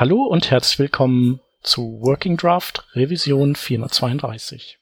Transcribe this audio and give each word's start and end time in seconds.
Hallo 0.00 0.22
und 0.22 0.48
herzlich 0.48 0.78
willkommen 0.78 1.40
zu 1.60 1.98
Working 2.00 2.36
Draft 2.36 2.86
Revision 2.94 3.56
432. 3.56 4.78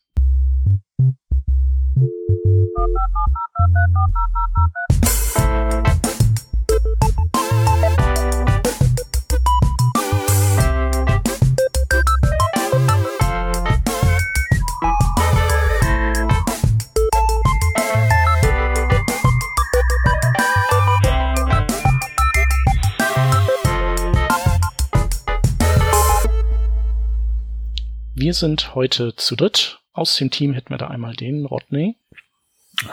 Wir 28.26 28.34
sind 28.34 28.74
heute 28.74 29.14
zu 29.14 29.36
dritt. 29.36 29.78
Aus 29.92 30.16
dem 30.16 30.32
Team 30.32 30.52
hätten 30.52 30.70
wir 30.70 30.78
da 30.78 30.88
einmal 30.88 31.14
den 31.14 31.46
Rodney. 31.46 31.96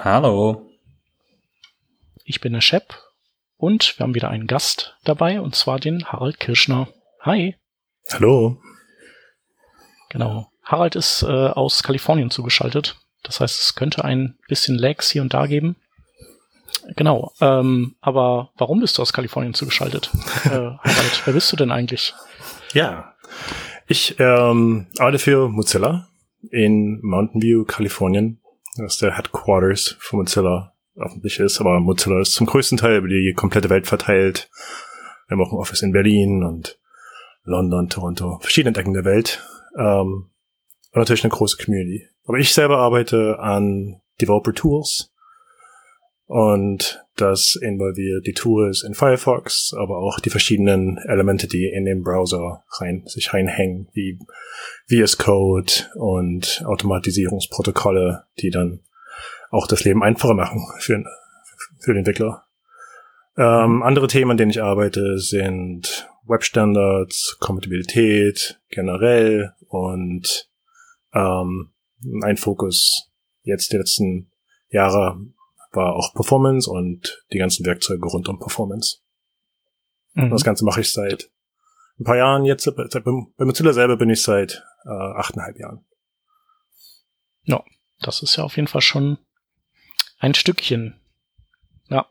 Hallo. 0.04 0.70
Ich 2.24 2.40
bin 2.40 2.54
der 2.54 2.62
Shep 2.62 2.94
und 3.58 3.98
wir 3.98 4.04
haben 4.04 4.14
wieder 4.14 4.30
einen 4.30 4.46
Gast 4.46 4.96
dabei 5.04 5.41
und 5.41 5.55
zwar 5.55 5.80
den 5.80 6.05
Harald 6.05 6.40
Kirschner. 6.40 6.88
Hi. 7.22 7.55
Hallo. 8.12 8.62
Genau. 10.10 10.52
Harald 10.62 10.96
ist 10.96 11.24
äh, 11.24 11.26
aus 11.26 11.82
Kalifornien 11.82 12.30
zugeschaltet. 12.30 12.98
Das 13.24 13.40
heißt, 13.40 13.60
es 13.60 13.74
könnte 13.74 14.05
ein 14.05 14.38
bisschen 14.48 14.77
Lags 14.77 15.10
hier 15.10 15.24
und 15.24 15.34
da 15.34 15.48
geben. 15.48 15.77
Genau. 16.96 17.34
Ähm, 17.41 17.96
aber 18.02 18.52
warum 18.55 18.82
bist 18.82 19.00
du 19.00 19.02
aus 19.02 19.13
Kalifornien 19.13 19.55
zugeschaltet? 19.55 20.12
äh, 20.46 20.50
Harald, 20.50 21.22
wer 21.26 21.34
bist 21.34 21.52
du 21.52 21.55
denn 21.55 21.72
eigentlich? 21.72 22.13
Ja, 22.74 23.16
ich 23.88 24.20
ähm, 24.20 24.88
arbeite 24.98 25.20
für 25.20 25.50
Mozilla 25.50 26.07
in 26.52 26.99
Mountain 27.02 27.41
View, 27.41 27.66
Kalifornien. 27.66 28.40
Ist 28.85 29.02
der 29.02 29.16
Headquarters 29.16 29.98
von 29.99 30.20
Mozilla 30.20 30.74
öffentlich 30.96 31.40
ist, 31.40 31.60
aber 31.60 31.80
Mozilla 31.80 32.22
ist 32.22 32.34
zum 32.34 32.48
größten 32.48 32.77
Teil 32.77 32.98
über 32.98 33.07
die 33.07 33.34
komplette 33.35 33.70
Welt 33.70 33.88
verteilt. 33.88 34.49
Wir 35.27 35.38
haben 35.38 35.44
auch 35.44 35.52
ein 35.52 35.60
Office 35.60 35.82
in 35.82 35.91
Berlin 35.91 36.44
und 36.44 36.80
London, 37.44 37.90
Toronto, 37.90 38.40
verschiedene 38.40 38.77
Ecken 38.77 38.94
der 38.94 39.05
Welt. 39.05 39.44
Ähm, 39.77 40.29
und 40.91 41.00
natürlich 41.00 41.24
eine 41.24 41.34
große 41.34 41.57
Community. 41.63 42.07
Aber 42.26 42.38
ich 42.38 42.54
selber 42.54 42.77
arbeite 42.77 43.40
an 43.40 44.02
Developer 44.22 44.54
Tools 44.54 45.13
und 46.26 47.04
das 47.16 47.55
involviert 47.62 48.26
die 48.26 48.34
Tools 48.34 48.84
in 48.84 48.96
Firefox, 48.96 49.74
aber 49.77 49.98
auch 49.98 50.20
die 50.20 50.29
verschiedenen 50.29 50.98
Elemente, 51.07 51.48
die 51.48 51.68
in 51.68 51.85
den 51.85 52.02
Browser 52.02 52.63
rein, 52.79 53.04
sich 53.05 53.34
reinhängen, 53.34 53.88
wie 53.93 54.18
VS 54.90 55.18
Code 55.18 55.71
und 55.96 56.63
Automatisierungsprotokolle, 56.66 58.24
die 58.40 58.49
dann 58.49 58.79
auch 59.51 59.68
das 59.68 59.84
Leben 59.84 60.01
einfacher 60.01 60.34
machen 60.34 60.62
für, 60.79 61.04
für 61.79 61.94
den 61.94 61.99
Entwickler. 61.99 62.46
Ähm, 63.38 63.84
andere 63.84 64.07
Themen, 64.07 64.31
an 64.31 64.38
denen 64.38 64.51
ich 64.51 64.62
arbeite, 64.62 65.19
sind 65.19 66.09
Webstandards, 66.25 67.38
Kompatibilität 67.40 68.59
generell 68.69 69.53
und 69.68 70.50
ähm, 71.13 71.74
ein 72.22 72.38
Fokus 72.38 73.12
jetzt 73.44 73.72
die 73.72 73.78
letzten 73.78 74.31
Jahre 74.69 75.18
war 75.74 75.96
auch 75.96 76.13
Performance 76.13 76.69
und 76.69 77.24
die 77.31 77.38
ganzen 77.38 77.66
Werkzeuge 77.66 78.06
rund 78.07 78.28
um 78.29 78.40
Performance. 78.40 79.00
Mhm. 80.13 80.29
Das 80.29 80.44
Ganze 80.44 80.66
mache 80.66 80.81
ich 80.81 80.91
seit 80.91 81.29
ein 82.00 82.06
paar 82.06 82.18
Jahren 82.18 82.46
jetzt. 82.46 82.66
Bei 82.75 83.46
Mozilla 83.46 83.74
selber 83.74 83.97
bin 83.97 84.09
ich 84.09 84.22
seit 84.22 84.63
äh, 84.85 84.90
achteinhalb 84.90 85.57
Jahren. 85.59 85.85
Ja, 87.44 87.63
das 88.01 88.22
ist 88.22 88.35
ja 88.35 88.44
auf 88.44 88.56
jeden 88.56 88.68
Fall 88.68 88.81
schon 88.81 89.18
ein 90.19 90.34
Stückchen. 90.34 91.00
Ja. 91.90 92.07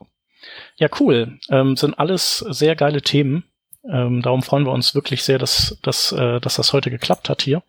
Ja, 0.76 0.88
cool. 1.00 1.38
Ähm, 1.50 1.76
sind 1.76 1.98
alles 1.98 2.38
sehr 2.38 2.74
geile 2.74 3.02
Themen. 3.02 3.44
Ähm, 3.88 4.22
darum 4.22 4.42
freuen 4.42 4.64
wir 4.64 4.72
uns 4.72 4.94
wirklich 4.94 5.22
sehr, 5.22 5.38
dass, 5.38 5.78
dass, 5.82 6.12
äh, 6.12 6.40
dass 6.40 6.56
das 6.56 6.72
heute 6.72 6.90
geklappt 6.90 7.28
hat 7.28 7.42
hier. 7.42 7.62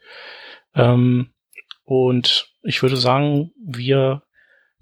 Ähm, 0.75 1.33
und 1.83 2.51
ich 2.63 2.81
würde 2.81 2.97
sagen, 2.97 3.51
wir 3.63 4.23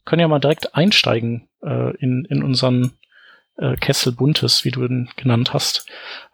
können 0.06 0.22
ja 0.22 0.28
mal 0.28 0.39
direkt 0.39 0.75
einsteigen 0.75 1.47
äh, 1.63 1.95
in, 1.97 2.25
in 2.25 2.44
unseren 2.44 2.94
äh, 3.57 3.75
Kessel 3.75 4.13
Buntes, 4.13 4.66
wie 4.66 4.72
du 4.72 4.84
ihn 4.84 5.09
genannt 5.16 5.53
hast. 5.53 5.85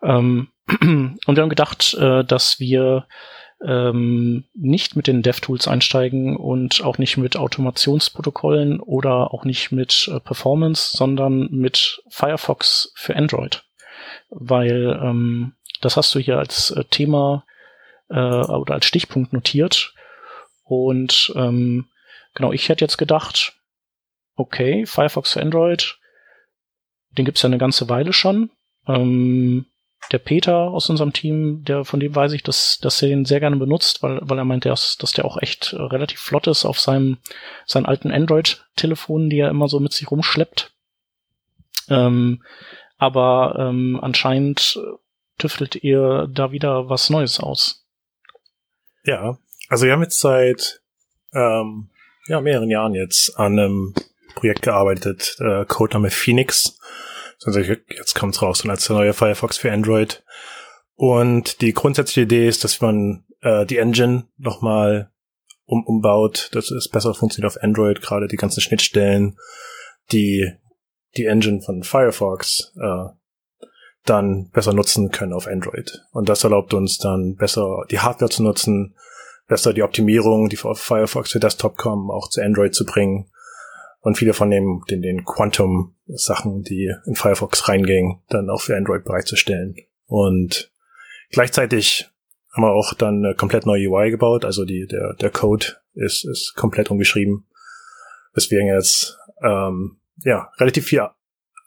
Ähm, 0.01 0.49
und 0.81 1.19
wir 1.27 1.41
haben 1.41 1.49
gedacht, 1.49 1.93
äh, 1.95 2.23
dass 2.23 2.59
wir 2.59 3.07
ähm, 3.65 4.45
nicht 4.53 4.95
mit 4.95 5.07
den 5.07 5.23
DevTools 5.23 5.67
einsteigen 5.67 6.37
und 6.37 6.83
auch 6.83 6.97
nicht 6.97 7.17
mit 7.17 7.37
Automationsprotokollen 7.37 8.79
oder 8.79 9.33
auch 9.33 9.45
nicht 9.45 9.71
mit 9.71 10.09
äh, 10.13 10.19
Performance, 10.19 10.95
sondern 10.95 11.49
mit 11.51 12.01
Firefox 12.09 12.91
für 12.95 13.15
Android. 13.15 13.63
Weil 14.29 14.99
ähm, 15.01 15.53
das 15.81 15.97
hast 15.97 16.13
du 16.13 16.19
hier 16.19 16.37
als 16.37 16.71
äh, 16.71 16.83
Thema 16.85 17.45
äh, 18.09 18.15
oder 18.15 18.75
als 18.75 18.85
Stichpunkt 18.85 19.33
notiert. 19.33 19.93
Und 20.63 21.33
ähm, 21.35 21.87
genau, 22.35 22.51
ich 22.51 22.69
hätte 22.69 22.83
jetzt 22.83 22.97
gedacht, 22.97 23.56
okay, 24.37 24.85
Firefox 24.85 25.33
für 25.33 25.41
Android, 25.41 25.97
den 27.17 27.25
gibt's 27.25 27.41
ja 27.41 27.47
eine 27.47 27.57
ganze 27.57 27.89
Weile 27.89 28.13
schon. 28.13 28.51
Ähm, 28.87 29.65
der 30.11 30.19
Peter 30.19 30.55
aus 30.55 30.89
unserem 30.89 31.11
Team, 31.11 31.63
der 31.65 31.83
von 31.83 31.99
dem 31.99 32.15
weiß 32.15 32.31
ich, 32.31 32.43
dass, 32.43 32.77
dass 32.79 33.01
er 33.01 33.09
den 33.09 33.25
sehr 33.25 33.39
gerne 33.39 33.57
benutzt, 33.57 34.03
weil, 34.03 34.19
weil 34.21 34.37
er 34.37 34.45
meint, 34.45 34.65
dass, 34.65 34.95
dass 34.97 35.11
der 35.11 35.25
auch 35.25 35.41
echt 35.41 35.73
äh, 35.73 35.81
relativ 35.81 36.19
flott 36.19 36.47
ist 36.47 36.63
auf 36.63 36.79
seinem 36.79 37.17
seinen 37.65 37.87
alten 37.87 38.11
Android-Telefonen, 38.11 39.29
die 39.29 39.39
er 39.39 39.49
immer 39.49 39.67
so 39.67 39.79
mit 39.79 39.91
sich 39.91 40.09
rumschleppt. 40.09 40.71
Ähm, 41.89 42.43
aber 42.97 43.55
ähm, 43.59 43.99
anscheinend 44.01 44.79
tüftelt 45.37 45.75
ihr 45.83 46.27
da 46.31 46.51
wieder 46.51 46.89
was 46.89 47.09
Neues 47.09 47.39
aus. 47.39 47.85
Ja, 49.03 49.37
also 49.69 49.85
wir 49.85 49.93
haben 49.93 50.03
jetzt 50.03 50.19
seit 50.19 50.81
ähm, 51.33 51.89
ja, 52.27 52.41
mehreren 52.41 52.69
Jahren 52.69 52.93
jetzt 52.93 53.37
an 53.37 53.59
einem 53.59 53.93
Projekt 54.37 54.61
gearbeitet, 54.61 55.35
äh, 55.39 55.65
Codename 55.65 56.11
Phoenix. 56.11 56.77
Also 57.43 57.59
jetzt 57.59 58.15
kommt's 58.15 58.41
raus 58.41 58.63
und 58.63 58.69
als 58.69 58.85
der 58.85 58.95
neue 58.95 59.13
Firefox 59.13 59.57
für 59.57 59.71
Android. 59.71 60.23
Und 60.95 61.61
die 61.61 61.73
grundsätzliche 61.73 62.21
Idee 62.21 62.47
ist, 62.47 62.63
dass 62.63 62.81
man 62.81 63.25
äh, 63.41 63.65
die 63.65 63.77
Engine 63.77 64.27
nochmal 64.37 65.11
um, 65.65 65.85
umbaut, 65.85 66.49
dass 66.53 66.71
es 66.71 66.89
besser 66.89 67.13
funktioniert 67.13 67.51
auf 67.51 67.61
Android, 67.61 68.01
gerade 68.01 68.27
die 68.27 68.37
ganzen 68.37 68.61
Schnittstellen, 68.61 69.37
die 70.11 70.51
die 71.17 71.25
Engine 71.25 71.61
von 71.61 71.83
Firefox 71.83 72.73
äh, 72.79 73.09
dann 74.05 74.49
besser 74.51 74.73
nutzen 74.73 75.11
können 75.11 75.33
auf 75.33 75.47
Android. 75.47 76.03
Und 76.11 76.29
das 76.29 76.43
erlaubt 76.43 76.73
uns 76.73 76.97
dann 76.97 77.35
besser 77.35 77.83
die 77.89 77.99
Hardware 77.99 78.31
zu 78.31 78.43
nutzen, 78.43 78.95
besser 79.47 79.73
die 79.73 79.83
Optimierung, 79.83 80.49
die 80.49 80.59
auf 80.59 80.79
Firefox 80.79 81.31
für 81.31 81.39
Desktop 81.39 81.75
kommen, 81.75 82.09
auch 82.11 82.29
zu 82.29 82.41
Android 82.41 82.73
zu 82.73 82.85
bringen 82.85 83.29
und 83.99 84.17
viele 84.17 84.33
von 84.33 84.49
den, 84.49 84.81
den, 84.89 85.01
den 85.01 85.25
Quantum-Sachen, 85.25 86.63
die 86.63 86.93
in 87.05 87.15
Firefox 87.15 87.67
reingingen, 87.67 88.21
dann 88.29 88.49
auch 88.49 88.61
für 88.61 88.75
Android 88.75 89.03
bereitzustellen. 89.03 89.75
Und 90.05 90.71
gleichzeitig 91.31 92.09
haben 92.53 92.63
wir 92.63 92.71
auch 92.71 92.93
dann 92.93 93.25
eine 93.25 93.35
komplett 93.35 93.65
neue 93.65 93.89
UI 93.89 94.11
gebaut, 94.11 94.45
also 94.45 94.65
die, 94.65 94.87
der, 94.87 95.13
der 95.15 95.29
Code 95.29 95.67
ist, 95.93 96.25
ist 96.25 96.53
komplett 96.55 96.89
umgeschrieben, 96.89 97.45
weswegen 98.33 98.67
jetzt 98.67 99.17
ähm, 99.43 99.99
ja, 100.23 100.51
relativ 100.57 100.85
viel 100.85 101.07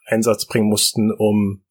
Einsatz 0.07 0.45
bringen 0.45 0.67
mussten, 0.67 1.11
um 1.11 1.63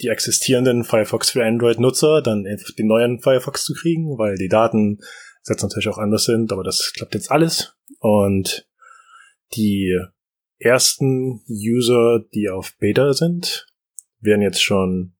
die 0.00 0.08
existierenden 0.08 0.84
Firefox 0.84 1.30
für 1.30 1.44
Android-Nutzer 1.44 2.22
dann 2.22 2.44
den 2.44 2.86
neuen 2.86 3.20
Firefox 3.20 3.64
zu 3.64 3.74
kriegen, 3.74 4.16
weil 4.18 4.36
die 4.36 4.48
Daten 4.48 5.00
jetzt 5.48 5.62
natürlich 5.62 5.88
auch 5.88 5.98
anders 5.98 6.24
sind, 6.24 6.52
aber 6.52 6.62
das 6.62 6.92
klappt 6.94 7.14
jetzt 7.14 7.30
alles. 7.30 7.74
Und 7.98 8.68
die 9.54 9.98
ersten 10.58 11.42
User, 11.48 12.20
die 12.34 12.50
auf 12.50 12.76
Beta 12.78 13.12
sind, 13.12 13.66
werden 14.20 14.42
jetzt 14.42 14.62
schon 14.62 15.12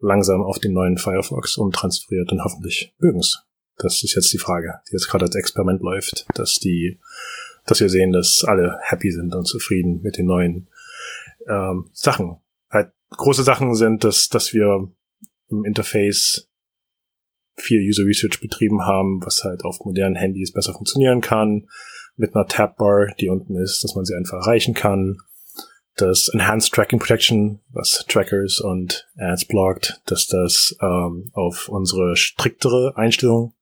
langsam 0.00 0.42
auf 0.42 0.58
den 0.58 0.72
neuen 0.72 0.98
Firefox 0.98 1.56
umtransferiert 1.56 2.32
und 2.32 2.42
hoffentlich 2.42 2.94
mögen's. 2.98 3.44
Das 3.76 4.02
ist 4.02 4.14
jetzt 4.14 4.32
die 4.32 4.38
Frage, 4.38 4.80
die 4.88 4.92
jetzt 4.92 5.08
gerade 5.08 5.26
als 5.26 5.34
Experiment 5.34 5.80
läuft, 5.82 6.26
dass 6.34 6.56
die, 6.56 6.98
dass 7.66 7.80
wir 7.80 7.88
sehen, 7.88 8.12
dass 8.12 8.44
alle 8.44 8.78
happy 8.82 9.10
sind 9.10 9.34
und 9.34 9.46
zufrieden 9.46 10.02
mit 10.02 10.18
den 10.18 10.26
neuen 10.26 10.68
ähm, 11.46 11.88
Sachen. 11.92 12.40
Halt 12.70 12.92
große 13.10 13.42
Sachen 13.42 13.74
sind, 13.74 14.04
dass, 14.04 14.28
dass 14.28 14.52
wir 14.52 14.90
im 15.48 15.64
Interface 15.64 16.48
viel 17.56 17.80
User 17.80 18.04
Research 18.04 18.40
betrieben 18.40 18.82
haben, 18.82 19.20
was 19.24 19.44
halt 19.44 19.64
auf 19.64 19.80
modernen 19.84 20.16
Handys 20.16 20.52
besser 20.52 20.72
funktionieren 20.72 21.20
kann 21.20 21.68
mit 22.20 22.36
einer 22.36 22.46
Tabbar, 22.46 23.08
die 23.18 23.28
unten 23.28 23.56
ist, 23.56 23.82
dass 23.82 23.94
man 23.94 24.04
sie 24.04 24.14
einfach 24.14 24.38
erreichen 24.38 24.74
kann. 24.74 25.18
das 25.96 26.30
Enhanced 26.32 26.72
Tracking 26.72 26.98
Protection, 26.98 27.60
was 27.72 28.04
Trackers 28.08 28.60
und 28.60 29.08
Ads 29.18 29.46
blockt, 29.46 30.00
dass 30.06 30.26
das 30.28 30.74
ähm, 30.80 31.30
auf 31.34 31.68
unsere 31.68 32.16
striktere 32.16 32.96
Einstellung 32.96 33.54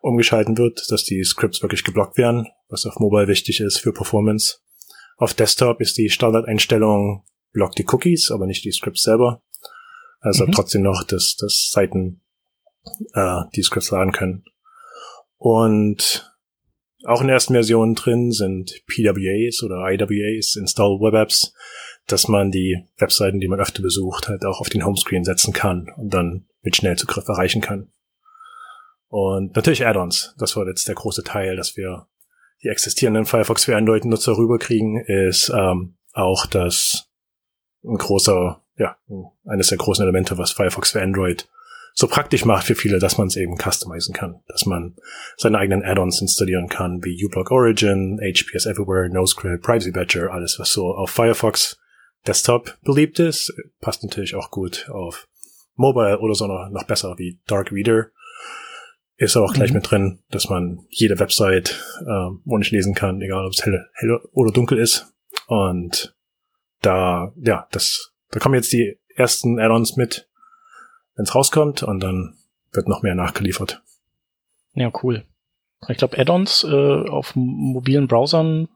umgeschalten 0.00 0.56
wird, 0.56 0.90
dass 0.90 1.04
die 1.04 1.22
Scripts 1.24 1.62
wirklich 1.62 1.84
geblockt 1.84 2.16
werden, 2.16 2.46
was 2.68 2.86
auf 2.86 2.98
Mobile 2.98 3.28
wichtig 3.28 3.60
ist 3.60 3.78
für 3.78 3.92
Performance. 3.92 4.58
Auf 5.18 5.34
Desktop 5.34 5.80
ist 5.80 5.98
die 5.98 6.08
Standardeinstellung 6.08 7.24
blockt 7.52 7.78
die 7.78 7.86
Cookies, 7.88 8.30
aber 8.30 8.46
nicht 8.46 8.64
die 8.64 8.72
Scripts 8.72 9.02
selber. 9.02 9.42
Also 10.20 10.46
mhm. 10.46 10.52
trotzdem 10.52 10.82
noch, 10.82 11.04
dass, 11.04 11.36
dass 11.36 11.70
Seiten 11.70 12.20
äh, 13.14 13.40
die 13.54 13.62
Scripts 13.62 13.90
laden 13.90 14.12
können. 14.12 14.44
Und 15.38 16.25
auch 17.06 17.20
in 17.20 17.28
der 17.28 17.34
ersten 17.34 17.54
Version 17.54 17.94
drin 17.94 18.32
sind 18.32 18.82
PWAs 18.86 19.62
oder 19.62 19.88
IWAs, 19.90 20.56
Install 20.56 21.00
Web 21.00 21.14
Apps, 21.14 21.52
dass 22.06 22.28
man 22.28 22.50
die 22.50 22.84
Webseiten, 22.98 23.40
die 23.40 23.48
man 23.48 23.60
öfter 23.60 23.82
besucht, 23.82 24.28
halt 24.28 24.44
auch 24.44 24.60
auf 24.60 24.68
den 24.68 24.84
Homescreen 24.84 25.24
setzen 25.24 25.52
kann 25.52 25.88
und 25.96 26.12
dann 26.12 26.46
mit 26.62 26.76
Schnellzugriff 26.76 27.28
erreichen 27.28 27.60
kann. 27.60 27.88
Und 29.08 29.54
natürlich 29.54 29.86
Add-ons. 29.86 30.34
Das 30.38 30.56
war 30.56 30.66
jetzt 30.66 30.88
der 30.88 30.94
große 30.94 31.22
Teil, 31.22 31.56
dass 31.56 31.76
wir 31.76 32.08
die 32.62 32.68
existierenden 32.68 33.26
Firefox 33.26 33.64
für 33.64 33.76
Android-Nutzer 33.76 34.36
rüberkriegen, 34.36 34.98
ist 34.98 35.50
ähm, 35.54 35.96
auch 36.12 36.46
das 36.46 37.08
ein 37.84 37.98
großer, 37.98 38.62
ja, 38.78 38.96
eines 39.44 39.68
der 39.68 39.78
großen 39.78 40.02
Elemente, 40.02 40.38
was 40.38 40.52
Firefox 40.52 40.90
für 40.90 41.02
Android 41.02 41.48
so 41.98 42.06
praktisch 42.08 42.44
macht 42.44 42.66
für 42.66 42.74
viele, 42.74 42.98
dass 42.98 43.16
man 43.16 43.28
es 43.28 43.36
eben 43.36 43.56
customizen 43.56 44.14
kann, 44.14 44.42
dass 44.48 44.66
man 44.66 44.96
seine 45.38 45.56
eigenen 45.56 45.82
Add-ons 45.82 46.20
installieren 46.20 46.68
kann, 46.68 47.02
wie 47.02 47.24
uBlock 47.24 47.50
Origin, 47.50 48.20
HPS 48.20 48.66
Everywhere, 48.66 49.08
NoScript, 49.08 49.62
Privacy 49.62 49.92
Badger, 49.92 50.30
alles 50.30 50.58
was 50.58 50.72
so 50.72 50.94
auf 50.94 51.10
Firefox 51.10 51.78
Desktop 52.26 52.76
beliebt 52.82 53.18
ist, 53.18 53.50
passt 53.80 54.02
natürlich 54.02 54.34
auch 54.34 54.50
gut 54.50 54.90
auf 54.90 55.26
Mobile 55.74 56.18
oder 56.18 56.34
so 56.34 56.46
noch, 56.46 56.68
noch 56.70 56.84
besser 56.84 57.14
wie 57.16 57.40
Dark 57.46 57.72
Reader. 57.72 58.08
Ist 59.16 59.36
auch 59.38 59.54
gleich 59.54 59.70
mhm. 59.70 59.76
mit 59.76 59.90
drin, 59.90 60.18
dass 60.28 60.50
man 60.50 60.80
jede 60.90 61.18
Website 61.18 61.82
ähm, 62.00 62.42
ordentlich 62.44 62.72
lesen 62.72 62.94
kann, 62.94 63.22
egal 63.22 63.46
ob 63.46 63.52
es 63.52 63.64
hell, 63.64 63.86
hell 63.94 64.20
oder 64.32 64.52
dunkel 64.52 64.78
ist. 64.78 65.14
Und 65.46 66.14
da, 66.82 67.32
ja, 67.36 67.66
das, 67.70 68.12
da 68.30 68.38
kommen 68.38 68.56
jetzt 68.56 68.72
die 68.72 68.98
ersten 69.14 69.58
Add-ons 69.58 69.96
mit, 69.96 70.28
wenn 71.16 71.24
es 71.24 71.34
rauskommt 71.34 71.82
und 71.82 72.00
dann 72.00 72.36
wird 72.72 72.88
noch 72.88 73.02
mehr 73.02 73.14
nachgeliefert. 73.14 73.82
Ja, 74.74 74.90
cool. 75.02 75.24
Ich 75.88 75.98
glaube, 75.98 76.18
Add-ons 76.18 76.64
äh, 76.64 77.08
auf 77.08 77.32
mobilen 77.34 78.08
Browsern 78.08 78.68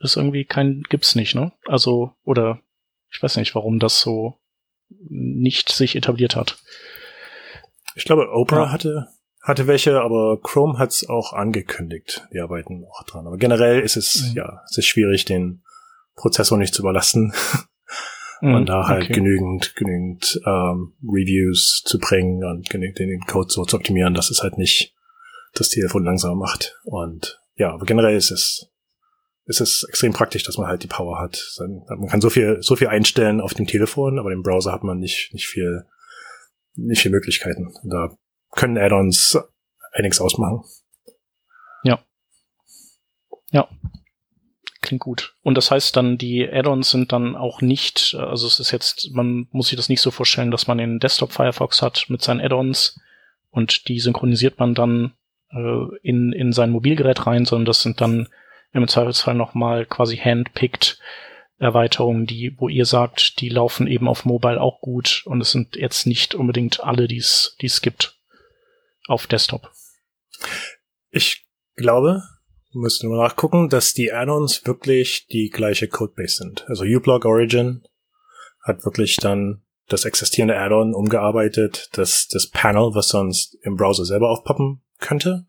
ist 0.00 0.16
irgendwie 0.16 0.44
kein, 0.44 0.82
gibt's 0.88 1.14
nicht, 1.14 1.34
ne? 1.34 1.52
Also, 1.66 2.12
oder 2.24 2.60
ich 3.10 3.22
weiß 3.22 3.36
nicht, 3.36 3.54
warum 3.54 3.78
das 3.78 4.00
so 4.00 4.38
nicht 5.08 5.70
sich 5.70 5.96
etabliert 5.96 6.36
hat. 6.36 6.58
Ich 7.94 8.04
glaube, 8.04 8.28
Opera 8.32 8.64
ja. 8.64 8.72
hatte, 8.72 9.08
hatte 9.42 9.66
welche, 9.66 10.00
aber 10.00 10.40
Chrome 10.42 10.78
hat's 10.78 11.08
auch 11.08 11.32
angekündigt. 11.32 12.26
Die 12.32 12.40
arbeiten 12.40 12.84
auch 12.84 13.02
dran. 13.04 13.26
Aber 13.26 13.36
generell 13.38 13.80
ist 13.80 13.96
es, 13.96 14.30
mhm. 14.30 14.36
ja, 14.36 14.62
es 14.70 14.78
ist 14.78 14.86
schwierig, 14.86 15.24
den 15.24 15.62
Prozessor 16.14 16.58
nicht 16.58 16.74
zu 16.74 16.82
überlasten. 16.82 17.32
Mhm, 18.40 18.54
und 18.54 18.68
da 18.68 18.86
halt 18.86 19.04
okay. 19.04 19.14
genügend, 19.14 19.74
genügend 19.74 20.40
ähm, 20.46 20.94
Reviews 21.02 21.82
zu 21.84 21.98
bringen 21.98 22.44
und 22.44 22.68
genügend 22.70 22.98
den 22.98 23.20
Code 23.20 23.48
so 23.50 23.64
zu 23.64 23.76
optimieren, 23.76 24.14
dass 24.14 24.30
es 24.30 24.42
halt 24.42 24.58
nicht 24.58 24.94
das 25.54 25.70
Telefon 25.70 26.04
langsamer 26.04 26.36
macht. 26.36 26.78
Und 26.84 27.40
ja, 27.56 27.72
aber 27.72 27.84
generell 27.84 28.16
ist 28.16 28.30
es, 28.30 28.70
ist 29.46 29.60
es 29.60 29.84
extrem 29.88 30.12
praktisch, 30.12 30.44
dass 30.44 30.58
man 30.58 30.68
halt 30.68 30.82
die 30.82 30.88
Power 30.88 31.18
hat. 31.18 31.42
Man 31.58 32.08
kann 32.08 32.20
so 32.20 32.30
viel, 32.30 32.58
so 32.60 32.76
viel 32.76 32.88
einstellen 32.88 33.40
auf 33.40 33.54
dem 33.54 33.66
Telefon, 33.66 34.18
aber 34.18 34.32
im 34.32 34.42
Browser 34.42 34.72
hat 34.72 34.84
man 34.84 34.98
nicht, 34.98 35.32
nicht 35.32 35.46
viel, 35.46 35.86
nicht 36.74 37.02
viel 37.02 37.10
Möglichkeiten. 37.10 37.74
Da 37.84 38.16
können 38.52 38.78
Add-ons 38.78 39.38
einiges 39.92 40.20
ausmachen. 40.20 40.62
Ja. 41.82 41.98
Ja 43.50 43.68
klingt 44.88 45.02
gut. 45.02 45.34
Und 45.42 45.56
das 45.56 45.70
heißt 45.70 45.96
dann, 45.96 46.18
die 46.18 46.48
Add-ons 46.48 46.90
sind 46.90 47.12
dann 47.12 47.36
auch 47.36 47.60
nicht, 47.60 48.16
also 48.18 48.46
es 48.46 48.58
ist 48.58 48.72
jetzt, 48.72 49.10
man 49.12 49.46
muss 49.50 49.68
sich 49.68 49.76
das 49.76 49.88
nicht 49.88 50.00
so 50.00 50.10
vorstellen, 50.10 50.50
dass 50.50 50.66
man 50.66 50.78
den 50.78 50.98
Desktop 50.98 51.32
Firefox 51.32 51.82
hat 51.82 52.06
mit 52.08 52.22
seinen 52.22 52.40
Add-ons 52.40 52.98
und 53.50 53.88
die 53.88 54.00
synchronisiert 54.00 54.58
man 54.58 54.74
dann 54.74 55.12
äh, 55.50 55.96
in, 56.02 56.32
in 56.32 56.52
sein 56.52 56.70
Mobilgerät 56.70 57.26
rein, 57.26 57.44
sondern 57.44 57.66
das 57.66 57.82
sind 57.82 58.00
dann 58.00 58.28
im 58.72 58.88
Zweifelsfall 58.88 59.34
nochmal 59.34 59.86
quasi 59.86 60.16
handpicked 60.16 60.98
Erweiterungen, 61.58 62.26
die, 62.26 62.54
wo 62.58 62.68
ihr 62.68 62.86
sagt, 62.86 63.40
die 63.40 63.48
laufen 63.48 63.86
eben 63.88 64.08
auf 64.08 64.24
Mobile 64.24 64.60
auch 64.60 64.80
gut 64.80 65.22
und 65.26 65.40
es 65.40 65.50
sind 65.50 65.76
jetzt 65.76 66.06
nicht 66.06 66.34
unbedingt 66.34 66.84
alle, 66.84 67.08
die 67.08 67.16
es 67.18 67.80
gibt 67.82 68.16
auf 69.06 69.26
Desktop. 69.26 69.70
Ich 71.10 71.44
glaube, 71.74 72.22
müssen 72.78 73.10
wir 73.10 73.18
nachgucken, 73.18 73.68
dass 73.68 73.92
die 73.92 74.12
Add-ons 74.12 74.66
wirklich 74.66 75.26
die 75.26 75.50
gleiche 75.50 75.88
Codebase 75.88 76.36
sind. 76.36 76.64
Also 76.68 76.84
uBlock 76.84 77.24
Origin 77.24 77.82
hat 78.62 78.84
wirklich 78.84 79.16
dann 79.16 79.62
das 79.88 80.04
existierende 80.04 80.56
Add-on 80.56 80.94
umgearbeitet, 80.94 81.90
dass 81.92 82.28
das 82.28 82.48
Panel, 82.48 82.94
was 82.94 83.08
sonst 83.08 83.56
im 83.62 83.76
Browser 83.76 84.04
selber 84.04 84.30
aufpoppen 84.30 84.82
könnte, 84.98 85.46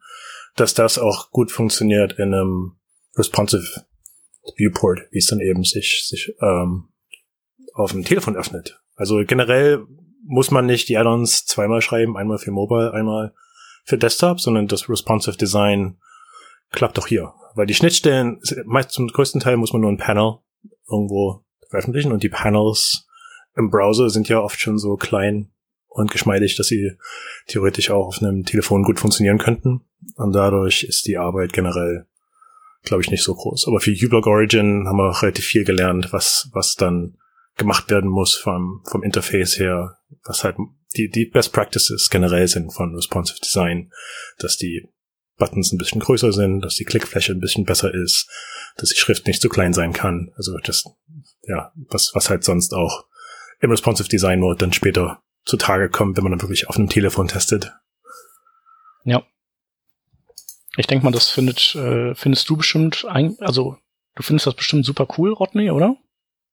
dass 0.55 0.73
das 0.73 0.97
auch 0.97 1.31
gut 1.31 1.51
funktioniert 1.51 2.13
in 2.13 2.33
einem 2.33 2.77
responsive 3.17 3.85
Viewport, 4.55 5.01
wie 5.11 5.19
es 5.19 5.27
dann 5.27 5.41
eben 5.41 5.63
sich, 5.63 6.05
sich 6.07 6.33
ähm, 6.41 6.89
auf 7.73 7.91
dem 7.91 8.03
Telefon 8.03 8.35
öffnet. 8.35 8.81
Also 8.95 9.23
generell 9.25 9.85
muss 10.25 10.51
man 10.51 10.65
nicht 10.65 10.89
die 10.89 10.97
Add-ons 10.97 11.45
zweimal 11.45 11.81
schreiben, 11.81 12.17
einmal 12.17 12.37
für 12.37 12.51
Mobile, 12.51 12.93
einmal 12.93 13.33
für 13.83 13.97
Desktop, 13.97 14.39
sondern 14.39 14.67
das 14.67 14.89
responsive 14.89 15.37
Design 15.37 15.97
klappt 16.71 16.97
doch 16.97 17.07
hier. 17.07 17.33
Weil 17.55 17.65
die 17.65 17.73
Schnittstellen, 17.73 18.39
meist 18.65 18.91
zum 18.91 19.07
größten 19.07 19.41
Teil 19.41 19.57
muss 19.57 19.73
man 19.73 19.81
nur 19.81 19.91
ein 19.91 19.97
Panel 19.97 20.37
irgendwo 20.89 21.43
veröffentlichen 21.69 22.11
und 22.11 22.23
die 22.23 22.29
Panels 22.29 23.07
im 23.55 23.69
Browser 23.69 24.09
sind 24.09 24.29
ja 24.29 24.39
oft 24.39 24.59
schon 24.59 24.77
so 24.77 24.95
klein 24.95 25.51
und 25.87 26.11
geschmeidig, 26.11 26.55
dass 26.55 26.67
sie 26.67 26.93
theoretisch 27.47 27.89
auch 27.89 28.07
auf 28.07 28.21
einem 28.21 28.45
Telefon 28.45 28.83
gut 28.83 28.99
funktionieren 28.99 29.37
könnten. 29.37 29.81
Und 30.15 30.33
dadurch 30.33 30.83
ist 30.83 31.07
die 31.07 31.17
Arbeit 31.17 31.51
generell, 31.51 32.05
glaube 32.83 33.01
ich, 33.01 33.11
nicht 33.11 33.23
so 33.23 33.35
groß. 33.35 33.67
Aber 33.67 33.79
für 33.79 33.91
uBlock 33.91 34.27
Origin 34.27 34.87
haben 34.87 34.97
wir 34.97 35.09
auch 35.09 35.23
relativ 35.23 35.45
viel 35.45 35.65
gelernt, 35.65 36.13
was, 36.13 36.49
was 36.53 36.75
dann 36.75 37.17
gemacht 37.57 37.89
werden 37.89 38.09
muss 38.09 38.35
vom, 38.35 38.81
vom 38.89 39.03
Interface 39.03 39.59
her, 39.59 39.97
was 40.23 40.43
halt 40.43 40.55
die, 40.95 41.09
die 41.09 41.25
Best 41.25 41.53
Practices 41.53 42.09
generell 42.09 42.47
sind 42.47 42.73
von 42.73 42.95
Responsive 42.95 43.39
Design, 43.39 43.91
dass 44.37 44.57
die 44.57 44.89
Buttons 45.39 45.71
ein 45.71 45.77
bisschen 45.77 46.01
größer 46.01 46.31
sind, 46.31 46.61
dass 46.61 46.75
die 46.75 46.85
Klickfläche 46.85 47.31
ein 47.31 47.39
bisschen 47.39 47.65
besser 47.65 47.93
ist, 47.93 48.29
dass 48.77 48.89
die 48.89 48.99
Schrift 48.99 49.25
nicht 49.25 49.41
zu 49.41 49.49
klein 49.49 49.73
sein 49.73 49.93
kann. 49.93 50.31
Also 50.35 50.55
das, 50.63 50.83
ja, 51.43 51.71
was, 51.89 52.11
was 52.13 52.29
halt 52.29 52.43
sonst 52.43 52.73
auch 52.73 53.05
im 53.59 53.71
Responsive 53.71 54.07
Design 54.07 54.39
Mode 54.39 54.57
dann 54.57 54.73
später 54.73 55.23
zutage 55.45 55.89
kommt, 55.89 56.17
wenn 56.17 56.23
man 56.23 56.31
dann 56.31 56.41
wirklich 56.41 56.67
auf 56.67 56.77
einem 56.77 56.89
Telefon 56.89 57.27
testet. 57.27 57.71
Ja. 59.03 59.23
Ich 60.77 60.87
denke 60.87 61.03
mal, 61.03 61.11
das 61.11 61.29
findet, 61.29 61.75
äh, 61.75 62.13
findest 62.13 62.49
du 62.49 62.57
bestimmt 62.57 63.05
ein, 63.05 63.35
also 63.39 63.77
du 64.15 64.23
findest 64.23 64.47
das 64.47 64.55
bestimmt 64.55 64.85
super 64.85 65.07
cool, 65.17 65.33
Rodney, 65.33 65.71
oder? 65.71 65.97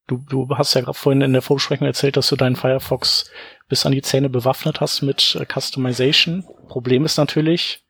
Du, 0.09 0.19
du 0.29 0.49
hast 0.57 0.75
ja 0.75 0.81
gerade 0.81 0.97
vorhin 0.97 1.21
in 1.21 1.33
der 1.33 1.43
Vorbesprechung 1.43 1.87
erzählt, 1.87 2.17
dass 2.17 2.29
du 2.29 2.37
deinen 2.37 2.55
Firefox 2.55 3.29
bis 3.69 3.85
an 3.85 3.93
die 3.93 4.03
Zähne 4.03 4.31
bewaffnet 4.31 4.81
hast 4.81 5.03
mit 5.03 5.37
äh, 5.39 5.45
Customization. 5.45 6.45
Problem 6.69 7.05
ist 7.05 7.19
natürlich, 7.19 7.85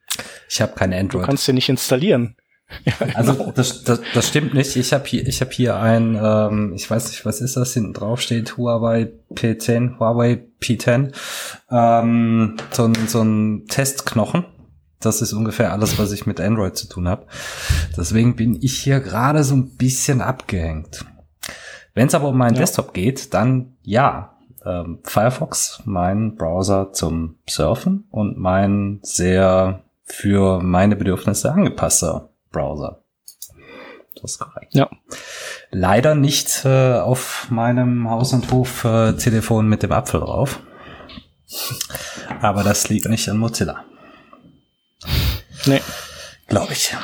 ich 0.49 0.61
habe 0.61 0.75
kein 0.75 0.93
Android. 0.93 1.23
Du 1.23 1.27
kannst 1.27 1.47
den 1.49 1.55
nicht 1.55 1.69
installieren. 1.69 2.37
Ja, 2.85 2.93
also 3.15 3.35
genau. 3.35 3.53
das, 3.53 3.85
das, 3.85 4.01
das 4.15 4.29
stimmt 4.29 4.55
nicht. 4.55 4.77
Ich 4.77 4.93
habe 4.93 5.05
hier, 5.07 5.27
ich 5.27 5.41
habe 5.41 5.51
hier 5.51 5.77
ein, 5.77 6.19
ähm, 6.21 6.73
ich 6.75 6.91
weiß 6.91 7.09
nicht, 7.09 7.25
was 7.25 7.41
ist 7.41 7.57
das 7.57 7.75
hinten 7.75 7.93
drauf 7.93 8.21
steht, 8.21 8.57
Huawei 8.57 9.13
P10, 9.35 9.99
Huawei 9.99 10.45
P10, 10.61 11.13
ähm, 11.71 12.57
so 12.71 12.85
ein, 12.85 12.95
so 13.09 13.23
ein 13.23 13.67
Testknochen. 13.69 14.45
Das 15.01 15.21
ist 15.21 15.33
ungefähr 15.33 15.73
alles, 15.73 15.99
was 15.99 16.11
ich 16.13 16.27
mit 16.27 16.41
Android 16.41 16.77
zu 16.77 16.89
tun 16.89 17.07
habe. 17.07 17.27
Deswegen 17.97 18.35
bin 18.35 18.59
ich 18.61 18.79
hier 18.79 19.01
gerade 19.01 19.45
so 19.45 19.55
ein 19.55 19.77
bisschen 19.77 20.21
abgehängt. 20.21 21.05
Wenn 21.95 22.09
es 22.09 22.15
aber 22.15 22.29
um 22.29 22.39
meinen 22.39 22.55
ja. 22.55 22.61
Desktop 22.61 22.95
geht, 22.95 23.35
dann 23.35 23.77
ja. 23.83 24.33
Ähm, 24.65 24.99
Firefox, 25.05 25.83
mein 25.85 26.35
Browser 26.35 26.93
zum 26.93 27.37
Surfen 27.49 28.09
und 28.11 28.37
mein 28.37 28.99
sehr 29.03 29.86
für 30.07 30.61
meine 30.61 30.97
Bedürfnisse 30.97 31.53
angepasster 31.53 32.31
Browser. 32.51 33.03
Das 34.15 34.33
ist 34.33 34.39
korrekt. 34.39 34.75
Ja. 34.75 34.89
Leider 35.71 36.15
nicht 36.15 36.65
äh, 36.65 36.95
auf 36.95 37.49
meinem 37.51 38.09
Haus- 38.09 38.33
und 38.33 38.51
Hof-Telefon 38.51 39.69
mit 39.69 39.83
dem 39.83 39.93
Apfel 39.93 40.21
drauf. 40.21 40.61
Aber 42.41 42.65
das 42.65 42.89
liegt 42.89 43.09
nicht 43.09 43.29
an 43.29 43.39
Mozilla. 43.39 43.85
Nee. 45.67 45.83
Glaube 46.47 46.73
ich. 46.73 46.95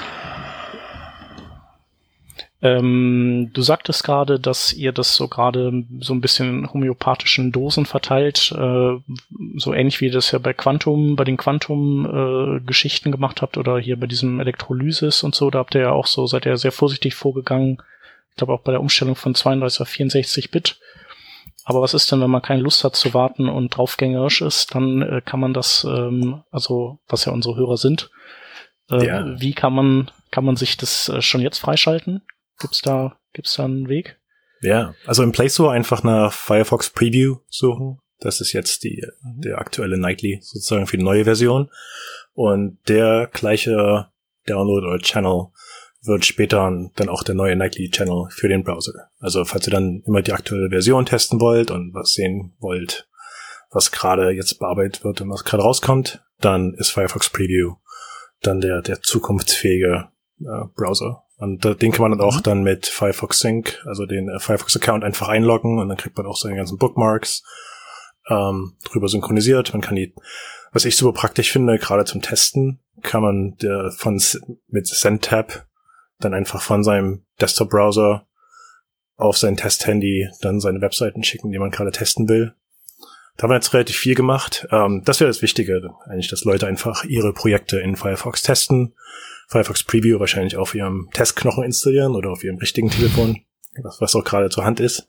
Ähm, 2.64 3.50
du 3.52 3.61
sagtest 3.61 4.04
gerade, 4.04 4.38
dass 4.38 4.73
ihr 4.73 4.92
das 4.92 5.16
so 5.16 5.26
gerade 5.26 5.85
so 5.99 6.14
ein 6.14 6.21
bisschen 6.21 6.61
in 6.61 6.73
homöopathischen 6.73 7.50
Dosen 7.50 7.87
verteilt, 7.87 8.52
äh, 8.57 8.99
so 9.57 9.75
ähnlich 9.75 10.00
wie 10.00 10.07
ihr 10.07 10.12
das 10.12 10.31
ja 10.31 10.38
bei 10.38 10.52
Quantum, 10.52 11.16
bei 11.16 11.25
den 11.25 11.37
Quantum-Geschichten 11.37 13.09
äh, 13.09 13.12
gemacht 13.12 13.42
habt 13.42 13.59
oder 13.59 13.78
hier 13.78 13.99
bei 13.99 14.07
diesem 14.07 14.38
Elektrolysis 14.38 15.25
und 15.25 15.35
so. 15.35 15.50
Da 15.50 15.59
habt 15.59 15.75
ihr 15.75 15.81
ja 15.81 15.90
auch 15.90 16.07
so, 16.07 16.26
seid 16.26 16.47
ihr 16.47 16.57
sehr 16.57 16.71
vorsichtig 16.71 17.16
vorgegangen. 17.16 17.83
Ich 18.31 18.37
glaube 18.37 18.52
auch 18.52 18.61
bei 18.62 18.71
der 18.71 18.81
Umstellung 18.81 19.16
von 19.16 19.35
32 19.35 19.81
auf 19.81 19.88
64 19.88 20.52
Bit. 20.52 20.78
Aber 21.64 21.83
was 21.83 21.95
ist 21.95 22.11
denn, 22.12 22.21
wenn 22.21 22.31
man 22.31 22.42
keine 22.42 22.62
Lust 22.62 22.85
hat 22.85 22.95
zu 22.95 23.12
warten 23.12 23.49
und 23.49 23.76
draufgängerisch 23.76 24.40
ist? 24.40 24.73
Dann 24.73 25.02
äh, 25.02 25.21
kann 25.25 25.40
man 25.40 25.52
das, 25.52 25.85
ähm, 25.85 26.42
also 26.52 27.00
was 27.09 27.25
ja 27.25 27.33
unsere 27.33 27.57
Hörer 27.57 27.76
sind, 27.76 28.11
äh, 28.88 29.04
ja. 29.04 29.40
wie 29.40 29.52
kann 29.52 29.73
man 29.73 30.11
kann 30.31 30.45
man 30.45 30.57
sich 30.57 30.76
das 30.76 31.09
äh, 31.09 31.23
schon 31.23 31.40
jetzt 31.40 31.59
freischalten? 31.59 32.23
Gibt's 32.59 32.83
da, 32.83 33.19
gibt's 33.33 33.55
da 33.55 33.65
einen 33.65 33.89
Weg? 33.89 34.19
Ja, 34.61 34.95
also 35.07 35.23
im 35.23 35.33
Play 35.33 35.49
Store 35.49 35.73
einfach 35.73 36.03
nach 36.03 36.33
Firefox 36.33 36.91
Preview 36.91 37.39
suchen. 37.49 37.99
Das 38.21 38.41
ist 38.41 38.53
jetzt 38.53 38.85
die, 38.85 39.05
mhm. 39.23 39.41
der 39.41 39.59
aktuelle 39.59 39.99
Nightly 39.99 40.39
sozusagen 40.43 40.87
für 40.87 40.97
die 40.97 41.03
neue 41.03 41.25
Version. 41.25 41.71
Und 42.35 42.79
der 42.89 43.29
gleiche 43.33 44.11
Download 44.47 44.87
oder 44.87 44.99
Channel 44.99 45.49
wird 46.05 46.25
später 46.25 46.71
dann 46.97 47.09
auch 47.09 47.23
der 47.23 47.35
neue 47.35 47.57
Nightly 47.57 47.91
Channel 47.91 48.27
für 48.31 48.49
den 48.49 48.65
Browser. 48.65 49.11
Also 49.19 49.45
falls 49.45 49.67
ihr 49.67 49.73
dann 49.73 50.03
immer 50.07 50.23
die 50.23 50.33
aktuelle 50.33 50.69
Version 50.71 51.07
testen 51.07 51.41
wollt 51.41 51.71
und 51.71 51.95
was 51.95 52.13
sehen 52.13 52.55
wollt, 52.59 53.09
was 53.71 53.91
gerade 53.91 54.31
jetzt 54.31 54.59
bearbeitet 54.59 55.05
wird 55.05 55.21
und 55.21 55.31
was 55.31 55.45
gerade 55.45 55.63
rauskommt, 55.63 56.25
dann 56.41 56.75
ist 56.75 56.91
Firefox 56.91 57.31
Preview 57.31 57.77
dann 58.41 58.61
der, 58.61 58.83
der 58.83 59.01
zukunftsfähige 59.01 60.09
äh, 60.41 60.65
Browser. 60.75 61.25
Und 61.43 61.65
äh, 61.65 61.75
den 61.75 61.91
kann 61.91 62.03
man 62.03 62.17
dann 62.17 62.21
auch 62.21 62.37
mhm. 62.37 62.43
dann 62.45 62.63
mit 62.63 62.87
Firefox 62.87 63.41
Sync, 63.41 63.83
also 63.85 64.07
den 64.07 64.29
äh, 64.29 64.39
Firefox 64.39 64.77
Account 64.77 65.03
einfach 65.03 65.27
einloggen 65.27 65.81
und 65.81 65.89
dann 65.89 65.99
kriegt 65.99 66.17
man 66.17 66.25
auch 66.25 66.37
seine 66.37 66.55
ganzen 66.55 66.79
Bookmarks 66.79 67.43
ähm, 68.29 68.77
drüber 68.85 69.09
synchronisiert. 69.09 69.73
Man 69.73 69.83
kann 69.83 69.97
die, 69.97 70.15
was 70.71 70.85
ich 70.85 70.97
super 70.97 71.13
praktisch 71.13 71.51
finde, 71.51 71.79
gerade 71.79 72.05
zum 72.05 72.23
Testen, 72.23 72.79
kann 73.03 73.23
man 73.23 73.57
der 73.57 73.91
von 73.91 74.23
mit 74.69 74.87
SendTab 74.87 75.67
dann 76.21 76.33
einfach 76.33 76.63
von 76.63 76.85
seinem 76.85 77.25
Desktop-Browser 77.41 78.25
auf 79.17 79.37
sein 79.37 79.57
Test-Handy 79.57 80.29
dann 80.43 80.61
seine 80.61 80.81
Webseiten 80.81 81.25
schicken, 81.25 81.51
die 81.51 81.59
man 81.59 81.73
gerade 81.73 81.91
testen 81.91 82.29
will. 82.29 82.55
Da 83.37 83.43
haben 83.43 83.51
wir 83.51 83.57
jetzt 83.57 83.75
relativ 83.75 83.97
viel 83.97 84.15
gemacht. 84.15 84.69
Ähm, 84.71 85.03
das 85.05 85.19
wäre 85.19 85.29
das 85.29 85.43
Wichtige, 85.43 85.91
eigentlich, 86.07 86.29
dass 86.29 86.45
Leute 86.45 86.69
einfach 86.69 87.03
ihre 87.03 87.33
Projekte 87.33 87.81
in 87.81 87.97
Firefox 87.97 88.43
testen 88.43 88.95
Firefox 89.53 89.85
Preview 89.85 90.19
wahrscheinlich 90.19 90.57
auf 90.57 90.75
ihrem 90.75 91.09
Testknochen 91.13 91.65
installieren 91.65 92.15
oder 92.15 92.31
auf 92.31 92.43
ihrem 92.43 92.57
richtigen 92.57 92.91
Telefon, 92.91 93.43
was, 93.83 94.01
was 94.01 94.17
auch 94.17 94.25
gerade 94.25 94.49
zur 94.49 94.65
Hand 94.65 94.81
ist. 94.81 95.07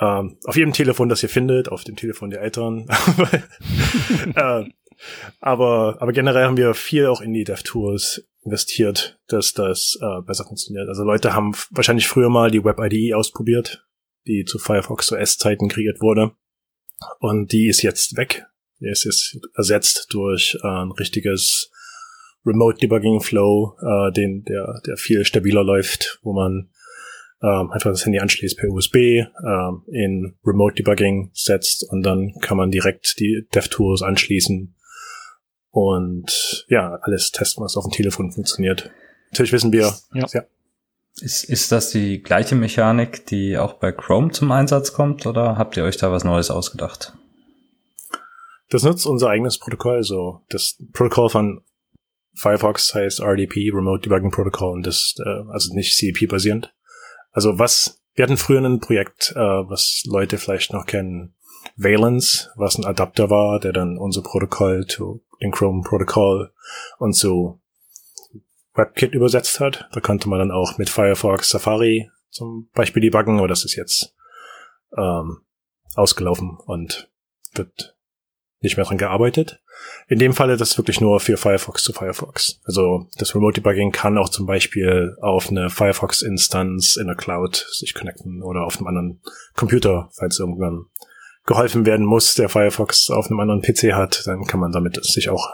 Ähm, 0.00 0.38
auf 0.44 0.56
jedem 0.56 0.72
Telefon, 0.72 1.08
das 1.08 1.22
ihr 1.22 1.28
findet, 1.28 1.68
auf 1.68 1.84
dem 1.84 1.94
Telefon 1.94 2.30
der 2.30 2.40
Eltern. 2.40 2.88
äh, 4.34 4.64
aber, 5.40 5.96
aber 6.00 6.12
generell 6.12 6.44
haben 6.44 6.56
wir 6.56 6.74
viel 6.74 7.06
auch 7.06 7.20
in 7.20 7.32
die 7.32 7.44
DevTools 7.44 8.26
investiert, 8.44 9.20
dass 9.28 9.52
das 9.52 9.96
äh, 10.00 10.22
besser 10.22 10.44
funktioniert. 10.44 10.88
Also 10.88 11.04
Leute 11.04 11.34
haben 11.34 11.52
wahrscheinlich 11.70 12.08
früher 12.08 12.30
mal 12.30 12.50
die 12.50 12.64
Web 12.64 12.80
IDE 12.80 13.14
ausprobiert, 13.14 13.86
die 14.26 14.44
zu 14.44 14.58
Firefox 14.58 15.12
OS-Zeiten 15.12 15.68
kreiert 15.68 16.00
wurde. 16.00 16.32
Und 17.20 17.52
die 17.52 17.68
ist 17.68 17.82
jetzt 17.82 18.16
weg. 18.16 18.44
Die 18.80 18.88
ist 18.88 19.04
jetzt 19.04 19.38
ersetzt 19.54 20.08
durch 20.10 20.58
äh, 20.62 20.66
ein 20.66 20.90
richtiges 20.90 21.70
Remote 22.44 22.78
Debugging 22.78 23.20
Flow, 23.20 23.76
äh, 23.80 24.12
den, 24.12 24.44
der, 24.44 24.80
der 24.86 24.96
viel 24.96 25.24
stabiler 25.24 25.62
läuft, 25.62 26.18
wo 26.22 26.32
man 26.32 26.70
ähm, 27.42 27.70
einfach 27.70 27.90
das 27.90 28.04
Handy 28.04 28.18
anschließt 28.18 28.56
per 28.56 28.70
USB, 28.70 28.96
ähm, 28.96 29.82
in 29.88 30.34
Remote 30.44 30.74
Debugging 30.74 31.30
setzt 31.32 31.88
und 31.90 32.02
dann 32.02 32.34
kann 32.40 32.56
man 32.56 32.70
direkt 32.70 33.18
die 33.18 33.46
DevTools 33.54 34.02
anschließen 34.02 34.74
und 35.70 36.66
ja, 36.68 36.98
alles 37.02 37.32
testen, 37.32 37.64
was 37.64 37.76
auf 37.76 37.84
dem 37.84 37.92
Telefon 37.92 38.30
funktioniert. 38.30 38.90
Natürlich 39.30 39.52
wissen 39.52 39.72
wir, 39.72 39.92
ja. 40.14 40.26
ja. 40.32 40.44
Ist, 41.20 41.44
ist 41.44 41.72
das 41.72 41.90
die 41.90 42.22
gleiche 42.22 42.54
Mechanik, 42.54 43.26
die 43.26 43.58
auch 43.58 43.74
bei 43.74 43.92
Chrome 43.92 44.30
zum 44.30 44.50
Einsatz 44.50 44.92
kommt 44.92 45.26
oder 45.26 45.58
habt 45.58 45.76
ihr 45.76 45.84
euch 45.84 45.96
da 45.96 46.10
was 46.10 46.24
Neues 46.24 46.50
ausgedacht? 46.50 47.12
Das 48.70 48.82
nutzt 48.82 49.06
unser 49.06 49.28
eigenes 49.28 49.58
Protokoll, 49.58 50.02
so 50.02 50.40
das 50.48 50.78
Protokoll 50.92 51.28
von 51.28 51.62
Firefox 52.34 52.94
heißt 52.94 53.20
RDP, 53.20 53.70
Remote 53.72 54.02
Debugging 54.02 54.30
Protocol, 54.30 54.72
und 54.72 54.86
das, 54.86 55.14
äh, 55.24 55.50
also 55.50 55.74
nicht 55.74 55.96
CDP 55.96 56.26
basierend. 56.26 56.74
Also 57.30 57.58
was, 57.58 58.00
wir 58.14 58.24
hatten 58.24 58.36
früher 58.36 58.60
ein 58.60 58.80
Projekt, 58.80 59.32
äh, 59.36 59.38
was 59.38 60.02
Leute 60.06 60.38
vielleicht 60.38 60.72
noch 60.72 60.86
kennen, 60.86 61.34
Valence, 61.76 62.50
was 62.56 62.76
ein 62.76 62.84
Adapter 62.84 63.30
war, 63.30 63.60
der 63.60 63.72
dann 63.72 63.96
unser 63.96 64.22
Protokoll 64.22 64.86
zu 64.86 65.22
den 65.40 65.52
Chrome 65.52 65.82
Protocol 65.82 66.52
und 66.98 67.14
zu 67.14 67.60
WebKit 68.74 69.14
übersetzt 69.14 69.60
hat. 69.60 69.88
Da 69.92 70.00
konnte 70.00 70.28
man 70.28 70.38
dann 70.38 70.50
auch 70.50 70.78
mit 70.78 70.88
Firefox 70.88 71.50
Safari 71.50 72.10
zum 72.30 72.68
Beispiel 72.74 73.02
debuggen, 73.02 73.38
aber 73.38 73.48
das 73.48 73.64
ist 73.64 73.76
jetzt 73.76 74.14
ähm, 74.96 75.42
ausgelaufen 75.94 76.56
und 76.64 77.10
wird 77.54 77.91
nicht 78.62 78.76
mehr 78.76 78.86
dran 78.86 78.98
gearbeitet. 78.98 79.60
In 80.08 80.18
dem 80.18 80.32
Falle 80.32 80.56
das 80.56 80.78
wirklich 80.78 81.00
nur 81.00 81.20
für 81.20 81.36
Firefox 81.36 81.82
zu 81.82 81.92
Firefox. 81.92 82.60
Also 82.64 83.06
das 83.18 83.34
Remote 83.34 83.60
Debugging 83.60 83.92
kann 83.92 84.18
auch 84.18 84.28
zum 84.28 84.46
Beispiel 84.46 85.16
auf 85.20 85.50
eine 85.50 85.70
Firefox-Instanz 85.70 86.96
in 86.96 87.06
der 87.06 87.16
Cloud 87.16 87.66
sich 87.70 87.94
connecten 87.94 88.42
oder 88.42 88.64
auf 88.64 88.78
einem 88.78 88.86
anderen 88.86 89.20
Computer, 89.54 90.08
falls 90.12 90.38
irgendwann 90.38 90.86
geholfen 91.44 91.86
werden 91.86 92.06
muss, 92.06 92.34
der 92.34 92.48
Firefox 92.48 93.10
auf 93.10 93.26
einem 93.26 93.40
anderen 93.40 93.62
PC 93.62 93.94
hat, 93.94 94.26
dann 94.26 94.44
kann 94.44 94.60
man 94.60 94.72
damit 94.72 95.04
sich 95.04 95.28
auch 95.28 95.48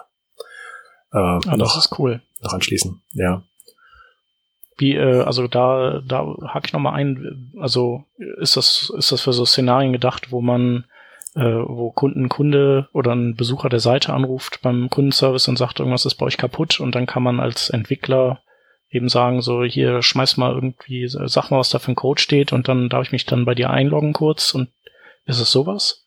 äh, 1.12 1.18
ah, 1.18 1.40
noch, 1.56 1.74
das 1.74 1.86
ist 1.86 1.98
cool. 1.98 2.20
noch 2.42 2.52
anschließen. 2.52 3.00
Ja. 3.12 3.42
Wie, 4.76 4.94
äh, 4.94 5.22
also 5.22 5.48
da, 5.48 6.02
da 6.06 6.26
hake 6.46 6.66
ich 6.66 6.72
nochmal 6.72 6.94
ein, 6.94 7.52
also 7.58 8.04
ist 8.38 8.56
das, 8.56 8.92
ist 8.96 9.12
das 9.12 9.22
für 9.22 9.32
so 9.32 9.44
Szenarien 9.44 9.92
gedacht, 9.92 10.30
wo 10.30 10.40
man 10.40 10.84
äh, 11.38 11.62
wo 11.68 11.92
Kunden, 11.92 12.28
Kunde 12.28 12.88
oder 12.92 13.14
ein 13.14 13.36
Besucher 13.36 13.68
der 13.68 13.78
Seite 13.78 14.12
anruft 14.12 14.60
beim 14.60 14.90
Kundenservice 14.90 15.46
und 15.46 15.56
sagt, 15.56 15.78
irgendwas 15.78 16.04
ist 16.04 16.16
bei 16.16 16.26
euch 16.26 16.36
kaputt 16.36 16.80
und 16.80 16.96
dann 16.96 17.06
kann 17.06 17.22
man 17.22 17.38
als 17.38 17.70
Entwickler 17.70 18.42
eben 18.90 19.08
sagen, 19.08 19.40
so 19.40 19.62
hier 19.62 20.02
schmeiß 20.02 20.36
mal 20.36 20.52
irgendwie, 20.52 21.06
sag 21.06 21.50
mal, 21.50 21.58
was 21.58 21.68
da 21.68 21.78
für 21.78 21.92
ein 21.92 21.96
Code 21.96 22.20
steht 22.20 22.52
und 22.52 22.66
dann 22.66 22.88
darf 22.88 23.06
ich 23.06 23.12
mich 23.12 23.24
dann 23.24 23.44
bei 23.44 23.54
dir 23.54 23.70
einloggen 23.70 24.14
kurz 24.14 24.52
und 24.52 24.70
ist 25.26 25.40
es 25.40 25.52
sowas? 25.52 26.04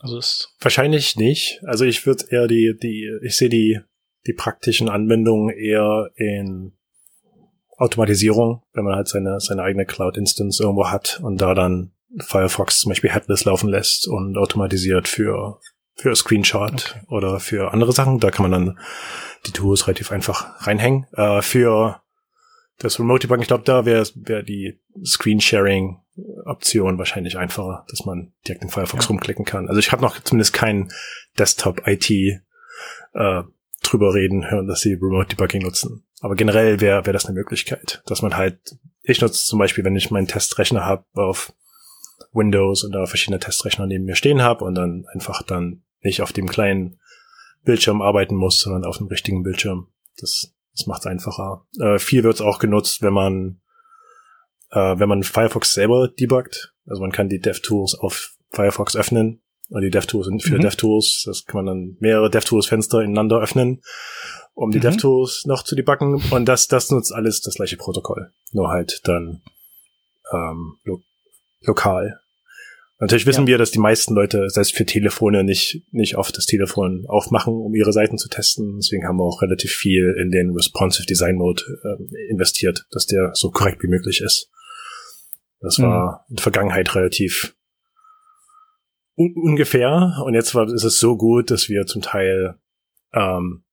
Also 0.00 0.18
ist 0.18 0.54
Wahrscheinlich 0.60 1.16
nicht. 1.16 1.60
Also 1.64 1.84
ich 1.84 2.04
würde 2.04 2.24
eher 2.28 2.48
die, 2.48 2.76
die, 2.82 3.08
ich 3.22 3.36
sehe 3.36 3.48
die, 3.48 3.78
die 4.26 4.32
praktischen 4.32 4.88
Anwendungen 4.88 5.54
eher 5.56 6.10
in 6.16 6.72
Automatisierung, 7.76 8.62
wenn 8.72 8.84
man 8.84 8.96
halt 8.96 9.06
seine, 9.06 9.38
seine 9.38 9.62
eigene 9.62 9.86
Cloud-Instance 9.86 10.62
irgendwo 10.62 10.88
hat 10.88 11.20
und 11.22 11.40
da 11.40 11.54
dann 11.54 11.92
Firefox 12.18 12.80
zum 12.80 12.90
Beispiel 12.90 13.10
Headless 13.10 13.44
laufen 13.44 13.68
lässt 13.68 14.08
und 14.08 14.36
automatisiert 14.36 15.08
für, 15.08 15.60
für 15.94 16.14
Screenshot 16.14 16.94
okay. 16.96 17.06
oder 17.08 17.40
für 17.40 17.72
andere 17.72 17.92
Sachen. 17.92 18.20
Da 18.20 18.30
kann 18.30 18.48
man 18.48 18.52
dann 18.52 18.78
die 19.46 19.52
Tools 19.52 19.86
relativ 19.86 20.12
einfach 20.12 20.66
reinhängen. 20.66 21.06
Äh, 21.12 21.42
für 21.42 22.00
das 22.78 22.98
Remote 22.98 23.26
Debug, 23.26 23.40
ich 23.40 23.48
glaube, 23.48 23.64
da 23.64 23.84
wäre 23.84 24.06
wär 24.14 24.42
die 24.42 24.78
Screensharing 25.04 26.00
Option 26.44 26.98
wahrscheinlich 26.98 27.36
einfacher, 27.36 27.84
dass 27.90 28.04
man 28.04 28.32
direkt 28.46 28.62
in 28.62 28.70
Firefox 28.70 29.04
ja. 29.04 29.08
rumklicken 29.08 29.44
kann. 29.44 29.68
Also 29.68 29.78
ich 29.78 29.92
habe 29.92 30.02
noch 30.02 30.18
zumindest 30.20 30.52
kein 30.52 30.90
Desktop 31.38 31.86
IT 31.86 32.10
äh, 32.10 33.42
drüber 33.82 34.14
reden 34.14 34.50
hören, 34.50 34.66
dass 34.66 34.80
sie 34.80 34.94
Remote 34.94 35.28
Debugging 35.28 35.62
nutzen. 35.62 36.04
Aber 36.20 36.34
generell 36.34 36.80
wäre 36.80 37.04
wär 37.04 37.12
das 37.12 37.26
eine 37.26 37.34
Möglichkeit, 37.34 38.02
dass 38.06 38.22
man 38.22 38.36
halt, 38.36 38.58
ich 39.02 39.20
nutze 39.20 39.44
zum 39.44 39.58
Beispiel, 39.58 39.84
wenn 39.84 39.96
ich 39.96 40.10
meinen 40.10 40.26
Testrechner 40.26 40.84
habe 40.84 41.04
auf 41.14 41.52
Windows 42.36 42.84
und 42.84 42.92
da 42.92 43.06
verschiedene 43.06 43.40
Testrechner 43.40 43.86
neben 43.86 44.04
mir 44.04 44.16
stehen 44.16 44.42
habe 44.42 44.64
und 44.64 44.74
dann 44.74 45.06
einfach 45.12 45.42
dann 45.42 45.82
nicht 46.02 46.22
auf 46.22 46.32
dem 46.32 46.48
kleinen 46.48 47.00
Bildschirm 47.64 48.02
arbeiten 48.02 48.36
muss, 48.36 48.60
sondern 48.60 48.84
auf 48.84 48.98
dem 48.98 49.08
richtigen 49.08 49.42
Bildschirm. 49.42 49.88
Das, 50.18 50.54
das 50.72 50.86
macht 50.86 51.00
es 51.00 51.06
einfacher. 51.06 51.66
Äh, 51.80 51.98
viel 51.98 52.22
wird 52.22 52.36
es 52.36 52.40
auch 52.40 52.58
genutzt, 52.58 53.02
wenn 53.02 53.12
man 53.12 53.60
äh, 54.70 54.98
wenn 54.98 55.08
man 55.08 55.22
Firefox 55.22 55.72
selber 55.72 56.08
debuggt. 56.08 56.74
Also 56.86 57.00
man 57.02 57.12
kann 57.12 57.28
die 57.28 57.40
DevTools 57.40 57.94
auf 57.94 58.34
Firefox 58.52 58.96
öffnen. 58.96 59.42
Und 59.68 59.82
die 59.82 59.90
DevTools 59.90 60.26
sind 60.26 60.42
für 60.44 60.58
mhm. 60.58 60.62
DevTools. 60.62 61.24
Das 61.26 61.44
kann 61.44 61.64
man 61.64 61.66
dann 61.66 61.96
mehrere 61.98 62.30
DevTools-Fenster 62.30 63.00
ineinander 63.00 63.40
öffnen, 63.40 63.82
um 64.54 64.70
die 64.70 64.78
mhm. 64.78 64.82
DevTools 64.82 65.44
noch 65.46 65.64
zu 65.64 65.74
debuggen. 65.74 66.22
Und 66.30 66.46
das, 66.46 66.68
das 66.68 66.90
nutzt 66.90 67.12
alles 67.12 67.40
das 67.40 67.56
gleiche 67.56 67.76
Protokoll. 67.76 68.32
Nur 68.52 68.68
halt 68.68 69.00
dann 69.04 69.42
ähm, 70.32 70.76
lo 70.84 71.00
lokal. 71.62 72.20
Natürlich 72.98 73.26
wissen 73.26 73.42
ja. 73.42 73.46
wir, 73.48 73.58
dass 73.58 73.70
die 73.70 73.78
meisten 73.78 74.14
Leute, 74.14 74.48
selbst 74.48 74.74
für 74.74 74.86
Telefone, 74.86 75.44
nicht, 75.44 75.82
nicht 75.92 76.16
oft 76.16 76.36
das 76.36 76.46
Telefon 76.46 77.04
aufmachen, 77.08 77.52
um 77.52 77.74
ihre 77.74 77.92
Seiten 77.92 78.16
zu 78.16 78.28
testen. 78.28 78.76
Deswegen 78.76 79.06
haben 79.06 79.18
wir 79.18 79.24
auch 79.24 79.42
relativ 79.42 79.70
viel 79.72 80.16
in 80.18 80.30
den 80.30 80.50
Responsive 80.52 81.06
Design 81.06 81.36
Mode 81.36 81.62
äh, 81.84 82.30
investiert, 82.30 82.86
dass 82.90 83.06
der 83.06 83.32
so 83.34 83.50
korrekt 83.50 83.82
wie 83.82 83.88
möglich 83.88 84.22
ist. 84.22 84.50
Das 85.60 85.78
war 85.78 86.24
mhm. 86.26 86.30
in 86.30 86.36
der 86.36 86.42
Vergangenheit 86.42 86.94
relativ 86.94 87.54
un 89.14 89.34
ungefähr. 89.36 90.22
Und 90.24 90.32
jetzt 90.32 90.54
war, 90.54 90.66
ist 90.72 90.84
es 90.84 90.98
so 90.98 91.18
gut, 91.18 91.50
dass 91.50 91.68
wir 91.68 91.84
zum 91.84 92.00
Teil 92.00 92.58
ähm, 93.12 93.64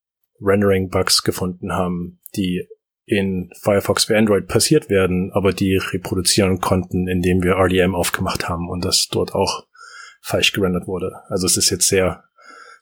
Rendering-Bugs 0.42 1.24
gefunden 1.24 1.72
haben, 1.72 2.20
die 2.36 2.68
in 3.06 3.50
Firefox 3.62 4.06
für 4.06 4.18
Android 4.18 4.48
passiert 4.48 4.90
werden, 4.90 5.32
aber 5.34 5.52
die 5.54 5.76
reproduzieren 5.76 6.60
konnten, 6.60 7.08
indem 7.08 7.44
wir 7.44 7.54
RDM 7.54 7.96
aufgemacht 7.96 8.48
haben 8.48 8.70
und 8.70 8.86
das 8.86 9.08
dort 9.12 9.34
auch 9.34 9.68
falsch 10.22 10.54
gerendert 10.54 10.88
wurde. 10.88 11.12
Also 11.28 11.46
es 11.46 11.58
ist 11.58 11.70
jetzt 11.70 11.88
sehr 11.88 12.24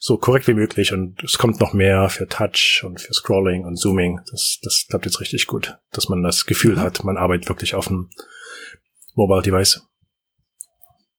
so 0.03 0.17
korrekt 0.17 0.47
wie 0.47 0.53
möglich 0.53 0.93
und 0.93 1.23
es 1.23 1.37
kommt 1.37 1.59
noch 1.59 1.73
mehr 1.73 2.09
für 2.09 2.27
Touch 2.27 2.83
und 2.83 2.99
für 2.99 3.13
Scrolling 3.13 3.65
und 3.65 3.77
Zooming. 3.77 4.19
Das, 4.31 4.59
das 4.63 4.85
klappt 4.89 5.05
jetzt 5.05 5.21
richtig 5.21 5.45
gut, 5.47 5.77
dass 5.91 6.09
man 6.09 6.23
das 6.23 6.45
Gefühl 6.45 6.79
hat, 6.79 7.03
man 7.03 7.17
arbeitet 7.17 7.49
wirklich 7.49 7.75
auf 7.75 7.87
einem 7.87 8.09
Mobile 9.13 9.41
Device. 9.43 9.87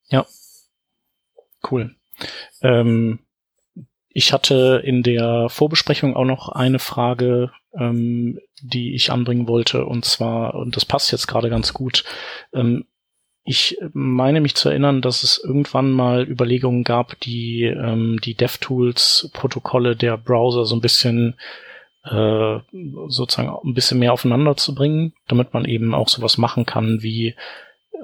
Ja. 0.08 0.26
Cool. 1.70 1.94
Ähm, 2.60 3.20
ich 4.14 4.32
hatte 4.32 4.82
in 4.84 5.02
der 5.02 5.48
Vorbesprechung 5.48 6.16
auch 6.16 6.24
noch 6.24 6.48
eine 6.48 6.78
Frage, 6.78 7.52
ähm, 7.78 8.38
die 8.60 8.94
ich 8.94 9.10
anbringen 9.10 9.48
wollte, 9.48 9.86
und 9.86 10.04
zwar, 10.04 10.54
und 10.54 10.76
das 10.76 10.84
passt 10.84 11.12
jetzt 11.12 11.26
gerade 11.26 11.50
ganz 11.50 11.72
gut, 11.72 12.04
ähm, 12.52 12.84
ich 13.44 13.78
meine 13.92 14.40
mich 14.40 14.54
zu 14.54 14.68
erinnern, 14.68 15.02
dass 15.02 15.24
es 15.24 15.42
irgendwann 15.42 15.90
mal 15.90 16.28
Überlegungen 16.28 16.84
gab, 16.84 17.18
die 17.20 17.64
ähm, 17.64 18.20
die 18.22 18.34
DevTools-Protokolle 18.34 19.96
der 19.96 20.16
Browser 20.16 20.64
so 20.64 20.76
ein 20.76 20.80
bisschen 20.80 21.34
äh, 22.04 22.58
sozusagen 23.08 23.52
ein 23.64 23.74
bisschen 23.74 23.98
mehr 23.98 24.12
aufeinander 24.12 24.56
zu 24.56 24.76
bringen, 24.76 25.14
damit 25.26 25.54
man 25.54 25.64
eben 25.64 25.92
auch 25.92 26.08
sowas 26.08 26.38
machen 26.38 26.66
kann 26.66 27.02
wie 27.02 27.34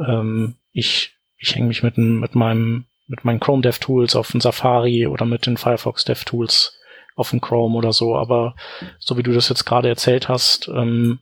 ähm, 0.05 0.57
ich 0.73 1.13
ich 1.39 1.55
hänge 1.55 1.69
mich 1.69 1.85
mit, 1.85 1.97
mit 1.99 2.35
meinem 2.35 2.87
mit 3.09 3.25
meinen 3.25 3.41
Chrome 3.41 3.63
DevTools 3.63 4.15
auf 4.15 4.31
den 4.31 4.41
Safari 4.41 5.07
oder 5.07 5.25
mit 5.25 5.47
den 5.47 5.57
Firefox 5.57 6.05
DevTools 6.05 6.79
auf 7.17 7.31
dem 7.31 7.41
Chrome 7.41 7.77
oder 7.77 7.93
so. 7.93 8.15
Aber 8.15 8.55
so 8.99 9.17
wie 9.17 9.23
du 9.23 9.33
das 9.33 9.49
jetzt 9.49 9.65
gerade 9.65 9.89
erzählt 9.89 10.29
hast, 10.29 10.69
ähm, 10.69 11.19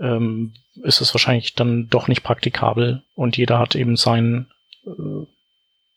ähm, 0.00 0.54
ist 0.82 1.00
es 1.00 1.14
wahrscheinlich 1.14 1.54
dann 1.54 1.88
doch 1.88 2.08
nicht 2.08 2.22
praktikabel 2.22 3.02
und 3.14 3.36
jeder 3.36 3.58
hat 3.58 3.74
eben 3.74 3.96
sein, 3.96 4.48
äh, 4.86 5.26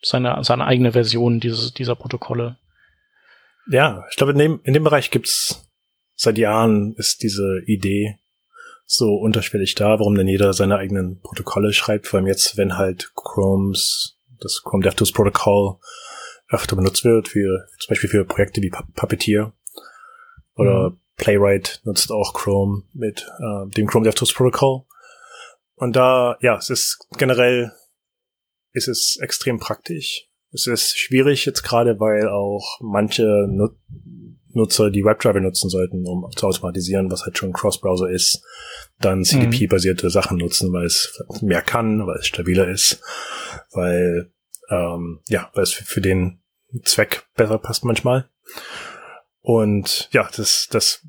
seine, 0.02 0.44
seine 0.44 0.66
eigene 0.66 0.92
Version 0.92 1.40
dieses, 1.40 1.74
dieser 1.74 1.96
Protokolle. 1.96 2.58
Ja, 3.70 4.04
ich 4.10 4.18
glaube, 4.18 4.34
in 4.34 4.40
dem, 4.40 4.60
in 4.64 4.74
dem 4.74 4.84
Bereich 4.84 5.12
gibt's 5.12 5.72
seit 6.16 6.38
Jahren 6.38 6.94
ist 6.98 7.24
diese 7.24 7.62
Idee 7.66 8.18
so 8.86 9.16
unterschwellig 9.16 9.76
da, 9.76 10.00
warum 10.00 10.16
denn 10.16 10.28
jeder 10.28 10.54
seine 10.54 10.78
eigenen 10.78 11.22
Protokolle 11.22 11.72
schreibt, 11.72 12.08
vor 12.08 12.20
allem 12.20 12.28
jetzt, 12.28 12.58
wenn 12.58 12.78
halt 12.78 13.12
Chromes, 13.16 14.18
das 14.42 14.62
Chrome 14.64 14.84
DevTools 14.84 15.12
Protocol 15.12 15.78
öfter 16.50 16.76
benutzt 16.76 17.06
wird, 17.06 17.30
für, 17.30 17.68
zum 17.80 17.90
Beispiel 17.90 18.10
für 18.10 18.26
Projekte 18.26 18.62
wie 18.62 18.70
Puppeteer 18.70 19.54
oder 20.56 20.90
mhm. 20.90 21.00
Playwright 21.16 21.82
nutzt 21.84 22.12
auch 22.12 22.34
Chrome 22.34 22.84
mit 22.94 23.28
äh, 23.40 23.70
dem 23.70 23.88
Chrome 23.88 24.06
DevTools 24.06 24.34
Protocol. 24.34 24.84
Und 25.76 25.96
da, 25.96 26.38
ja, 26.42 26.58
es 26.58 26.70
ist 26.70 27.08
generell, 27.18 27.72
ist 28.74 28.88
es 28.88 29.18
extrem 29.22 29.60
praktisch. 29.60 30.28
Es 30.52 30.68
ist 30.68 30.98
schwierig 30.98 31.46
jetzt 31.46 31.64
gerade, 31.64 32.00
weil 32.00 32.28
auch 32.28 32.80
manche 32.82 33.48
Nut 33.48 33.78
Nutzer 34.54 34.92
die 34.92 35.04
WebDriver 35.04 35.40
nutzen 35.40 35.70
sollten, 35.70 36.06
um 36.06 36.30
zu 36.36 36.48
automatisieren, 36.48 37.12
was 37.12 37.24
halt 37.24 37.38
schon 37.38 37.54
Cross-Browser 37.54 38.10
ist, 38.10 38.44
dann 39.00 39.24
CDP-basierte. 39.24 40.10
Sachen 40.10 40.38
nutzen, 40.38 40.72
weil 40.74 40.86
es 40.86 41.22
mehr 41.42 41.62
kann, 41.62 42.06
weil 42.06 42.18
es 42.18 42.28
stabiler 42.28 42.68
ist, 42.68 43.02
weil 43.72 44.32
ähm, 44.70 45.20
ja, 45.28 45.50
weil 45.54 45.64
es 45.64 45.74
für, 45.74 45.86
für 45.86 46.02
den 46.02 46.42
Zweck 46.84 47.24
besser 47.36 47.58
passt 47.58 47.84
manchmal. 47.86 48.30
Und 49.42 50.10
ja, 50.12 50.30
das, 50.36 50.68
das, 50.72 51.06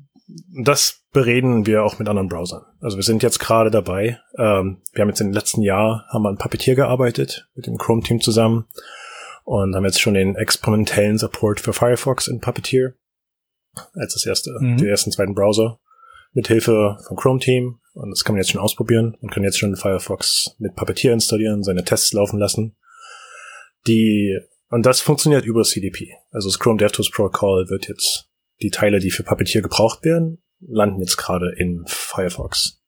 das 0.63 1.03
bereden 1.11 1.65
wir 1.65 1.83
auch 1.83 1.99
mit 1.99 2.09
anderen 2.09 2.27
Browsern. 2.27 2.63
Also 2.81 2.97
wir 2.97 3.03
sind 3.03 3.23
jetzt 3.23 3.39
gerade 3.39 3.71
dabei. 3.71 4.19
Ähm, 4.37 4.81
wir 4.91 5.01
haben 5.01 5.09
jetzt 5.09 5.19
den 5.19 5.33
letzten 5.33 5.61
Jahr 5.61 6.05
haben 6.09 6.23
wir 6.23 6.29
an 6.29 6.37
Puppeteer 6.37 6.75
gearbeitet 6.75 7.47
mit 7.55 7.67
dem 7.67 7.77
Chrome-Team 7.77 8.19
zusammen 8.19 8.65
und 9.43 9.75
haben 9.75 9.85
jetzt 9.85 10.01
schon 10.01 10.15
den 10.15 10.35
experimentellen 10.35 11.17
Support 11.17 11.59
für 11.59 11.73
Firefox 11.73 12.27
in 12.27 12.39
Puppeteer 12.39 12.93
als 13.93 14.13
das 14.13 14.25
erste, 14.25 14.51
mhm. 14.59 14.77
den 14.77 14.87
ersten, 14.87 15.11
zweiten 15.11 15.35
Browser 15.35 15.79
mit 16.33 16.47
Hilfe 16.47 16.97
vom 17.07 17.17
Chrome-Team. 17.17 17.79
Und 17.93 18.09
das 18.09 18.23
kann 18.23 18.35
man 18.35 18.41
jetzt 18.41 18.51
schon 18.51 18.61
ausprobieren 18.61 19.15
und 19.21 19.31
kann 19.31 19.43
jetzt 19.43 19.59
schon 19.59 19.75
Firefox 19.75 20.55
mit 20.57 20.75
Puppeteer 20.75 21.13
installieren, 21.13 21.63
seine 21.63 21.83
Tests 21.83 22.13
laufen 22.13 22.39
lassen. 22.39 22.75
Die 23.87 24.39
und 24.73 24.87
das 24.87 25.01
funktioniert 25.01 25.45
über 25.45 25.61
CDP. 25.61 26.15
Also 26.31 26.49
das 26.49 26.57
Chrome 26.57 26.79
DevTools 26.79 27.11
Protocol 27.11 27.69
wird 27.69 27.87
jetzt, 27.87 28.27
die 28.59 28.71
Teile, 28.71 28.97
die 28.97 29.11
für 29.11 29.21
Puppeteer 29.21 29.61
gebraucht 29.61 30.03
werden, 30.03 30.41
landen 30.59 30.99
jetzt 30.99 31.17
gerade 31.17 31.53
in 31.55 31.83
Firefox. 31.85 32.81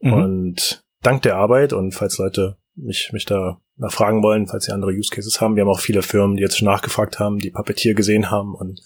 Mhm. 0.00 0.12
Und 0.12 0.84
dank 1.02 1.22
der 1.22 1.36
Arbeit 1.36 1.72
und 1.72 1.92
falls 1.92 2.18
Leute 2.18 2.56
mich, 2.74 3.10
mich 3.12 3.24
da 3.24 3.60
nachfragen 3.76 4.24
wollen, 4.24 4.48
falls 4.48 4.64
sie 4.64 4.72
andere 4.72 4.90
Use 4.90 5.14
Cases 5.14 5.40
haben, 5.40 5.54
wir 5.54 5.62
haben 5.62 5.70
auch 5.70 5.78
viele 5.78 6.02
Firmen, 6.02 6.36
die 6.36 6.42
jetzt 6.42 6.58
schon 6.58 6.66
nachgefragt 6.66 7.20
haben, 7.20 7.38
die 7.38 7.50
Puppeteer 7.50 7.94
gesehen 7.94 8.32
haben 8.32 8.56
und 8.56 8.80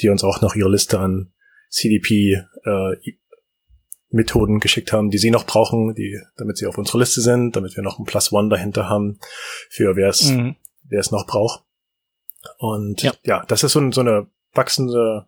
die 0.00 0.08
uns 0.08 0.24
auch 0.24 0.40
noch 0.40 0.54
ihre 0.54 0.70
Liste 0.70 0.98
an 0.98 1.32
CDP 1.70 2.42
äh, 2.64 3.12
Methoden 4.10 4.60
geschickt 4.60 4.92
haben, 4.92 5.10
die 5.10 5.18
sie 5.18 5.30
noch 5.30 5.46
brauchen, 5.46 5.94
die, 5.94 6.20
damit 6.36 6.58
sie 6.58 6.66
auf 6.66 6.78
unserer 6.78 6.98
Liste 6.98 7.20
sind, 7.20 7.56
damit 7.56 7.76
wir 7.76 7.82
noch 7.82 7.98
ein 7.98 8.04
Plus 8.04 8.32
One 8.32 8.48
dahinter 8.48 8.88
haben, 8.88 9.18
für 9.68 9.96
wer 9.96 10.08
es 10.08 10.30
mhm 10.30 10.56
wer 10.88 11.00
es 11.00 11.10
noch 11.10 11.26
braucht. 11.26 11.64
Und 12.58 13.02
ja, 13.02 13.14
ja 13.24 13.44
das 13.46 13.62
ist 13.62 13.72
so, 13.72 13.90
so 13.90 14.00
eine 14.00 14.28
wachsende, 14.52 15.26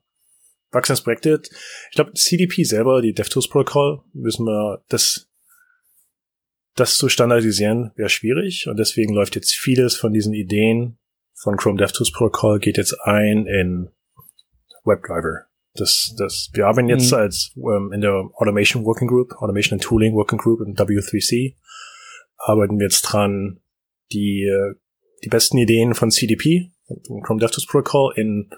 wachsendes 0.71 1.03
Projekt. 1.03 1.27
Ich 1.27 1.95
glaube, 1.95 2.15
CDP 2.15 2.65
selber, 2.65 3.03
die 3.03 3.13
DevTools 3.13 3.49
Protocol, 3.49 4.03
müssen 4.13 4.47
wir 4.47 4.85
das, 4.89 5.29
das 6.75 6.97
zu 6.97 7.09
standardisieren, 7.09 7.93
wäre 7.97 8.09
schwierig. 8.09 8.69
Und 8.69 8.79
deswegen 8.79 9.15
läuft 9.15 9.35
jetzt 9.35 9.55
vieles 9.55 9.97
von 9.97 10.13
diesen 10.13 10.33
Ideen 10.33 10.99
von 11.35 11.57
Chrome 11.57 11.79
DevTools 11.79 12.13
Protocol 12.13 12.59
geht 12.59 12.79
jetzt 12.79 12.95
ein 13.03 13.47
in 13.47 13.91
WebDriver. 14.85 15.47
Das, 15.75 16.15
das, 16.19 16.51
wir 16.55 16.67
arbeiten 16.67 16.89
jetzt 16.89 17.13
mhm. 17.13 17.19
als 17.19 17.53
ähm, 17.57 17.93
in 17.93 18.01
der 18.01 18.31
Automation 18.35 18.85
Working 18.85 19.09
Group, 19.09 19.33
Automation 19.39 19.77
and 19.77 19.83
Tooling 19.83 20.15
Working 20.15 20.39
Group 20.39 20.61
in 20.61 20.75
W3C, 20.75 21.57
arbeiten 22.37 22.79
wir 22.79 22.87
jetzt 22.87 23.03
dran, 23.03 23.61
die 24.13 24.45
äh, 24.45 24.75
die 25.25 25.29
besten 25.29 25.59
Ideen 25.59 25.95
von 25.95 26.11
CDP, 26.11 26.71
Chrome 27.25 27.41
DevTools 27.41 27.67
Protocol, 27.67 28.13
in 28.17 28.51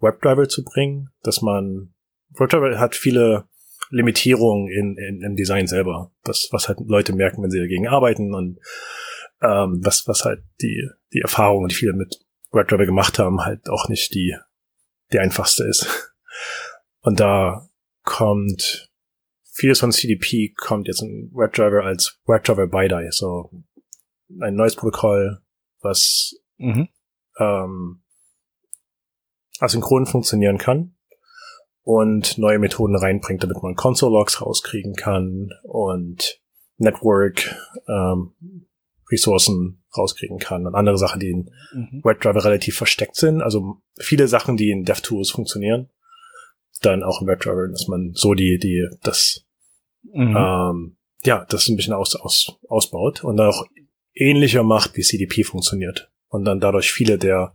WebDriver 0.00 0.48
zu 0.48 0.64
bringen, 0.64 1.10
dass 1.22 1.42
man 1.42 1.94
WebDriver 2.30 2.78
hat 2.78 2.94
viele 2.94 3.44
Limitierungen 3.90 4.68
in, 4.68 4.96
in, 4.96 5.22
im 5.22 5.36
Design 5.36 5.66
selber, 5.66 6.12
das, 6.24 6.48
was 6.50 6.68
halt 6.68 6.78
Leute 6.86 7.14
merken, 7.14 7.42
wenn 7.42 7.50
sie 7.50 7.60
dagegen 7.60 7.88
arbeiten 7.88 8.34
und 8.34 8.58
ähm, 9.42 9.80
was, 9.84 10.06
was 10.06 10.24
halt 10.24 10.42
die, 10.60 10.88
die 11.12 11.20
Erfahrung, 11.20 11.68
die 11.68 11.74
viele 11.74 11.92
mit 11.92 12.20
WebDriver 12.52 12.86
gemacht 12.86 13.18
haben, 13.18 13.44
halt 13.44 13.68
auch 13.68 13.88
nicht 13.88 14.14
die, 14.14 14.36
die 15.12 15.18
einfachste 15.18 15.64
ist. 15.64 16.12
Und 17.00 17.20
da 17.20 17.68
kommt 18.04 18.90
vieles 19.52 19.80
von 19.80 19.92
CDP 19.92 20.54
kommt 20.56 20.88
jetzt 20.88 21.02
in 21.02 21.30
WebDriver 21.32 21.84
als 21.84 22.18
WebDriver 22.26 22.66
BiDi, 22.66 23.08
so 23.10 23.50
ein 24.40 24.54
neues 24.54 24.76
Protokoll, 24.76 25.40
was 25.80 26.34
mhm. 26.56 26.88
ähm, 27.38 28.02
asynchron 29.60 30.06
funktionieren 30.06 30.58
kann 30.58 30.96
und 31.82 32.38
neue 32.38 32.58
Methoden 32.58 32.96
reinbringt, 32.96 33.42
damit 33.42 33.62
man 33.62 33.74
Console-Logs 33.74 34.40
rauskriegen 34.40 34.94
kann 34.94 35.50
und 35.64 36.40
Network 36.78 37.54
ähm, 37.88 38.34
Ressourcen 39.12 39.82
rauskriegen 39.96 40.38
kann 40.38 40.66
und 40.66 40.74
andere 40.74 40.98
Sachen, 40.98 41.20
die 41.20 41.30
in 41.30 41.50
mhm. 41.74 42.00
WebDriver 42.02 42.44
relativ 42.44 42.76
versteckt 42.76 43.16
sind. 43.16 43.42
Also 43.42 43.82
viele 43.98 44.26
Sachen, 44.26 44.56
die 44.56 44.70
in 44.70 44.84
DevTools 44.84 45.30
funktionieren, 45.30 45.90
dann 46.80 47.02
auch 47.02 47.20
in 47.20 47.28
WebDriver, 47.28 47.68
dass 47.68 47.86
man 47.88 48.12
so 48.14 48.34
die, 48.34 48.58
die, 48.58 48.88
das, 49.02 49.44
mhm. 50.02 50.36
ähm, 50.36 50.96
ja, 51.24 51.44
das 51.48 51.68
ein 51.68 51.76
bisschen 51.76 51.94
aus, 51.94 52.16
aus, 52.16 52.58
ausbaut 52.68 53.22
und 53.22 53.40
auch 53.40 53.66
ähnlicher 54.14 54.62
macht, 54.62 54.96
wie 54.96 55.02
CDP 55.02 55.44
funktioniert. 55.44 56.10
Und 56.28 56.44
dann 56.44 56.60
dadurch 56.60 56.90
viele 56.90 57.18
der 57.18 57.54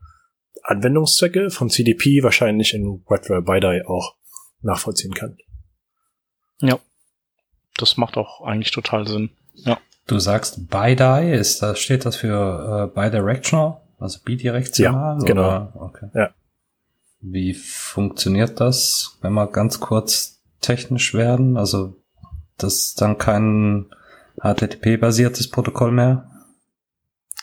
Anwendungszwecke 0.64 1.50
von 1.50 1.70
CDP 1.70 2.24
wahrscheinlich 2.24 2.74
in 2.74 3.04
WebDriver 3.08 3.42
BiDi 3.42 3.82
auch 3.86 4.16
nachvollziehen 4.62 5.14
kann. 5.14 5.38
Ja. 6.62 6.80
Das 7.78 7.98
macht 7.98 8.18
auch 8.18 8.42
eigentlich 8.42 8.72
total 8.72 9.08
Sinn. 9.08 9.30
Ja. 9.54 9.80
Du 10.08 10.20
sagst 10.20 10.70
BiDi, 10.70 11.34
ist 11.34 11.62
das, 11.62 11.80
steht 11.80 12.06
das 12.06 12.16
für 12.16 12.90
äh, 12.96 12.96
Bidirectional? 12.96 13.82
Also 14.00 14.20
bidirektional? 14.24 15.20
Ja, 15.20 15.26
genau. 15.26 15.72
Okay. 15.76 16.10
Ja. 16.14 16.30
Wie 17.20 17.54
funktioniert 17.54 18.60
das, 18.60 19.18
wenn 19.22 19.34
wir 19.34 19.48
ganz 19.48 19.80
kurz 19.80 20.42
technisch 20.62 21.14
werden? 21.14 21.58
Also 21.58 21.96
das 22.58 22.76
ist 22.76 23.02
dann 23.02 23.18
kein 23.18 23.88
HTTP-basiertes 24.42 25.50
Protokoll 25.50 25.92
mehr? 25.92 26.30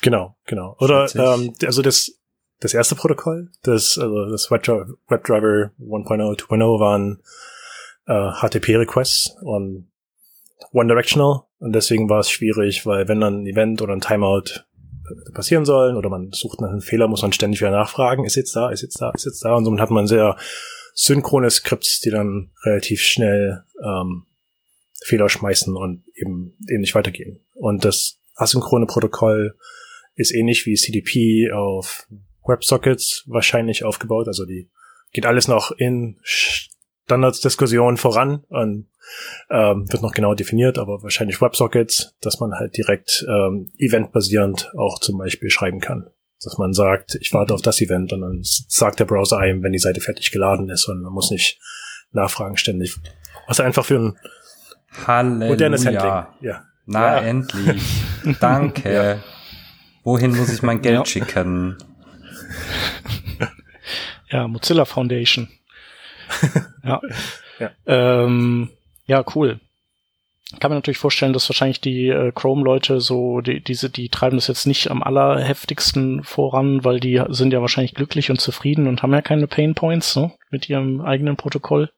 Genau, 0.00 0.36
genau. 0.46 0.76
Oder 0.78 1.08
ähm, 1.14 1.54
also 1.64 1.82
das 1.82 2.12
das 2.60 2.72
erste 2.72 2.94
Protokoll, 2.94 3.50
das 3.62 3.98
also 3.98 4.30
das 4.30 4.50
WebDriver, 4.50 4.88
WebDriver 5.08 5.72
1.0, 5.80 6.40
2.0 6.40 6.80
waren 6.80 7.22
äh, 8.06 8.32
HTTP-Requests 8.40 9.36
und 9.42 9.90
one 10.72 10.88
directional 10.88 11.42
und 11.64 11.72
deswegen 11.74 12.10
war 12.10 12.20
es 12.20 12.30
schwierig, 12.30 12.84
weil 12.84 13.08
wenn 13.08 13.20
dann 13.20 13.40
ein 13.40 13.46
Event 13.46 13.80
oder 13.80 13.94
ein 13.94 14.02
Timeout 14.02 14.66
passieren 15.32 15.64
sollen 15.64 15.96
oder 15.96 16.10
man 16.10 16.30
sucht 16.30 16.60
nach 16.60 16.68
einem 16.68 16.82
Fehler, 16.82 17.08
muss 17.08 17.22
man 17.22 17.32
ständig 17.32 17.62
wieder 17.62 17.70
nachfragen, 17.70 18.26
ist 18.26 18.34
jetzt 18.34 18.54
da, 18.54 18.68
ist 18.68 18.82
jetzt 18.82 19.00
da, 19.00 19.12
ist 19.14 19.24
jetzt 19.24 19.42
da 19.42 19.54
und 19.54 19.64
somit 19.64 19.80
hat 19.80 19.90
man 19.90 20.06
sehr 20.06 20.36
synchrone 20.92 21.48
Skripts, 21.48 22.00
die 22.00 22.10
dann 22.10 22.50
relativ 22.64 23.00
schnell 23.00 23.64
ähm, 23.82 24.26
Fehler 25.06 25.30
schmeißen 25.30 25.74
und 25.74 26.04
eben, 26.14 26.54
eben 26.68 26.82
nicht 26.82 26.94
weitergehen. 26.94 27.40
Und 27.54 27.86
das 27.86 28.20
asynchrone 28.34 28.84
Protokoll 28.84 29.56
ist 30.16 30.34
ähnlich 30.34 30.66
wie 30.66 30.74
CDP 30.74 31.50
auf 31.50 32.06
WebSockets 32.46 33.24
wahrscheinlich 33.26 33.84
aufgebaut. 33.84 34.28
Also 34.28 34.44
die 34.44 34.68
geht 35.12 35.24
alles 35.24 35.48
noch 35.48 35.70
in 35.70 36.20
Standardsdiskussionen 37.04 37.96
voran 37.96 38.44
und 38.48 38.88
ähm, 39.50 39.86
wird 39.90 40.02
noch 40.02 40.12
genau 40.12 40.34
definiert, 40.34 40.78
aber 40.78 41.02
wahrscheinlich 41.02 41.40
WebSockets, 41.40 42.14
dass 42.20 42.40
man 42.40 42.54
halt 42.54 42.76
direkt 42.76 43.24
ähm, 43.28 43.70
eventbasierend 43.78 44.72
auch 44.78 44.98
zum 44.98 45.18
Beispiel 45.18 45.50
schreiben 45.50 45.80
kann. 45.80 46.08
Dass 46.42 46.58
man 46.58 46.72
sagt, 46.72 47.16
ich 47.20 47.32
warte 47.32 47.54
auf 47.54 47.62
das 47.62 47.80
Event 47.80 48.12
und 48.12 48.22
dann 48.22 48.40
sagt 48.42 49.00
der 49.00 49.04
Browser 49.04 49.38
einem, 49.38 49.62
wenn 49.62 49.72
die 49.72 49.78
Seite 49.78 50.00
fertig 50.00 50.30
geladen 50.30 50.68
ist 50.70 50.88
und 50.88 51.02
man 51.02 51.12
muss 51.12 51.30
nicht 51.30 51.58
nachfragen 52.12 52.56
ständig. 52.56 52.96
Was 53.46 53.60
einfach 53.60 53.84
für 53.84 53.98
ein 53.98 54.18
Halleluja. 55.06 55.48
modernes 55.48 55.86
Handling. 55.86 56.26
Ja. 56.40 56.64
Na, 56.86 57.16
ja. 57.16 57.22
endlich. 57.22 57.82
Danke. 58.40 58.92
Ja. 58.92 59.18
Wohin 60.02 60.36
muss 60.36 60.52
ich 60.52 60.62
mein 60.62 60.82
Geld 60.82 60.96
ja. 60.96 61.04
schicken? 61.06 61.78
Ja, 64.28 64.46
Mozilla 64.48 64.84
Foundation. 64.84 65.48
ja. 66.84 67.00
Ja. 67.60 67.70
Ähm, 67.86 68.70
ja, 69.06 69.24
cool. 69.36 69.60
Kann 70.58 70.70
mir 70.70 70.76
natürlich 70.76 70.98
vorstellen, 70.98 71.32
dass 71.32 71.48
wahrscheinlich 71.48 71.80
die 71.80 72.08
äh, 72.08 72.32
Chrome-Leute 72.32 73.00
so, 73.00 73.40
die, 73.40 73.62
diese, 73.62 73.90
die 73.90 74.08
treiben 74.08 74.36
das 74.36 74.48
jetzt 74.48 74.66
nicht 74.66 74.90
am 74.90 75.02
allerheftigsten 75.02 76.24
voran, 76.24 76.84
weil 76.84 77.00
die 77.00 77.22
sind 77.28 77.52
ja 77.52 77.60
wahrscheinlich 77.60 77.94
glücklich 77.94 78.30
und 78.30 78.40
zufrieden 78.40 78.88
und 78.88 79.02
haben 79.02 79.12
ja 79.12 79.22
keine 79.22 79.46
Pain 79.46 79.74
Points 79.74 80.16
ne, 80.16 80.32
mit 80.50 80.68
ihrem 80.68 81.00
eigenen 81.00 81.36
Protokoll. 81.36 81.90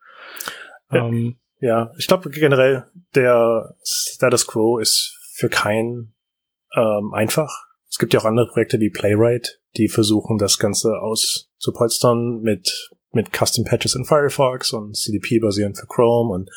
Ja, 0.91 1.07
ähm, 1.07 1.37
ja. 1.61 1.91
ich 1.99 2.07
glaube 2.07 2.31
generell, 2.31 2.85
der 3.15 3.75
Status 3.83 4.47
Quo 4.47 4.79
ist 4.79 5.19
für 5.33 5.49
keinen 5.49 6.15
ähm, 6.75 7.13
einfach. 7.15 7.67
Es 7.89 7.99
gibt 7.99 8.15
ja 8.15 8.21
auch 8.21 8.25
andere 8.25 8.49
Projekte 8.49 8.79
wie 8.79 8.91
Playwright, 8.91 9.61
die 9.77 9.89
versuchen, 9.89 10.39
das 10.39 10.59
Ganze 10.59 11.01
auszupolstern 11.01 12.41
mit, 12.43 12.91
mit 13.13 13.33
Custom 13.33 13.65
Patches 13.65 13.95
in 13.95 14.05
Firefox 14.05 14.73
und 14.73 14.97
CDP 14.97 15.39
basierend 15.39 15.79
für 15.79 15.87
Chrome 15.87 16.33
und 16.35 16.51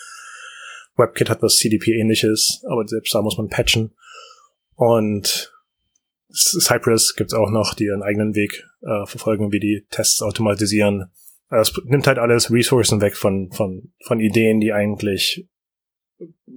WebKit 0.96 1.30
hat 1.30 1.42
was 1.42 1.58
CDP-ähnliches, 1.58 2.64
aber 2.68 2.88
selbst 2.88 3.14
da 3.16 3.22
muss 3.22 3.38
man 3.38 3.48
patchen. 3.48 3.96
Und 4.76 5.54
Cypress 6.32 7.16
gibt's 7.16 7.34
auch 7.34 7.50
noch, 7.50 7.74
die 7.74 7.86
ihren 7.86 8.04
eigenen 8.04 8.36
Weg 8.36 8.66
äh, 8.82 9.06
verfolgen, 9.06 9.52
wie 9.52 9.60
die 9.60 9.86
Tests 9.90 10.22
automatisieren. 10.22 11.12
Es 11.50 11.74
nimmt 11.86 12.06
halt 12.06 12.20
alles 12.20 12.52
Ressourcen 12.52 13.02
weg 13.02 13.16
von, 13.16 13.52
von, 13.52 13.92
von 14.06 14.20
Ideen, 14.20 14.60
die 14.60 14.72
eigentlich 14.72 15.48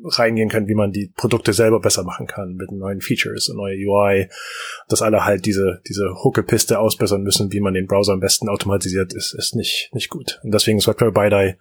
reingehen 0.05 0.49
können, 0.49 0.69
wie 0.69 0.75
man 0.75 0.91
die 0.91 1.13
Produkte 1.15 1.53
selber 1.53 1.81
besser 1.81 2.03
machen 2.03 2.27
kann 2.27 2.55
mit 2.55 2.73
neuen 2.73 3.01
Features 3.01 3.49
und 3.49 3.57
neue 3.57 3.77
UI, 3.77 4.29
dass 4.89 5.03
alle 5.03 5.25
halt 5.25 5.47
diese 5.47 5.81
diese 5.89 6.15
Huckelpiste 6.25 6.79
ausbessern 6.79 7.23
müssen, 7.23 7.53
wie 7.53 7.61
man 7.61 7.75
den 7.75 7.87
Browser 7.87 8.13
am 8.13 8.21
besten 8.21 8.49
automatisiert, 8.49 9.15
ist 9.15 9.35
ist 9.35 9.55
nicht 9.55 9.91
nicht 9.93 10.11
gut. 10.11 10.41
Und 10.43 10.53
deswegen 10.53 10.79
ist 10.79 10.89
WebDriver 10.89 11.13
BiDi 11.13 11.55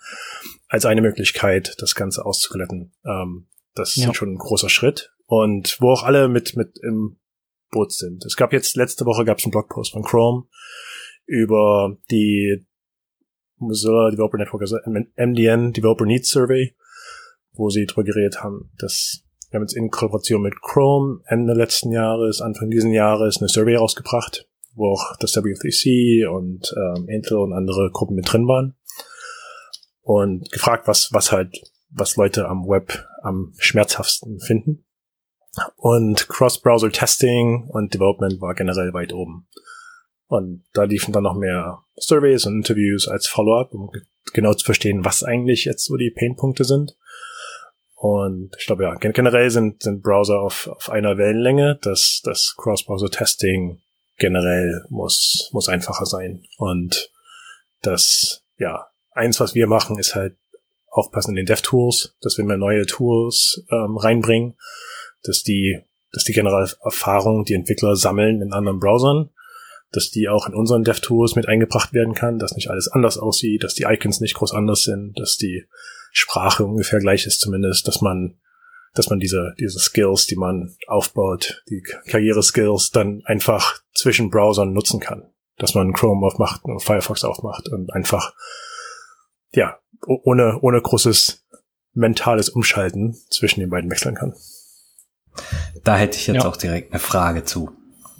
als 0.67 0.85
eine 0.85 1.01
Möglichkeit, 1.01 1.75
das 1.79 1.93
Ganze 1.95 2.25
auszuglätten. 2.25 2.93
Ähm, 3.05 3.47
das 3.75 3.95
ja. 3.95 4.09
ist 4.09 4.15
schon 4.15 4.33
ein 4.33 4.37
großer 4.37 4.69
Schritt 4.69 5.13
und 5.25 5.77
wo 5.79 5.91
auch 5.91 6.03
alle 6.03 6.27
mit 6.27 6.55
mit 6.55 6.79
im 6.81 7.17
Boot 7.69 7.93
sind. 7.93 8.25
Es 8.25 8.35
gab 8.35 8.51
jetzt 8.51 8.75
letzte 8.75 9.05
Woche 9.05 9.25
gab 9.25 9.37
es 9.37 9.45
einen 9.45 9.51
Blogpost 9.51 9.93
von 9.93 10.03
Chrome 10.03 10.45
über 11.25 11.97
die 12.09 12.65
Mozilla 13.57 14.09
Developer 14.09 14.37
Network, 14.37 14.61
also 14.61 14.77
MDN 15.15 15.71
Developer 15.71 16.05
Needs 16.05 16.29
Survey 16.29 16.75
wo 17.53 17.69
sie 17.69 17.85
drüber 17.85 18.03
geredet 18.03 18.43
haben, 18.43 18.71
dass 18.77 19.23
wir 19.49 19.57
haben 19.57 19.63
jetzt 19.63 19.75
in 19.75 19.89
Kooperation 19.89 20.41
mit 20.41 20.61
Chrome 20.61 21.21
Ende 21.25 21.53
letzten 21.53 21.91
Jahres, 21.91 22.41
Anfang 22.41 22.69
diesen 22.69 22.93
Jahres 22.93 23.37
eine 23.37 23.49
Survey 23.49 23.75
rausgebracht, 23.75 24.47
wo 24.75 24.93
auch 24.93 25.17
das 25.19 25.35
W3C 25.35 26.25
und 26.27 26.73
ähm, 26.77 27.09
Intel 27.09 27.37
und 27.37 27.53
andere 27.53 27.89
Gruppen 27.91 28.15
mit 28.15 28.31
drin 28.31 28.47
waren 28.47 28.75
und 30.01 30.49
gefragt, 30.51 30.87
was 30.87 31.09
was 31.11 31.31
halt 31.31 31.61
was 31.89 32.15
Leute 32.15 32.47
am 32.47 32.67
Web 32.67 33.05
am 33.23 33.53
schmerzhaftesten 33.57 34.39
finden. 34.39 34.85
Und 35.75 36.29
Cross-Browser-Testing 36.29 37.67
und 37.67 37.93
Development 37.93 38.39
war 38.39 38.53
generell 38.55 38.93
weit 38.93 39.11
oben. 39.11 39.47
Und 40.27 40.63
da 40.73 40.83
liefen 40.83 41.11
dann 41.11 41.23
noch 41.23 41.35
mehr 41.35 41.79
Surveys 41.97 42.45
und 42.45 42.55
Interviews 42.55 43.09
als 43.09 43.27
Follow-up, 43.27 43.73
um 43.73 43.91
genau 44.33 44.53
zu 44.53 44.63
verstehen, 44.63 45.03
was 45.03 45.23
eigentlich 45.23 45.65
jetzt 45.65 45.83
so 45.83 45.97
die 45.97 46.09
Painpunkte 46.09 46.63
sind. 46.63 46.95
Und 48.01 48.55
ich 48.57 48.65
glaube, 48.65 48.81
ja, 48.81 48.95
generell 48.95 49.51
sind, 49.51 49.83
sind 49.83 50.01
Browser 50.01 50.41
auf, 50.41 50.67
auf 50.69 50.89
einer 50.89 51.19
Wellenlänge. 51.19 51.77
Das, 51.83 52.21
das 52.23 52.55
Cross-Browser-Testing 52.57 53.79
generell 54.17 54.83
muss, 54.89 55.51
muss 55.53 55.69
einfacher 55.69 56.07
sein. 56.07 56.43
Und 56.57 57.11
das, 57.83 58.43
ja, 58.57 58.87
eins, 59.11 59.39
was 59.39 59.53
wir 59.53 59.67
machen, 59.67 59.99
ist 59.99 60.15
halt 60.15 60.35
aufpassen 60.87 61.33
in 61.33 61.35
den 61.35 61.45
Dev-Tools, 61.45 62.15
dass 62.21 62.39
wir 62.39 62.43
mehr 62.43 62.57
neue 62.57 62.87
Tools 62.87 63.63
ähm, 63.69 63.97
reinbringen, 63.97 64.55
dass 65.21 65.43
die, 65.43 65.79
dass 66.11 66.23
die 66.23 66.33
generelle 66.33 66.71
Erfahrung, 66.83 67.45
die 67.45 67.53
Entwickler 67.53 67.95
sammeln 67.95 68.41
in 68.41 68.51
anderen 68.51 68.79
Browsern, 68.79 69.29
dass 69.91 70.09
die 70.09 70.27
auch 70.27 70.47
in 70.47 70.55
unseren 70.55 70.83
DevTools 70.83 71.35
mit 71.35 71.47
eingebracht 71.47 71.93
werden 71.93 72.15
kann, 72.15 72.39
dass 72.39 72.55
nicht 72.55 72.71
alles 72.71 72.87
anders 72.87 73.19
aussieht, 73.19 73.63
dass 73.63 73.75
die 73.75 73.85
Icons 73.87 74.21
nicht 74.21 74.33
groß 74.33 74.53
anders 74.53 74.81
sind, 74.81 75.19
dass 75.19 75.37
die 75.37 75.67
Sprache 76.11 76.65
ungefähr 76.65 76.99
gleich 76.99 77.25
ist 77.25 77.39
zumindest, 77.39 77.87
dass 77.87 78.01
man, 78.01 78.39
dass 78.93 79.09
man 79.09 79.19
diese, 79.19 79.53
diese 79.59 79.79
Skills, 79.79 80.27
die 80.27 80.35
man 80.35 80.75
aufbaut, 80.87 81.63
die 81.69 81.81
Karriere-Skills 81.81 82.91
dann 82.91 83.21
einfach 83.25 83.79
zwischen 83.93 84.29
Browsern 84.29 84.73
nutzen 84.73 84.99
kann. 84.99 85.31
Dass 85.57 85.75
man 85.75 85.93
Chrome 85.93 86.25
aufmacht 86.25 86.63
und 86.63 86.81
Firefox 86.81 87.23
aufmacht 87.23 87.69
und 87.69 87.93
einfach, 87.93 88.33
ja, 89.51 89.79
ohne, 90.05 90.59
ohne 90.61 90.81
großes 90.81 91.45
mentales 91.93 92.49
Umschalten 92.49 93.15
zwischen 93.29 93.59
den 93.59 93.69
beiden 93.69 93.91
wechseln 93.91 94.15
kann. 94.15 94.33
Da 95.83 95.97
hätte 95.97 96.17
ich 96.17 96.27
jetzt 96.27 96.43
ja. 96.43 96.45
auch 96.45 96.57
direkt 96.57 96.91
eine 96.91 96.99
Frage 96.99 97.43
zu. 97.43 97.71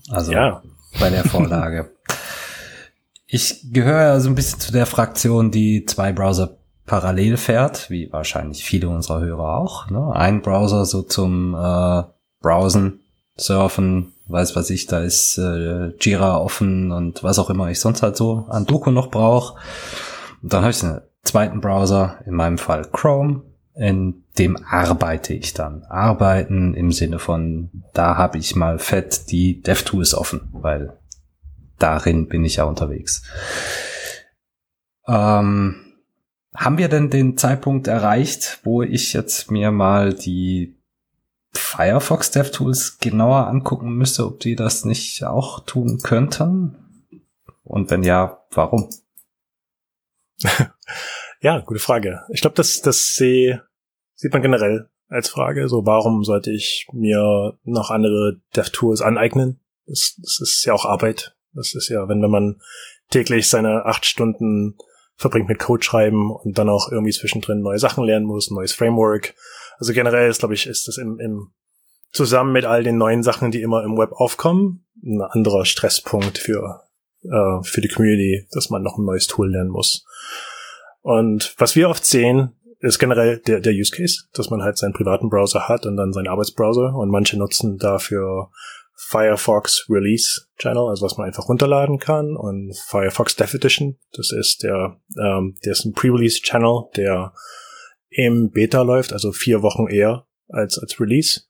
Also 0.10 0.32
ja. 0.32 0.62
bei 1.00 1.10
der 1.10 1.24
Vorlage. 1.24 1.92
ich 3.28 3.72
gehöre 3.72 4.08
so 4.10 4.14
also 4.14 4.30
ein 4.30 4.36
bisschen 4.36 4.60
zu 4.60 4.72
der 4.72 4.86
Fraktion, 4.86 5.52
die 5.52 5.86
zwei 5.86 6.12
Browser 6.12 6.58
parallel 6.92 7.38
fährt, 7.38 7.90
wie 7.90 8.12
wahrscheinlich 8.12 8.66
viele 8.66 8.90
unserer 8.90 9.22
Hörer 9.22 9.60
auch. 9.60 9.90
Ne? 9.90 10.12
Ein 10.14 10.42
Browser 10.42 10.84
so 10.84 11.02
zum 11.04 11.56
äh, 11.56 12.04
Browsen, 12.42 13.00
Surfen, 13.38 14.12
weiß 14.28 14.58
was 14.58 14.70
ich, 14.70 14.88
da 14.88 15.00
ist 15.00 15.38
äh, 15.38 15.94
Jira 16.02 16.36
offen 16.36 16.92
und 16.92 17.24
was 17.24 17.40
auch 17.40 17.50
immer 17.50 17.70
ich 17.70 17.80
sonst 17.80 18.04
halt 18.04 18.18
so 18.18 18.46
an 18.50 18.66
Doku 18.66 18.92
noch 18.92 19.10
brauche. 19.10 19.58
Und 20.44 20.52
dann 20.52 20.64
habe 20.64 20.72
ich 20.72 20.84
einen 20.84 21.00
zweiten 21.24 21.62
Browser, 21.62 22.18
in 22.26 22.34
meinem 22.34 22.58
Fall 22.58 22.84
Chrome, 22.92 23.44
in 23.74 24.26
dem 24.38 24.58
arbeite 24.62 25.34
ich 25.34 25.54
dann. 25.54 25.84
Arbeiten 25.84 26.74
im 26.74 26.92
Sinne 26.92 27.20
von, 27.20 27.70
da 27.94 28.18
habe 28.18 28.38
ich 28.38 28.58
mal 28.58 28.80
fett 28.80 29.32
die 29.32 29.62
DevTools 29.62 30.14
offen, 30.14 30.50
weil 30.52 30.92
darin 31.80 32.28
bin 32.28 32.44
ich 32.44 32.58
ja 32.58 32.66
unterwegs. 32.66 33.24
Ähm, 35.08 35.86
haben 36.56 36.78
wir 36.78 36.90
denn 36.90 37.10
den 37.10 37.38
Zeitpunkt 37.38 37.88
erreicht, 37.88 38.60
wo 38.64 38.82
ich 38.82 39.14
jetzt 39.14 39.52
mir 39.52 39.72
mal 39.72 40.14
die 40.14 40.78
Firefox 41.54 42.32
DevTools 42.32 43.00
genauer 43.00 43.48
angucken 43.48 43.96
müsste, 43.96 44.26
ob 44.26 44.40
die 44.40 44.56
das 44.56 44.86
nicht 44.86 45.24
auch 45.24 45.62
tun 45.66 46.00
könnten? 46.04 46.78
Und 47.64 47.90
wenn 47.90 48.04
ja, 48.04 48.44
warum? 48.52 48.90
ja, 51.42 51.60
gute 51.60 51.80
Frage. 51.80 52.22
Ich 52.30 52.42
glaube, 52.42 52.56
das, 52.56 52.82
das 52.82 53.16
sieht 53.16 54.34
man 54.34 54.42
generell 54.42 54.90
als 55.08 55.30
Frage. 55.30 55.68
So, 55.70 55.86
warum 55.86 56.24
sollte 56.24 56.52
ich 56.52 56.88
mir 56.92 57.58
noch 57.64 57.92
andere 57.92 58.42
Dev-Tools 58.56 59.02
aneignen? 59.02 59.60
Das, 59.86 60.16
das 60.18 60.40
ist 60.42 60.66
ja 60.66 60.74
auch 60.74 60.86
Arbeit. 60.86 61.36
Das 61.54 61.76
ist 61.76 61.90
ja, 61.90 62.08
wenn, 62.08 62.22
wenn 62.22 62.32
man 62.32 62.62
täglich 63.10 63.50
seine 63.50 63.86
acht 63.86 64.06
Stunden 64.06 64.78
verbringt 65.22 65.48
mit 65.48 65.60
Code 65.60 65.84
schreiben 65.84 66.32
und 66.32 66.58
dann 66.58 66.68
auch 66.68 66.92
irgendwie 66.92 67.12
zwischendrin 67.12 67.62
neue 67.62 67.78
Sachen 67.78 68.04
lernen 68.04 68.26
muss, 68.26 68.50
ein 68.50 68.56
neues 68.56 68.74
Framework. 68.74 69.36
Also 69.78 69.94
generell 69.94 70.30
ist, 70.30 70.40
glaube 70.40 70.56
ich, 70.56 70.66
ist 70.66 70.88
das 70.88 70.98
im, 70.98 71.20
im 71.20 71.52
zusammen 72.12 72.52
mit 72.52 72.66
all 72.66 72.84
den 72.84 72.98
neuen 72.98 73.24
Sachen, 73.24 73.52
die 73.52 73.62
immer 73.62 73.84
im 73.84 73.98
Web 73.98 74.12
aufkommen, 74.14 74.84
ein 75.04 75.22
anderer 75.22 75.66
Stresspunkt 75.66 76.40
für, 76.40 76.82
äh, 77.24 77.64
für 77.64 77.82
die 77.82 77.88
Community, 77.88 78.48
dass 78.52 78.70
man 78.70 78.82
noch 78.82 78.98
ein 78.98 79.06
neues 79.06 79.28
Tool 79.28 79.52
lernen 79.52 79.70
muss. 79.70 80.06
Und 81.02 81.54
was 81.58 81.76
wir 81.76 81.90
oft 81.90 82.06
sehen, 82.06 82.54
ist 82.80 82.98
generell 82.98 83.38
der, 83.38 83.60
der 83.60 83.74
Use 83.74 83.92
Case, 83.92 84.24
dass 84.34 84.50
man 84.50 84.64
halt 84.64 84.78
seinen 84.78 84.94
privaten 84.94 85.30
Browser 85.30 85.68
hat 85.70 85.86
und 85.86 85.98
dann 85.98 86.14
seinen 86.14 86.28
Arbeitsbrowser 86.28 86.96
und 86.96 87.10
manche 87.10 87.38
nutzen 87.38 87.78
dafür 87.78 88.50
Firefox 89.08 89.86
Release 89.90 90.48
Channel, 90.58 90.88
also 90.90 91.06
was 91.06 91.18
man 91.18 91.28
einfach 91.28 91.50
runterladen 91.50 92.00
kann 92.00 92.36
und 92.36 92.76
Firefox 92.78 93.36
Dev 93.36 93.56
Edition, 93.56 93.98
das 94.14 94.32
ist 94.32 94.64
der, 94.64 95.00
ähm, 95.22 95.58
der 95.66 95.72
ist 95.74 95.86
ein 95.86 95.94
Pre-Release 95.94 96.42
Channel, 96.42 96.86
der 96.96 97.34
im 98.10 98.52
Beta 98.52 98.82
läuft, 98.82 99.14
also 99.14 99.32
vier 99.32 99.62
Wochen 99.64 99.88
eher 99.88 100.28
als, 100.50 100.78
als 100.78 101.00
Release 101.00 101.42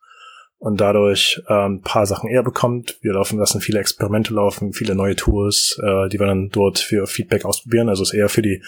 und 0.57 0.79
dadurch 0.79 1.41
ähm, 1.49 1.75
ein 1.75 1.81
paar 1.81 2.05
Sachen 2.05 2.29
eher 2.29 2.43
bekommt. 2.43 2.99
Wir 3.01 3.13
laufen 3.13 3.39
lassen 3.39 3.61
viele 3.61 3.79
Experimente 3.79 4.33
laufen, 4.33 4.73
viele 4.73 4.95
neue 4.95 5.15
Tools, 5.15 5.77
äh, 5.81 6.07
die 6.09 6.19
wir 6.19 6.27
dann 6.27 6.49
dort 6.49 6.79
für 6.79 7.07
Feedback 7.07 7.45
ausprobieren. 7.45 7.89
Also 7.89 8.03
es 8.03 8.09
ist 8.09 8.15
eher 8.15 8.29
für 8.29 8.43
die 8.43 8.63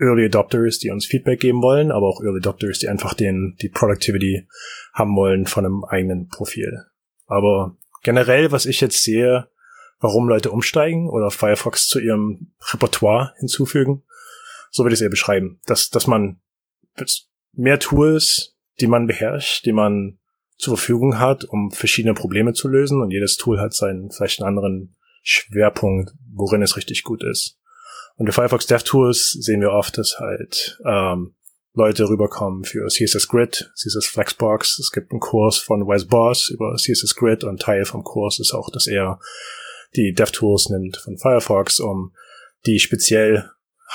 Early 0.00 0.26
Adopters, 0.26 0.78
die 0.78 0.90
uns 0.90 1.06
Feedback 1.06 1.40
geben 1.40 1.62
wollen, 1.62 1.90
aber 1.90 2.06
auch 2.06 2.22
Early 2.22 2.38
Adopters, 2.38 2.78
die 2.78 2.88
einfach 2.88 3.14
den 3.14 3.54
die 3.60 3.68
Productivity 3.68 4.48
haben 4.94 5.14
wollen 5.14 5.46
von 5.46 5.64
einem 5.64 5.84
eigenen 5.84 6.28
Profil. 6.28 6.84
Aber 7.26 7.76
generell, 8.06 8.52
was 8.52 8.66
ich 8.66 8.80
jetzt 8.80 9.02
sehe, 9.02 9.48
warum 9.98 10.28
Leute 10.28 10.52
umsteigen 10.52 11.10
oder 11.10 11.32
Firefox 11.32 11.88
zu 11.88 11.98
ihrem 11.98 12.52
Repertoire 12.72 13.34
hinzufügen, 13.40 14.04
so 14.70 14.84
würde 14.84 14.94
ich 14.94 14.98
es 14.98 15.02
eher 15.02 15.10
beschreiben, 15.10 15.60
dass 15.66 15.90
dass 15.90 16.06
man 16.06 16.40
mehr 17.52 17.80
Tools, 17.80 18.56
die 18.80 18.86
man 18.86 19.08
beherrscht, 19.08 19.66
die 19.66 19.72
man 19.72 20.20
zur 20.56 20.76
Verfügung 20.76 21.18
hat, 21.18 21.44
um 21.44 21.72
verschiedene 21.72 22.14
Probleme 22.14 22.52
zu 22.52 22.68
lösen. 22.68 23.02
Und 23.02 23.10
jedes 23.10 23.36
Tool 23.36 23.60
hat 23.60 23.74
seinen 23.74 24.10
vielleicht 24.12 24.40
einen 24.40 24.48
anderen 24.48 24.96
Schwerpunkt, 25.22 26.12
worin 26.32 26.62
es 26.62 26.76
richtig 26.76 27.02
gut 27.02 27.24
ist. 27.24 27.58
Und 28.14 28.26
die 28.26 28.32
Firefox 28.32 28.66
DevTools 28.66 29.32
sehen 29.32 29.60
wir 29.60 29.72
oft, 29.72 29.98
dass 29.98 30.20
halt 30.20 30.80
ähm, 30.86 31.34
Leute 31.76 32.08
rüberkommen 32.08 32.64
für 32.64 32.86
CSS 32.86 33.28
Grid, 33.28 33.70
CSS 33.76 34.06
Flexbox. 34.06 34.78
Es 34.78 34.90
gibt 34.90 35.12
einen 35.12 35.20
Kurs 35.20 35.58
von 35.58 35.86
Wes 35.86 36.06
Boss 36.06 36.48
über 36.48 36.74
CSS 36.74 37.14
Grid 37.14 37.44
und 37.44 37.60
Teil 37.60 37.84
vom 37.84 38.02
Kurs 38.02 38.38
ist 38.40 38.52
auch, 38.52 38.70
dass 38.70 38.86
er 38.86 39.20
die 39.94 40.14
DevTools 40.14 40.70
nimmt 40.70 40.96
von 40.96 41.18
Firefox, 41.18 41.78
um 41.78 42.12
die 42.64 42.78
speziell 42.78 43.50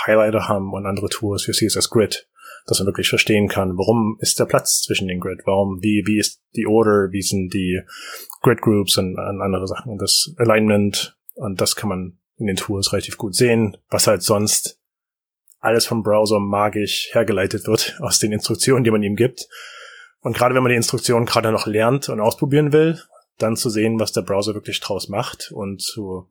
Highlighter 0.05 0.47
haben 0.47 0.71
und 0.73 0.85
andere 0.85 1.09
Tools 1.09 1.43
für 1.43 1.53
CSS 1.53 1.89
Grid 1.89 2.27
dass 2.67 2.79
man 2.79 2.85
wirklich 2.85 3.09
verstehen 3.09 3.47
kann, 3.47 3.75
warum 3.77 4.17
ist 4.19 4.39
der 4.39 4.45
Platz 4.45 4.83
zwischen 4.83 5.07
den 5.07 5.19
Grid, 5.19 5.41
warum, 5.45 5.79
wie, 5.81 6.03
wie 6.05 6.19
ist 6.19 6.41
die 6.55 6.67
Order, 6.67 7.09
wie 7.11 7.21
sind 7.21 7.53
die 7.53 7.81
Grid 8.41 8.61
Groups 8.61 8.97
und, 8.97 9.17
und 9.17 9.41
andere 9.41 9.67
Sachen? 9.67 9.97
Das 9.97 10.33
Alignment 10.37 11.17
und 11.33 11.59
das 11.59 11.75
kann 11.75 11.89
man 11.89 12.19
in 12.37 12.47
den 12.47 12.55
Tools 12.55 12.93
relativ 12.93 13.17
gut 13.17 13.35
sehen, 13.35 13.77
was 13.89 14.07
halt 14.07 14.21
sonst 14.21 14.80
alles 15.61 15.85
vom 15.85 16.03
Browser 16.03 16.39
magisch 16.39 17.09
hergeleitet 17.13 17.67
wird 17.67 17.97
aus 18.01 18.19
den 18.19 18.33
Instruktionen, 18.33 18.83
die 18.83 18.91
man 18.91 19.03
ihm 19.03 19.15
gibt. 19.15 19.47
Und 20.19 20.35
gerade 20.35 20.53
wenn 20.53 20.63
man 20.63 20.71
die 20.71 20.75
Instruktionen 20.75 21.25
gerade 21.25 21.51
noch 21.51 21.65
lernt 21.65 22.09
und 22.09 22.19
ausprobieren 22.19 22.73
will, 22.73 22.99
dann 23.37 23.55
zu 23.55 23.69
sehen, 23.69 23.99
was 23.99 24.11
der 24.11 24.21
Browser 24.21 24.53
wirklich 24.53 24.79
draus 24.79 25.07
macht 25.07 25.51
und 25.51 25.81
zu 25.81 26.27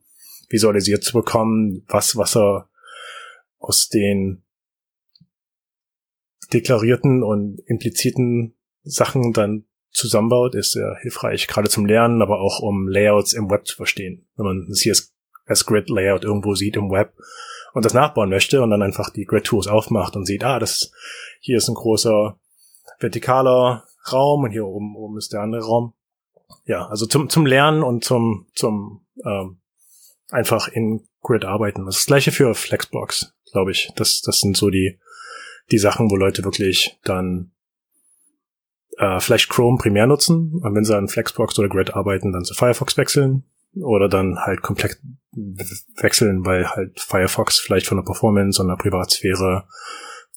visualisiert 0.49 1.03
zu 1.03 1.13
bekommen, 1.13 1.83
was, 1.87 2.15
was 2.15 2.35
er 2.35 2.69
aus 3.57 3.89
den 3.89 4.43
deklarierten 6.53 7.23
und 7.23 7.61
impliziten 7.65 8.55
Sachen 8.83 9.33
dann 9.33 9.65
zusammenbaut, 9.91 10.55
ist 10.55 10.71
sehr 10.71 10.97
hilfreich, 11.01 11.47
gerade 11.47 11.69
zum 11.69 11.85
Lernen, 11.85 12.21
aber 12.21 12.39
auch 12.39 12.59
um 12.59 12.87
Layouts 12.87 13.33
im 13.33 13.49
Web 13.49 13.67
zu 13.67 13.75
verstehen. 13.75 14.25
Wenn 14.35 14.45
man 14.45 14.67
ein 14.67 14.73
CSS-Grid-Layout 14.73 16.23
irgendwo 16.23 16.55
sieht 16.55 16.75
im 16.75 16.91
Web 16.91 17.13
und 17.73 17.85
das 17.85 17.93
nachbauen 17.93 18.29
möchte 18.29 18.61
und 18.61 18.69
dann 18.69 18.81
einfach 18.81 19.09
die 19.09 19.25
Grid-Tools 19.25 19.67
aufmacht 19.67 20.15
und 20.15 20.25
sieht, 20.25 20.43
ah, 20.43 20.59
das 20.59 20.91
hier 21.39 21.57
ist 21.57 21.67
ein 21.67 21.75
großer 21.75 22.37
vertikaler 22.99 23.85
Raum 24.11 24.43
und 24.43 24.51
hier 24.51 24.65
oben, 24.65 24.95
oben 24.95 25.17
ist 25.17 25.33
der 25.33 25.41
andere 25.41 25.63
Raum. 25.63 25.93
Ja, 26.65 26.87
also 26.87 27.05
zum, 27.05 27.29
zum 27.29 27.45
Lernen 27.45 27.83
und 27.83 28.03
zum, 28.03 28.47
zum 28.53 29.05
ähm, 29.23 29.59
einfach 30.29 30.67
in 30.67 31.07
Grid 31.21 31.45
arbeiten. 31.45 31.85
Das, 31.85 31.95
ist 31.95 32.01
das 32.01 32.07
gleiche 32.07 32.31
für 32.31 32.53
Flexbox, 32.53 33.33
glaube 33.51 33.71
ich. 33.71 33.91
Das, 33.95 34.21
das 34.21 34.39
sind 34.39 34.57
so 34.57 34.69
die 34.69 34.99
die 35.71 35.77
Sachen, 35.77 36.11
wo 36.11 36.15
Leute 36.15 36.43
wirklich 36.43 36.99
dann 37.03 37.51
äh, 38.97 39.19
vielleicht 39.19 39.49
Chrome 39.49 39.77
primär 39.77 40.07
nutzen 40.07 40.59
und 40.61 40.75
wenn 40.75 40.83
sie 40.83 40.95
an 40.95 41.07
Flexbox 41.07 41.57
oder 41.59 41.69
Grid 41.69 41.93
arbeiten, 41.95 42.31
dann 42.31 42.43
zu 42.43 42.53
Firefox 42.53 42.97
wechseln 42.97 43.43
oder 43.75 44.09
dann 44.09 44.37
halt 44.39 44.61
komplett 44.61 44.99
wechseln, 45.31 46.45
weil 46.45 46.69
halt 46.69 46.99
Firefox 46.99 47.59
vielleicht 47.59 47.87
von 47.87 47.97
der 47.97 48.03
Performance 48.03 48.61
und 48.61 48.67
der 48.67 48.75
Privatsphäre 48.75 49.67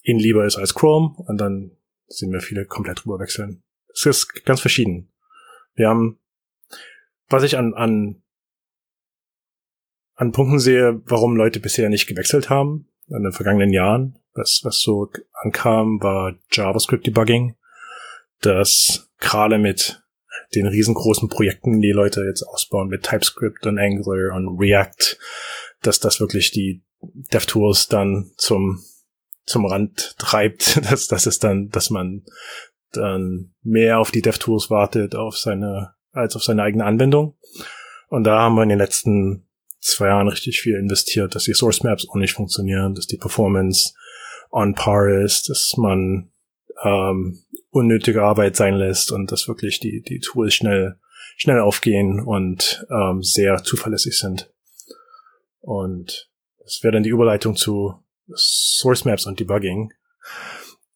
ihnen 0.03 0.19
lieber 0.19 0.45
ist 0.45 0.55
als 0.55 0.73
Chrome 0.73 1.15
und 1.17 1.37
dann 1.37 1.71
sehen 2.07 2.31
wir 2.31 2.41
viele 2.41 2.65
komplett 2.65 3.03
drüber 3.03 3.19
wechseln. 3.19 3.63
Es 3.91 4.05
ist 4.05 4.45
ganz 4.45 4.61
verschieden. 4.61 5.11
Wir 5.73 5.89
haben, 5.89 6.19
was 7.27 7.43
ich 7.43 7.57
an, 7.57 7.73
an, 7.73 8.21
an 10.15 10.31
Punkten 10.31 10.59
sehe, 10.59 11.01
warum 11.05 11.35
Leute 11.35 11.59
bisher 11.59 11.89
nicht 11.89 12.07
gewechselt 12.07 12.49
haben 12.49 12.87
in 13.07 13.23
den 13.23 13.31
vergangenen 13.31 13.73
Jahren, 13.73 14.17
was, 14.33 14.61
was 14.63 14.81
so 14.81 15.11
ankam, 15.33 16.01
war 16.01 16.35
JavaScript 16.51 17.05
Debugging, 17.05 17.55
das 18.41 19.09
gerade 19.19 19.57
mit 19.57 20.04
den 20.53 20.67
riesengroßen 20.67 21.29
Projekten, 21.29 21.81
die 21.81 21.91
Leute 21.91 22.23
jetzt 22.23 22.43
ausbauen 22.43 22.89
mit 22.89 23.03
TypeScript 23.03 23.65
und 23.65 23.79
Angular 23.79 24.35
und 24.35 24.59
React, 24.59 25.17
dass 25.81 25.99
das 25.99 26.19
wirklich 26.19 26.51
die 26.51 26.83
DevTools 27.01 27.87
dann 27.87 28.31
zum 28.37 28.83
zum 29.45 29.65
Rand 29.65 30.15
treibt, 30.17 30.81
dass 30.91 31.07
das 31.07 31.27
ist 31.27 31.43
dann, 31.43 31.69
dass 31.69 31.89
man 31.89 32.23
dann 32.91 33.53
mehr 33.61 33.99
auf 33.99 34.11
die 34.11 34.21
DevTools 34.21 34.69
wartet, 34.69 35.15
auf 35.15 35.37
seine 35.37 35.93
als 36.11 36.35
auf 36.35 36.43
seine 36.43 36.63
eigene 36.63 36.85
Anwendung. 36.85 37.35
Und 38.07 38.23
da 38.23 38.39
haben 38.39 38.55
wir 38.55 38.63
in 38.63 38.69
den 38.69 38.77
letzten 38.77 39.45
zwei 39.81 40.07
Jahren 40.07 40.27
richtig 40.27 40.61
viel 40.61 40.75
investiert, 40.75 41.35
dass 41.35 41.43
die 41.43 41.53
Source 41.53 41.83
Maps 41.83 42.07
auch 42.09 42.15
nicht 42.15 42.33
funktionieren, 42.33 42.95
dass 42.95 43.07
die 43.07 43.17
Performance 43.17 43.93
on 44.51 44.73
par 44.73 45.07
ist, 45.09 45.49
dass 45.49 45.75
man 45.77 46.31
ähm, 46.83 47.39
unnötige 47.69 48.23
Arbeit 48.23 48.55
sein 48.55 48.75
lässt 48.75 49.11
und 49.11 49.31
dass 49.31 49.47
wirklich 49.47 49.79
die, 49.79 50.01
die 50.01 50.19
Tools 50.19 50.53
schnell, 50.53 50.99
schnell 51.37 51.59
aufgehen 51.59 52.19
und 52.19 52.85
ähm, 52.89 53.21
sehr 53.21 53.63
zuverlässig 53.63 54.17
sind. 54.17 54.51
Und 55.61 56.29
das 56.59 56.79
wäre 56.83 56.93
dann 56.93 57.03
die 57.03 57.09
Überleitung 57.09 57.55
zu 57.55 57.95
Source 58.33 59.05
Maps 59.05 59.25
und 59.25 59.39
Debugging. 59.39 59.93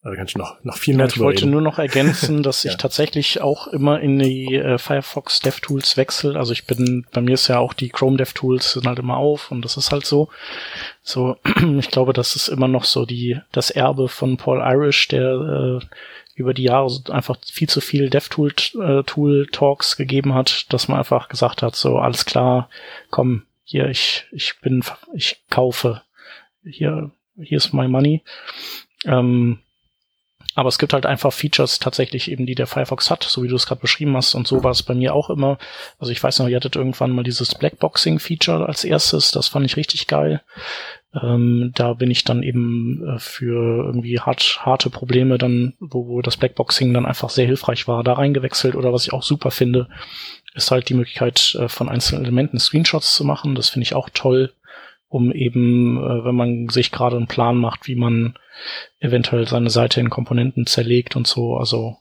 Da 0.02 0.16
kann 0.16 0.28
ich 0.28 0.38
noch, 0.38 0.64
noch 0.64 0.78
viel 0.78 0.96
mehr 0.96 1.08
ja, 1.08 1.12
Ich 1.14 1.20
wollte 1.20 1.42
reden. 1.42 1.52
nur 1.52 1.62
noch 1.62 1.78
ergänzen, 1.78 2.42
dass 2.44 2.64
ja. 2.64 2.72
ich 2.72 2.78
tatsächlich 2.78 3.42
auch 3.42 3.68
immer 3.68 4.00
in 4.00 4.18
die 4.18 4.56
äh, 4.56 4.78
Firefox 4.78 5.42
DevTools 5.42 5.98
wechsle. 5.98 6.38
Also 6.38 6.54
ich 6.54 6.66
bin, 6.66 7.06
bei 7.12 7.20
mir 7.20 7.34
ist 7.34 7.50
ja 7.50 7.60
auch 7.60 7.74
die 7.74 7.90
Chrome 7.90 8.16
DevTools 8.16 8.74
sind 8.74 8.88
halt 8.88 9.00
immer 9.00 9.18
auf 9.18 9.52
und 9.52 9.64
das 9.66 9.76
ist 9.76 9.92
halt 9.92 10.06
so. 10.06 10.30
So, 11.02 11.36
ich 11.80 11.92
glaube, 11.92 12.14
das 12.14 12.38
ist 12.38 12.48
immer 12.48 12.70
noch 12.70 12.86
so 12.86 13.06
die, 13.06 13.40
das 13.52 13.72
Erbe 13.72 14.08
von 14.08 14.38
Paul 14.38 14.62
Irish, 14.62 15.10
der 15.10 15.82
äh, 15.82 15.86
über 16.36 16.54
die 16.54 16.64
Jahre 16.64 16.90
einfach 17.10 17.36
viel 17.44 17.68
zu 17.68 17.82
viel 17.82 18.10
DevTool 18.10 18.54
äh, 18.82 19.04
Tool 19.04 19.48
Talks 19.52 19.98
gegeben 19.98 20.34
hat, 20.34 20.72
dass 20.72 20.88
man 20.88 21.00
einfach 21.00 21.28
gesagt 21.28 21.62
hat, 21.62 21.76
so 21.76 21.98
alles 21.98 22.24
klar, 22.24 22.70
komm, 23.10 23.44
hier 23.66 23.90
ich 23.90 24.26
ich 24.32 24.62
bin 24.62 24.82
ich 25.14 25.42
kaufe 25.50 26.02
hier 26.64 27.12
hier 27.38 27.58
ist 27.58 27.74
my 27.74 27.90
money. 27.90 28.24
Ähm, 29.06 29.60
aber 30.60 30.68
es 30.68 30.78
gibt 30.78 30.92
halt 30.92 31.06
einfach 31.06 31.32
Features 31.32 31.80
tatsächlich 31.80 32.30
eben, 32.30 32.46
die 32.46 32.54
der 32.54 32.68
Firefox 32.68 33.10
hat, 33.10 33.24
so 33.24 33.44
wie 33.44 33.48
du 33.48 33.56
es 33.56 33.66
gerade 33.66 33.80
beschrieben 33.80 34.18
hast. 34.18 34.36
Und 34.36 34.46
so 34.46 34.62
war 34.62 34.72
es 34.72 34.84
bei 34.84 34.94
mir 34.94 35.16
auch 35.16 35.30
immer. 35.30 35.58
Also 36.00 36.12
ich 36.12 36.22
weiß 36.22 36.40
noch, 36.40 36.50
ihr 36.50 36.58
hattet 36.58 36.76
irgendwann 36.76 37.12
mal 37.12 37.24
dieses 37.24 37.56
Blackboxing-Feature 37.56 38.66
als 38.66 38.84
erstes. 38.84 39.32
Das 39.32 39.48
fand 39.48 39.66
ich 39.66 39.78
richtig 39.78 40.08
geil. 40.08 40.42
Ähm, 41.14 41.72
da 41.76 41.94
bin 41.94 42.12
ich 42.12 42.26
dann 42.26 42.44
eben 42.44 43.08
äh, 43.08 43.20
für 43.20 43.86
irgendwie 43.86 44.20
hart, 44.20 44.60
harte 44.66 44.90
Probleme 44.90 45.38
dann, 45.38 45.76
wo, 45.80 46.08
wo 46.08 46.22
das 46.22 46.36
Blackboxing 46.36 46.94
dann 46.94 47.06
einfach 47.06 47.30
sehr 47.30 47.46
hilfreich 47.46 47.88
war, 47.88 48.04
da 48.04 48.14
reingewechselt. 48.14 48.76
Oder 48.76 48.92
was 48.92 49.06
ich 49.06 49.14
auch 49.14 49.24
super 49.24 49.52
finde, 49.52 49.88
ist 50.56 50.72
halt 50.72 50.90
die 50.90 50.94
Möglichkeit, 50.94 51.56
äh, 51.58 51.70
von 51.70 51.88
einzelnen 51.88 52.26
Elementen 52.26 52.60
Screenshots 52.60 53.16
zu 53.16 53.24
machen. 53.24 53.56
Das 53.56 53.70
finde 53.70 53.84
ich 53.84 53.96
auch 53.96 54.10
toll 54.14 54.52
um 55.10 55.32
eben, 55.34 55.98
äh, 55.98 56.24
wenn 56.24 56.36
man 56.36 56.70
sich 56.70 56.92
gerade 56.92 57.18
einen 57.18 57.28
Plan 57.28 57.58
macht, 57.58 57.88
wie 57.88 57.96
man 57.96 58.36
eventuell 59.00 59.48
seine 59.48 59.70
Seite 59.70 60.00
in 60.00 60.10
Komponenten 60.10 60.66
zerlegt 60.66 61.16
und 61.16 61.28
so. 61.28 61.58
Also 61.58 61.98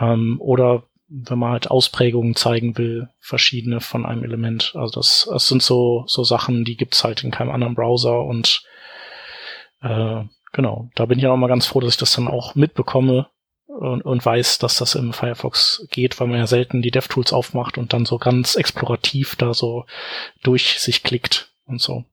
Ähm, 0.00 0.40
oder 0.40 0.84
wenn 1.08 1.38
man 1.38 1.52
halt 1.52 1.70
Ausprägungen 1.70 2.34
zeigen 2.34 2.76
will, 2.78 3.08
verschiedene 3.20 3.80
von 3.80 4.06
einem 4.06 4.24
Element. 4.24 4.72
Also 4.74 5.00
das, 5.00 5.28
das 5.30 5.48
sind 5.48 5.62
so, 5.62 6.04
so 6.06 6.24
Sachen, 6.24 6.64
die 6.64 6.76
gibt's 6.76 7.04
halt 7.04 7.22
in 7.22 7.30
keinem 7.30 7.50
anderen 7.50 7.74
Browser 7.74 8.24
und 8.24 8.64
äh, 9.82 10.24
genau, 10.52 10.88
da 10.94 11.06
bin 11.06 11.18
ich 11.18 11.26
auch 11.26 11.36
mal 11.36 11.48
ganz 11.48 11.66
froh, 11.66 11.80
dass 11.80 11.94
ich 11.94 11.98
das 11.98 12.14
dann 12.14 12.28
auch 12.28 12.54
mitbekomme 12.54 13.28
und, 13.66 14.02
und 14.02 14.24
weiß, 14.24 14.58
dass 14.58 14.78
das 14.78 14.94
im 14.94 15.12
Firefox 15.12 15.86
geht, 15.90 16.18
weil 16.18 16.28
man 16.28 16.38
ja 16.38 16.46
selten 16.46 16.82
die 16.82 16.90
DevTools 16.90 17.32
aufmacht 17.32 17.76
und 17.78 17.92
dann 17.92 18.06
so 18.06 18.18
ganz 18.18 18.56
explorativ 18.56 19.36
da 19.36 19.52
so 19.52 19.84
durch 20.42 20.80
sich 20.80 21.02
klickt 21.02 21.52
und 21.66 21.80
so. 21.80 22.04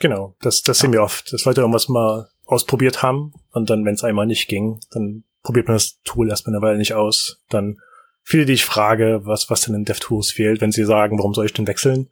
Genau, 0.00 0.34
das, 0.40 0.62
das 0.62 0.78
sehen 0.78 0.92
wir 0.92 1.02
oft, 1.02 1.32
dass 1.32 1.44
Leute 1.44 1.60
irgendwas 1.60 1.88
mal 1.88 2.28
ausprobiert 2.44 3.02
haben 3.02 3.32
und 3.52 3.70
dann, 3.70 3.84
wenn 3.84 3.94
es 3.94 4.04
einmal 4.04 4.26
nicht 4.26 4.48
ging, 4.48 4.80
dann 4.90 5.24
probiert 5.42 5.68
man 5.68 5.76
das 5.76 6.00
Tool 6.04 6.28
erstmal 6.28 6.56
eine 6.56 6.62
Weile 6.62 6.78
nicht 6.78 6.94
aus. 6.94 7.42
Dann 7.48 7.78
viele, 8.22 8.46
die 8.46 8.54
ich 8.54 8.64
frage, 8.64 9.20
was, 9.24 9.50
was 9.50 9.62
denn 9.62 9.74
in 9.74 9.84
DevTools 9.84 10.32
fehlt, 10.32 10.60
wenn 10.60 10.72
sie 10.72 10.84
sagen, 10.84 11.18
warum 11.18 11.34
soll 11.34 11.46
ich 11.46 11.52
denn 11.52 11.66
wechseln? 11.66 12.08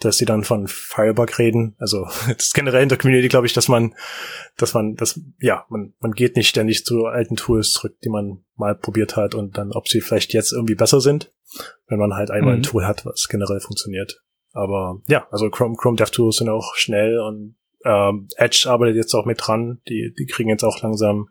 Dass 0.00 0.16
sie 0.16 0.24
dann 0.24 0.42
von 0.42 0.66
Firebug 0.66 1.38
reden. 1.38 1.76
Also 1.78 2.04
das 2.26 2.46
ist 2.46 2.54
generell 2.54 2.82
in 2.82 2.88
der 2.88 2.98
Community, 2.98 3.28
glaube 3.28 3.46
ich, 3.46 3.52
dass 3.52 3.68
man, 3.68 3.94
dass 4.56 4.74
man, 4.74 4.96
das, 4.96 5.20
ja, 5.38 5.66
man, 5.68 5.94
man 6.00 6.12
geht 6.12 6.36
nicht 6.36 6.48
ständig 6.48 6.84
zu 6.84 7.06
alten 7.06 7.36
Tools 7.36 7.70
zurück, 7.70 7.96
die 8.02 8.08
man 8.08 8.44
mal 8.56 8.74
probiert 8.74 9.16
hat 9.16 9.34
und 9.34 9.56
dann, 9.56 9.72
ob 9.72 9.88
sie 9.88 10.00
vielleicht 10.00 10.32
jetzt 10.32 10.52
irgendwie 10.52 10.74
besser 10.74 11.00
sind, 11.00 11.32
wenn 11.86 11.98
man 11.98 12.14
halt 12.14 12.30
einmal 12.30 12.54
mhm. 12.54 12.60
ein 12.60 12.64
Tool 12.64 12.86
hat, 12.86 13.06
was 13.06 13.28
generell 13.28 13.60
funktioniert. 13.60 14.22
Aber 14.54 15.02
ja, 15.08 15.26
also 15.30 15.50
Chrome, 15.50 15.76
Chrome 15.76 15.96
DevTools 15.96 16.36
sind 16.36 16.48
auch 16.48 16.74
schnell 16.76 17.20
und 17.20 17.56
ähm, 17.84 18.28
Edge 18.36 18.66
arbeitet 18.68 18.96
jetzt 18.96 19.14
auch 19.14 19.26
mit 19.26 19.38
dran. 19.46 19.80
Die, 19.88 20.14
die 20.18 20.26
kriegen 20.26 20.48
jetzt 20.48 20.64
auch 20.64 20.80
langsam 20.80 21.28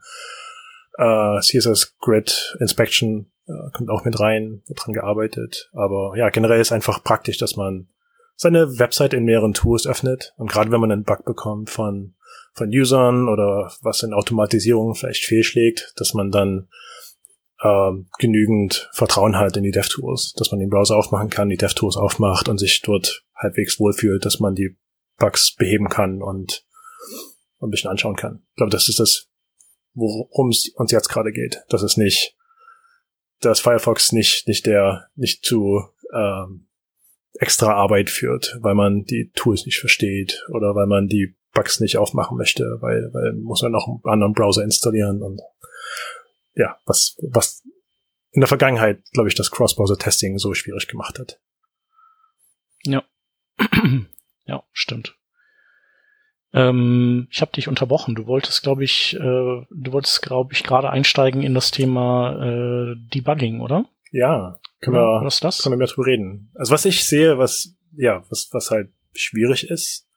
äh, 0.98 1.40
CSS 1.40 1.98
Grid 2.00 2.56
Inspection 2.60 3.32
äh, 3.48 3.72
kommt 3.74 3.90
auch 3.90 4.06
mit 4.06 4.20
rein, 4.20 4.62
wird 4.68 4.86
dran 4.86 4.94
gearbeitet. 4.94 5.70
Aber 5.74 6.14
ja, 6.16 6.30
generell 6.30 6.62
ist 6.62 6.72
einfach 6.72 7.04
praktisch, 7.04 7.38
dass 7.38 7.56
man 7.56 7.88
seine 8.36 8.80
Website 8.80 9.14
in 9.14 9.26
mehreren 9.26 9.54
Tools 9.54 9.88
öffnet. 9.88 10.34
Und 10.38 10.52
gerade 10.52 10.72
wenn 10.72 10.82
man 10.82 10.92
einen 10.92 11.04
Bug 11.04 11.26
bekommt 11.26 11.70
von, 11.70 12.16
von 12.54 12.70
Usern 12.70 13.30
oder 13.30 13.72
was 13.82 14.04
in 14.04 14.14
Automatisierung 14.14 14.96
vielleicht 14.96 15.26
fehlschlägt, 15.26 15.94
dass 15.98 16.14
man 16.14 16.32
dann 16.32 16.68
äh, 17.64 17.92
genügend 18.20 18.90
Vertrauen 18.94 19.38
hat 19.38 19.58
in 19.58 19.64
die 19.64 19.72
DevTools, 19.72 20.34
dass 20.34 20.52
man 20.52 20.60
den 20.60 20.70
Browser 20.70 20.98
aufmachen 20.98 21.30
kann, 21.30 21.50
die 21.50 21.58
DevTools 21.58 21.96
aufmacht 21.96 22.50
und 22.50 22.60
sich 22.60 22.82
dort 22.82 23.26
halbwegs 23.36 23.80
wohlfühlt, 23.80 24.26
dass 24.26 24.40
man 24.40 24.54
die 24.54 24.78
Bugs 25.18 25.56
beheben 25.56 25.88
kann 25.88 26.22
und, 26.22 26.66
ein 27.62 27.70
bisschen 27.70 27.90
anschauen 27.90 28.18
kann. 28.18 28.44
Ich 28.50 28.56
glaube, 28.58 28.72
das 28.72 28.90
ist 28.90 29.00
das, 29.00 29.30
worum 29.94 30.50
es 30.50 30.68
uns 30.76 30.92
jetzt 30.92 31.08
gerade 31.08 31.32
geht. 31.32 31.64
Das 31.70 31.82
ist 31.82 31.96
nicht, 31.96 32.36
dass 33.40 33.62
Firefox 33.62 34.12
nicht, 34.12 34.50
nicht 34.50 34.66
der, 34.66 35.08
nicht 35.16 35.46
zu 35.46 35.82
ähm, 36.14 36.68
extra 37.36 37.74
Arbeit 37.74 38.10
führt, 38.10 38.58
weil 38.60 38.76
man 38.76 39.06
die 39.06 39.32
Tools 39.34 39.66
nicht 39.66 39.80
versteht 39.80 40.44
oder 40.50 40.76
weil 40.76 40.88
man 40.88 41.08
die 41.08 41.38
Bugs 41.54 41.80
nicht 41.80 41.96
aufmachen 41.96 42.38
möchte, 42.38 42.64
weil, 42.82 43.10
weil 43.14 43.32
muss 43.34 43.62
man 43.62 43.72
noch 43.72 43.88
einen 43.88 44.02
anderen 44.04 44.34
Browser 44.34 44.64
installieren 44.64 45.22
und 45.22 45.42
ja, 46.56 46.78
was, 46.86 47.18
was 47.32 47.64
in 48.32 48.42
der 48.42 48.48
Vergangenheit, 48.48 49.04
glaube 49.12 49.30
ich, 49.30 49.36
das 49.36 49.52
Cross-Browser-Testing 49.52 50.38
so 50.38 50.54
schwierig 50.54 50.88
gemacht 50.88 51.20
hat. 51.20 51.40
Ja. 52.84 53.04
ja, 54.46 54.64
stimmt. 54.72 55.16
Ähm, 56.54 57.28
ich 57.32 57.42
habe 57.42 57.52
dich 57.52 57.68
unterbrochen. 57.68 58.16
Du 58.16 58.28
wolltest, 58.28 58.62
glaube 58.64 58.84
ich, 58.84 59.16
äh, 59.16 59.20
du 59.20 59.92
wolltest, 59.92 60.22
glaube 60.22 60.54
ich, 60.54 60.64
gerade 60.64 60.90
einsteigen 60.90 61.42
in 61.42 61.54
das 61.54 61.72
Thema 61.72 62.36
äh, 62.44 62.96
Debugging, 63.14 63.60
oder? 63.62 63.86
Ja, 64.12 64.60
können 64.80 64.98
wir, 64.98 65.22
was 65.24 65.40
das? 65.40 65.64
können 65.64 65.74
wir 65.74 65.78
mehr 65.78 65.88
drüber 65.88 66.06
reden. 66.06 66.52
Also 66.56 66.72
was 66.72 66.86
ich 66.86 67.06
sehe, 67.06 67.40
was 67.40 67.76
ja, 67.96 68.24
was 68.30 68.50
was 68.52 68.70
halt 68.70 68.92
schwierig 69.16 69.70
ist, 69.70 70.08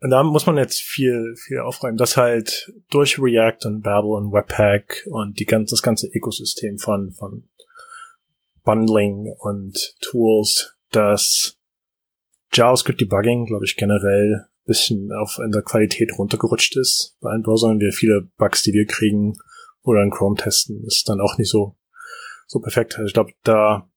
und 0.00 0.10
da 0.10 0.22
muss 0.22 0.46
man 0.46 0.56
jetzt 0.56 0.80
viel 0.80 1.34
viel 1.36 1.60
aufräumen, 1.60 1.96
dass 1.96 2.16
halt 2.16 2.72
durch 2.90 3.18
React 3.18 3.66
und 3.66 3.82
Babel 3.82 4.12
und 4.12 4.32
Webpack 4.32 5.06
und 5.10 5.38
die 5.38 5.46
ganze 5.46 5.72
das 5.74 5.82
ganze 5.82 6.08
Ökosystem 6.08 6.78
von 6.78 7.12
von 7.12 7.48
Bundling 8.62 9.32
und 9.38 9.94
Tools, 10.00 10.76
dass 10.90 11.56
JavaScript 12.52 13.00
Debugging, 13.00 13.46
glaube 13.46 13.64
ich, 13.64 13.76
generell 13.76 14.46
bisschen 14.66 15.12
auf 15.12 15.38
in 15.38 15.52
der 15.52 15.62
Qualität 15.62 16.10
runtergerutscht 16.18 16.76
ist. 16.76 17.16
Bei 17.20 17.30
allen 17.30 17.42
Browsern 17.42 17.78
wir 17.78 17.92
viele 17.92 18.28
Bugs, 18.36 18.62
die 18.62 18.72
wir 18.72 18.84
kriegen 18.84 19.34
oder 19.82 20.02
in 20.02 20.10
Chrome 20.10 20.36
testen, 20.36 20.82
ist 20.84 21.08
dann 21.08 21.20
auch 21.20 21.38
nicht 21.38 21.50
so 21.50 21.76
so 22.46 22.60
perfekt. 22.60 22.94
Also 22.96 23.06
ich 23.06 23.14
glaube, 23.14 23.32
da 23.44 23.88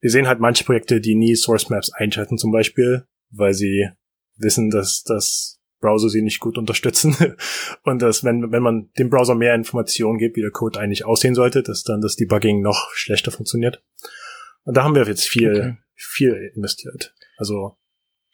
wir 0.00 0.10
sehen 0.10 0.28
halt 0.28 0.40
manche 0.40 0.64
Projekte, 0.64 1.00
die 1.00 1.14
nie 1.14 1.34
Source 1.34 1.70
Maps 1.70 1.90
einschalten 1.90 2.36
zum 2.36 2.52
Beispiel, 2.52 3.06
weil 3.30 3.54
sie 3.54 3.88
wissen, 4.36 4.70
dass 4.70 5.02
das 5.02 5.60
Browser 5.80 6.08
sie 6.08 6.22
nicht 6.22 6.40
gut 6.40 6.56
unterstützen 6.56 7.36
und 7.84 8.00
dass 8.00 8.24
wenn 8.24 8.50
wenn 8.52 8.62
man 8.62 8.90
dem 8.98 9.10
Browser 9.10 9.34
mehr 9.34 9.54
Informationen 9.54 10.18
gibt, 10.18 10.36
wie 10.36 10.40
der 10.40 10.50
Code 10.50 10.80
eigentlich 10.80 11.04
aussehen 11.04 11.34
sollte, 11.34 11.62
dass 11.62 11.82
dann 11.82 12.00
das 12.00 12.16
Debugging 12.16 12.62
noch 12.62 12.90
schlechter 12.94 13.30
funktioniert. 13.30 13.82
Und 14.64 14.76
da 14.76 14.82
haben 14.82 14.94
wir 14.94 15.06
jetzt 15.06 15.28
viel 15.28 15.50
okay. 15.50 15.76
viel 15.94 16.52
investiert. 16.54 17.14
Also 17.36 17.76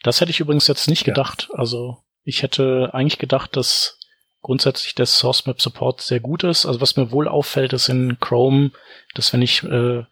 das 0.02 0.20
hätte 0.20 0.30
ich 0.30 0.40
übrigens 0.40 0.68
jetzt 0.68 0.88
nicht 0.88 1.04
gedacht. 1.04 1.48
Ja. 1.50 1.58
Also 1.58 1.98
ich 2.22 2.42
hätte 2.42 2.90
eigentlich 2.92 3.18
gedacht, 3.18 3.56
dass 3.56 3.98
grundsätzlich 4.42 4.94
der 4.94 5.06
Source 5.06 5.46
Map 5.46 5.60
Support 5.60 6.00
sehr 6.00 6.20
gut 6.20 6.44
ist. 6.44 6.66
Also 6.66 6.80
was 6.80 6.96
mir 6.96 7.10
wohl 7.10 7.28
auffällt, 7.28 7.72
ist 7.72 7.88
in 7.88 8.18
Chrome, 8.20 8.70
dass 9.14 9.32
wenn 9.32 9.42
ich, 9.42 9.62
äh, 9.64 10.04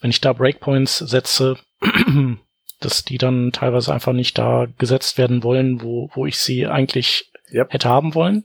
wenn 0.00 0.10
ich 0.10 0.20
da 0.20 0.32
Breakpoints 0.32 0.98
setze, 0.98 1.56
dass 2.80 3.04
die 3.04 3.18
dann 3.18 3.52
teilweise 3.52 3.92
einfach 3.92 4.12
nicht 4.12 4.36
da 4.38 4.66
gesetzt 4.78 5.18
werden 5.18 5.42
wollen, 5.42 5.82
wo, 5.82 6.10
wo 6.14 6.26
ich 6.26 6.38
sie 6.38 6.66
eigentlich 6.66 7.30
yep. 7.52 7.72
hätte 7.72 7.88
haben 7.88 8.14
wollen. 8.14 8.44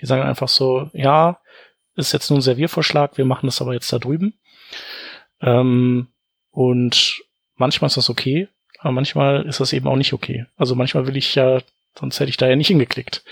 Die 0.00 0.06
sagen 0.06 0.22
einfach 0.22 0.48
so, 0.48 0.90
ja, 0.92 1.40
ist 1.96 2.12
jetzt 2.12 2.30
nur 2.30 2.38
ein 2.38 2.42
Serviervorschlag, 2.42 3.18
wir 3.18 3.24
machen 3.24 3.46
das 3.46 3.60
aber 3.60 3.74
jetzt 3.74 3.92
da 3.92 3.98
drüben. 3.98 4.34
Ähm, 5.40 6.08
und 6.50 7.22
manchmal 7.56 7.88
ist 7.88 7.96
das 7.96 8.10
okay, 8.10 8.48
aber 8.78 8.92
manchmal 8.92 9.46
ist 9.46 9.60
das 9.60 9.72
eben 9.72 9.88
auch 9.88 9.96
nicht 9.96 10.12
okay. 10.12 10.46
Also 10.56 10.74
manchmal 10.74 11.06
will 11.06 11.16
ich 11.16 11.34
ja, 11.34 11.60
sonst 11.98 12.20
hätte 12.20 12.30
ich 12.30 12.36
da 12.36 12.48
ja 12.48 12.56
nicht 12.56 12.68
hingeklickt. 12.68 13.24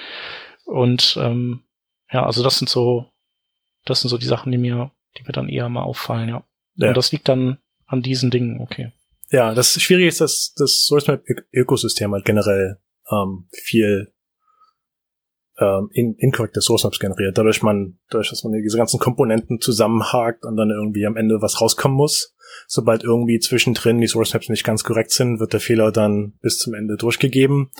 Und 0.65 1.19
ähm, 1.21 1.63
ja, 2.11 2.25
also 2.25 2.43
das 2.43 2.59
sind 2.59 2.69
so, 2.69 3.11
das 3.85 4.01
sind 4.01 4.09
so 4.09 4.19
die 4.19 4.27
Sachen, 4.27 4.51
die 4.51 4.59
mir, 4.59 4.91
die 5.17 5.23
mir 5.23 5.33
dann 5.33 5.49
eher 5.49 5.69
mal 5.69 5.83
auffallen, 5.83 6.29
ja. 6.29 6.43
ja. 6.77 6.89
Und 6.89 6.97
das 6.97 7.13
liegt 7.13 7.29
dann 7.29 7.59
an 7.87 8.03
diesen 8.03 8.31
Dingen, 8.31 8.61
okay. 8.61 8.93
Ja, 9.35 9.53
das 9.53 9.73
Schwierige 9.83 10.07
ist, 10.07 10.21
dass 10.21 10.55
das 10.57 10.85
SourceMap-Ökosystem 10.87 12.13
halt 12.13 12.25
generell 12.25 12.79
ähm, 13.11 13.49
viel 13.51 14.13
ähm, 15.59 15.89
in, 15.93 16.15
inkorrekte 16.19 16.61
Source 16.61 16.85
Maps 16.85 17.01
generiert. 17.01 17.37
Dadurch 17.37 17.61
man, 17.61 17.99
dadurch, 18.11 18.31
dass 18.31 18.45
man 18.45 18.53
diese 18.53 18.77
ganzen 18.77 19.01
Komponenten 19.01 19.61
zusammenhakt 19.61 20.45
und 20.45 20.57
dann 20.57 20.71
irgendwie 20.71 21.05
am 21.05 21.17
Ende 21.17 21.43
was 21.43 21.61
rauskommen 21.61 21.97
muss. 21.97 22.37
Sobald 22.69 23.03
irgendwie 23.03 23.41
zwischendrin 23.41 24.01
die 24.01 24.07
Source 24.07 24.35
Maps 24.35 24.49
nicht 24.51 24.63
ganz 24.63 24.85
korrekt 24.85 25.11
sind, 25.11 25.41
wird 25.41 25.53
der 25.53 25.59
Fehler 25.59 25.91
dann 25.91 26.35
bis 26.41 26.59
zum 26.59 26.75
Ende 26.75 26.97
durchgegeben. 26.97 27.73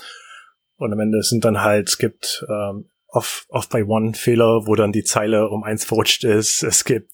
Und 0.75 0.91
am 0.91 0.99
Ende 0.99 1.23
sind 1.23 1.45
dann 1.45 1.61
halt, 1.61 1.87
es 1.87 1.97
gibt 1.97 2.45
ähm, 2.49 2.89
off, 3.07 3.45
off 3.47 3.69
by 3.69 3.81
one 3.83 4.13
Fehler, 4.13 4.67
wo 4.67 4.75
dann 4.75 4.91
die 4.91 5.05
Zeile 5.05 5.47
um 5.47 5.63
eins 5.63 5.85
verrutscht 5.85 6.25
ist. 6.25 6.63
Es 6.63 6.83
gibt 6.83 7.11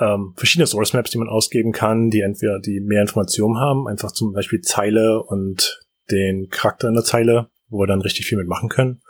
ähm, 0.00 0.34
verschiedene 0.36 0.66
Source 0.66 0.92
Maps, 0.92 1.10
die 1.10 1.18
man 1.18 1.28
ausgeben 1.28 1.72
kann, 1.72 2.10
die 2.10 2.20
entweder 2.20 2.60
die 2.60 2.80
mehr 2.80 3.02
Informationen 3.02 3.58
haben, 3.58 3.88
einfach 3.88 4.12
zum 4.12 4.32
Beispiel 4.32 4.60
Zeile 4.60 5.22
und 5.22 5.80
den 6.10 6.48
Charakter 6.48 6.88
in 6.88 6.94
der 6.94 7.04
Zeile, 7.04 7.50
wo 7.68 7.80
wir 7.80 7.86
dann 7.86 8.00
richtig 8.00 8.26
viel 8.26 8.38
mitmachen 8.38 8.68
können. 8.68 9.02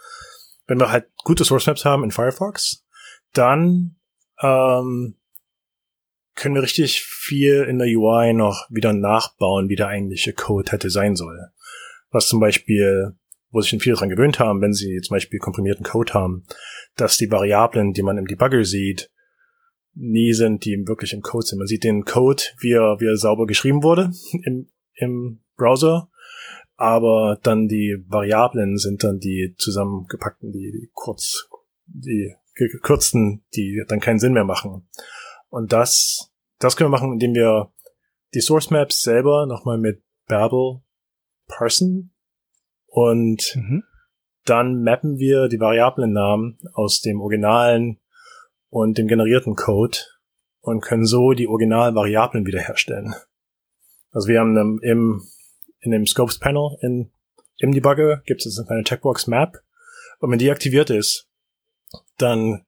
Wenn 0.66 0.78
wir 0.78 0.90
halt 0.90 1.06
gute 1.24 1.44
Source 1.44 1.66
Maps 1.66 1.84
haben 1.84 2.04
in 2.04 2.10
Firefox, 2.10 2.84
dann 3.32 3.96
ähm, 4.42 5.16
können 6.34 6.54
wir 6.54 6.62
richtig 6.62 7.02
viel 7.02 7.64
in 7.64 7.78
der 7.78 7.88
UI 7.88 8.32
noch 8.32 8.66
wieder 8.70 8.92
nachbauen, 8.92 9.68
wie 9.68 9.76
der 9.76 9.88
eigentliche 9.88 10.32
Code 10.32 10.70
hätte 10.72 10.90
sein 10.90 11.16
soll. 11.16 11.38
Was 12.10 12.28
zum 12.28 12.40
Beispiel 12.40 13.18
wo 13.50 13.60
sich 13.60 13.82
viele 13.82 13.96
dran 13.96 14.10
gewöhnt 14.10 14.38
haben, 14.38 14.60
wenn 14.60 14.72
sie 14.72 15.00
zum 15.00 15.14
Beispiel 15.14 15.38
komprimierten 15.38 15.84
Code 15.84 16.14
haben, 16.14 16.44
dass 16.96 17.16
die 17.16 17.30
Variablen, 17.30 17.92
die 17.92 18.02
man 18.02 18.18
im 18.18 18.26
Debugger 18.26 18.64
sieht, 18.64 19.10
nie 19.98 20.32
sind, 20.32 20.64
die 20.64 20.86
wirklich 20.86 21.12
im 21.12 21.22
Code 21.22 21.46
sind. 21.46 21.58
Man 21.58 21.66
sieht 21.66 21.84
den 21.84 22.04
Code, 22.04 22.42
wie 22.60 22.72
er, 22.72 23.00
wie 23.00 23.06
er 23.06 23.16
sauber 23.16 23.46
geschrieben 23.46 23.82
wurde 23.82 24.10
im, 24.44 24.70
im 24.94 25.40
Browser, 25.56 26.08
aber 26.76 27.38
dann 27.42 27.66
die 27.66 27.96
Variablen 28.06 28.78
sind 28.78 29.02
dann 29.02 29.18
die 29.18 29.54
zusammengepackten, 29.58 30.52
die, 30.52 30.70
die 30.72 30.90
kurz, 30.94 31.48
die 31.86 32.34
gekürzten, 32.54 33.44
die 33.54 33.82
dann 33.88 34.00
keinen 34.00 34.18
Sinn 34.18 34.32
mehr 34.32 34.44
machen. 34.44 34.88
Und 35.48 35.72
das, 35.72 36.32
das 36.58 36.76
können 36.76 36.90
wir 36.90 36.96
machen, 36.96 37.12
indem 37.12 37.34
wir 37.34 37.72
die 38.34 38.40
Source 38.40 38.70
Maps 38.70 39.00
selber 39.00 39.46
nochmal 39.46 39.78
mit 39.78 40.02
Babel 40.26 40.82
parsen 41.46 42.12
und 42.86 43.56
mhm. 43.56 43.84
dann 44.44 44.82
mappen 44.82 45.18
wir 45.18 45.48
die 45.48 45.60
Variablennamen 45.60 46.58
aus 46.74 47.00
dem 47.00 47.20
originalen 47.20 47.98
und 48.70 48.98
dem 48.98 49.08
generierten 49.08 49.54
Code 49.54 49.98
und 50.60 50.80
können 50.80 51.06
so 51.06 51.32
die 51.32 51.48
Originalvariablen 51.48 52.46
wiederherstellen. 52.46 53.14
Also 54.10 54.28
wir 54.28 54.40
haben 54.40 54.80
im, 54.82 55.22
in 55.80 55.90
dem 55.90 56.06
Scopes 56.06 56.38
Panel 56.38 56.76
in, 56.82 57.10
im 57.58 57.72
Debugger 57.72 58.22
gibt 58.26 58.44
es 58.44 58.58
eine 58.68 58.84
Checkbox 58.84 59.26
Map 59.26 59.58
und 60.20 60.30
wenn 60.30 60.38
die 60.38 60.50
aktiviert 60.50 60.90
ist, 60.90 61.28
dann 62.16 62.66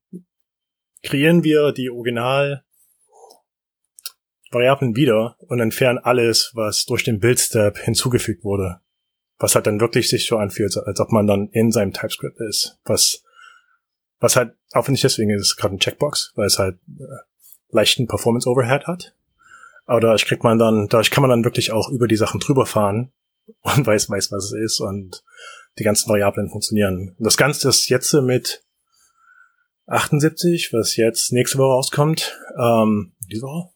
kreieren 1.03 1.45
wir 1.45 1.73
die 1.73 1.91
Original 1.91 2.65
Variablen 4.51 4.97
wieder 4.97 5.37
und 5.39 5.61
entfernen 5.61 5.99
alles, 5.99 6.51
was 6.55 6.85
durch 6.85 7.05
den 7.05 7.21
Build-Step 7.21 7.79
hinzugefügt 7.79 8.43
wurde. 8.43 8.81
Was 9.39 9.55
halt 9.55 9.67
dann 9.67 9.81
wirklich 9.81 10.09
sich 10.09 10.27
so 10.27 10.39
anfühlt, 10.39 10.77
als 10.77 10.99
ob 11.01 11.13
man 11.13 11.27
dann 11.27 11.49
in 11.53 11.71
seinem 11.71 11.93
TypeScript 11.93 12.39
ist. 12.41 12.79
Was, 12.85 13.23
was 14.21 14.37
halt 14.37 14.55
aufwendig 14.73 15.03
deswegen 15.03 15.31
ist, 15.31 15.57
gerade 15.57 15.75
ein 15.75 15.81
Checkbox, 15.81 16.33
weil 16.37 16.47
es 16.47 16.59
halt 16.59 16.77
äh, 16.99 17.05
leichten 17.71 18.07
Performance 18.07 18.49
Overhead 18.49 18.87
hat. 18.87 19.15
Aber 19.87 20.01
dadurch 20.01 20.27
kriegt 20.27 20.45
man 20.45 20.59
dann, 20.59 20.89
dadurch 20.89 21.11
kann 21.11 21.23
man 21.23 21.31
dann 21.31 21.45
wirklich 21.45 21.73
auch 21.73 21.89
über 21.89 22.07
die 22.07 22.17
Sachen 22.17 22.39
drüber 22.41 22.67
fahren 22.67 23.11
und 23.63 23.87
weiß, 23.87 24.11
weiß, 24.11 24.31
was 24.31 24.45
es 24.45 24.53
ist 24.53 24.81
und 24.81 25.25
die 25.79 25.85
ganzen 25.85 26.09
Variablen 26.09 26.51
funktionieren. 26.51 27.15
Und 27.19 27.25
das 27.25 27.37
Ganze 27.37 27.69
ist 27.69 27.89
jetzt 27.89 28.13
mit 28.13 28.63
78, 29.87 30.73
was 30.73 30.97
jetzt 30.97 31.33
nächste 31.33 31.59
Woche 31.59 31.75
rauskommt, 31.75 32.39
ähm, 32.59 33.13
diese 33.31 33.43
Woche? 33.43 33.71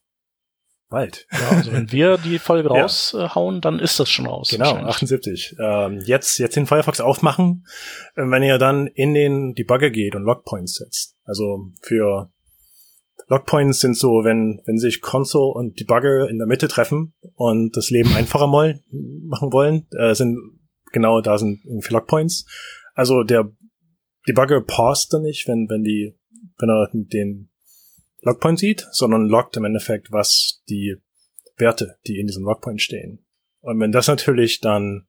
Bald. 0.94 1.26
Ja, 1.32 1.48
also 1.56 1.72
wenn 1.72 1.90
wir 1.90 2.18
die 2.18 2.38
Folge 2.38 2.68
raushauen, 2.70 3.60
dann 3.60 3.80
ist 3.80 3.98
das 3.98 4.08
schon 4.08 4.26
raus. 4.26 4.50
Genau, 4.50 4.76
78. 4.76 5.56
Ähm, 5.58 6.00
jetzt, 6.04 6.38
jetzt 6.38 6.54
den 6.54 6.66
Firefox 6.66 7.00
aufmachen, 7.00 7.66
äh, 8.14 8.22
wenn 8.22 8.44
ihr 8.44 8.58
dann 8.58 8.86
in 8.86 9.12
den 9.12 9.54
Debugger 9.54 9.90
geht 9.90 10.14
und 10.14 10.22
Logpoints 10.22 10.76
setzt. 10.76 11.16
Also 11.24 11.72
für 11.82 12.30
Logpoints 13.26 13.80
sind 13.80 13.96
so, 13.96 14.22
wenn, 14.22 14.62
wenn 14.66 14.78
sich 14.78 15.00
Console 15.00 15.52
und 15.54 15.80
Debugger 15.80 16.28
in 16.30 16.38
der 16.38 16.46
Mitte 16.46 16.68
treffen 16.68 17.12
und 17.34 17.76
das 17.76 17.90
Leben 17.90 18.14
einfacher 18.14 18.46
mal 18.46 18.80
machen 18.92 19.52
wollen, 19.52 19.88
äh, 19.98 20.14
sind 20.14 20.38
genau 20.92 21.20
da 21.22 21.38
sind 21.38 21.60
für 21.80 21.92
Logpoints. 21.92 22.46
Also 22.94 23.24
der 23.24 23.50
Debugger 24.28 24.60
paused 24.60 25.12
dann 25.12 25.22
nicht, 25.22 25.48
wenn, 25.48 25.68
wenn 25.68 25.82
die, 25.82 26.16
wenn 26.58 26.68
er 26.68 26.88
den 26.92 27.50
Logpoint 28.24 28.58
sieht, 28.58 28.86
sondern 28.90 29.26
loggt 29.26 29.56
im 29.56 29.64
Endeffekt, 29.64 30.10
was 30.10 30.62
die 30.68 30.96
Werte, 31.56 31.96
die 32.06 32.18
in 32.18 32.26
diesem 32.26 32.44
Logpoint 32.44 32.80
stehen. 32.80 33.24
Und 33.60 33.80
wenn 33.80 33.92
das 33.92 34.08
natürlich 34.08 34.60
dann, 34.60 35.06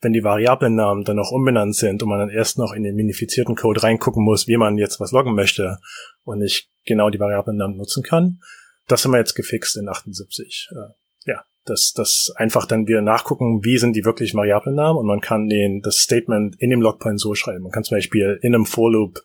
wenn 0.00 0.12
die 0.12 0.24
Variablennamen 0.24 1.04
dann 1.04 1.16
noch 1.16 1.30
umbenannt 1.30 1.74
sind 1.74 2.02
und 2.02 2.08
man 2.08 2.18
dann 2.18 2.30
erst 2.30 2.58
noch 2.58 2.72
in 2.72 2.82
den 2.82 2.94
minifizierten 2.94 3.56
Code 3.56 3.82
reingucken 3.82 4.22
muss, 4.22 4.46
wie 4.46 4.56
man 4.56 4.76
jetzt 4.76 5.00
was 5.00 5.12
loggen 5.12 5.34
möchte 5.34 5.78
und 6.24 6.38
nicht 6.38 6.70
genau 6.84 7.10
die 7.10 7.18
Variablennamen 7.20 7.76
nutzen 7.76 8.02
kann, 8.02 8.40
das 8.86 9.04
haben 9.04 9.12
wir 9.12 9.18
jetzt 9.18 9.34
gefixt 9.34 9.76
in 9.76 9.88
78. 9.88 10.68
Äh, 10.72 11.30
ja, 11.30 11.44
dass 11.64 11.92
das 11.94 12.32
einfach 12.36 12.66
dann 12.66 12.86
wir 12.86 13.00
nachgucken, 13.00 13.64
wie 13.64 13.78
sind 13.78 13.96
die 13.96 14.04
wirklichen 14.04 14.36
Variablennamen 14.36 14.98
und 14.98 15.06
man 15.06 15.20
kann 15.20 15.48
den 15.48 15.80
das 15.80 15.96
Statement 15.96 16.56
in 16.58 16.70
dem 16.70 16.82
Logpoint 16.82 17.20
so 17.20 17.34
schreiben. 17.34 17.62
Man 17.62 17.72
kann 17.72 17.84
zum 17.84 17.96
Beispiel 17.96 18.38
in 18.42 18.54
einem 18.54 18.66
For 18.66 18.92
Loop 18.92 19.20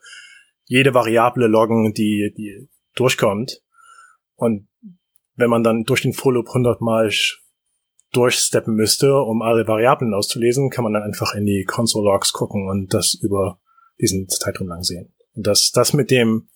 jede 0.66 0.94
Variable 0.94 1.48
loggen, 1.48 1.94
die 1.94 2.34
die 2.38 2.70
durchkommt. 2.96 3.62
Und 4.36 4.68
wenn 5.36 5.50
man 5.50 5.64
dann 5.64 5.84
durch 5.84 6.02
den 6.02 6.14
For 6.14 6.34
Loop 6.34 6.48
100 6.48 6.82
Mal 6.82 7.12
durchsteppen 8.12 8.74
müsste, 8.74 9.16
um 9.16 9.42
alle 9.42 9.68
Variablen 9.68 10.14
auszulesen, 10.14 10.70
kann 10.70 10.84
man 10.84 10.94
dann 10.94 11.04
einfach 11.04 11.36
in 11.36 11.46
die 11.46 11.64
Console 11.66 12.12
Logs 12.12 12.34
gucken 12.34 12.68
und 12.68 12.94
das 12.94 13.14
über 13.14 13.60
diesen 14.00 14.28
Zeitraum 14.28 14.68
lang 14.68 14.84
sehen. 14.84 15.14
Und 15.36 15.46
das, 15.46 15.72
das 15.72 15.94
mit 15.94 16.12
dem 16.12 16.50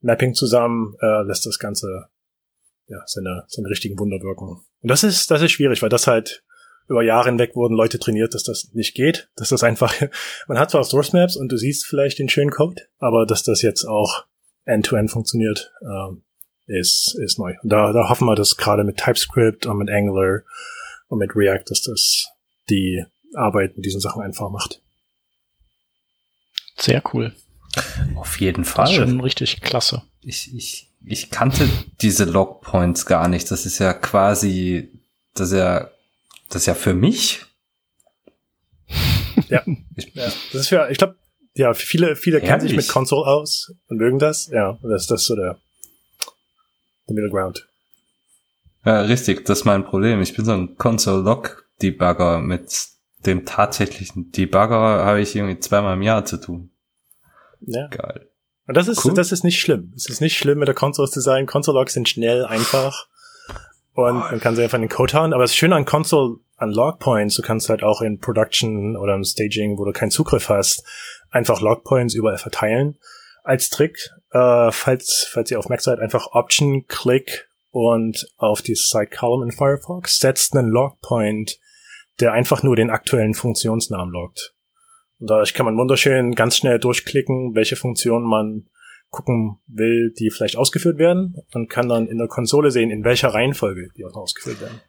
Mapping 0.00 0.34
zusammen 0.34 0.94
äh, 1.00 1.22
lässt 1.22 1.46
das 1.46 1.58
Ganze 1.58 2.08
ja 2.86 3.02
seine, 3.06 3.44
seine 3.48 3.68
richtigen 3.68 3.98
Wunder 3.98 4.20
wirken. 4.20 4.48
Und 4.82 4.90
das 4.90 5.04
ist, 5.04 5.30
das 5.30 5.42
ist 5.42 5.52
schwierig, 5.52 5.80
weil 5.82 5.88
das 5.88 6.06
halt 6.06 6.44
über 6.88 7.02
Jahre 7.02 7.28
hinweg 7.28 7.54
wurden 7.54 7.76
Leute 7.76 7.98
trainiert, 8.00 8.34
dass 8.34 8.42
das 8.42 8.70
nicht 8.72 8.94
geht, 8.94 9.30
dass 9.36 9.50
das 9.50 9.62
einfach, 9.62 9.94
man 10.48 10.58
hat 10.58 10.70
zwar 10.70 10.84
Source 10.84 11.12
Maps 11.12 11.36
und 11.36 11.50
du 11.50 11.56
siehst 11.56 11.86
vielleicht 11.86 12.18
den 12.18 12.28
schönen 12.28 12.50
Code, 12.50 12.82
aber 12.98 13.26
dass 13.26 13.42
das 13.42 13.62
jetzt 13.62 13.84
auch 13.84 14.24
end-to-end 14.64 15.08
-End 15.08 15.12
funktioniert, 15.12 15.72
ähm, 15.82 16.22
ist, 16.66 17.16
ist 17.18 17.38
neu. 17.38 17.54
Und 17.62 17.70
da, 17.70 17.92
da 17.92 18.08
hoffen 18.08 18.26
wir, 18.26 18.36
dass 18.36 18.56
gerade 18.56 18.84
mit 18.84 18.96
TypeScript 18.96 19.66
und 19.66 19.78
mit 19.78 19.90
Angular 19.90 20.40
und 21.08 21.18
mit 21.18 21.34
React, 21.34 21.64
dass 21.68 21.82
das 21.82 22.28
die 22.68 23.04
Arbeit 23.34 23.76
mit 23.76 23.84
diesen 23.84 24.00
Sachen 24.00 24.22
einfach 24.22 24.50
macht. 24.50 24.80
Sehr 26.76 27.02
cool. 27.12 27.34
Auf 28.16 28.40
jeden 28.40 28.64
Fall. 28.64 28.86
Das 28.86 28.92
ist 28.92 28.98
schon 28.98 29.20
richtig 29.20 29.60
klasse. 29.60 30.02
Ich, 30.22 30.54
ich, 30.54 30.88
ich 31.04 31.30
kannte 31.30 31.68
diese 32.00 32.24
Logpoints 32.24 33.06
gar 33.06 33.28
nicht. 33.28 33.50
Das 33.50 33.66
ist 33.66 33.78
ja 33.78 33.92
quasi, 33.92 34.90
das 35.34 35.50
ist 35.50 35.58
ja, 35.58 35.90
das 36.48 36.62
ist 36.62 36.66
ja 36.66 36.74
für 36.74 36.94
mich. 36.94 37.42
ja. 39.48 39.62
Ich, 39.96 40.14
ja. 40.14 40.30
Das 40.52 40.54
ist 40.54 40.68
für, 40.68 40.88
ich 40.90 40.98
glaube, 40.98 41.16
ja, 41.54 41.74
viele, 41.74 42.16
viele 42.16 42.40
kennen 42.40 42.60
sich 42.60 42.76
mit 42.76 42.88
Console 42.88 43.26
aus 43.26 43.72
und 43.88 43.98
mögen 43.98 44.18
das. 44.18 44.48
Ja, 44.48 44.78
das, 44.82 45.06
das 45.06 45.22
ist 45.22 45.26
so 45.26 45.36
der, 45.36 45.58
der 47.08 47.14
Middle 47.14 47.30
Ground. 47.30 47.66
Ja, 48.84 49.02
richtig, 49.02 49.44
das 49.44 49.60
ist 49.60 49.64
mein 49.64 49.84
Problem. 49.84 50.22
Ich 50.22 50.34
bin 50.34 50.44
so 50.44 50.52
ein 50.52 50.76
Console-Log-Debugger. 50.76 52.40
Mit 52.40 52.88
dem 53.26 53.44
tatsächlichen 53.44 54.30
Debugger 54.32 55.04
habe 55.04 55.20
ich 55.20 55.36
irgendwie 55.36 55.58
zweimal 55.58 55.94
im 55.94 56.02
Jahr 56.02 56.24
zu 56.24 56.38
tun. 56.38 56.70
Ja. 57.60 57.88
Geil. 57.88 58.30
Und 58.66 58.76
das 58.76 58.88
ist, 58.88 59.04
cool. 59.04 59.14
das 59.14 59.32
ist 59.32 59.44
nicht 59.44 59.60
schlimm. 59.60 59.92
Es 59.96 60.08
ist 60.08 60.20
nicht 60.20 60.38
schlimm, 60.38 60.60
mit 60.60 60.68
der 60.68 60.74
Console 60.74 61.10
zu 61.10 61.20
sein. 61.20 61.46
Console-Logs 61.46 61.92
sind 61.92 62.08
schnell, 62.08 62.46
einfach. 62.46 63.08
Und 63.94 64.18
man 64.18 64.40
kann 64.40 64.54
sie 64.54 64.62
einfach 64.62 64.76
in 64.76 64.82
den 64.82 64.90
Code 64.90 65.12
hauen. 65.12 65.32
Aber 65.32 65.42
das 65.42 65.54
Schöne 65.54 65.74
an 65.74 65.84
Console, 65.84 66.36
an 66.56 66.70
Logpoints, 66.70 67.34
du 67.34 67.42
kannst 67.42 67.68
halt 67.68 67.82
auch 67.82 68.00
in 68.00 68.18
Production 68.18 68.96
oder 68.96 69.14
im 69.14 69.24
Staging, 69.24 69.76
wo 69.76 69.84
du 69.84 69.92
keinen 69.92 70.10
Zugriff 70.10 70.48
hast, 70.48 70.84
einfach 71.30 71.60
Logpoints 71.60 72.14
überall 72.14 72.38
verteilen. 72.38 72.98
Als 73.42 73.70
Trick, 73.70 74.10
äh, 74.32 74.70
falls, 74.70 75.28
falls 75.30 75.50
ihr 75.50 75.58
auf 75.58 75.68
Mac 75.68 75.80
seid, 75.80 75.98
einfach 75.98 76.28
Option, 76.32 76.86
Click 76.86 77.48
und 77.70 78.26
auf 78.36 78.62
die 78.62 78.74
Site 78.74 79.10
Column 79.16 79.48
in 79.48 79.52
Firefox 79.52 80.18
setzt 80.18 80.56
einen 80.56 80.68
Logpoint, 80.68 81.58
der 82.20 82.32
einfach 82.32 82.62
nur 82.62 82.76
den 82.76 82.90
aktuellen 82.90 83.34
Funktionsnamen 83.34 84.12
loggt. 84.12 84.54
Und 85.18 85.30
dadurch 85.30 85.54
kann 85.54 85.66
man 85.66 85.76
wunderschön 85.76 86.34
ganz 86.34 86.56
schnell 86.56 86.78
durchklicken, 86.78 87.54
welche 87.54 87.76
Funktionen 87.76 88.26
man 88.26 88.66
gucken 89.10 89.58
will, 89.66 90.12
die 90.18 90.30
vielleicht 90.30 90.56
ausgeführt 90.56 90.98
werden 90.98 91.36
und 91.52 91.68
kann 91.68 91.88
dann 91.88 92.06
in 92.06 92.18
der 92.18 92.28
Konsole 92.28 92.70
sehen, 92.70 92.90
in 92.90 93.04
welcher 93.04 93.28
Reihenfolge 93.28 93.88
die 93.96 94.04
auch 94.04 94.14
ausgeführt 94.14 94.60
werden. 94.60 94.80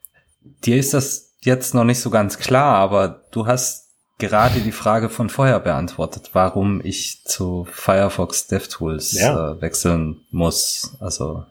Dir 0.63 0.77
ist 0.77 0.93
das 0.93 1.35
jetzt 1.41 1.73
noch 1.73 1.83
nicht 1.83 1.99
so 1.99 2.09
ganz 2.09 2.37
klar, 2.37 2.75
aber 2.75 3.25
du 3.31 3.47
hast 3.47 3.90
gerade 4.21 4.61
die 4.61 4.71
Frage 4.71 5.09
von 5.09 5.29
vorher 5.29 5.59
beantwortet, 5.59 6.29
warum 6.33 6.79
ich 6.83 7.23
zu 7.25 7.65
Firefox 7.65 8.47
DevTools 8.47 9.13
ja. 9.13 9.53
äh, 9.53 9.61
wechseln 9.61 10.21
muss. 10.29 10.95
Also 10.99 11.45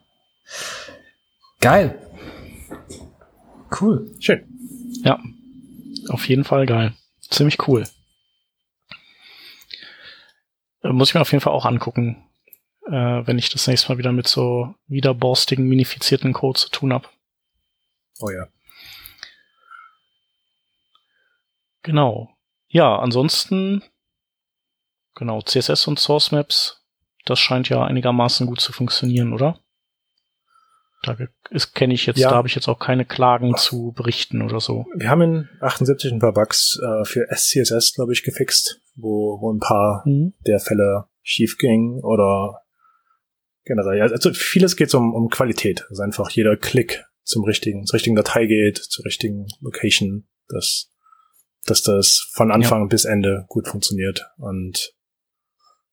geil. 1.60 1.98
Cool. 3.78 4.10
Schön. 4.20 4.46
Ja. 5.02 5.18
Auf 6.08 6.28
jeden 6.28 6.44
Fall 6.44 6.66
geil. 6.66 6.94
Ziemlich 7.20 7.66
cool. 7.68 7.84
Äh, 10.82 10.90
muss 10.90 11.08
ich 11.08 11.14
mir 11.14 11.20
auf 11.20 11.32
jeden 11.32 11.42
Fall 11.42 11.52
auch 11.52 11.66
angucken, 11.66 12.24
äh, 12.86 12.92
wenn 12.92 13.38
ich 13.38 13.50
das 13.50 13.66
nächste 13.66 13.90
Mal 13.90 13.98
wieder 13.98 14.12
mit 14.12 14.28
so 14.28 14.74
wiederborstigen, 14.86 15.68
minifizierten 15.68 16.32
Code 16.32 16.58
zu 16.58 16.68
tun 16.70 16.92
habe. 16.92 17.08
Oh 18.20 18.30
ja. 18.30 18.46
Genau. 21.82 22.30
Ja, 22.70 22.98
ansonsten, 22.98 23.82
genau, 25.16 25.42
CSS 25.42 25.88
und 25.88 25.98
Source 25.98 26.30
Maps, 26.30 26.86
das 27.26 27.38
scheint 27.40 27.68
ja 27.68 27.84
einigermaßen 27.84 28.46
gut 28.46 28.60
zu 28.60 28.72
funktionieren, 28.72 29.32
oder? 29.32 29.60
Da 31.02 31.16
kenne 31.74 31.94
ich 31.94 32.06
jetzt, 32.06 32.18
ja. 32.18 32.30
da 32.30 32.36
habe 32.36 32.48
ich 32.48 32.54
jetzt 32.54 32.68
auch 32.68 32.78
keine 32.78 33.04
Klagen 33.04 33.56
zu 33.56 33.92
berichten 33.92 34.42
oder 34.42 34.60
so. 34.60 34.84
Wir 34.94 35.08
haben 35.08 35.22
in 35.22 35.48
78 35.60 36.12
ein 36.12 36.18
paar 36.18 36.34
Bugs 36.34 36.78
äh, 36.78 37.04
für 37.04 37.26
SCSS, 37.34 37.94
glaube 37.94 38.12
ich, 38.12 38.22
gefixt, 38.22 38.80
wo, 38.96 39.40
wo 39.40 39.52
ein 39.52 39.60
paar 39.60 40.02
mhm. 40.04 40.34
der 40.46 40.60
Fälle 40.60 41.06
schief 41.22 41.56
gingen 41.56 42.04
oder 42.04 42.60
generell. 43.64 44.12
Also 44.12 44.32
vieles 44.34 44.76
geht 44.76 44.94
um, 44.94 45.14
um 45.14 45.28
Qualität. 45.28 45.86
Also 45.88 46.02
einfach 46.02 46.30
jeder 46.30 46.56
Klick 46.56 47.04
zum 47.24 47.44
richtigen, 47.44 47.86
zur 47.86 47.94
richtigen 47.94 48.16
Datei 48.16 48.46
geht, 48.46 48.76
zur 48.76 49.04
richtigen 49.06 49.46
Location. 49.60 50.28
Das 50.48 50.92
dass 51.66 51.82
das 51.82 52.30
von 52.32 52.50
Anfang 52.50 52.82
ja. 52.82 52.86
bis 52.86 53.04
Ende 53.04 53.44
gut 53.48 53.68
funktioniert 53.68 54.26
und 54.38 54.94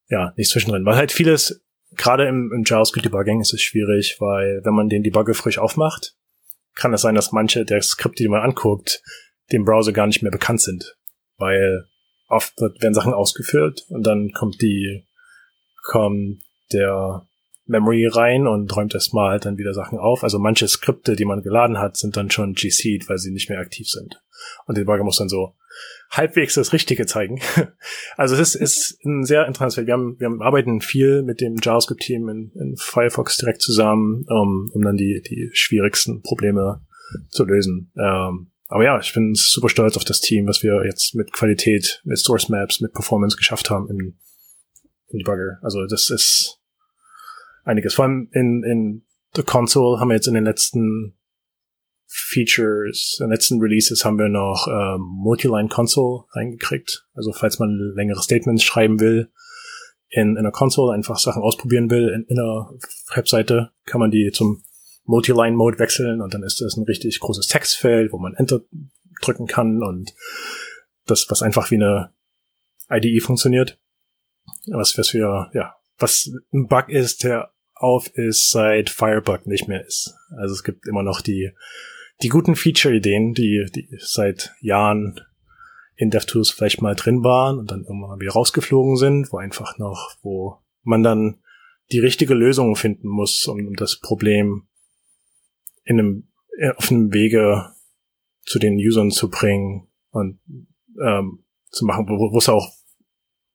ja, 0.10 0.34
nicht 0.38 0.50
zwischendrin. 0.50 0.86
Weil 0.86 0.96
halt 0.96 1.12
vieles, 1.12 1.62
gerade 1.96 2.28
im, 2.28 2.52
im 2.54 2.64
JavaScript 2.66 3.06
Debugging 3.06 3.42
ist 3.42 3.54
es 3.54 3.62
schwierig, 3.62 4.18
weil 4.20 4.62
wenn 4.64 4.74
man 4.74 4.90
den 4.90 5.04
Debugger 5.04 5.34
frisch 5.34 5.58
aufmacht, 5.58 6.16
kann 6.76 6.94
es 6.94 7.02
sein, 7.02 7.16
dass 7.16 7.32
manche 7.32 7.66
der 7.66 7.82
Skripte, 7.82 8.24
die 8.24 8.30
man 8.30 8.42
anguckt, 8.42 9.02
dem 9.52 9.66
Browser 9.66 9.92
gar 9.92 10.08
nicht 10.08 10.22
mehr 10.22 10.32
bekannt 10.32 10.62
sind. 10.62 10.96
Weil 11.38 11.86
oft 12.30 12.60
werden 12.60 12.94
Sachen 12.94 13.14
ausgeführt 13.14 13.86
und 13.90 14.06
dann 14.06 14.32
kommt 14.32 14.62
die, 14.62 15.06
kommt 15.84 16.42
der 16.72 17.26
Memory 17.66 18.08
rein 18.08 18.48
und 18.48 18.74
räumt 18.76 18.94
erstmal 18.94 19.32
halt 19.32 19.46
dann 19.46 19.58
wieder 19.58 19.74
Sachen 19.74 19.98
auf. 19.98 20.24
Also 20.24 20.40
manche 20.40 20.68
Skripte, 20.68 21.16
die 21.16 21.26
man 21.26 21.42
geladen 21.42 21.80
hat, 21.80 21.98
sind 21.98 22.16
dann 22.18 22.32
schon 22.32 22.54
GC'd, 22.54 23.10
weil 23.10 23.18
sie 23.18 23.32
nicht 23.32 23.50
mehr 23.50 23.60
aktiv 23.60 23.88
sind. 23.90 24.22
Und 24.66 24.78
der 24.78 24.84
Debugger 24.84 25.04
muss 25.04 25.18
dann 25.18 25.30
so 25.30 25.56
halbwegs 26.10 26.56
das 26.56 26.74
Richtige 26.74 27.06
zeigen. 27.06 27.40
Also 28.16 28.36
es 28.36 28.56
ist, 28.56 28.56
ist 28.56 29.06
ein 29.06 29.24
sehr 29.24 29.46
interessantes 29.46 29.76
Feld. 29.76 29.88
Wir 29.88 29.94
haben, 29.94 30.20
wir 30.20 30.30
arbeiten 30.42 30.82
viel 30.82 31.22
mit 31.22 31.40
dem 31.40 31.58
JavaScript-Team 31.62 32.28
in, 32.30 32.52
in 32.56 32.76
Firefox 32.76 33.38
direkt 33.38 33.62
zusammen, 33.62 34.26
um, 34.28 34.72
um 34.74 34.82
dann 34.82 34.98
die, 34.98 35.22
die 35.22 35.52
schwierigsten 35.54 36.24
Probleme 36.24 36.82
zu 37.30 37.46
lösen. 37.46 37.92
Ähm, 37.96 38.52
aber 38.70 38.84
ja, 38.84 39.00
ich 39.00 39.14
bin 39.14 39.34
super 39.36 39.70
stolz 39.70 39.96
auf 39.96 40.04
das 40.04 40.20
Team, 40.20 40.48
was 40.48 40.64
wir 40.64 40.84
jetzt 40.86 41.16
mit 41.16 41.32
Qualität, 41.32 42.02
mit 42.04 42.18
Source 42.18 42.50
Maps, 42.50 42.82
mit 42.82 42.94
Performance 42.94 43.38
geschafft 43.38 43.70
haben 43.70 43.90
in, 43.90 44.18
in 45.10 45.20
Debugger. 45.20 45.60
Also 45.62 45.86
das 45.86 46.10
ist 46.10 46.60
einiges. 47.64 47.94
Vor 47.94 48.06
allem 48.06 48.30
in, 48.32 48.64
in 48.64 49.06
The 49.36 49.44
Console 49.44 50.00
haben 50.00 50.10
wir 50.10 50.16
jetzt 50.16 50.28
in 50.28 50.34
den 50.34 50.44
letzten 50.44 51.18
Features, 52.08 53.18
in 53.20 53.26
den 53.26 53.32
letzten 53.32 53.60
Releases 53.60 54.06
haben 54.06 54.18
wir 54.18 54.30
noch 54.30 54.68
ähm, 54.68 55.02
Multiline 55.02 55.68
Console 55.68 56.24
reingekriegt. 56.32 57.06
Also 57.14 57.34
falls 57.34 57.60
man 57.60 57.70
längere 57.96 58.22
Statements 58.22 58.64
schreiben 58.64 59.00
will, 59.00 59.30
in, 60.10 60.38
in 60.38 60.44
der 60.44 60.52
Console 60.52 60.94
einfach 60.94 61.18
Sachen 61.18 61.42
ausprobieren 61.42 61.90
will, 61.90 62.10
in, 62.10 62.24
in 62.24 62.40
einer 62.40 62.72
Webseite 63.14 63.72
kann 63.86 64.00
man 64.00 64.10
die 64.10 64.32
zum 64.32 64.64
Multiline-Mode 65.04 65.80
wechseln 65.80 66.22
und 66.22 66.34
dann 66.34 66.44
ist 66.44 66.62
das 66.62 66.78
ein 66.78 66.84
richtig 66.84 67.20
großes 67.20 67.48
Textfeld, 67.48 68.12
wo 68.12 68.18
man 68.18 68.34
Enter 68.36 68.62
drücken 69.22 69.48
kann 69.48 69.84
und 69.84 70.14
das, 71.06 71.30
was 71.30 71.42
einfach 71.42 71.72
wie 71.72 71.76
eine 71.76 72.14
IDE 72.90 73.20
funktioniert. 73.20 73.80
Was, 74.68 74.98
was 74.98 75.14
wir, 75.14 75.50
ja, 75.54 75.76
was 75.98 76.32
ein 76.54 76.68
Bug 76.68 76.90
ist, 76.90 77.24
der 77.24 77.52
auf 77.74 78.08
ist, 78.16 78.50
seit 78.50 78.90
Firebug 78.90 79.46
nicht 79.46 79.68
mehr 79.68 79.86
ist. 79.86 80.16
Also 80.38 80.54
es 80.54 80.64
gibt 80.64 80.88
immer 80.88 81.04
noch 81.04 81.22
die 81.22 81.52
die 82.22 82.30
guten 82.30 82.56
Feature-Ideen, 82.56 83.34
die, 83.34 83.66
die 83.74 83.88
seit 84.00 84.54
Jahren 84.62 85.20
in 85.96 86.10
DevTools 86.10 86.52
vielleicht 86.52 86.82
mal 86.82 86.96
drin 86.96 87.24
waren 87.24 87.58
und 87.58 87.72
dann 87.72 87.84
irgendwann 87.84 88.20
wieder 88.20 88.32
rausgeflogen 88.32 88.98
sind, 88.98 89.32
wo 89.32 89.38
einfach 89.38 89.78
noch, 89.78 90.16
wo 90.22 90.60
man 90.84 91.04
dann 91.04 91.40
die 91.92 92.00
richtige 92.00 92.34
Lösung 92.34 92.76
finden 92.76 93.08
muss, 93.08 93.46
um 93.48 93.76
das 93.76 94.00
Problem 94.00 94.68
in 95.84 96.00
einem, 96.00 96.28
äh, 96.58 96.72
auf 96.72 96.92
einem 96.92 97.14
Wege 97.14 97.72
zu 98.46 98.60
den 98.60 98.76
Usern 98.76 99.12
zu 99.12 99.30
bringen 99.30 99.88
und 100.12 100.40
ähm, 101.02 101.44
zu 101.70 101.86
machen, 101.86 102.08
wo, 102.08 102.32
wo 102.32 102.38
es 102.38 102.50
auch, 102.50 102.74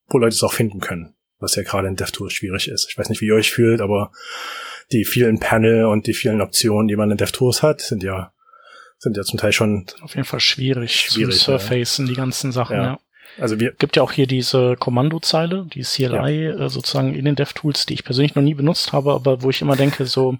wo 0.09 0.19
Leute 0.19 0.35
es 0.35 0.43
auch 0.43 0.53
finden 0.53 0.81
können, 0.81 1.15
was 1.39 1.55
ja 1.55 1.63
gerade 1.63 1.89
in 1.89 1.97
DevTools 1.97 2.33
schwierig 2.33 2.69
ist. 2.69 2.89
Ich 2.91 2.99
weiß 2.99 3.09
nicht, 3.09 3.21
wie 3.21 3.27
ihr 3.27 3.35
euch 3.35 3.53
fühlt, 3.53 3.81
aber 3.81 4.13
die 4.93 5.05
vielen 5.05 5.39
Panel 5.39 5.87
und 5.87 6.07
die 6.07 6.15
vielen 6.15 6.41
Optionen, 6.41 6.89
die 6.89 6.97
man 6.97 7.11
in 7.11 7.17
DevTools 7.17 7.63
hat, 7.63 7.81
sind 7.81 8.03
ja 8.03 8.33
sind 9.03 9.16
ja 9.16 9.24
zum 9.24 9.38
Teil 9.38 9.53
schon 9.53 9.86
auf 10.00 10.14
jeden 10.14 10.24
Fall 10.24 10.40
schwierig, 10.40 11.00
schwierig 11.00 11.36
zu 11.36 11.44
surfacen, 11.44 12.07
ja. 12.07 12.12
die 12.12 12.16
ganzen 12.16 12.53
Sachen, 12.53 12.76
ja. 12.76 12.84
ja. 12.84 12.98
Also 13.40 13.59
wir 13.59 13.72
gibt 13.72 13.96
ja 13.96 14.03
auch 14.03 14.12
hier 14.12 14.26
diese 14.26 14.76
Kommandozeile, 14.76 15.66
die 15.72 15.80
CLI 15.80 16.44
ja. 16.44 16.66
äh, 16.66 16.68
sozusagen 16.68 17.14
in 17.14 17.24
den 17.24 17.34
DevTools, 17.34 17.86
die 17.86 17.94
ich 17.94 18.05
persönlich 18.05 18.34
noch 18.34 18.42
nie 18.42 18.55
benutzt 18.55 18.92
habe, 18.92 19.12
aber 19.12 19.42
wo 19.42 19.50
ich 19.50 19.62
immer 19.62 19.74
denke 19.74 20.05
so, 20.05 20.36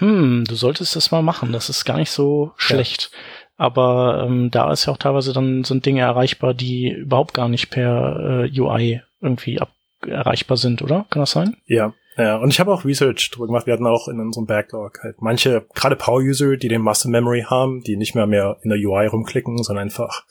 hm, 0.00 0.44
du 0.46 0.54
solltest 0.54 0.96
das 0.96 1.12
mal 1.12 1.22
machen, 1.22 1.52
das 1.52 1.68
ist 1.68 1.84
gar 1.84 1.96
nicht 1.96 2.10
so 2.10 2.52
schlecht. 2.56 3.10
Aber 3.56 4.24
ähm, 4.26 4.50
da 4.50 4.72
ist 4.72 4.86
ja 4.86 4.92
auch 4.92 4.98
teilweise 4.98 5.32
dann 5.32 5.62
sind 5.62 5.86
Dinge 5.86 6.00
erreichbar, 6.00 6.54
die 6.54 6.90
überhaupt 6.90 7.34
gar 7.34 7.48
nicht 7.48 7.70
per 7.70 8.48
äh, 8.52 8.60
UI 8.60 9.00
irgendwie 9.20 9.60
ab 9.60 9.70
erreichbar 10.04 10.56
sind, 10.56 10.82
oder? 10.82 11.06
Kann 11.08 11.20
das 11.20 11.30
sein? 11.30 11.56
Ja, 11.66 11.94
ja, 12.16 12.36
und 12.36 12.50
ich 12.50 12.60
habe 12.60 12.72
auch 12.72 12.84
Research 12.84 13.30
drüber 13.30 13.46
gemacht. 13.46 13.66
Wir 13.66 13.72
hatten 13.72 13.86
auch 13.86 14.08
in 14.08 14.20
unserem 14.20 14.46
Backlog 14.46 15.00
halt 15.02 15.20
manche, 15.20 15.66
gerade 15.74 15.96
Power-User, 15.96 16.56
die 16.56 16.68
den 16.68 16.82
Muscle 16.82 17.10
Memory 17.10 17.42
haben, 17.48 17.80
die 17.80 17.96
nicht 17.96 18.14
mehr 18.14 18.26
mehr 18.26 18.58
in 18.62 18.70
der 18.70 18.78
UI 18.78 19.06
rumklicken, 19.06 19.62
sondern 19.62 19.84
einfach 19.84 20.24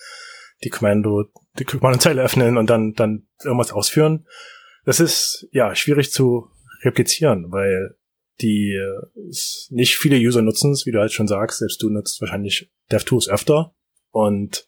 die 0.64 0.70
Kommando, 0.70 1.26
die 1.60 1.66
Kommandozeile 1.66 2.22
öffnen 2.22 2.58
und 2.58 2.70
dann, 2.70 2.94
dann 2.94 3.28
irgendwas 3.44 3.74
ausführen. 3.74 4.26
Das 4.86 5.00
ist, 5.00 5.48
ja, 5.52 5.76
schwierig 5.76 6.12
zu 6.12 6.48
replizieren, 6.84 7.52
weil 7.52 7.96
die 8.42 8.78
nicht 9.70 9.96
viele 9.98 10.18
User 10.18 10.42
nutzen 10.42 10.72
es, 10.72 10.86
wie 10.86 10.92
du 10.92 11.00
halt 11.00 11.12
schon 11.12 11.28
sagst. 11.28 11.60
Selbst 11.60 11.82
du 11.82 11.90
nutzt 11.90 12.20
wahrscheinlich 12.22 12.72
DevTools 12.92 13.30
öfter 13.30 13.76
und 14.12 14.68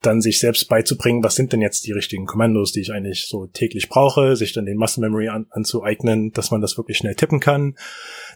dann 0.00 0.20
sich 0.20 0.38
selbst 0.38 0.68
beizubringen, 0.68 1.24
was 1.24 1.34
sind 1.34 1.52
denn 1.52 1.60
jetzt 1.60 1.86
die 1.86 1.92
richtigen 1.92 2.26
Kommandos, 2.26 2.72
die 2.72 2.80
ich 2.80 2.92
eigentlich 2.92 3.26
so 3.26 3.46
täglich 3.46 3.88
brauche, 3.88 4.36
sich 4.36 4.52
dann 4.52 4.66
den 4.66 4.76
Muscle 4.76 5.00
Memory 5.00 5.28
an, 5.28 5.46
anzueignen, 5.50 6.30
dass 6.32 6.50
man 6.50 6.60
das 6.60 6.76
wirklich 6.76 6.98
schnell 6.98 7.16
tippen 7.16 7.40
kann. 7.40 7.76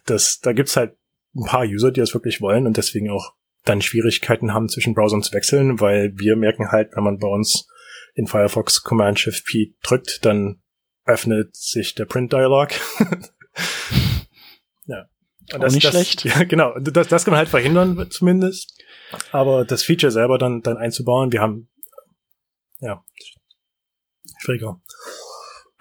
Das, 0.06 0.40
da 0.40 0.52
gibt's 0.52 0.76
halt 0.76 0.96
ein 1.34 1.46
paar 1.46 1.64
User, 1.64 1.92
die 1.92 2.00
das 2.00 2.14
wirklich 2.14 2.40
wollen 2.40 2.66
und 2.66 2.76
deswegen 2.76 3.10
auch 3.10 3.34
dann 3.64 3.80
Schwierigkeiten 3.80 4.52
haben, 4.52 4.68
zwischen 4.68 4.94
Browsern 4.94 5.22
zu 5.22 5.32
wechseln, 5.32 5.80
weil 5.80 6.12
wir 6.16 6.34
merken 6.36 6.72
halt, 6.72 6.90
wenn 6.94 7.04
man 7.04 7.18
bei 7.18 7.28
uns 7.28 7.68
in 8.14 8.26
Firefox 8.26 8.82
Command 8.82 9.20
Shift 9.20 9.46
P 9.46 9.74
drückt, 9.82 10.24
dann 10.24 10.60
öffnet 11.04 11.54
sich 11.54 11.94
der 11.94 12.06
Print 12.06 12.32
Dialog. 12.32 12.70
ja. 14.86 15.06
Und 15.52 15.62
das, 15.62 15.74
nicht 15.74 15.86
das, 15.86 15.92
schlecht. 15.92 16.24
Ja, 16.24 16.44
genau. 16.44 16.76
Das, 16.78 17.08
das 17.08 17.24
kann 17.24 17.32
man 17.32 17.38
halt 17.38 17.48
verhindern, 17.48 18.08
zumindest. 18.10 18.81
Aber 19.30 19.64
das 19.64 19.82
Feature 19.82 20.12
selber 20.12 20.38
dann, 20.38 20.62
dann 20.62 20.76
einzubauen, 20.76 21.32
wir 21.32 21.40
haben, 21.40 21.68
ja, 22.80 23.02
schwieriger. 24.40 24.80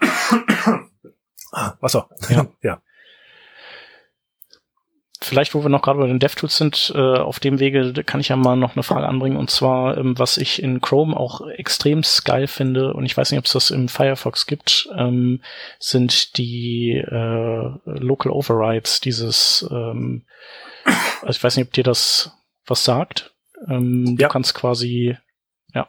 ah, 1.52 1.74
Wasser. 1.80 2.08
Ja. 2.28 2.46
ja. 2.62 2.82
Vielleicht, 5.24 5.54
wo 5.54 5.62
wir 5.62 5.68
noch 5.68 5.82
gerade 5.82 6.00
bei 6.00 6.08
den 6.08 6.18
DevTools 6.18 6.56
sind, 6.56 6.92
äh, 6.96 6.98
auf 6.98 7.38
dem 7.38 7.60
Wege 7.60 7.92
kann 8.04 8.20
ich 8.20 8.28
ja 8.28 8.36
mal 8.36 8.56
noch 8.56 8.74
eine 8.74 8.82
Frage 8.82 9.06
anbringen. 9.06 9.36
Und 9.36 9.50
zwar, 9.50 9.96
ähm, 9.96 10.18
was 10.18 10.36
ich 10.36 10.60
in 10.60 10.80
Chrome 10.80 11.16
auch 11.16 11.46
extrem 11.48 12.02
geil 12.24 12.48
finde, 12.48 12.92
und 12.92 13.06
ich 13.06 13.16
weiß 13.16 13.30
nicht, 13.30 13.38
ob 13.38 13.44
es 13.44 13.52
das 13.52 13.70
im 13.70 13.88
Firefox 13.88 14.46
gibt, 14.46 14.88
ähm, 14.96 15.40
sind 15.78 16.36
die 16.38 16.94
äh, 16.96 17.70
Local 17.84 18.32
Overrides, 18.32 19.00
dieses, 19.00 19.66
ähm, 19.70 20.24
also 20.84 21.30
ich 21.30 21.42
weiß 21.44 21.56
nicht, 21.56 21.68
ob 21.68 21.72
dir 21.72 21.84
das 21.84 22.32
was 22.66 22.84
sagt. 22.84 23.34
Ähm, 23.68 24.16
ja. 24.18 24.28
Du 24.28 24.32
kannst 24.32 24.54
quasi, 24.54 25.16
ja, 25.74 25.86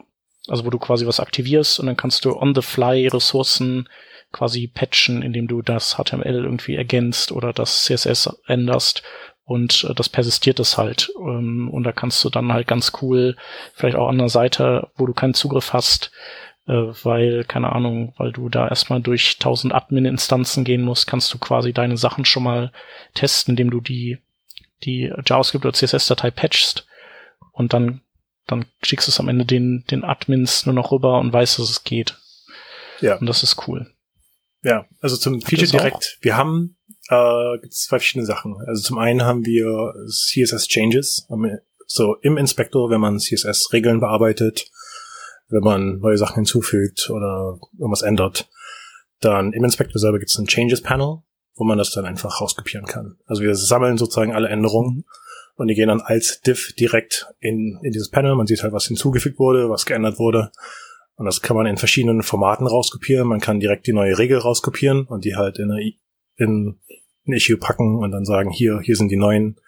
also 0.47 0.65
wo 0.65 0.69
du 0.69 0.79
quasi 0.79 1.05
was 1.07 1.19
aktivierst 1.19 1.79
und 1.79 1.87
dann 1.87 1.97
kannst 1.97 2.25
du 2.25 2.35
on 2.35 2.55
the 2.55 2.61
fly 2.61 3.07
Ressourcen 3.07 3.87
quasi 4.31 4.67
patchen, 4.67 5.21
indem 5.21 5.47
du 5.47 5.61
das 5.61 5.95
HTML 5.95 6.43
irgendwie 6.43 6.75
ergänzt 6.75 7.31
oder 7.31 7.53
das 7.53 7.83
CSS 7.83 8.39
änderst 8.47 9.03
und 9.45 9.85
äh, 9.89 9.93
das 9.93 10.09
persistiert 10.09 10.59
es 10.59 10.77
halt. 10.77 11.11
Ähm, 11.19 11.69
und 11.69 11.83
da 11.83 11.91
kannst 11.91 12.23
du 12.23 12.29
dann 12.29 12.53
halt 12.53 12.67
ganz 12.67 12.93
cool, 13.01 13.35
vielleicht 13.73 13.95
auch 13.95 14.09
an 14.09 14.17
der 14.17 14.29
Seite, 14.29 14.89
wo 14.95 15.05
du 15.05 15.13
keinen 15.13 15.33
Zugriff 15.33 15.73
hast, 15.73 16.11
äh, 16.67 16.73
weil, 17.03 17.43
keine 17.43 17.71
Ahnung, 17.71 18.13
weil 18.17 18.31
du 18.31 18.49
da 18.49 18.67
erstmal 18.67 19.01
durch 19.01 19.35
1000 19.39 19.73
Admin-Instanzen 19.73 20.63
gehen 20.63 20.81
musst, 20.81 21.07
kannst 21.07 21.33
du 21.33 21.37
quasi 21.37 21.73
deine 21.73 21.97
Sachen 21.97 22.25
schon 22.25 22.43
mal 22.43 22.71
testen, 23.13 23.53
indem 23.53 23.69
du 23.69 23.81
die 23.81 24.19
die 24.85 25.11
JavaScript 25.25 25.65
oder 25.65 25.73
CSS-Datei 25.73 26.31
patchst 26.31 26.85
und 27.51 27.73
dann, 27.73 28.01
dann 28.47 28.65
schickst 28.81 29.07
du 29.07 29.11
es 29.11 29.19
am 29.19 29.29
Ende 29.29 29.45
den, 29.45 29.85
den 29.89 30.03
Admins 30.03 30.65
nur 30.65 30.75
noch 30.75 30.91
rüber 30.91 31.19
und 31.19 31.31
weißt, 31.31 31.59
dass 31.59 31.69
es 31.69 31.83
geht. 31.83 32.17
Ja. 33.01 33.17
Und 33.17 33.27
das 33.27 33.43
ist 33.43 33.67
cool. 33.67 33.89
Ja, 34.63 34.85
also 35.01 35.17
zum 35.17 35.41
Feature 35.41 35.69
direkt. 35.69 36.17
Wir 36.21 36.37
haben 36.37 36.77
äh, 37.09 37.67
zwei 37.69 37.97
verschiedene 37.99 38.25
Sachen. 38.25 38.55
Also 38.65 38.81
zum 38.81 38.97
einen 38.97 39.23
haben 39.23 39.45
wir 39.45 39.93
CSS 40.07 40.67
Changes. 40.67 41.27
So 41.85 42.15
im 42.21 42.37
Inspector, 42.37 42.89
wenn 42.89 43.01
man 43.01 43.19
CSS-Regeln 43.19 43.99
bearbeitet, 43.99 44.71
wenn 45.49 45.63
man 45.63 45.99
neue 45.99 46.17
Sachen 46.17 46.35
hinzufügt 46.35 47.09
oder 47.09 47.59
irgendwas 47.77 48.01
ändert, 48.01 48.49
dann 49.19 49.51
im 49.53 49.63
Inspector 49.63 49.99
selber 49.99 50.19
gibt 50.19 50.31
es 50.31 50.37
ein 50.37 50.47
Changes 50.47 50.81
Panel 50.81 51.19
wo 51.55 51.63
man 51.63 51.77
das 51.77 51.91
dann 51.91 52.05
einfach 52.05 52.41
rauskopieren 52.41 52.85
kann. 52.85 53.17
Also 53.25 53.43
wir 53.43 53.55
sammeln 53.55 53.97
sozusagen 53.97 54.33
alle 54.33 54.49
Änderungen 54.49 55.05
und 55.55 55.67
die 55.67 55.75
gehen 55.75 55.87
dann 55.87 56.01
als 56.01 56.41
Diff 56.41 56.73
direkt 56.73 57.27
in, 57.39 57.79
in 57.83 57.91
dieses 57.91 58.09
Panel. 58.09 58.35
Man 58.35 58.47
sieht 58.47 58.63
halt, 58.63 58.73
was 58.73 58.87
hinzugefügt 58.87 59.37
wurde, 59.39 59.69
was 59.69 59.85
geändert 59.85 60.17
wurde. 60.17 60.51
Und 61.15 61.25
das 61.25 61.41
kann 61.41 61.55
man 61.55 61.67
in 61.67 61.77
verschiedenen 61.77 62.23
Formaten 62.23 62.65
rauskopieren. 62.65 63.27
Man 63.27 63.39
kann 63.39 63.59
direkt 63.59 63.85
die 63.85 63.93
neue 63.93 64.17
Regel 64.17 64.39
rauskopieren 64.39 65.05
und 65.05 65.25
die 65.25 65.35
halt 65.35 65.59
in, 65.59 65.71
eine, 65.71 65.93
in 66.37 66.79
ein 67.27 67.33
Issue 67.33 67.57
packen 67.57 67.97
und 67.97 68.11
dann 68.11 68.25
sagen, 68.25 68.49
hier, 68.49 68.79
hier 68.81 68.95
sind 68.95 69.09
die 69.09 69.15
neuen 69.15 69.59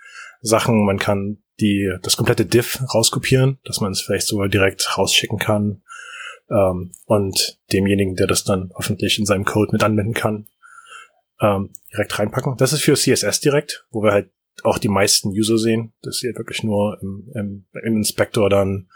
Sachen. 0.42 0.86
Man 0.86 0.98
kann 0.98 1.38
die, 1.60 1.94
das 2.02 2.18
komplette 2.18 2.48
Diff 2.48 2.82
rauskopieren, 2.94 3.60
dass 3.64 3.80
man 3.80 3.92
es 3.92 4.02
vielleicht 4.02 4.28
sogar 4.28 4.50
direkt 4.50 4.98
rausschicken 4.98 5.38
kann. 5.38 5.84
Ähm, 6.50 6.92
und 7.06 7.60
demjenigen, 7.72 8.16
der 8.16 8.28
das 8.28 8.44
dann 8.44 8.72
hoffentlich 8.76 9.20
in 9.20 9.26
seinem 9.26 9.46
Code 9.46 9.72
mit 9.72 9.84
anwenden 9.84 10.14
kann, 10.14 10.48
ähm, 11.42 11.72
direkt 11.92 12.18
reinpacken. 12.18 12.56
Das 12.58 12.74
ist 12.74 12.82
für 12.82 12.96
CSS 12.96 13.40
direkt, 13.40 13.86
wo 13.92 14.04
wir 14.04 14.12
halt 14.12 14.32
auch 14.64 14.78
die 14.78 14.88
meisten 14.88 15.30
User 15.30 15.58
sehen. 15.58 15.94
Das 16.02 16.20
hier 16.20 16.36
wirklich 16.36 16.64
nur 16.64 16.98
im, 17.02 17.30
im, 17.36 17.66
im 17.84 17.98
Inspektor 17.98 18.50
dann 18.50 18.88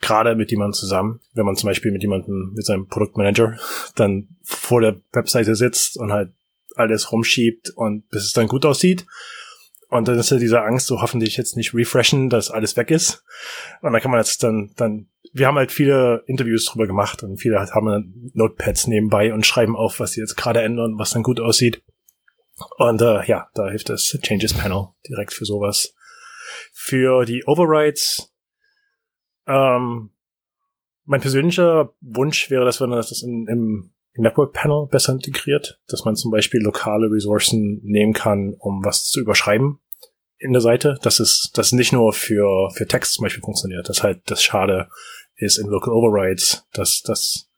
gerade 0.00 0.34
mit 0.34 0.50
jemandem 0.50 0.74
zusammen. 0.74 1.20
Wenn 1.32 1.46
man 1.46 1.56
zum 1.56 1.68
Beispiel 1.68 1.92
mit 1.92 2.02
jemandem, 2.02 2.52
mit 2.54 2.64
seinem 2.64 2.86
Produktmanager 2.86 3.58
dann 3.94 4.28
vor 4.42 4.80
der 4.80 5.00
Webseite 5.12 5.54
sitzt 5.54 5.96
und 5.98 6.12
halt 6.12 6.32
alles 6.74 7.10
rumschiebt 7.10 7.70
und 7.74 8.08
bis 8.10 8.24
es 8.24 8.32
dann 8.32 8.48
gut 8.48 8.66
aussieht. 8.66 9.06
Und 9.88 10.08
dann 10.08 10.18
ist 10.18 10.30
ja 10.30 10.38
diese 10.38 10.62
Angst, 10.62 10.88
so 10.88 11.00
hoffentlich 11.00 11.36
jetzt 11.36 11.56
nicht 11.56 11.72
refreshen, 11.72 12.28
dass 12.28 12.50
alles 12.50 12.76
weg 12.76 12.90
ist. 12.90 13.24
Und 13.82 13.92
dann 13.92 14.02
kann 14.02 14.10
man 14.10 14.20
jetzt 14.20 14.42
dann, 14.42 14.72
dann, 14.76 15.08
wir 15.32 15.46
haben 15.46 15.56
halt 15.56 15.70
viele 15.70 16.24
Interviews 16.26 16.64
drüber 16.66 16.86
gemacht 16.86 17.22
und 17.22 17.38
viele 17.38 17.60
haben 17.60 18.30
Notepads 18.34 18.88
nebenbei 18.88 19.32
und 19.32 19.46
schreiben 19.46 19.76
auf, 19.76 20.00
was 20.00 20.12
sie 20.12 20.20
jetzt 20.20 20.36
gerade 20.36 20.62
ändern, 20.62 20.98
was 20.98 21.10
dann 21.10 21.22
gut 21.22 21.40
aussieht. 21.40 21.82
Und 22.78 23.00
äh, 23.02 23.24
ja, 23.26 23.48
da 23.54 23.68
hilft 23.68 23.88
das 23.88 24.18
Changes 24.22 24.54
Panel 24.54 24.88
direkt 25.08 25.32
für 25.32 25.44
sowas. 25.44 25.94
Für 26.72 27.24
die 27.24 27.44
Overrides, 27.44 28.32
ähm, 29.46 30.10
mein 31.04 31.20
persönlicher 31.20 31.94
Wunsch 32.00 32.50
wäre, 32.50 32.64
dass 32.64 32.80
man 32.80 32.90
das 32.90 33.22
in, 33.22 33.46
im 33.46 33.90
Network 34.22 34.52
Panel 34.52 34.86
besser 34.90 35.12
integriert, 35.12 35.80
dass 35.88 36.04
man 36.04 36.16
zum 36.16 36.30
Beispiel 36.30 36.60
lokale 36.60 37.10
Ressourcen 37.10 37.80
nehmen 37.82 38.12
kann, 38.12 38.54
um 38.58 38.84
was 38.84 39.04
zu 39.04 39.20
überschreiben 39.20 39.78
in 40.38 40.52
der 40.52 40.60
Seite. 40.60 40.98
Das 41.02 41.20
ist, 41.20 41.52
das 41.54 41.72
nicht 41.72 41.92
nur 41.92 42.12
für, 42.12 42.70
für 42.74 42.86
Text 42.86 43.14
zum 43.14 43.24
Beispiel 43.24 43.42
funktioniert. 43.42 43.88
Das 43.88 44.02
halt 44.02 44.20
das 44.26 44.42
Schade 44.42 44.88
ist 45.36 45.58
in 45.58 45.66
Local 45.66 45.92
Overrides, 45.92 46.66
dass 46.72 47.02
das, 47.02 47.50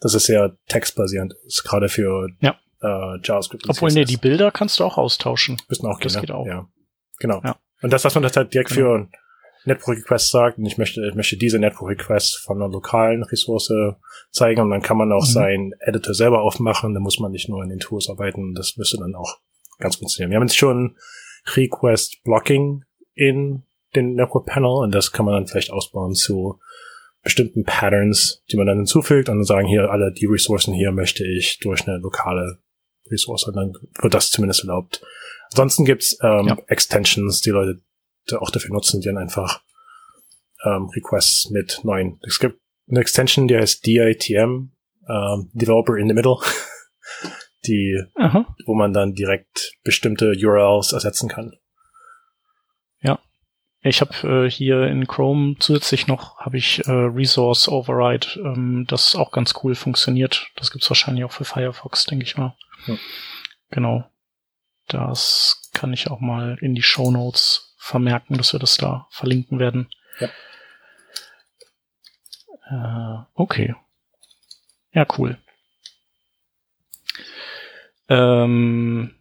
das 0.00 0.14
ist 0.14 0.26
sehr 0.26 0.56
textbasierend 0.68 1.34
ist, 1.46 1.64
gerade 1.64 1.88
für 1.88 2.28
ja. 2.40 2.58
äh, 2.80 3.18
JavaScript. 3.22 3.68
Obwohl, 3.68 3.92
nee, 3.92 4.04
die 4.04 4.16
Bilder 4.16 4.50
kannst 4.50 4.80
du 4.80 4.84
auch 4.84 4.98
austauschen. 4.98 5.60
Müssen 5.68 5.86
auch 5.86 5.98
gehen, 5.98 6.04
das 6.04 6.14
ne? 6.14 6.20
geht 6.22 6.30
auch. 6.30 6.46
Ja. 6.46 6.68
Genau. 7.18 7.40
Ja. 7.44 7.56
Und 7.82 7.92
das, 7.92 8.04
was 8.04 8.14
man 8.14 8.22
das 8.22 8.36
halt 8.36 8.52
direkt 8.52 8.70
Genau. 8.70 8.80
für 8.80 9.08
Network 9.66 9.98
Request 9.98 10.30
sagt, 10.30 10.58
und 10.58 10.66
ich 10.66 10.78
möchte, 10.78 11.04
ich 11.06 11.14
möchte 11.14 11.36
diese 11.36 11.58
Network 11.58 11.90
Request 11.90 12.38
von 12.38 12.56
einer 12.62 12.70
lokalen 12.70 13.22
Ressource 13.24 13.72
zeigen 14.30 14.60
und 14.60 14.70
dann 14.70 14.82
kann 14.82 14.96
man 14.96 15.12
auch 15.12 15.26
Mhm. 15.26 15.30
seinen 15.32 15.72
Editor 15.80 16.14
selber 16.14 16.42
aufmachen, 16.42 16.94
da 16.94 17.00
muss 17.00 17.18
man 17.18 17.32
nicht 17.32 17.48
nur 17.48 17.62
in 17.62 17.68
den 17.70 17.78
Tools 17.80 18.08
arbeiten, 18.08 18.54
das 18.54 18.76
müsste 18.76 18.98
dann 18.98 19.14
auch 19.14 19.38
ganz 19.78 19.96
funktionieren. 19.96 20.30
Wir 20.30 20.36
haben 20.36 20.46
jetzt 20.46 20.56
schon 20.56 20.96
Request 21.54 22.22
Blocking 22.24 22.84
in 23.14 23.62
den 23.94 24.14
Network 24.14 24.46
Panel 24.46 24.70
und 24.84 24.94
das 24.94 25.12
kann 25.12 25.24
man 25.26 25.34
dann 25.34 25.46
vielleicht 25.46 25.70
ausbauen 25.70 26.14
zu 26.14 26.58
bestimmten 27.22 27.64
Patterns, 27.64 28.42
die 28.50 28.56
man 28.56 28.66
dann 28.66 28.76
hinzufügt 28.78 29.28
und 29.28 29.38
dann 29.38 29.44
sagen 29.44 29.66
hier 29.66 29.90
alle 29.90 30.12
die 30.12 30.26
Ressourcen 30.26 30.72
hier 30.74 30.92
möchte 30.92 31.24
ich 31.26 31.58
durch 31.58 31.86
eine 31.88 31.98
lokale 31.98 32.58
Ressource 33.10 33.44
und 33.44 33.56
dann 33.56 33.72
wird 34.00 34.14
das 34.14 34.30
zumindest 34.30 34.60
erlaubt. 34.60 35.02
Ansonsten 35.50 35.84
gibt's 35.84 36.18
ähm, 36.22 36.48
Ja. 36.48 36.58
Extensions, 36.68 37.40
die 37.40 37.50
Leute 37.50 37.80
auch 38.34 38.50
dafür 38.50 38.72
nutzen, 38.72 39.00
die 39.00 39.06
dann 39.06 39.18
einfach 39.18 39.62
ähm, 40.64 40.90
Requests 40.94 41.50
mit 41.50 41.80
neuen. 41.84 42.18
Es 42.26 42.38
gibt 42.38 42.60
eine 42.88 43.00
Extension, 43.00 43.48
die 43.48 43.56
heißt 43.56 43.86
DITM, 43.86 44.70
ähm, 45.08 45.50
Developer 45.52 45.96
in 45.96 46.08
the 46.08 46.14
Middle, 46.14 46.38
die, 47.66 48.00
Aha. 48.16 48.54
wo 48.66 48.74
man 48.74 48.92
dann 48.92 49.14
direkt 49.14 49.72
bestimmte 49.84 50.32
URLs 50.36 50.92
ersetzen 50.92 51.28
kann. 51.28 51.56
Ich 53.86 54.00
habe 54.00 54.46
äh, 54.46 54.50
hier 54.50 54.82
in 54.88 55.06
Chrome 55.06 55.54
zusätzlich 55.60 56.08
noch 56.08 56.38
habe 56.38 56.58
ich 56.58 56.84
äh, 56.88 56.90
Resource 56.90 57.68
Override, 57.68 58.26
ähm, 58.36 58.84
das 58.88 59.14
auch 59.14 59.30
ganz 59.30 59.54
cool 59.62 59.76
funktioniert. 59.76 60.50
Das 60.56 60.72
gibt's 60.72 60.90
wahrscheinlich 60.90 61.24
auch 61.24 61.30
für 61.30 61.44
Firefox, 61.44 62.04
denke 62.04 62.24
ich 62.24 62.36
mal. 62.36 62.56
Hm. 62.86 62.98
Genau. 63.70 64.04
Das 64.88 65.70
kann 65.72 65.92
ich 65.92 66.10
auch 66.10 66.18
mal 66.18 66.58
in 66.60 66.74
die 66.74 66.82
Show 66.82 67.12
Notes 67.12 67.75
vermerken, 67.86 68.36
dass 68.36 68.52
wir 68.52 68.60
das 68.60 68.76
da 68.76 69.06
verlinken 69.10 69.58
werden. 69.58 69.88
Äh, 72.70 73.18
okay. 73.34 73.74
Ja, 74.92 75.06
cool. 75.18 75.38
Ähm, 78.08 79.14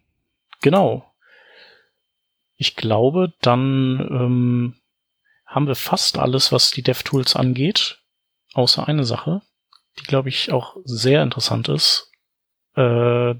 genau. 0.62 1.12
Ich 2.56 2.76
glaube, 2.76 3.34
dann 3.42 4.00
ähm, 4.10 4.82
haben 5.46 5.68
wir 5.68 5.76
fast 5.76 6.18
alles, 6.18 6.52
was 6.52 6.72
die 6.72 6.82
DevTools 6.82 7.36
angeht, 7.36 8.00
außer 8.54 8.88
eine 8.88 9.04
Sache, 9.04 9.42
die, 10.00 10.04
glaube 10.04 10.30
ich, 10.30 10.52
auch 10.52 10.78
sehr 10.84 11.22
interessant 11.22 11.70
ist. 11.70 12.12
Äh, 12.76 13.36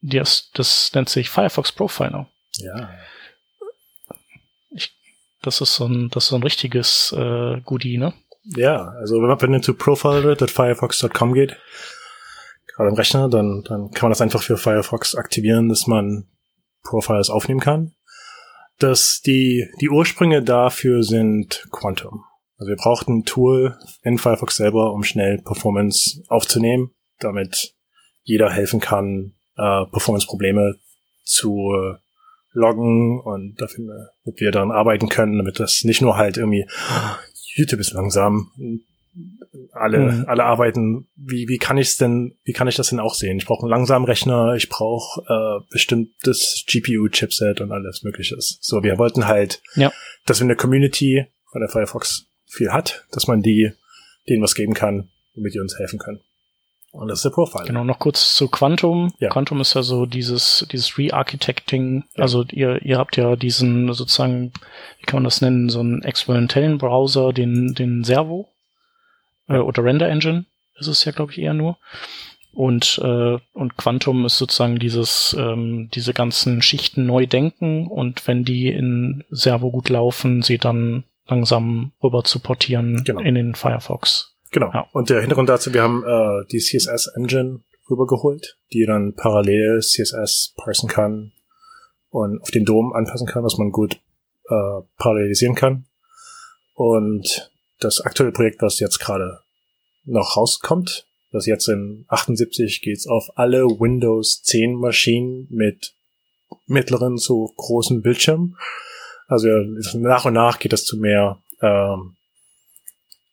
das, 0.00 0.50
das 0.52 0.92
nennt 0.94 1.08
sich 1.08 1.30
Firefox 1.30 1.72
Profiler. 1.72 2.28
Ja. 2.56 2.90
Das 5.42 5.60
ist 5.60 5.74
so 5.74 5.86
ein, 5.86 6.08
das 6.10 6.24
ist 6.24 6.30
so 6.30 6.36
ein 6.36 6.42
richtiges 6.42 7.14
äh, 7.16 7.60
Goodie, 7.64 7.98
ne? 7.98 8.12
Ja, 8.56 8.88
also 8.98 9.16
wenn 9.16 9.50
man, 9.50 9.62
zu 9.62 9.74
profiler.firefox.com 9.74 11.34
geht, 11.34 11.56
gerade 12.74 12.90
im 12.90 12.96
Rechner, 12.96 13.28
dann, 13.28 13.62
dann 13.64 13.90
kann 13.90 14.06
man 14.06 14.12
das 14.12 14.20
einfach 14.20 14.42
für 14.42 14.56
Firefox 14.56 15.14
aktivieren, 15.14 15.68
dass 15.68 15.86
man 15.86 16.28
Profiles 16.82 17.28
aufnehmen 17.28 17.60
kann. 17.60 17.92
Dass 18.78 19.20
die, 19.20 19.68
die 19.80 19.90
Ursprünge 19.90 20.42
dafür 20.42 21.02
sind 21.02 21.66
Quantum. 21.72 22.24
Also 22.56 22.70
wir 22.70 22.76
brauchten 22.76 23.18
ein 23.18 23.24
Tool 23.24 23.76
in 24.02 24.18
Firefox 24.18 24.56
selber, 24.56 24.92
um 24.92 25.02
schnell 25.02 25.38
Performance 25.42 26.22
aufzunehmen, 26.28 26.92
damit 27.18 27.74
jeder 28.22 28.50
helfen 28.50 28.80
kann, 28.80 29.34
äh, 29.56 29.84
Performance-Probleme 29.86 30.76
zu 31.24 31.72
äh, 31.74 31.98
loggen 32.58 33.20
und 33.20 33.60
dafür, 33.60 34.10
damit 34.24 34.40
wir 34.40 34.50
dann 34.50 34.70
arbeiten 34.70 35.08
können, 35.08 35.38
damit 35.38 35.60
das 35.60 35.84
nicht 35.84 36.02
nur 36.02 36.16
halt 36.16 36.36
irgendwie 36.36 36.66
YouTube 37.54 37.80
ist 37.80 37.92
langsam. 37.92 38.50
Alle, 39.72 39.98
Mhm. 39.98 40.24
alle 40.28 40.44
arbeiten. 40.44 41.08
Wie, 41.16 41.48
wie 41.48 41.58
kann 41.58 41.76
ich 41.78 41.96
denn, 41.96 42.36
wie 42.44 42.52
kann 42.52 42.68
ich 42.68 42.76
das 42.76 42.90
denn 42.90 43.00
auch 43.00 43.14
sehen? 43.14 43.38
Ich 43.38 43.46
brauche 43.46 43.62
einen 43.62 43.70
langsamen 43.70 44.04
Rechner, 44.06 44.54
ich 44.54 44.68
brauche 44.68 45.22
äh, 45.28 45.64
bestimmtes 45.72 46.64
GPU-Chipset 46.68 47.60
und 47.60 47.72
alles 47.72 48.02
Mögliche. 48.04 48.36
So, 48.38 48.82
wir 48.82 48.98
wollten 48.98 49.26
halt, 49.26 49.60
Ja. 49.74 49.92
dass 50.26 50.40
wenn 50.40 50.48
der 50.48 50.56
Community 50.56 51.26
von 51.50 51.60
der 51.60 51.68
Firefox 51.70 52.26
viel 52.46 52.70
hat, 52.72 53.06
dass 53.10 53.26
man 53.26 53.42
die, 53.42 53.72
denen 54.28 54.42
was 54.42 54.54
geben 54.54 54.74
kann, 54.74 55.08
damit 55.34 55.54
die 55.54 55.60
uns 55.60 55.76
helfen 55.78 55.98
können. 55.98 56.20
Und 56.90 57.08
das 57.08 57.18
ist 57.18 57.24
der 57.24 57.30
Profile. 57.30 57.66
Genau, 57.66 57.84
noch 57.84 57.98
kurz 57.98 58.34
zu 58.34 58.48
Quantum. 58.48 59.12
Ja. 59.18 59.28
Quantum 59.28 59.60
ist 59.60 59.74
ja 59.74 59.82
so 59.82 60.06
dieses, 60.06 60.66
dieses 60.72 60.98
Re-Architecting. 60.98 62.04
Ja. 62.16 62.22
Also 62.22 62.44
ihr, 62.50 62.82
ihr 62.82 62.98
habt 62.98 63.16
ja 63.16 63.36
diesen 63.36 63.92
sozusagen, 63.92 64.52
wie 64.98 65.04
kann 65.06 65.18
man 65.18 65.24
das 65.24 65.40
nennen, 65.40 65.68
so 65.68 65.80
einen 65.80 66.02
experimentellen 66.02 66.78
Browser, 66.78 67.32
den, 67.32 67.74
den 67.74 68.04
Servo 68.04 68.48
äh, 69.48 69.58
oder 69.58 69.84
Render 69.84 70.08
Engine 70.08 70.46
ist 70.78 70.86
es 70.86 71.04
ja, 71.04 71.12
glaube 71.12 71.32
ich, 71.32 71.38
eher 71.38 71.54
nur. 71.54 71.76
Und, 72.52 73.00
äh, 73.04 73.38
und 73.52 73.76
Quantum 73.76 74.24
ist 74.24 74.38
sozusagen 74.38 74.78
dieses, 74.78 75.36
ähm, 75.38 75.90
diese 75.94 76.14
ganzen 76.14 76.62
Schichten 76.62 77.06
neu 77.06 77.26
denken 77.26 77.86
und 77.86 78.26
wenn 78.26 78.44
die 78.44 78.68
in 78.68 79.24
Servo 79.30 79.70
gut 79.70 79.90
laufen, 79.90 80.42
sie 80.42 80.58
dann 80.58 81.04
langsam 81.26 81.92
rüber 82.02 82.24
zu 82.24 82.40
portieren 82.40 83.04
Genau. 83.04 83.20
in 83.20 83.34
den 83.34 83.54
Firefox. 83.54 84.34
Genau. 84.50 84.70
Ja. 84.72 84.86
Und 84.92 85.10
der 85.10 85.20
Hintergrund 85.20 85.48
dazu, 85.48 85.72
wir 85.74 85.82
haben 85.82 86.04
äh, 86.04 86.46
die 86.50 86.58
CSS-Engine 86.58 87.60
rübergeholt, 87.90 88.58
die 88.72 88.86
dann 88.86 89.14
parallel 89.14 89.80
CSS 89.80 90.54
parsen 90.56 90.88
kann 90.88 91.32
und 92.10 92.40
auf 92.40 92.50
den 92.50 92.64
Dom 92.64 92.92
anpassen 92.92 93.26
kann, 93.26 93.44
was 93.44 93.58
man 93.58 93.70
gut 93.70 94.00
äh, 94.48 94.82
parallelisieren 94.96 95.54
kann. 95.54 95.86
Und 96.74 97.50
das 97.80 98.00
aktuelle 98.00 98.32
Projekt, 98.32 98.62
was 98.62 98.80
jetzt 98.80 98.98
gerade 98.98 99.40
noch 100.04 100.36
rauskommt, 100.36 101.06
das 101.30 101.46
jetzt 101.46 101.68
in 101.68 102.04
78 102.08 102.80
geht's 102.80 103.06
auf 103.06 103.30
alle 103.34 103.64
Windows 103.64 104.42
10 104.42 104.74
Maschinen 104.74 105.46
mit 105.50 105.94
mittleren 106.66 107.18
zu 107.18 107.52
großen 107.56 108.00
Bildschirmen. 108.00 108.56
Also 109.26 109.48
nach 109.98 110.24
und 110.24 110.32
nach 110.32 110.58
geht 110.58 110.72
es 110.72 110.84
zu 110.84 110.96
mehr 110.96 111.38
ähm, 111.60 112.16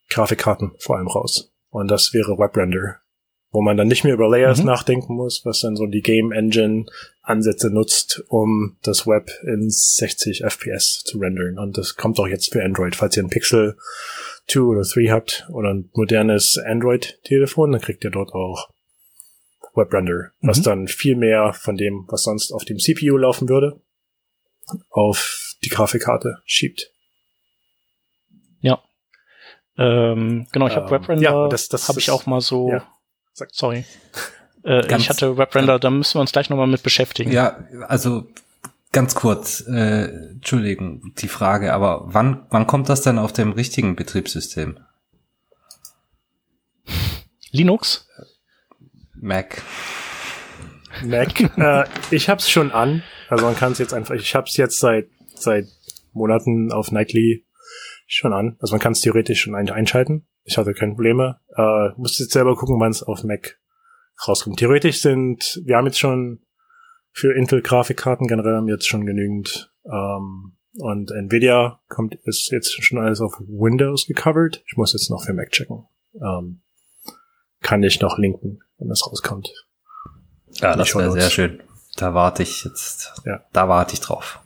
Grafikkarten 0.09 0.71
vor 0.79 0.97
allem 0.97 1.07
raus. 1.07 1.51
Und 1.69 1.89
das 1.89 2.13
wäre 2.13 2.37
WebRender, 2.37 2.99
wo 3.51 3.61
man 3.61 3.77
dann 3.77 3.87
nicht 3.87 4.03
mehr 4.03 4.13
über 4.13 4.29
Layers 4.29 4.59
Mhm. 4.59 4.65
nachdenken 4.65 5.15
muss, 5.15 5.41
was 5.45 5.61
dann 5.61 5.75
so 5.75 5.85
die 5.87 6.01
Game 6.01 6.31
Engine 6.31 6.85
Ansätze 7.21 7.69
nutzt, 7.69 8.23
um 8.27 8.77
das 8.83 9.07
Web 9.07 9.29
in 9.43 9.69
60 9.69 10.43
FPS 10.43 11.03
zu 11.03 11.17
rendern. 11.19 11.57
Und 11.57 11.77
das 11.77 11.95
kommt 11.95 12.19
auch 12.19 12.27
jetzt 12.27 12.51
für 12.51 12.63
Android. 12.63 12.95
Falls 12.95 13.17
ihr 13.17 13.23
ein 13.23 13.29
Pixel 13.29 13.77
2 14.47 14.59
oder 14.61 14.81
3 14.83 15.07
habt 15.09 15.47
oder 15.51 15.73
ein 15.73 15.89
modernes 15.93 16.57
Android-Telefon, 16.57 17.71
dann 17.71 17.81
kriegt 17.81 18.03
ihr 18.03 18.11
dort 18.11 18.31
auch 18.33 18.69
WebRender, 19.73 20.31
was 20.41 20.59
Mhm. 20.59 20.63
dann 20.63 20.87
viel 20.87 21.15
mehr 21.15 21.51
von 21.53 21.75
dem, 21.77 22.05
was 22.07 22.23
sonst 22.23 22.51
auf 22.51 22.63
dem 22.63 22.77
CPU 22.79 23.17
laufen 23.17 23.49
würde, 23.49 23.81
auf 24.89 25.55
die 25.63 25.69
Grafikkarte 25.69 26.37
schiebt. 26.45 26.91
Ähm, 29.77 30.47
genau, 30.51 30.67
ich 30.67 30.75
habe 30.75 30.85
Ähm, 30.85 30.91
WebRender, 31.01 31.23
ja, 31.23 31.47
das- 31.49 31.67
das 31.67 31.89
habe 31.89 31.99
ich 31.99 32.09
auch 32.11 32.25
mal 32.25 32.41
so, 32.41 32.69
ja, 32.71 32.85
sorry. 33.51 33.85
Äh, 34.63 34.87
Ganz- 34.87 35.03
ich 35.03 35.09
hatte 35.09 35.37
WebRender, 35.37 35.79
da 35.79 35.89
müssen 35.89 36.15
wir 36.15 36.21
uns 36.21 36.31
gleich 36.31 36.49
nochmal 36.49 36.67
mit 36.67 36.81
beschäftigen. 36.81 37.31
Ja, 37.31 37.65
also 37.87 38.27
ganz 38.91 39.13
kurz, 39.15 39.61
äh, 39.67 40.05
Entschuldigung, 40.31 41.13
die 41.17 41.27
Frage, 41.27 41.73
aber 41.73 42.03
wann, 42.05 42.45
wann 42.49 42.65
kommt 42.67 42.87
das 42.89 43.01
denn 43.01 43.19
auf 43.19 43.33
dem 43.33 43.51
richtigen 43.51 43.95
Betriebssystem? 43.95 44.79
Linux? 47.51 48.07
Mac. 49.15 49.61
Mac. 51.03 51.39
äh, 51.57 51.83
ich 52.11 52.29
hab's 52.29 52.49
schon 52.49 52.71
an. 52.71 53.03
Also 53.29 53.45
man 53.45 53.55
kann 53.55 53.71
es 53.73 53.79
jetzt 53.79 53.93
einfach, 53.93 54.15
ich 54.15 54.35
hab's 54.35 54.55
jetzt 54.57 54.79
seit 54.79 55.07
seit 55.35 55.67
Monaten 56.13 56.71
auf 56.71 56.91
Nightly 56.91 57.45
schon 58.05 58.33
an. 58.33 58.57
Also 58.59 58.73
man 58.73 58.81
kann 58.81 58.93
es 58.93 59.01
theoretisch 59.01 59.41
schon 59.41 59.55
ein 59.55 59.69
einschalten. 59.69 60.27
Ich 60.43 60.57
hatte 60.57 60.73
keine 60.73 60.93
Probleme. 60.93 61.39
Äh, 61.55 61.89
musste 61.97 62.23
jetzt 62.23 62.33
selber 62.33 62.55
gucken, 62.55 62.79
wann 62.79 62.91
es 62.91 63.03
auf 63.03 63.23
Mac 63.23 63.59
rauskommt. 64.27 64.59
Theoretisch 64.59 65.01
sind, 65.01 65.61
wir 65.65 65.77
haben 65.77 65.85
jetzt 65.85 65.99
schon 65.99 66.41
für 67.11 67.33
Intel-Grafikkarten 67.33 68.27
generell 68.27 68.55
haben 68.55 68.67
jetzt 68.67 68.87
schon 68.87 69.05
genügend 69.05 69.71
ähm, 69.85 70.57
und 70.77 71.11
Nvidia 71.11 71.79
kommt 71.87 72.15
ist 72.25 72.51
jetzt 72.51 72.83
schon 72.83 72.99
alles 72.99 73.21
auf 73.21 73.39
Windows 73.39 74.07
gecovert. 74.07 74.61
Ich 74.67 74.75
muss 74.75 74.93
jetzt 74.93 75.09
noch 75.09 75.23
für 75.23 75.33
Mac 75.33 75.51
checken. 75.51 75.85
Ähm, 76.15 76.61
kann 77.61 77.81
ich 77.83 78.01
noch 78.01 78.17
linken, 78.17 78.59
wenn 78.77 78.89
das 78.89 79.07
rauskommt. 79.07 79.49
Ja, 80.55 80.75
das 80.75 80.93
wäre 80.95 81.11
sehr 81.11 81.29
schön. 81.29 81.63
Da 81.95 82.13
warte 82.13 82.43
ich 82.43 82.65
jetzt. 82.65 83.13
Ja. 83.25 83.45
Da 83.53 83.69
warte 83.69 83.93
ich 83.93 84.01
drauf. 84.01 84.41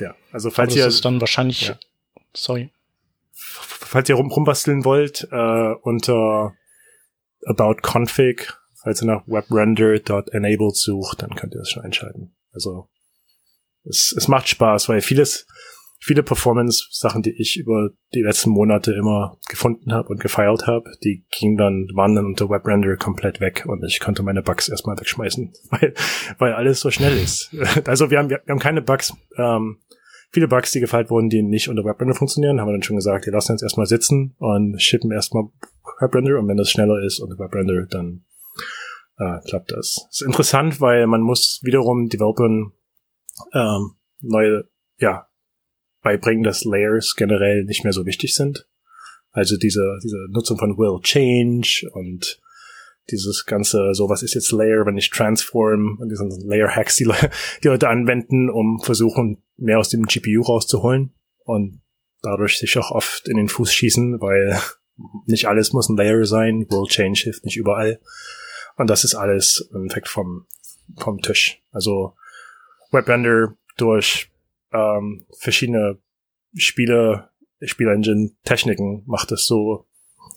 Ja, 0.00 0.14
also 0.32 0.50
falls 0.50 0.74
ihr 0.74 0.86
ist 0.86 1.04
dann 1.04 1.20
wahrscheinlich. 1.20 1.68
Ja. 1.68 1.78
Sorry. 2.34 2.70
Falls 3.32 4.08
ihr 4.08 4.14
rum, 4.14 4.30
rumbasteln 4.30 4.84
wollt, 4.84 5.28
äh, 5.30 5.74
unter 5.82 6.54
about 7.46 7.76
config, 7.82 8.52
falls 8.82 9.02
ihr 9.02 9.06
nach 9.06 9.26
webrender.enabled 9.26 10.76
sucht, 10.76 11.22
dann 11.22 11.34
könnt 11.34 11.54
ihr 11.54 11.58
das 11.58 11.70
schon 11.70 11.82
einschalten. 11.82 12.34
Also 12.52 12.88
es, 13.84 14.14
es 14.16 14.28
macht 14.28 14.48
Spaß, 14.48 14.88
weil 14.88 15.00
vieles, 15.00 15.46
viele 15.98 16.22
Performance-Sachen, 16.22 17.22
die 17.22 17.34
ich 17.40 17.56
über 17.56 17.90
die 18.14 18.22
letzten 18.22 18.50
Monate 18.50 18.92
immer 18.92 19.38
gefunden 19.48 19.92
habe 19.92 20.08
und 20.08 20.20
gefeilt 20.20 20.66
habe, 20.66 20.90
die 21.04 21.24
gingen 21.30 21.56
dann, 21.56 21.88
waren 21.94 22.14
dann 22.14 22.26
unter 22.26 22.48
WebRender 22.48 22.96
komplett 22.96 23.40
weg 23.40 23.64
und 23.66 23.84
ich 23.84 24.00
konnte 24.00 24.22
meine 24.22 24.42
Bugs 24.42 24.68
erstmal 24.68 24.98
wegschmeißen, 24.98 25.52
weil, 25.70 25.94
weil 26.38 26.52
alles 26.54 26.80
so 26.80 26.90
schnell 26.90 27.16
ist. 27.16 27.50
Also 27.86 28.10
wir 28.10 28.18
haben, 28.18 28.30
wir 28.30 28.42
haben 28.48 28.58
keine 28.58 28.82
Bugs, 28.82 29.12
ähm, 29.36 29.78
viele 30.32 30.48
Bugs, 30.48 30.72
die 30.72 30.80
gefeilt 30.80 31.10
wurden, 31.10 31.28
die 31.28 31.42
nicht 31.42 31.68
unter 31.68 31.84
WebRender 31.84 32.14
funktionieren, 32.14 32.60
haben 32.60 32.68
wir 32.68 32.72
dann 32.72 32.82
schon 32.82 32.96
gesagt, 32.96 33.26
wir 33.26 33.32
lassen 33.32 33.52
uns 33.52 33.62
erstmal 33.62 33.86
sitzen 33.86 34.34
und 34.38 34.80
schippen 34.80 35.12
erstmal 35.12 35.44
WebRender 36.00 36.38
und 36.38 36.48
wenn 36.48 36.56
das 36.56 36.70
schneller 36.70 37.02
ist 37.04 37.20
unter 37.20 37.38
WebRender, 37.38 37.86
dann 37.86 38.24
äh, 39.18 39.38
klappt 39.46 39.72
das. 39.72 40.06
Das 40.08 40.20
ist 40.20 40.26
interessant, 40.26 40.80
weil 40.80 41.06
man 41.06 41.20
muss 41.20 41.60
wiederum 41.62 42.08
Developern 42.08 42.72
ähm, 43.52 43.92
neue, 44.20 44.64
ja, 44.98 45.28
beibringen, 46.02 46.42
dass 46.42 46.64
Layers 46.64 47.14
generell 47.14 47.64
nicht 47.64 47.84
mehr 47.84 47.92
so 47.92 48.06
wichtig 48.06 48.34
sind. 48.34 48.66
Also 49.30 49.56
diese, 49.56 49.98
diese 50.02 50.26
Nutzung 50.30 50.58
von 50.58 50.76
Will 50.76 51.00
Change 51.02 51.88
und 51.92 52.40
dieses 53.10 53.44
ganze, 53.46 53.94
so 53.94 54.08
was 54.08 54.22
ist 54.22 54.34
jetzt 54.34 54.52
Layer, 54.52 54.86
wenn 54.86 54.96
ich 54.96 55.10
Transform 55.10 55.98
und 56.00 56.08
diesen 56.08 56.30
Layer-Hacks, 56.46 56.96
die, 56.96 57.10
die 57.62 57.68
Leute 57.68 57.88
anwenden, 57.88 58.50
um 58.50 58.80
versuchen, 58.80 59.42
mehr 59.56 59.78
aus 59.78 59.88
dem 59.88 60.04
GPU 60.04 60.42
rauszuholen 60.42 61.12
und 61.44 61.80
dadurch 62.22 62.58
sich 62.58 62.76
auch 62.78 62.90
oft 62.90 63.28
in 63.28 63.36
den 63.36 63.48
Fuß 63.48 63.72
schießen, 63.72 64.20
weil 64.20 64.58
nicht 65.26 65.46
alles 65.46 65.72
muss 65.72 65.88
ein 65.88 65.96
Layer 65.96 66.24
sein, 66.24 66.66
Will 66.70 66.88
Change 66.88 67.20
hilft 67.24 67.44
nicht 67.44 67.56
überall. 67.56 68.00
Und 68.76 68.88
das 68.88 69.04
ist 69.04 69.14
alles 69.14 69.68
im 69.70 69.82
Endeffekt 69.82 70.08
vom, 70.08 70.46
vom 70.96 71.20
Tisch. 71.20 71.60
Also 71.72 72.14
Webrender 72.90 73.56
durch 73.76 74.30
ähm, 74.72 75.26
verschiedene 75.38 75.98
Spiele, 76.54 77.30
Spielengine-Techniken 77.60 79.02
macht 79.06 79.32
es 79.32 79.46
so 79.46 79.86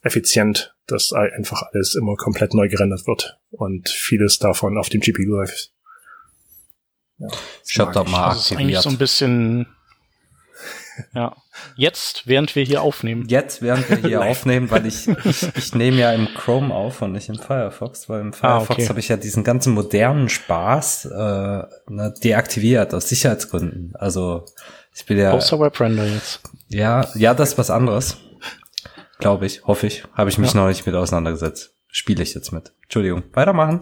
effizient, 0.06 0.76
dass 0.88 1.14
einfach 1.14 1.64
alles 1.72 1.95
immer 1.95 2.16
komplett 2.16 2.53
neu 2.53 2.70
gerendert 2.70 3.08
wird 3.08 3.39
und 3.51 3.89
vieles 3.89 4.39
davon 4.39 4.78
auf 4.78 4.89
dem 4.89 5.01
GPU 5.01 5.24
läuft. 5.24 5.72
Ja, 7.18 7.28
Schaut 7.66 7.95
doch 7.95 8.08
mal 8.08 8.30
das 8.30 8.51
ist 8.51 8.58
eigentlich 8.58 8.80
so 8.80 8.89
ein 8.89 8.97
bisschen 8.97 9.68
ja. 11.14 11.36
Jetzt, 11.76 12.28
während 12.28 12.56
wir 12.56 12.64
hier 12.64 12.82
aufnehmen. 12.82 13.26
Jetzt, 13.28 13.62
während 13.62 13.89
wir 13.89 13.97
hier 13.97 14.22
aufnehmen, 14.26 14.70
weil 14.72 14.86
ich, 14.86 15.08
ich, 15.08 15.43
ich 15.56 15.76
nehme 15.76 15.97
ja 15.97 16.12
im 16.12 16.28
Chrome 16.28 16.74
auf 16.74 17.01
und 17.01 17.14
nicht 17.14 17.30
im 17.30 17.38
Firefox, 17.38 18.10
weil 18.10 18.22
im 18.22 18.34
Firefox 18.34 18.70
ah, 18.70 18.74
okay. 18.74 18.89
habe 18.89 18.99
ich 18.99 19.08
ja 19.10 19.18
diesen 19.18 19.43
ganzen 19.43 19.74
modernen 19.74 20.30
Spaß 20.30 21.06
äh, 21.06 21.64
ne, 21.89 22.14
deaktiviert 22.24 22.93
aus 22.93 23.10
Sicherheitsgründen. 23.10 23.93
Also 23.95 24.45
ich 24.93 25.06
bin 25.06 25.18
ja. 25.18 25.32
Außer 25.32 25.60
WebRender 25.60 26.06
jetzt. 26.06 26.41
Ja, 26.70 27.08
ja, 27.16 27.34
das 27.34 27.49
ist 27.49 27.58
was 27.58 27.70
anderes. 27.70 28.18
Glaube 29.20 29.45
ich, 29.45 29.66
hoffe 29.66 29.88
ich. 29.88 30.03
Habe 30.13 30.30
ich 30.30 30.38
mich 30.38 30.53
ja. 30.53 30.61
noch 30.61 30.68
nicht 30.68 30.86
mit 30.86 30.95
auseinandergesetzt. 30.95 31.74
Spiele 31.88 32.24
ich 32.24 32.34
jetzt 32.34 32.51
mit. 32.51 32.74
Entschuldigung. 32.84 33.24
Weitermachen. 33.34 33.82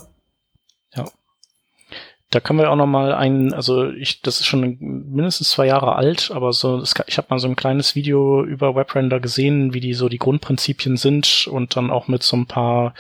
Da 2.33 2.39
können 2.39 2.57
wir 2.57 2.71
auch 2.71 2.75
noch 2.75 2.87
mal 2.87 3.13
ein, 3.13 3.53
also 3.53 3.91
ich, 3.91 4.23
das 4.23 4.39
ist 4.39 4.47
schon 4.47 4.77
mindestens 4.79 5.51
zwei 5.51 5.67
Jahre 5.67 5.95
alt, 5.95 6.31
aber 6.33 6.51
so, 6.51 6.79
das, 6.79 6.95
ich 7.05 7.19
habe 7.19 7.27
mal 7.29 7.37
so 7.37 7.47
ein 7.47 7.55
kleines 7.55 7.93
Video 7.93 8.43
über 8.43 8.73
WebRender 8.73 9.19
gesehen, 9.19 9.75
wie 9.75 9.79
die 9.79 9.93
so 9.93 10.09
die 10.09 10.17
Grundprinzipien 10.17 10.97
sind 10.97 11.47
und 11.47 11.75
dann 11.75 11.91
auch 11.91 12.07
mit 12.07 12.23
so 12.23 12.35
ein 12.35 12.47
paar, 12.47 12.95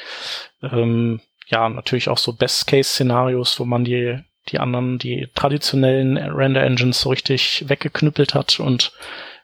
ähm, 0.61 1.19
ja 1.47 1.67
natürlich 1.67 2.09
auch 2.09 2.19
so 2.19 2.33
Best-Case-Szenarios, 2.33 3.59
wo 3.59 3.65
man 3.65 3.83
die 3.83 4.19
die 4.49 4.59
anderen, 4.59 4.99
die 4.99 5.29
traditionellen 5.33 6.17
Render-Engines 6.17 7.01
so 7.01 7.09
richtig 7.09 7.63
weggeknüppelt 7.67 8.35
hat 8.35 8.59
und 8.59 8.91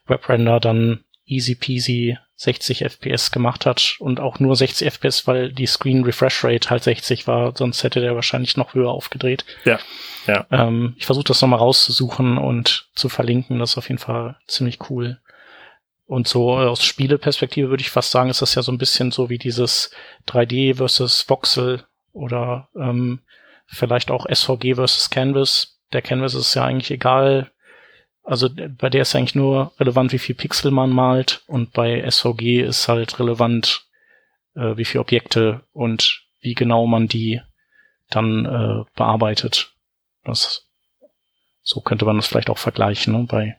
WebRender 0.06 0.60
dann 0.60 1.04
easy 1.26 1.56
peasy 1.56 2.18
60 2.40 2.86
FPS 2.86 3.32
gemacht 3.32 3.66
hat 3.66 3.98
und 4.00 4.22
auch 4.22 4.40
nur 4.40 4.56
60 4.56 4.88
FPS, 4.88 5.28
weil 5.28 5.52
die 5.52 5.66
Screen 5.66 6.06
Refresh 6.06 6.46
Rate 6.46 6.70
halt 6.70 6.84
60 6.84 7.28
war, 7.28 7.52
sonst 7.54 7.84
hätte 7.84 8.00
der 8.00 8.16
wahrscheinlich 8.16 8.56
noch 8.56 8.74
höher 8.74 8.92
aufgedreht. 8.92 9.44
Ja, 9.66 9.78
ja. 10.26 10.46
Ähm, 10.50 10.96
ich 10.98 11.06
versuche 11.06 11.26
das 11.26 11.42
nochmal 11.42 11.60
rauszusuchen 11.60 12.38
und 12.38 12.88
zu 12.96 13.10
verlinken, 13.10 13.60
das 13.60 13.72
ist 13.72 13.78
auf 13.78 13.90
jeden 13.90 14.00
Fall 14.00 14.38
ziemlich 14.48 14.90
cool. 14.90 15.20
Und 16.08 16.30
so 16.30 16.54
aus 16.54 16.82
Spieleperspektive 16.82 17.70
würde 17.70 17.82
ich 17.82 17.92
fast 17.92 18.12
sagen, 18.12 18.30
ist 18.30 18.42
das 18.42 18.56
ja 18.56 18.62
so 18.62 18.72
ein 18.72 18.78
bisschen 18.78 19.12
so 19.12 19.30
wie 19.30 19.38
dieses 19.38 19.92
3D 20.30 20.78
versus 20.78 21.28
Voxel 21.28 21.84
oder 22.14 22.70
ähm, 22.74 23.20
vielleicht 23.68 24.12
auch 24.12 24.26
SVG 24.34 24.76
versus 24.76 25.10
Canvas. 25.10 25.78
Der 25.92 26.02
Canvas 26.02 26.36
ist 26.36 26.54
ja 26.54 26.64
eigentlich 26.64 26.92
egal, 26.92 27.52
also 28.30 28.48
bei 28.78 28.92
der 28.92 29.02
ist 29.02 29.16
eigentlich 29.16 29.34
nur 29.34 29.74
relevant, 29.80 30.14
wie 30.14 30.20
viel 30.20 30.36
Pixel 30.36 30.70
man 30.70 30.92
malt 30.92 31.42
und 31.48 31.74
bei 31.74 32.08
SVG 32.08 32.62
ist 32.62 32.88
halt 32.88 33.20
relevant, 33.20 33.88
äh, 34.54 34.78
wie 34.78 34.86
viele 34.86 35.02
Objekte 35.02 35.62
und 35.74 36.22
wie 36.40 36.54
genau 36.54 36.86
man 36.86 37.08
die 37.08 37.42
dann 38.12 38.46
äh, 38.46 38.84
bearbeitet. 38.96 39.74
Das, 40.24 40.68
so 41.64 41.82
könnte 41.82 42.06
man 42.06 42.18
das 42.18 42.28
vielleicht 42.28 42.52
auch 42.52 42.60
vergleichen 42.60 43.14
ne? 43.14 43.26
bei 43.28 43.58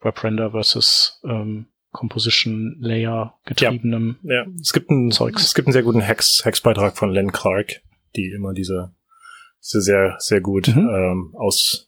WebRender 0.00 0.50
versus 0.50 1.20
ähm, 1.24 1.66
Composition 1.92 2.78
Layer 2.80 3.38
getriebenem 3.44 4.18
ja, 4.24 4.42
ja. 4.42 4.46
Es 4.60 4.72
gibt 4.72 4.90
einen, 4.90 5.12
Zeugs. 5.12 5.44
Es 5.44 5.54
gibt 5.54 5.68
einen 5.68 5.72
sehr 5.72 5.84
guten 5.84 6.00
Hex, 6.00 6.44
Hex-Beitrag 6.44 6.98
von 6.98 7.12
Len 7.12 7.30
Clark, 7.30 7.82
die 8.16 8.32
immer 8.32 8.52
diese, 8.52 8.96
diese 9.62 9.80
sehr, 9.80 10.16
sehr 10.18 10.40
gut 10.40 10.74
mhm. 10.74 10.88
ähm, 10.88 11.34
aus 11.38 11.85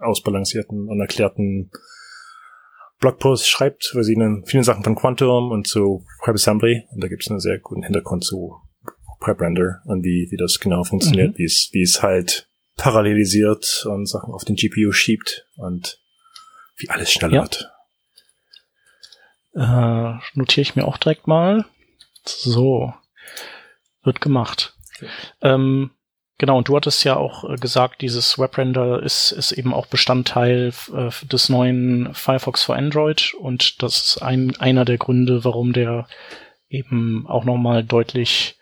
ausbalancierten 0.00 0.88
und 0.88 1.00
erklärten 1.00 1.70
Blogpost 3.00 3.48
schreibt 3.48 3.86
für 3.86 4.04
sie 4.04 4.16
viele 4.44 4.64
Sachen 4.64 4.84
von 4.84 4.94
Quantum 4.94 5.50
und 5.50 5.66
zu 5.66 6.04
WebAssembly. 6.24 6.86
Und 6.90 7.02
da 7.02 7.08
gibt 7.08 7.22
es 7.22 7.30
einen 7.30 7.40
sehr 7.40 7.58
guten 7.58 7.82
Hintergrund 7.82 8.24
zu 8.24 8.60
WebRender 9.20 9.80
und 9.84 10.04
wie, 10.04 10.28
wie 10.30 10.36
das 10.36 10.60
genau 10.60 10.84
funktioniert, 10.84 11.32
mhm. 11.32 11.38
wie 11.38 11.44
es, 11.44 11.70
wie 11.72 11.82
es 11.82 12.02
halt 12.02 12.48
parallelisiert 12.76 13.86
und 13.86 14.06
Sachen 14.06 14.32
auf 14.32 14.44
den 14.44 14.56
GPU 14.56 14.92
schiebt 14.92 15.46
und 15.56 16.00
wie 16.76 16.88
alles 16.88 17.12
schneller 17.12 17.34
ja. 17.34 17.42
wird. 17.42 17.70
Äh, 19.54 20.38
notiere 20.38 20.62
ich 20.62 20.76
mir 20.76 20.86
auch 20.86 20.96
direkt 20.96 21.26
mal. 21.26 21.66
So. 22.24 22.92
Wird 24.02 24.20
gemacht. 24.20 24.76
Okay. 24.96 25.08
Ähm, 25.42 25.90
Genau, 26.40 26.56
und 26.56 26.68
du 26.68 26.76
hattest 26.76 27.04
ja 27.04 27.16
auch 27.16 27.44
äh, 27.44 27.56
gesagt, 27.56 28.00
dieses 28.00 28.38
WebRender 28.38 29.02
ist, 29.02 29.30
ist 29.30 29.52
eben 29.52 29.74
auch 29.74 29.84
Bestandteil 29.84 30.72
äh, 30.90 31.10
des 31.26 31.50
neuen 31.50 32.14
Firefox 32.14 32.64
für 32.64 32.74
Android 32.74 33.34
und 33.34 33.82
das 33.82 33.98
ist 33.98 34.22
ein, 34.22 34.56
einer 34.58 34.86
der 34.86 34.96
Gründe, 34.96 35.44
warum 35.44 35.74
der 35.74 36.06
eben 36.70 37.26
auch 37.28 37.44
nochmal 37.44 37.84
deutlich 37.84 38.58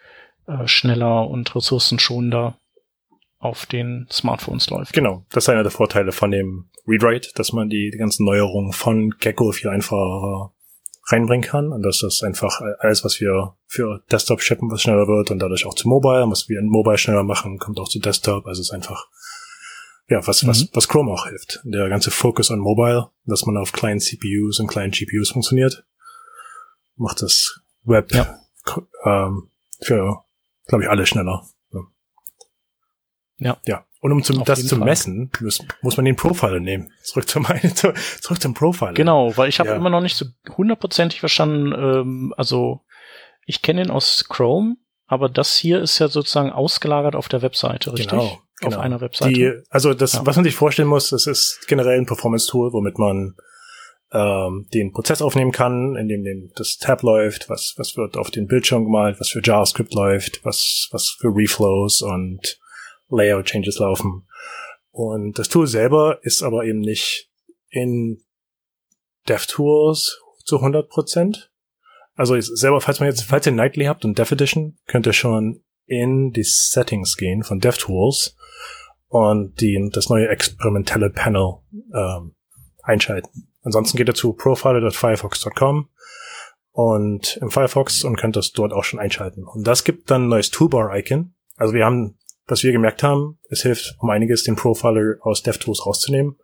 äh, 0.49 0.67
schneller 0.67 1.31
und 1.31 1.55
ressourcenschonender 1.55 2.57
auf 3.39 3.65
den 3.67 4.09
Smartphones 4.11 4.69
läuft. 4.71 4.93
Genau, 4.93 5.25
das 5.31 5.45
ist 5.45 5.49
einer 5.49 5.63
der 5.63 5.71
Vorteile 5.71 6.11
von 6.11 6.33
dem 6.33 6.71
Readwrite, 6.85 7.29
dass 7.37 7.53
man 7.53 7.69
die, 7.69 7.93
die 7.93 7.99
ganzen 7.99 8.27
Neuerungen 8.27 8.73
von 8.73 9.11
Gecko 9.21 9.53
viel 9.53 9.71
einfacher 9.71 10.53
reinbringen 11.11 11.49
kann 11.49 11.73
und 11.73 11.83
dass 11.83 12.01
das 12.01 12.23
einfach 12.23 12.61
alles, 12.79 13.05
was 13.05 13.21
wir 13.21 13.57
für 13.67 14.03
Desktop 14.11 14.43
shippen, 14.43 14.71
was 14.71 14.83
schneller 14.83 15.07
wird 15.07 15.31
und 15.31 15.39
dadurch 15.39 15.67
auch 15.67 15.75
zu 15.75 15.89
Mobile, 15.89 16.31
was 16.31 16.49
wir 16.49 16.59
in 16.59 16.69
Mobile 16.69 16.99
schneller 16.99 17.25
machen, 17.25 17.59
kommt 17.59 17.81
auch 17.81 17.89
zu 17.89 17.99
Desktop. 17.99 18.47
Also 18.47 18.61
es 18.61 18.69
ist 18.69 18.75
einfach 18.75 19.09
ja, 20.09 20.27
was, 20.27 20.43
mhm. 20.43 20.49
was, 20.49 20.69
was 20.73 20.89
Chrome 20.89 21.13
auch 21.13 21.27
hilft. 21.27 21.61
Der 21.65 21.89
ganze 21.89 22.11
Focus 22.11 22.51
on 22.51 22.61
Mobile, 22.61 23.11
dass 23.25 23.45
man 23.47 23.57
auf 23.57 23.73
kleinen 23.73 24.01
CPUs 24.01 24.59
und 24.59 24.67
kleinen 24.67 24.91
GPUs 24.91 25.31
funktioniert, 25.31 25.85
macht 26.97 27.23
das 27.23 27.61
Web 27.85 28.13
ja. 28.15 28.39
ähm, 29.05 29.51
für, 29.81 30.25
glaube 30.67 30.85
ich, 30.85 30.91
alle 30.91 31.07
schneller. 31.07 31.47
Ja. 33.39 33.57
Ja. 33.67 33.87
Und 34.01 34.13
um 34.13 34.23
zum, 34.23 34.45
das 34.45 34.65
zu 34.67 34.77
Fall. 34.77 34.85
messen, 34.85 35.31
muss, 35.41 35.61
muss 35.83 35.97
man 35.97 36.07
den 36.07 36.15
Profiler 36.15 36.61
nehmen. 36.61 36.93
Zurück 37.03 37.29
zum, 37.29 37.47
zurück 38.21 38.41
zum 38.41 38.55
Profiler. 38.55 38.93
Genau, 38.93 39.37
weil 39.37 39.49
ich 39.49 39.59
habe 39.59 39.71
Ja. 39.71 39.77
immer 39.77 39.91
noch 39.91 40.01
nicht 40.01 40.17
so 40.17 40.27
hundertprozentig 40.57 41.21
verstanden, 41.21 41.73
ähm, 41.73 42.35
also 42.37 42.81
ich 43.45 43.61
kenne 43.63 43.83
ihn 43.83 43.91
aus 43.91 44.27
Chrome, 44.29 44.77
aber 45.07 45.29
das 45.29 45.57
hier 45.57 45.81
ist 45.81 45.99
ja 45.99 46.09
sozusagen 46.09 46.51
ausgelagert 46.53 47.17
auf 47.17 47.29
der 47.29 47.43
Webseite, 47.43 47.93
richtig? 47.93 48.09
Genau, 48.11 48.39
genau. 48.61 48.77
Auf 48.77 48.83
einer 48.83 49.01
Webseite. 49.01 49.33
Die, 49.33 49.53
also 49.71 49.95
das, 49.95 50.13
Ja. 50.13 50.27
was 50.27 50.37
man 50.37 50.45
sich 50.45 50.55
vorstellen 50.55 50.89
muss, 50.89 51.11
das 51.11 51.27
ist 51.27 51.65
generell 51.67 51.99
ein 51.99 52.07
Performance-Tool, 52.07 52.73
womit 52.73 52.99
man 52.99 53.35
ähm, 54.13 54.67
den 54.73 54.93
Prozess 54.93 55.21
aufnehmen 55.23 55.53
kann, 55.53 55.97
in 55.97 56.09
dem 56.09 56.23
den, 56.25 56.51
das 56.57 56.77
Tab 56.79 57.03
läuft, 57.03 57.51
was, 57.51 57.75
was 57.77 57.97
wird 57.97 58.17
auf 58.17 58.31
den 58.31 58.47
Bildschirm 58.47 58.85
gemalt, 58.85 59.19
was 59.21 59.29
für 59.31 59.43
JavaScript 59.43 59.93
läuft, 59.93 60.45
was, 60.45 60.89
was 60.93 61.17
für 61.21 61.29
Reflows 61.29 62.01
und 62.03 62.59
Layout-Changes 63.09 63.79
laufen. 63.79 64.27
Und 64.91 65.39
das 65.39 65.49
Tool 65.49 65.67
selber 65.67 66.19
ist 66.23 66.43
aber 66.43 66.65
eben 66.65 66.81
nicht 66.81 67.31
in 67.71 68.23
DevTools 69.29 70.21
zu 70.45 70.57
100 70.57 70.89
Prozent. 70.89 71.53
Also 72.15 72.35
ist 72.35 72.57
selber, 72.59 72.81
falls 72.81 73.01
man 73.01 73.09
jetzt, 73.09 73.23
falls 73.23 73.47
ihr 73.47 73.53
Nightly 73.53 73.85
habt 73.85 74.05
und 74.05 74.19
Dev 74.19 74.35
Edition, 74.35 74.79
könnt 74.87 75.07
ihr 75.07 75.13
schon 75.13 75.63
in 75.87 76.33
die 76.33 76.43
Settings 76.43 77.17
gehen 77.17 77.43
von 77.43 77.61
DevTools 77.61 78.37
und 79.09 79.61
die, 79.61 79.89
das 79.93 80.09
neue 80.09 80.29
experimentelle 80.29 81.11
Panel 81.11 81.59
ähm, 81.95 82.35
einschalten. 82.83 83.49
Ansonsten 83.63 83.97
geht 83.97 84.09
ihr 84.09 84.15
zu 84.15 84.33
profiler.firefox.com 84.33 85.89
und 86.73 87.39
im 87.41 87.51
Firefox 87.51 88.05
und 88.05 88.17
könnt 88.17 88.37
das 88.37 88.53
dort 88.53 88.73
auch 88.73 88.85
schon 88.85 89.01
einschalten. 89.01 89.45
Und 89.45 89.67
das 89.67 89.85
gibt 89.85 90.11
dann 90.11 90.25
ein 90.25 90.29
neues 90.29 90.51
Toolbar-Icon. 90.51 91.35
Also 91.57 91.75
wir 91.75 91.85
haben, 91.85 92.19
was 92.49 92.63
wir 92.63 92.73
gemerkt 92.73 93.03
haben, 93.03 93.39
es 93.51 93.63
hilft 93.63 93.97
um 94.01 94.11
einiges, 94.11 94.43
den 94.43 94.57
Profiler 94.57 95.17
aus 95.21 95.43
DevTools 95.43 95.87
rauszunehmen, 95.87 96.37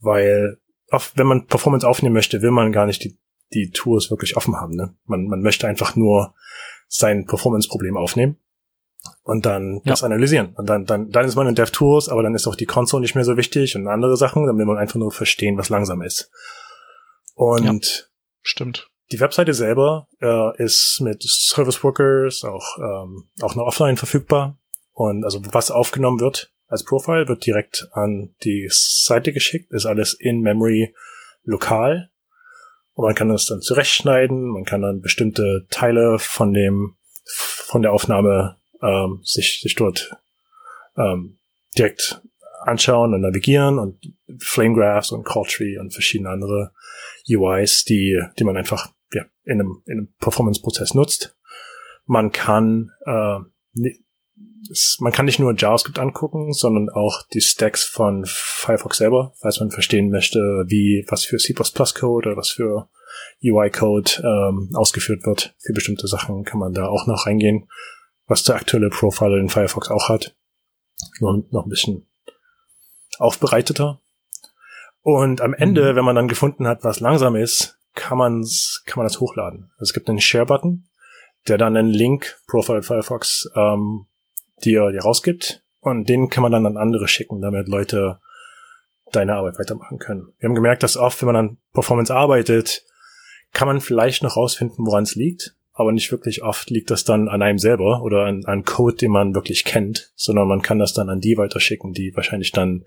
weil 0.00 0.58
oft, 0.90 1.16
wenn 1.18 1.26
man 1.26 1.46
Performance 1.46 1.86
aufnehmen 1.86 2.14
möchte, 2.14 2.40
will 2.42 2.50
man 2.52 2.72
gar 2.72 2.86
nicht 2.86 3.04
die, 3.04 3.18
die 3.52 3.70
Tools 3.70 4.10
wirklich 4.10 4.36
offen 4.36 4.56
haben. 4.56 4.74
Ne? 4.76 4.94
Man, 5.04 5.26
man 5.26 5.42
möchte 5.42 5.66
einfach 5.66 5.96
nur 5.96 6.34
sein 6.88 7.26
Performance-Problem 7.26 7.96
aufnehmen 7.96 8.36
und 9.22 9.44
dann 9.46 9.76
Ja. 9.84 9.92
das 9.92 10.02
analysieren. 10.02 10.54
Und 10.54 10.68
dann, 10.68 10.84
dann, 10.84 11.10
dann 11.10 11.26
ist 11.26 11.34
man 11.34 11.48
in 11.48 11.54
DevTools, 11.54 12.08
aber 12.08 12.22
dann 12.22 12.34
ist 12.34 12.46
auch 12.46 12.54
die 12.56 12.66
Console 12.66 13.02
nicht 13.02 13.14
mehr 13.14 13.24
so 13.24 13.36
wichtig 13.36 13.74
und 13.76 13.88
andere 13.88 14.16
Sachen. 14.16 14.46
Dann 14.46 14.56
will 14.56 14.66
man 14.66 14.78
einfach 14.78 14.96
nur 14.96 15.10
verstehen, 15.12 15.58
was 15.58 15.68
langsam 15.68 16.02
ist. 16.02 16.30
Und 17.34 18.08
Stimmt. 18.42 18.88
die 19.10 19.20
Webseite 19.20 19.54
selber 19.54 20.08
äh, 20.20 20.62
ist 20.62 21.00
mit 21.02 21.22
Service 21.22 21.82
Workers 21.82 22.44
auch, 22.44 22.78
ähm, 22.78 23.28
auch 23.42 23.54
noch 23.56 23.66
offline 23.66 23.96
verfügbar. 23.96 24.58
Und 24.94 25.24
also 25.24 25.42
was 25.52 25.70
aufgenommen 25.70 26.20
wird 26.20 26.52
als 26.68 26.84
Profile, 26.84 27.28
wird 27.28 27.44
direkt 27.44 27.88
an 27.92 28.34
die 28.44 28.68
Seite 28.70 29.32
geschickt, 29.32 29.72
ist 29.72 29.86
alles 29.86 30.14
in 30.14 30.40
Memory 30.40 30.94
lokal. 31.42 32.10
Und 32.94 33.04
man 33.04 33.14
kann 33.14 33.28
das 33.28 33.46
dann 33.46 33.60
zurechtschneiden, 33.60 34.50
man 34.52 34.64
kann 34.64 34.82
dann 34.82 35.00
bestimmte 35.00 35.66
Teile 35.68 36.18
von 36.18 36.52
dem, 36.54 36.96
von 37.26 37.82
der 37.82 37.92
Aufnahme 37.92 38.56
ähm, 38.80 39.20
sich, 39.24 39.60
sich 39.60 39.74
dort 39.74 40.16
ähm, 40.96 41.38
direkt 41.76 42.22
anschauen 42.62 43.12
und 43.14 43.20
navigieren 43.20 43.78
und 43.78 44.14
Flame 44.38 44.74
Graphs 44.74 45.10
und 45.10 45.24
Call 45.24 45.44
Tree 45.46 45.76
und 45.76 45.92
verschiedene 45.92 46.30
andere 46.30 46.72
UIs, 47.28 47.84
die, 47.84 48.20
die 48.38 48.44
man 48.44 48.56
einfach 48.56 48.92
ja, 49.12 49.24
in 49.44 49.60
einem, 49.60 49.82
in 49.86 49.98
einem 49.98 50.14
Performance-Prozess 50.20 50.94
nutzt. 50.94 51.36
Man 52.06 52.32
kann, 52.32 52.90
äh, 53.06 53.38
es, 54.70 54.98
man 55.00 55.12
kann 55.12 55.26
nicht 55.26 55.38
nur 55.38 55.54
JavaScript 55.56 55.98
angucken, 55.98 56.52
sondern 56.52 56.88
auch 56.88 57.22
die 57.32 57.40
Stacks 57.40 57.84
von 57.84 58.24
Firefox 58.26 58.98
selber, 58.98 59.32
falls 59.40 59.60
man 59.60 59.70
verstehen 59.70 60.10
möchte, 60.10 60.38
wie 60.66 61.04
was 61.08 61.24
für 61.24 61.36
C++-Code 61.36 62.28
oder 62.28 62.36
was 62.36 62.50
für 62.50 62.88
UI-Code 63.42 64.22
ähm, 64.22 64.70
ausgeführt 64.74 65.26
wird. 65.26 65.54
Für 65.58 65.72
bestimmte 65.72 66.08
Sachen 66.08 66.44
kann 66.44 66.58
man 66.58 66.72
da 66.72 66.88
auch 66.88 67.06
noch 67.06 67.26
reingehen, 67.26 67.68
was 68.26 68.42
der 68.42 68.56
aktuelle 68.56 68.90
Profiler 68.90 69.38
in 69.38 69.48
Firefox 69.48 69.90
auch 69.90 70.08
hat. 70.08 70.34
Nur 71.20 71.44
noch 71.50 71.66
ein 71.66 71.70
bisschen 71.70 72.06
aufbereiteter. 73.18 74.00
Und 75.02 75.42
am 75.42 75.52
Ende, 75.52 75.94
wenn 75.96 76.04
man 76.04 76.16
dann 76.16 76.28
gefunden 76.28 76.66
hat, 76.66 76.82
was 76.82 77.00
langsam 77.00 77.36
ist, 77.36 77.78
kann 77.94 78.18
man's, 78.18 78.82
kann 78.86 78.98
man 78.98 79.06
das 79.06 79.20
hochladen. 79.20 79.70
Also 79.74 79.90
es 79.90 79.92
gibt 79.92 80.08
einen 80.08 80.20
Share-Button, 80.20 80.88
der 81.46 81.58
dann 81.58 81.76
einen 81.76 81.90
Link, 81.90 82.40
Profile 82.48 82.82
Firefox, 82.82 83.48
ähm, 83.54 84.06
dir, 84.64 84.90
dir 84.90 85.02
rausgibt. 85.02 85.62
Und 85.80 86.08
den 86.08 86.30
kann 86.30 86.42
man 86.42 86.52
dann 86.52 86.66
an 86.66 86.76
andere 86.76 87.08
schicken, 87.08 87.40
damit 87.40 87.68
Leute 87.68 88.18
deine 89.12 89.34
Arbeit 89.34 89.58
weitermachen 89.58 89.98
können. 89.98 90.32
Wir 90.38 90.48
haben 90.48 90.54
gemerkt, 90.54 90.82
dass 90.82 90.96
oft, 90.96 91.20
wenn 91.20 91.26
man 91.26 91.36
an 91.36 91.56
Performance 91.72 92.14
arbeitet, 92.14 92.84
kann 93.52 93.68
man 93.68 93.80
vielleicht 93.80 94.22
noch 94.22 94.36
rausfinden, 94.36 94.86
woran 94.86 95.04
es 95.04 95.14
liegt. 95.14 95.54
Aber 95.76 95.90
nicht 95.90 96.12
wirklich 96.12 96.42
oft 96.42 96.70
liegt 96.70 96.90
das 96.92 97.02
dann 97.02 97.28
an 97.28 97.42
einem 97.42 97.58
selber 97.58 98.02
oder 98.02 98.26
an, 98.26 98.44
an 98.44 98.62
Code, 98.62 98.96
den 98.96 99.10
man 99.10 99.34
wirklich 99.34 99.64
kennt, 99.64 100.12
sondern 100.14 100.46
man 100.46 100.62
kann 100.62 100.78
das 100.78 100.94
dann 100.94 101.10
an 101.10 101.18
die 101.18 101.36
weiterschicken, 101.36 101.92
die 101.92 102.14
wahrscheinlich 102.14 102.52
dann 102.52 102.84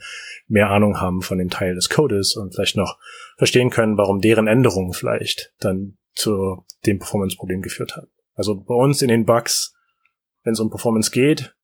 mehr 0.48 0.70
Ahnung 0.70 1.02
haben 1.02 1.22
von 1.22 1.38
dem 1.38 1.50
Teil 1.50 1.76
des 1.76 1.90
Codes 1.90 2.38
und 2.38 2.56
vielleicht 2.56 2.78
noch 2.78 2.98
verstehen 3.38 3.72
können, 3.72 3.98
warum 3.98 4.22
deren 4.22 4.48
Änderung 4.48 4.94
vielleicht 4.94 5.54
dann 5.60 5.98
zu 6.16 6.64
dem 6.86 7.00
Performance-Problem 7.00 7.62
geführt 7.62 7.98
hat. 7.98 8.08
Also 8.36 8.56
bei 8.56 8.74
uns 8.74 9.02
in 9.02 9.10
den 9.10 9.26
Bugs, 9.26 9.76
wenn 10.44 10.54
es 10.54 10.60
um 10.62 10.70
Performance 10.70 11.12
geht, 11.12 11.57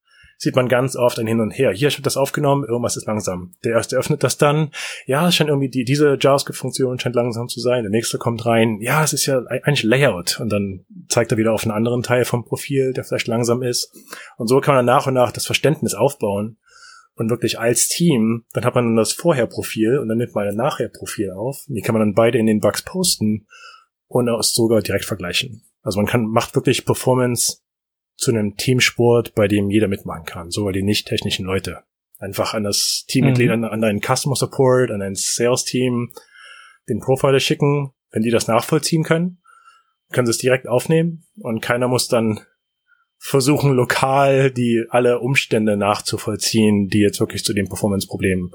sieht 0.43 0.55
man 0.55 0.67
ganz 0.67 0.95
oft 0.95 1.17
ein 1.19 1.27
Hin 1.27 1.39
und 1.39 1.51
Her. 1.51 1.71
Hier 1.71 1.89
wird 1.89 2.05
das 2.05 2.17
aufgenommen, 2.17 2.65
irgendwas 2.65 2.97
ist 2.97 3.07
langsam. 3.07 3.53
Der 3.63 3.71
erste 3.71 3.97
öffnet 3.97 4.23
das 4.23 4.37
dann. 4.37 4.71
Ja, 5.05 5.27
es 5.27 5.35
scheint 5.35 5.49
irgendwie 5.49 5.69
die, 5.69 5.85
diese 5.85 6.17
JavaScript-Funktion 6.19 6.99
scheint 6.99 7.15
langsam 7.15 7.47
zu 7.47 7.59
sein. 7.59 7.83
Der 7.83 7.91
nächste 7.91 8.17
kommt 8.17 8.45
rein. 8.45 8.79
Ja, 8.81 9.03
es 9.03 9.13
ist 9.13 9.25
ja 9.25 9.41
eigentlich 9.47 9.83
Layout. 9.83 10.39
Und 10.39 10.49
dann 10.49 10.85
zeigt 11.07 11.31
er 11.31 11.37
wieder 11.37 11.53
auf 11.53 11.63
einen 11.63 11.71
anderen 11.71 12.03
Teil 12.03 12.25
vom 12.25 12.45
Profil, 12.45 12.93
der 12.93 13.05
vielleicht 13.05 13.27
langsam 13.27 13.63
ist. 13.63 13.95
Und 14.37 14.47
so 14.47 14.59
kann 14.59 14.75
man 14.75 14.85
dann 14.85 14.95
nach 14.95 15.07
und 15.07 15.13
nach 15.13 15.31
das 15.31 15.45
Verständnis 15.45 15.93
aufbauen. 15.93 16.57
Und 17.15 17.29
wirklich 17.29 17.59
als 17.59 17.87
Team, 17.87 18.45
dann 18.53 18.65
hat 18.65 18.75
man 18.75 18.85
dann 18.85 18.95
das 18.95 19.13
Vorher-Profil 19.13 19.99
und 19.99 20.09
dann 20.09 20.17
nimmt 20.17 20.33
man 20.33 20.47
ein 20.47 20.55
Nachher-Profil 20.55 21.31
auf. 21.31 21.63
Die 21.67 21.81
kann 21.81 21.93
man 21.93 22.01
dann 22.01 22.15
beide 22.15 22.39
in 22.39 22.47
den 22.47 22.59
Bugs 22.59 22.81
posten 22.81 23.47
und 24.07 24.27
es 24.27 24.53
sogar 24.53 24.81
direkt 24.81 25.05
vergleichen. 25.05 25.63
Also 25.83 25.99
man 25.99 26.07
kann, 26.07 26.25
macht 26.25 26.55
wirklich 26.55 26.85
Performance 26.85 27.62
zu 28.15 28.31
einem 28.31 28.55
Teamsport, 28.57 29.33
bei 29.35 29.47
dem 29.47 29.69
jeder 29.69 29.87
mitmachen 29.87 30.25
kann, 30.25 30.51
sogar 30.51 30.71
die 30.73 30.83
nicht 30.83 31.07
technischen 31.07 31.45
Leute. 31.45 31.83
Einfach 32.19 32.53
an 32.53 32.63
das 32.63 33.05
Teammitglied, 33.07 33.47
Mhm. 33.47 33.53
an, 33.53 33.65
an 33.65 33.81
deinen 33.81 34.01
Customer 34.01 34.35
Support, 34.35 34.91
an 34.91 34.99
dein 34.99 35.15
Sales-Team 35.15 36.13
den 36.87 36.99
Profiler 36.99 37.39
schicken. 37.39 37.91
Wenn 38.11 38.21
die 38.23 38.29
das 38.29 38.47
nachvollziehen 38.47 39.03
können, 39.03 39.41
können 40.11 40.27
sie 40.27 40.31
es 40.31 40.37
direkt 40.37 40.67
aufnehmen 40.67 41.25
und 41.41 41.61
keiner 41.61 41.87
muss 41.87 42.07
dann 42.07 42.39
versuchen, 43.17 43.71
lokal 43.73 44.51
die 44.51 44.83
alle 44.89 45.19
Umstände 45.19 45.75
nachzuvollziehen, 45.77 46.87
die 46.89 46.99
jetzt 46.99 47.19
wirklich 47.19 47.43
zu 47.43 47.53
dem 47.53 47.67
Performance-Problem 47.67 48.53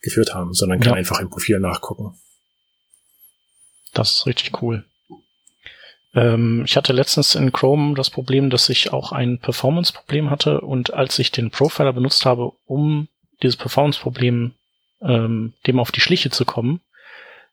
geführt 0.00 0.34
haben, 0.34 0.52
sondern 0.54 0.80
kann 0.80 0.92
Ja. 0.92 0.98
einfach 0.98 1.20
im 1.20 1.28
Profil 1.30 1.60
nachgucken. 1.60 2.14
Das 3.92 4.14
ist 4.14 4.26
richtig 4.26 4.60
cool. 4.62 4.84
Ähm, 6.14 6.64
ich 6.64 6.76
hatte 6.76 6.92
letztens 6.92 7.34
in 7.34 7.52
Chrome 7.52 7.94
das 7.94 8.10
Problem, 8.10 8.50
dass 8.50 8.68
ich 8.68 8.92
auch 8.92 9.12
ein 9.12 9.38
Performance-Problem 9.38 10.30
hatte 10.30 10.60
und 10.60 10.94
als 10.94 11.18
ich 11.18 11.32
den 11.32 11.50
Profiler 11.50 11.92
benutzt 11.92 12.24
habe, 12.24 12.52
um 12.66 13.08
dieses 13.42 13.56
Performance-Problem 13.56 14.52
ähm, 15.02 15.52
dem 15.66 15.80
auf 15.80 15.92
die 15.92 16.00
Schliche 16.00 16.30
zu 16.30 16.44
kommen, 16.44 16.80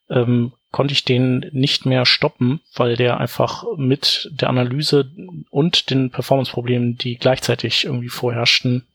ähm, 0.10 0.54
konnte 0.72 0.94
ich 0.94 1.04
den 1.04 1.50
nicht 1.52 1.86
mehr 1.86 2.06
stoppen, 2.06 2.62
weil 2.76 2.96
der 2.96 3.20
einfach 3.20 3.66
mit 3.76 4.30
der 4.32 4.50
Analyse 4.50 5.12
und 5.50 5.90
den 5.90 6.12
Performance-Problemen, 6.12 6.98
die 6.98 7.18
gleichzeitig 7.18 7.86
irgendwie 7.86 8.10
vorherrschten, 8.10 8.88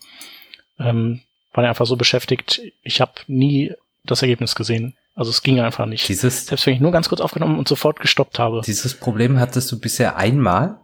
ähm, 0.79 1.21
war 1.53 1.65
er 1.65 1.71
einfach 1.71 1.87
so 1.87 1.97
beschäftigt. 1.97 2.63
Ich 2.83 3.01
habe 3.01 3.13
nie 3.27 3.73
das 4.05 4.23
Ergebnis 4.23 4.55
gesehen. 4.55 4.95
Also 5.17 5.31
es 5.31 5.43
ging 5.43 5.59
einfach 5.61 5.87
nicht. 5.87 6.07
Dieses, 6.09 6.47
Selbst 6.47 6.67
wenn 6.67 6.75
ich 6.75 6.81
nur 6.81 6.93
ganz 6.93 7.09
kurz 7.09 7.21
aufgenommen 7.21 7.59
und 7.59 7.67
sofort 7.67 7.99
gestoppt 8.01 8.39
habe. 8.39 8.61
dieses 8.65 8.95
Problem 8.95 9.41
hattest 9.41 9.73
du 9.73 9.81
bisher 9.81 10.17
einmal? 10.17 10.79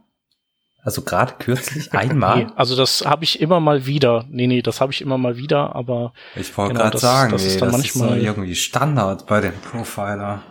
Also 0.82 1.02
gerade 1.02 1.34
kürzlich 1.38 1.92
einmal? 1.92 2.38
Nee, 2.38 2.46
also 2.56 2.74
das 2.74 3.04
habe 3.06 3.22
ich 3.24 3.40
immer 3.40 3.60
mal 3.60 3.86
wieder. 3.86 4.24
Nee, 4.30 4.46
nee, 4.48 4.62
das 4.62 4.80
habe 4.80 4.90
ich 4.90 5.00
immer 5.02 5.16
mal 5.18 5.36
wieder, 5.36 5.76
aber 5.76 6.12
Ich 6.34 6.56
wollte 6.56 6.72
Genau, 6.72 6.82
gerade 6.82 6.92
das- 6.94 7.00
sagen, 7.02 7.30
das 7.32 7.44
ist 7.44 7.54
ey, 7.54 7.60
dann 7.60 7.72
das 7.72 7.80
ist 7.84 7.92
so 7.92 7.98
manchmal- 8.00 8.18
irgendwie 8.22 8.54
Standard 8.56 9.26
bei 9.26 9.40
dem 9.42 9.52
Profiler. 9.60 10.42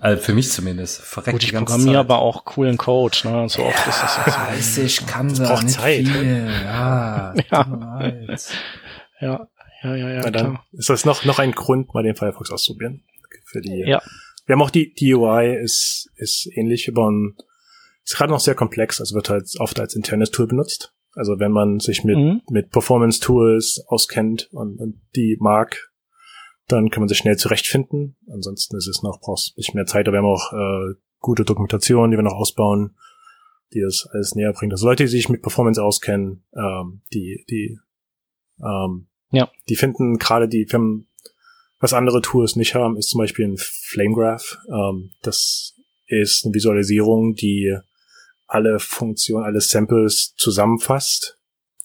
Also 0.00 0.22
für 0.22 0.32
mich 0.32 0.48
zumindest. 0.52 1.00
Verreckt 1.02 1.32
gut, 1.32 1.42
ich 1.42 1.52
programmiere 1.52 1.94
Zeit. 1.94 1.96
aber 1.98 2.18
auch 2.20 2.44
coolen 2.44 2.78
Code, 2.78 3.18
ne? 3.24 3.48
So 3.48 3.64
oft 3.64 3.86
ist 3.88 4.00
das 4.00 4.16
jetzt 4.24 4.34
so. 4.36 4.40
Weiß 4.40 4.78
ich, 4.78 5.06
kann 5.08 5.34
da 5.34 5.48
braucht 5.48 5.64
nicht 5.64 5.80
Zeit. 5.80 6.06
viel. 6.06 6.48
Ja, 6.64 7.34
Ja. 7.50 8.00
Ja, 9.20 9.48
ja, 9.82 9.94
ja, 9.94 10.10
ja, 10.10 10.20
Na 10.24 10.30
dann 10.30 10.46
klar. 10.52 10.66
ist 10.72 10.90
das 10.90 11.04
noch, 11.04 11.24
noch 11.24 11.38
ein 11.38 11.52
Grund, 11.52 11.94
mal 11.94 12.02
den 12.02 12.16
Firefox 12.16 12.50
auszuprobieren. 12.50 13.04
Für 13.44 13.60
die, 13.60 13.84
Ja. 13.86 14.02
Wir 14.46 14.54
haben 14.54 14.62
auch 14.62 14.70
die, 14.70 14.94
die 14.94 15.14
UI 15.14 15.54
ist, 15.56 16.10
ist 16.16 16.48
ähnlich 16.54 16.88
über 16.88 17.10
ein, 17.10 17.36
ist 18.02 18.16
gerade 18.16 18.32
noch 18.32 18.40
sehr 18.40 18.54
komplex, 18.54 18.98
also 18.98 19.14
wird 19.14 19.28
halt 19.28 19.46
oft 19.58 19.78
als 19.78 19.94
internes 19.94 20.30
Tool 20.30 20.46
benutzt. 20.46 20.94
Also 21.14 21.38
wenn 21.38 21.52
man 21.52 21.80
sich 21.80 22.04
mit, 22.04 22.16
mhm. 22.16 22.40
mit 22.48 22.70
Performance-Tools 22.70 23.84
auskennt 23.88 24.48
und, 24.52 24.78
und 24.78 25.02
die 25.14 25.36
mag, 25.40 25.90
dann 26.66 26.90
kann 26.90 27.02
man 27.02 27.08
sich 27.08 27.18
schnell 27.18 27.36
zurechtfinden. 27.36 28.16
Ansonsten 28.32 28.76
ist 28.76 28.88
es 28.88 29.02
noch, 29.02 29.20
brauchst 29.20 29.56
nicht 29.58 29.74
mehr 29.74 29.86
Zeit, 29.86 30.06
aber 30.06 30.16
wir 30.16 30.22
haben 30.22 30.26
auch 30.26 30.52
äh, 30.52 30.94
gute 31.18 31.44
Dokumentation, 31.44 32.10
die 32.10 32.16
wir 32.16 32.22
noch 32.22 32.34
ausbauen, 32.34 32.96
die 33.74 33.80
das 33.80 34.08
alles 34.12 34.34
näher 34.34 34.52
bringt. 34.52 34.72
Also 34.72 34.86
Leute, 34.86 35.04
die 35.04 35.08
sich 35.08 35.28
mit 35.28 35.42
Performance 35.42 35.82
auskennen, 35.82 36.44
ähm, 36.54 37.02
die, 37.12 37.44
die, 37.50 37.78
ähm, 38.60 39.08
ja. 39.30 39.50
die 39.68 39.76
finden 39.76 40.18
gerade 40.18 40.48
die 40.48 40.66
Firmen, 40.66 41.08
was 41.80 41.92
andere 41.92 42.20
Tools 42.20 42.56
nicht 42.56 42.74
haben, 42.74 42.96
ist 42.96 43.10
zum 43.10 43.18
Beispiel 43.18 43.46
ein 43.46 43.56
Flamegraph. 43.58 44.58
Ähm, 44.68 45.10
das 45.22 45.74
ist 46.06 46.44
eine 46.44 46.54
Visualisierung, 46.54 47.34
die 47.34 47.76
alle 48.46 48.78
Funktionen, 48.80 49.44
alle 49.44 49.60
Samples 49.60 50.34
zusammenfasst. 50.36 51.38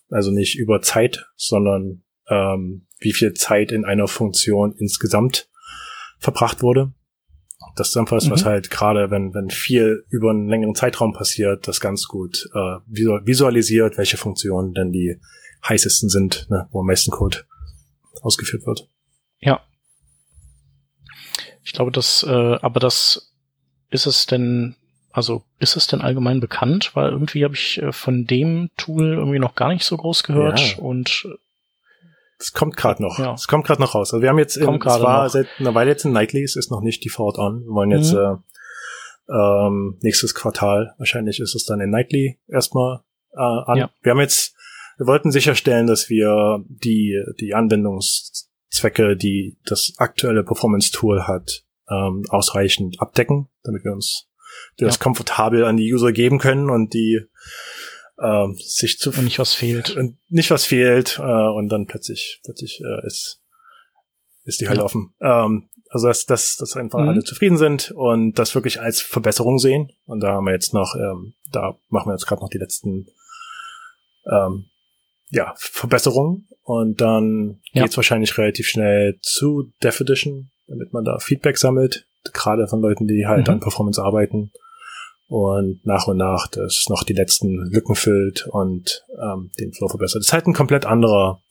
Also 0.09 0.31
nicht 0.31 0.57
über 0.57 0.81
Zeit, 0.81 1.25
sondern 1.35 2.03
ähm, 2.29 2.87
wie 2.99 3.13
viel 3.13 3.33
Zeit 3.33 3.71
in 3.71 3.85
einer 3.85 4.07
Funktion 4.07 4.75
insgesamt 4.77 5.49
verbracht 6.19 6.61
wurde. 6.61 6.93
Das 7.75 7.89
zusammenfasst, 7.89 8.27
mhm. 8.27 8.31
was 8.31 8.45
halt 8.45 8.69
gerade, 8.69 9.11
wenn, 9.11 9.33
wenn 9.33 9.49
viel 9.49 10.05
über 10.09 10.29
einen 10.29 10.47
längeren 10.47 10.75
Zeitraum 10.75 11.13
passiert, 11.13 11.67
das 11.67 11.79
ganz 11.79 12.07
gut 12.07 12.47
äh, 12.53 12.77
visualisiert, 12.87 13.97
welche 13.97 14.17
Funktionen 14.17 14.73
denn 14.73 14.91
die 14.91 15.19
heißesten 15.67 16.09
sind, 16.09 16.47
ne, 16.49 16.67
wo 16.71 16.81
am 16.81 16.87
meisten 16.87 17.11
Code 17.11 17.45
ausgeführt 18.21 18.65
wird. 18.65 18.87
Ja. 19.39 19.61
Ich 21.63 21.73
glaube, 21.73 21.91
das, 21.91 22.23
äh, 22.27 22.57
aber 22.61 22.79
das 22.79 23.33
ist 23.89 24.05
es 24.05 24.25
denn, 24.25 24.75
also 25.11 25.43
ist 25.59 25.75
es 25.75 25.87
denn 25.87 26.01
allgemein 26.01 26.39
bekannt? 26.39 26.91
Weil 26.95 27.11
irgendwie 27.11 27.43
habe 27.43 27.53
ich 27.53 27.81
äh, 27.81 27.91
von 27.91 28.25
dem 28.25 28.69
Tool 28.77 29.13
irgendwie 29.13 29.39
noch 29.39 29.55
gar 29.55 29.69
nicht 29.69 29.85
so 29.85 29.95
groß 29.95 30.23
gehört 30.23 30.59
ja. 30.59 30.83
und 30.83 31.27
es 32.39 32.51
kommt 32.51 32.75
gerade 32.75 33.01
noch. 33.01 33.19
Ja. 33.19 33.33
Es 33.33 33.47
kommt 33.47 33.65
gerade 33.65 33.81
noch 33.81 33.95
raus. 33.95 34.13
Also 34.13 34.21
wir 34.21 34.29
haben 34.29 34.39
jetzt, 34.39 34.57
in, 34.57 34.63
es 34.63 34.85
war 34.85 35.23
noch. 35.23 35.29
seit 35.29 35.47
einer 35.59 35.73
Weile 35.75 35.91
jetzt 35.91 36.03
in 36.03 36.11
Nightly, 36.11 36.43
es 36.43 36.57
ist 36.57 36.71
noch 36.71 36.81
nicht 36.81 37.05
default 37.05 37.37
on. 37.37 37.61
Wir 37.61 37.73
wollen 37.73 37.91
jetzt 37.91 38.11
mhm. 38.11 38.43
äh, 39.29 39.65
ähm, 39.65 39.97
nächstes 40.01 40.35
Quartal, 40.35 40.93
wahrscheinlich 40.97 41.39
ist 41.39 41.55
es 41.55 41.63
dann 41.65 41.79
in 41.79 41.89
Nightly 41.89 42.39
erstmal 42.47 43.01
äh, 43.31 43.39
an. 43.39 43.77
Ja. 43.77 43.89
Wir 44.01 44.11
haben 44.11 44.19
jetzt, 44.19 44.52
wir 45.03 45.07
wollten 45.07 45.31
sicherstellen, 45.31 45.85
dass 45.85 46.09
wir 46.09 46.63
die, 46.67 47.21
die 47.39 47.53
Anwendungszwecke, 47.53 49.17
die 49.17 49.57
das 49.65 49.93
aktuelle 49.97 50.43
Performance-Tool 50.43 51.27
hat, 51.27 51.65
ähm, 51.89 52.23
ausreichend 52.29 53.01
abdecken, 53.01 53.49
damit 53.63 53.83
wir 53.83 53.91
uns 53.91 54.29
das 54.77 54.95
ja. 54.95 55.01
komfortabel 55.01 55.65
an 55.65 55.75
die 55.75 55.93
User 55.93 56.13
geben 56.13 56.39
können 56.39 56.69
und 56.69 56.93
die 56.93 57.21
ähm, 58.21 58.55
sich 58.57 58.99
zu 58.99 59.09
und 59.09 59.25
nicht 59.25 59.39
was 59.39 59.53
fehlt 59.53 59.97
und 59.97 60.17
nicht 60.29 60.51
was 60.51 60.63
fehlt 60.65 61.19
äh, 61.19 61.21
und 61.21 61.69
dann 61.69 61.87
plötzlich 61.87 62.39
plötzlich 62.45 62.79
äh, 62.81 63.05
ist 63.05 63.41
ist 64.45 64.61
die 64.61 64.69
Hölle 64.69 64.79
ja. 64.79 64.85
offen. 64.85 65.13
Ähm, 65.19 65.69
also 65.89 66.07
dass, 66.07 66.25
dass, 66.25 66.55
dass 66.55 66.77
einfach 66.77 66.99
mhm. 66.99 67.09
alle 67.09 67.23
zufrieden 67.23 67.57
sind 67.57 67.91
und 67.91 68.39
das 68.39 68.55
wirklich 68.55 68.79
als 68.79 69.01
Verbesserung 69.01 69.59
sehen. 69.59 69.91
Und 70.05 70.21
da 70.21 70.33
haben 70.33 70.45
wir 70.45 70.53
jetzt 70.53 70.73
noch, 70.73 70.95
ähm, 70.95 71.35
da 71.51 71.77
machen 71.89 72.09
wir 72.09 72.13
jetzt 72.13 72.25
gerade 72.25 72.41
noch 72.41 72.49
die 72.49 72.57
letzten 72.57 73.07
ähm, 74.25 74.69
ja, 75.33 75.53
Verbesserungen. 75.57 76.47
Und 76.63 77.01
dann 77.01 77.59
ja. 77.73 77.83
geht's 77.83 77.97
wahrscheinlich 77.97 78.37
relativ 78.37 78.67
schnell 78.67 79.17
zu 79.21 79.71
Dev 79.83 80.01
Edition, 80.01 80.51
damit 80.67 80.93
man 80.93 81.03
da 81.03 81.19
Feedback 81.19 81.57
sammelt, 81.57 82.07
gerade 82.31 82.67
von 82.67 82.81
Leuten, 82.81 83.07
die 83.07 83.25
halt 83.27 83.47
mhm. 83.47 83.55
an 83.55 83.59
Performance 83.59 84.01
arbeiten 84.01 84.51
und 85.27 85.85
nach 85.85 86.07
und 86.07 86.17
nach 86.17 86.47
das 86.47 86.85
noch 86.89 87.03
die 87.03 87.13
letzten 87.13 87.57
Lücken 87.71 87.95
füllt 87.95 88.47
und 88.47 89.03
ähm, 89.21 89.51
den 89.59 89.73
Flow 89.73 89.89
verbessert. 89.89 90.21
Das 90.21 90.27
ist 90.27 90.33
halt 90.33 90.47
ein 90.47 90.53
komplett 90.53 90.85
anderer 90.85 91.41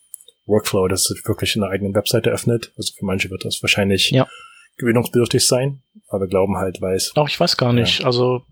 Workflow, 0.46 0.88
das 0.88 1.04
sich 1.04 1.26
wirklich 1.26 1.56
in 1.56 1.62
einer 1.62 1.72
eigenen 1.72 1.94
Webseite 1.94 2.30
öffnet. 2.30 2.72
Also 2.76 2.94
für 2.96 3.04
manche 3.04 3.30
wird 3.30 3.44
das 3.44 3.62
wahrscheinlich 3.62 4.10
ja. 4.10 4.28
gewöhnungsbedürftig 4.76 5.46
sein, 5.46 5.82
aber 6.08 6.22
wir 6.22 6.28
glauben 6.28 6.56
halt, 6.56 6.80
weil 6.80 6.96
es. 6.96 7.14
Auch 7.16 7.28
ich 7.28 7.38
weiß 7.38 7.56
gar 7.56 7.72
nicht. 7.72 8.00
Ja. 8.00 8.06
Also 8.06 8.42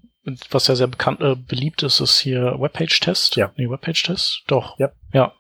was 0.51 0.67
ja 0.67 0.77
sehr 0.77 0.87
bekannt, 0.87 1.21
äh, 1.21 1.35
beliebt 1.35 1.83
ist, 1.83 2.01
ist 2.01 2.19
hier 2.21 2.57
Webpage-Test. 2.59 3.37
Ja. 3.37 3.53
Nee, 3.57 3.71
Webpage-Test? 3.71 4.43
Doch. 4.47 4.79
Ja. 4.79 4.93
Ja. 5.13 5.35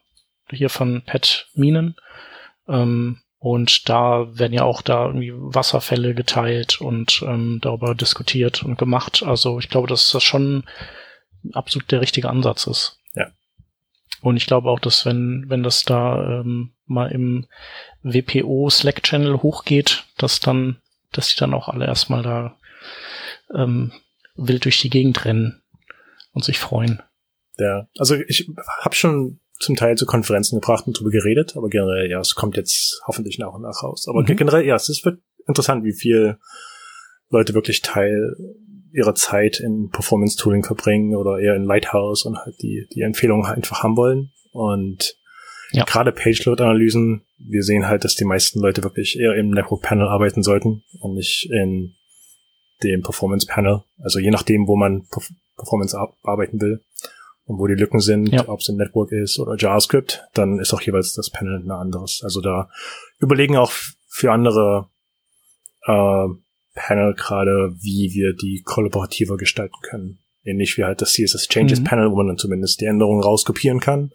Hier 0.50 0.70
von 0.70 1.02
Pat 1.06 1.48
Minen. 1.54 1.96
Ähm, 2.68 3.20
und 3.38 3.88
da 3.88 4.26
werden 4.38 4.52
ja 4.52 4.64
auch 4.64 4.82
da 4.82 5.06
irgendwie 5.06 5.32
Wasserfälle 5.34 6.14
geteilt 6.14 6.80
und 6.80 7.22
ähm, 7.26 7.58
darüber 7.62 7.94
diskutiert 7.94 8.62
und 8.62 8.76
gemacht. 8.76 9.22
Also 9.24 9.58
ich 9.58 9.70
glaube, 9.70 9.88
dass 9.88 10.10
das 10.10 10.22
schon 10.22 10.64
absolut 11.52 11.90
der 11.90 12.02
richtige 12.02 12.28
Ansatz 12.28 12.66
ist. 12.66 13.00
Ja. 13.14 13.28
Und 14.20 14.36
ich 14.36 14.46
glaube 14.46 14.68
auch, 14.68 14.78
dass 14.78 15.06
wenn, 15.06 15.46
wenn 15.48 15.62
das 15.62 15.84
da 15.84 16.40
ähm, 16.40 16.72
mal 16.84 17.10
im 17.10 17.46
WPO 18.02 18.68
Slack-Channel 18.68 19.42
hochgeht, 19.42 20.04
dass 20.18 20.40
dann, 20.40 20.82
dass 21.12 21.28
die 21.28 21.38
dann 21.38 21.54
auch 21.54 21.68
alle 21.68 21.86
erstmal 21.86 22.22
da 22.22 22.58
ähm, 23.54 23.92
wild 24.36 24.66
durch 24.66 24.80
die 24.80 24.90
Gegend 24.90 25.24
rennen 25.24 25.62
und 26.32 26.44
sich 26.44 26.58
freuen. 26.58 27.02
Ja, 27.56 27.88
also 27.98 28.16
ich 28.16 28.50
habe 28.82 28.94
schon 28.94 29.40
zum 29.60 29.76
Teil 29.76 29.96
zu 29.96 30.06
Konferenzen 30.06 30.58
gebracht 30.58 30.86
und 30.86 30.98
drüber 30.98 31.10
geredet, 31.10 31.56
aber 31.56 31.68
generell, 31.68 32.10
ja, 32.10 32.18
es 32.18 32.34
kommt 32.34 32.56
jetzt 32.56 33.00
hoffentlich 33.06 33.38
nach 33.38 33.52
und 33.52 33.62
nach 33.62 33.82
raus. 33.82 34.06
Aber 34.08 34.22
mhm. 34.22 34.36
generell, 34.36 34.66
ja, 34.66 34.74
es 34.74 35.04
wird 35.04 35.20
interessant, 35.46 35.84
wie 35.84 35.92
viel 35.92 36.38
Leute 37.28 37.54
wirklich 37.54 37.82
Teil 37.82 38.34
ihrer 38.92 39.14
Zeit 39.14 39.60
in 39.60 39.90
Performance-Tooling 39.90 40.64
verbringen 40.64 41.14
oder 41.14 41.38
eher 41.38 41.54
in 41.54 41.64
Lighthouse 41.64 42.24
und 42.24 42.38
halt 42.38 42.56
die, 42.62 42.88
die 42.92 43.02
Empfehlungen 43.02 43.46
einfach 43.46 43.82
haben 43.82 43.96
wollen. 43.96 44.32
Und 44.50 45.16
ja. 45.72 45.84
gerade 45.84 46.10
Page-Load-Analysen, 46.10 47.22
wir 47.38 47.62
sehen 47.62 47.86
halt, 47.86 48.04
dass 48.04 48.16
die 48.16 48.24
meisten 48.24 48.60
Leute 48.60 48.82
wirklich 48.82 49.18
eher 49.20 49.34
im 49.34 49.50
Network-Panel 49.50 50.08
arbeiten 50.08 50.42
sollten 50.42 50.82
und 50.98 51.14
nicht 51.14 51.48
in 51.52 51.94
dem 52.82 53.02
Performance-Panel. 53.02 53.82
Also 54.02 54.18
je 54.18 54.30
nachdem, 54.30 54.66
wo 54.66 54.74
man 54.74 55.06
Performance 55.56 55.96
arbeiten 56.22 56.60
will 56.60 56.82
und 57.50 57.58
wo 57.58 57.66
die 57.66 57.74
Lücken 57.74 57.98
sind, 57.98 58.28
ja. 58.28 58.48
ob 58.48 58.60
es 58.60 58.68
im 58.68 58.76
Network 58.76 59.10
ist 59.10 59.40
oder 59.40 59.56
JavaScript, 59.56 60.22
dann 60.34 60.60
ist 60.60 60.72
auch 60.72 60.80
jeweils 60.82 61.14
das 61.14 61.30
Panel 61.30 61.60
ein 61.60 61.70
anderes. 61.72 62.20
Also 62.22 62.40
da 62.40 62.70
überlegen 63.18 63.56
auch 63.56 63.72
für 64.08 64.30
andere 64.30 64.88
äh, 65.84 66.28
Panel 66.74 67.14
gerade, 67.14 67.74
wie 67.80 68.12
wir 68.14 68.34
die 68.34 68.62
kollaborativer 68.64 69.36
gestalten 69.36 69.74
können. 69.82 70.20
Ähnlich 70.44 70.78
wie 70.78 70.84
halt 70.84 71.02
das 71.02 71.14
CSS 71.14 71.48
Changes 71.48 71.80
mhm. 71.80 71.84
Panel, 71.84 72.12
wo 72.12 72.16
man 72.16 72.28
dann 72.28 72.38
zumindest 72.38 72.80
die 72.80 72.86
Änderungen 72.86 73.22
rauskopieren 73.22 73.80
kann. 73.80 74.12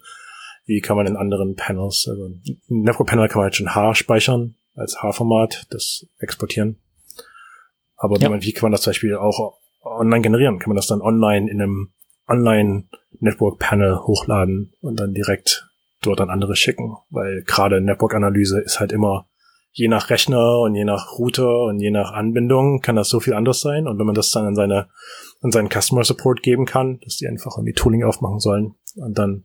Wie 0.64 0.80
kann 0.80 0.96
man 0.96 1.06
in 1.06 1.16
anderen 1.16 1.56
Panels, 1.56 2.08
also 2.08 2.24
im 2.24 2.60
Network 2.68 3.10
Panel 3.10 3.28
kann 3.28 3.40
man 3.40 3.44
halt 3.44 3.56
schon 3.56 3.74
H 3.74 3.96
speichern 3.96 4.54
als 4.74 5.02
H-Format, 5.02 5.66
das 5.68 6.06
exportieren. 6.18 6.78
Aber 7.96 8.18
ja. 8.18 8.30
man, 8.30 8.42
wie 8.42 8.52
kann 8.52 8.62
man 8.62 8.72
das 8.72 8.80
zum 8.80 8.92
Beispiel 8.92 9.14
auch 9.14 9.58
online 9.82 10.22
generieren? 10.22 10.58
Kann 10.58 10.70
man 10.70 10.76
das 10.76 10.86
dann 10.86 11.02
online 11.02 11.50
in 11.50 11.60
einem 11.60 11.92
Online-Network-Panel 12.28 14.00
hochladen 14.00 14.72
und 14.80 14.98
dann 14.98 15.14
direkt 15.14 15.68
dort 16.02 16.20
an 16.20 16.30
andere 16.30 16.56
schicken, 16.56 16.96
weil 17.10 17.42
gerade 17.42 17.80
Network-Analyse 17.80 18.60
ist 18.60 18.80
halt 18.80 18.92
immer 18.92 19.26
je 19.76 19.88
nach 19.88 20.08
Rechner 20.08 20.60
und 20.60 20.74
je 20.74 20.84
nach 20.84 21.18
Router 21.18 21.64
und 21.64 21.80
je 21.80 21.90
nach 21.90 22.12
Anbindung 22.12 22.80
kann 22.80 22.96
das 22.96 23.10
so 23.10 23.20
viel 23.20 23.34
anders 23.34 23.60
sein. 23.60 23.86
Und 23.86 23.98
wenn 23.98 24.06
man 24.06 24.14
das 24.14 24.30
dann 24.30 24.46
an 24.46 24.56
seine, 24.56 24.88
an 25.42 25.52
seinen 25.52 25.68
Customer 25.68 26.02
Support 26.02 26.42
geben 26.42 26.64
kann, 26.64 26.98
dass 27.00 27.18
die 27.18 27.28
einfach 27.28 27.58
irgendwie 27.58 27.74
Tooling 27.74 28.02
aufmachen 28.02 28.40
sollen 28.40 28.74
und 28.94 29.18
dann 29.18 29.44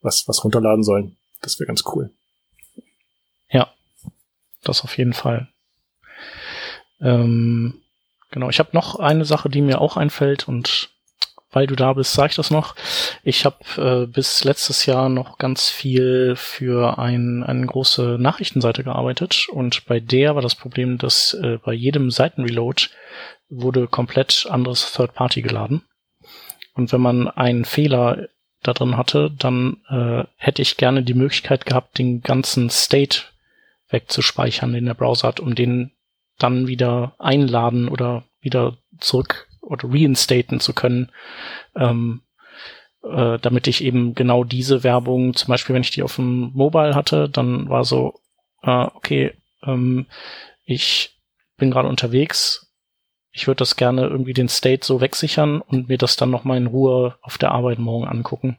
was, 0.00 0.26
was 0.28 0.44
runterladen 0.44 0.82
sollen, 0.82 1.16
das 1.42 1.60
wäre 1.60 1.66
ganz 1.66 1.84
cool. 1.94 2.10
Ja, 3.50 3.68
das 4.62 4.82
auf 4.82 4.96
jeden 4.96 5.12
Fall. 5.12 5.48
Ähm, 7.02 7.82
genau, 8.30 8.48
ich 8.48 8.60
habe 8.60 8.70
noch 8.72 8.98
eine 8.98 9.26
Sache, 9.26 9.50
die 9.50 9.60
mir 9.60 9.80
auch 9.80 9.98
einfällt 9.98 10.48
und 10.48 10.93
weil 11.54 11.66
du 11.66 11.76
da 11.76 11.92
bist, 11.92 12.12
sage 12.12 12.30
ich 12.30 12.36
das 12.36 12.50
noch. 12.50 12.74
Ich 13.22 13.44
habe 13.44 13.56
äh, 13.76 14.06
bis 14.06 14.44
letztes 14.44 14.86
Jahr 14.86 15.08
noch 15.08 15.38
ganz 15.38 15.70
viel 15.70 16.34
für 16.36 16.98
ein, 16.98 17.42
eine 17.42 17.66
große 17.66 18.16
Nachrichtenseite 18.18 18.84
gearbeitet 18.84 19.46
und 19.50 19.86
bei 19.86 20.00
der 20.00 20.34
war 20.34 20.42
das 20.42 20.54
Problem, 20.54 20.98
dass 20.98 21.34
äh, 21.34 21.58
bei 21.64 21.72
jedem 21.72 22.10
Seitenreload 22.10 22.88
wurde 23.48 23.86
komplett 23.86 24.46
anderes 24.50 24.92
Third 24.92 25.14
Party 25.14 25.42
geladen. 25.42 25.82
Und 26.74 26.92
wenn 26.92 27.00
man 27.00 27.28
einen 27.28 27.64
Fehler 27.64 28.28
da 28.62 28.72
drin 28.72 28.96
hatte, 28.96 29.30
dann 29.30 29.76
äh, 29.88 30.24
hätte 30.36 30.62
ich 30.62 30.76
gerne 30.76 31.02
die 31.02 31.14
Möglichkeit 31.14 31.66
gehabt, 31.66 31.98
den 31.98 32.22
ganzen 32.22 32.70
State 32.70 33.20
wegzuspeichern, 33.90 34.72
den 34.72 34.86
der 34.86 34.94
Browser 34.94 35.28
hat, 35.28 35.40
um 35.40 35.54
den 35.54 35.92
dann 36.38 36.66
wieder 36.66 37.14
einladen 37.18 37.88
oder 37.88 38.24
wieder 38.40 38.76
zurück 38.98 39.46
oder 39.64 39.88
reinstaten 39.88 40.60
zu 40.60 40.72
können, 40.72 41.10
ähm, 41.76 42.22
äh, 43.02 43.38
damit 43.38 43.66
ich 43.66 43.82
eben 43.82 44.14
genau 44.14 44.44
diese 44.44 44.82
Werbung, 44.82 45.34
zum 45.34 45.48
Beispiel 45.48 45.74
wenn 45.74 45.82
ich 45.82 45.90
die 45.90 46.02
auf 46.02 46.16
dem 46.16 46.52
Mobile 46.54 46.94
hatte, 46.94 47.28
dann 47.28 47.68
war 47.68 47.84
so, 47.84 48.20
äh, 48.62 48.86
okay, 48.94 49.32
ähm, 49.64 50.06
ich 50.64 51.18
bin 51.56 51.70
gerade 51.70 51.88
unterwegs, 51.88 52.72
ich 53.32 53.46
würde 53.46 53.58
das 53.58 53.76
gerne 53.76 54.06
irgendwie 54.06 54.32
den 54.32 54.48
State 54.48 54.86
so 54.86 55.00
wegsichern 55.00 55.60
und 55.60 55.88
mir 55.88 55.98
das 55.98 56.16
dann 56.16 56.30
nochmal 56.30 56.56
in 56.56 56.68
Ruhe 56.68 57.16
auf 57.20 57.36
der 57.36 57.50
Arbeit 57.50 57.78
morgen 57.80 58.06
angucken. 58.06 58.58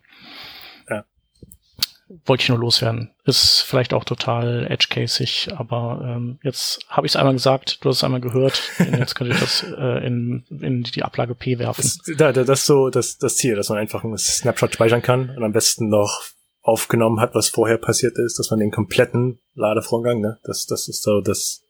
Wollte 2.26 2.44
ich 2.44 2.50
nur 2.50 2.60
loswerden. 2.60 3.12
Ist 3.26 3.62
vielleicht 3.62 3.94
auch 3.94 4.04
total 4.04 4.68
edge-casig, 4.70 5.50
aber 5.56 6.02
ähm, 6.04 6.40
jetzt 6.44 6.86
habe 6.90 7.08
ich 7.08 7.14
es 7.14 7.16
einmal 7.16 7.34
gesagt, 7.34 7.84
du 7.84 7.90
hast 7.90 7.98
es 7.98 8.04
einmal 8.04 8.22
gehört, 8.22 8.62
und 8.80 8.98
jetzt 8.98 9.16
könnte 9.16 9.34
ich 9.34 9.40
das 9.40 9.64
äh, 9.64 10.06
in, 10.06 10.44
in 10.50 10.84
die 10.84 11.04
Ablage 11.04 11.36
P 11.36 11.60
werfen. 11.60 11.82
Das, 11.82 12.18
da, 12.18 12.32
da, 12.32 12.44
das 12.44 12.62
ist 12.62 12.66
so 12.66 12.90
das, 12.90 13.18
das 13.18 13.38
Ziel, 13.38 13.56
dass 13.56 13.70
man 13.70 13.80
einfach 13.80 14.04
einen 14.04 14.18
Snapshot 14.18 14.74
speichern 14.74 15.02
kann 15.02 15.30
und 15.30 15.44
am 15.44 15.52
besten 15.52 15.90
noch 15.90 16.22
aufgenommen 16.62 17.20
hat, 17.20 17.36
was 17.36 17.50
vorher 17.50 17.78
passiert 17.78 18.18
ist, 18.18 18.40
dass 18.40 18.50
man 18.50 18.60
den 18.60 18.72
kompletten 18.72 19.40
Ladevorgang, 19.54 20.20
ne, 20.20 20.40
das, 20.44 20.66
das 20.66 20.88
ist 20.88 21.04
so 21.04 21.22
das, 21.22 21.64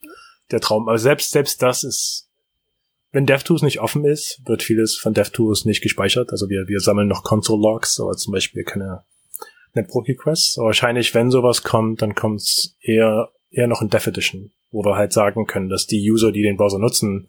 der 0.52 0.62
Traum. 0.62 0.88
Aber 0.88 0.98
selbst, 0.98 1.32
selbst 1.32 1.62
das 1.62 1.84
ist, 1.84 2.30
wenn 3.12 3.26
DevTools 3.26 3.62
nicht 3.62 3.80
offen 3.80 4.06
ist, 4.06 4.42
wird 4.46 4.64
vieles 4.64 4.98
von 4.98 5.14
DevTools 5.14 5.66
nicht 5.66 5.82
gespeichert. 5.82 6.32
Also 6.32 6.50
wir, 6.50 6.68
wir 6.68 6.80
sammeln 6.80 7.08
noch 7.08 7.24
Console 7.24 7.62
Logs, 7.62 8.00
aber 8.00 8.14
zum 8.14 8.34
Beispiel 8.34 8.64
keine 8.64 9.04
Requests. 9.76 10.58
Aber 10.58 10.68
wahrscheinlich, 10.68 11.14
wenn 11.14 11.32
sowas 11.32 11.64
kommt, 11.64 12.02
dann 12.02 12.16
kommt 12.16 12.42
es 12.42 12.76
eher, 12.82 13.30
eher 13.52 13.68
noch 13.68 13.82
in 13.82 13.90
Dev 13.90 14.10
Edition, 14.10 14.52
wo 14.72 14.84
wir 14.84 14.96
halt 14.96 15.14
sagen 15.14 15.46
können, 15.46 15.70
dass 15.70 15.88
die 15.88 16.10
User, 16.10 16.32
die 16.32 16.42
den 16.42 16.58
Browser 16.58 16.80
nutzen, 16.80 17.28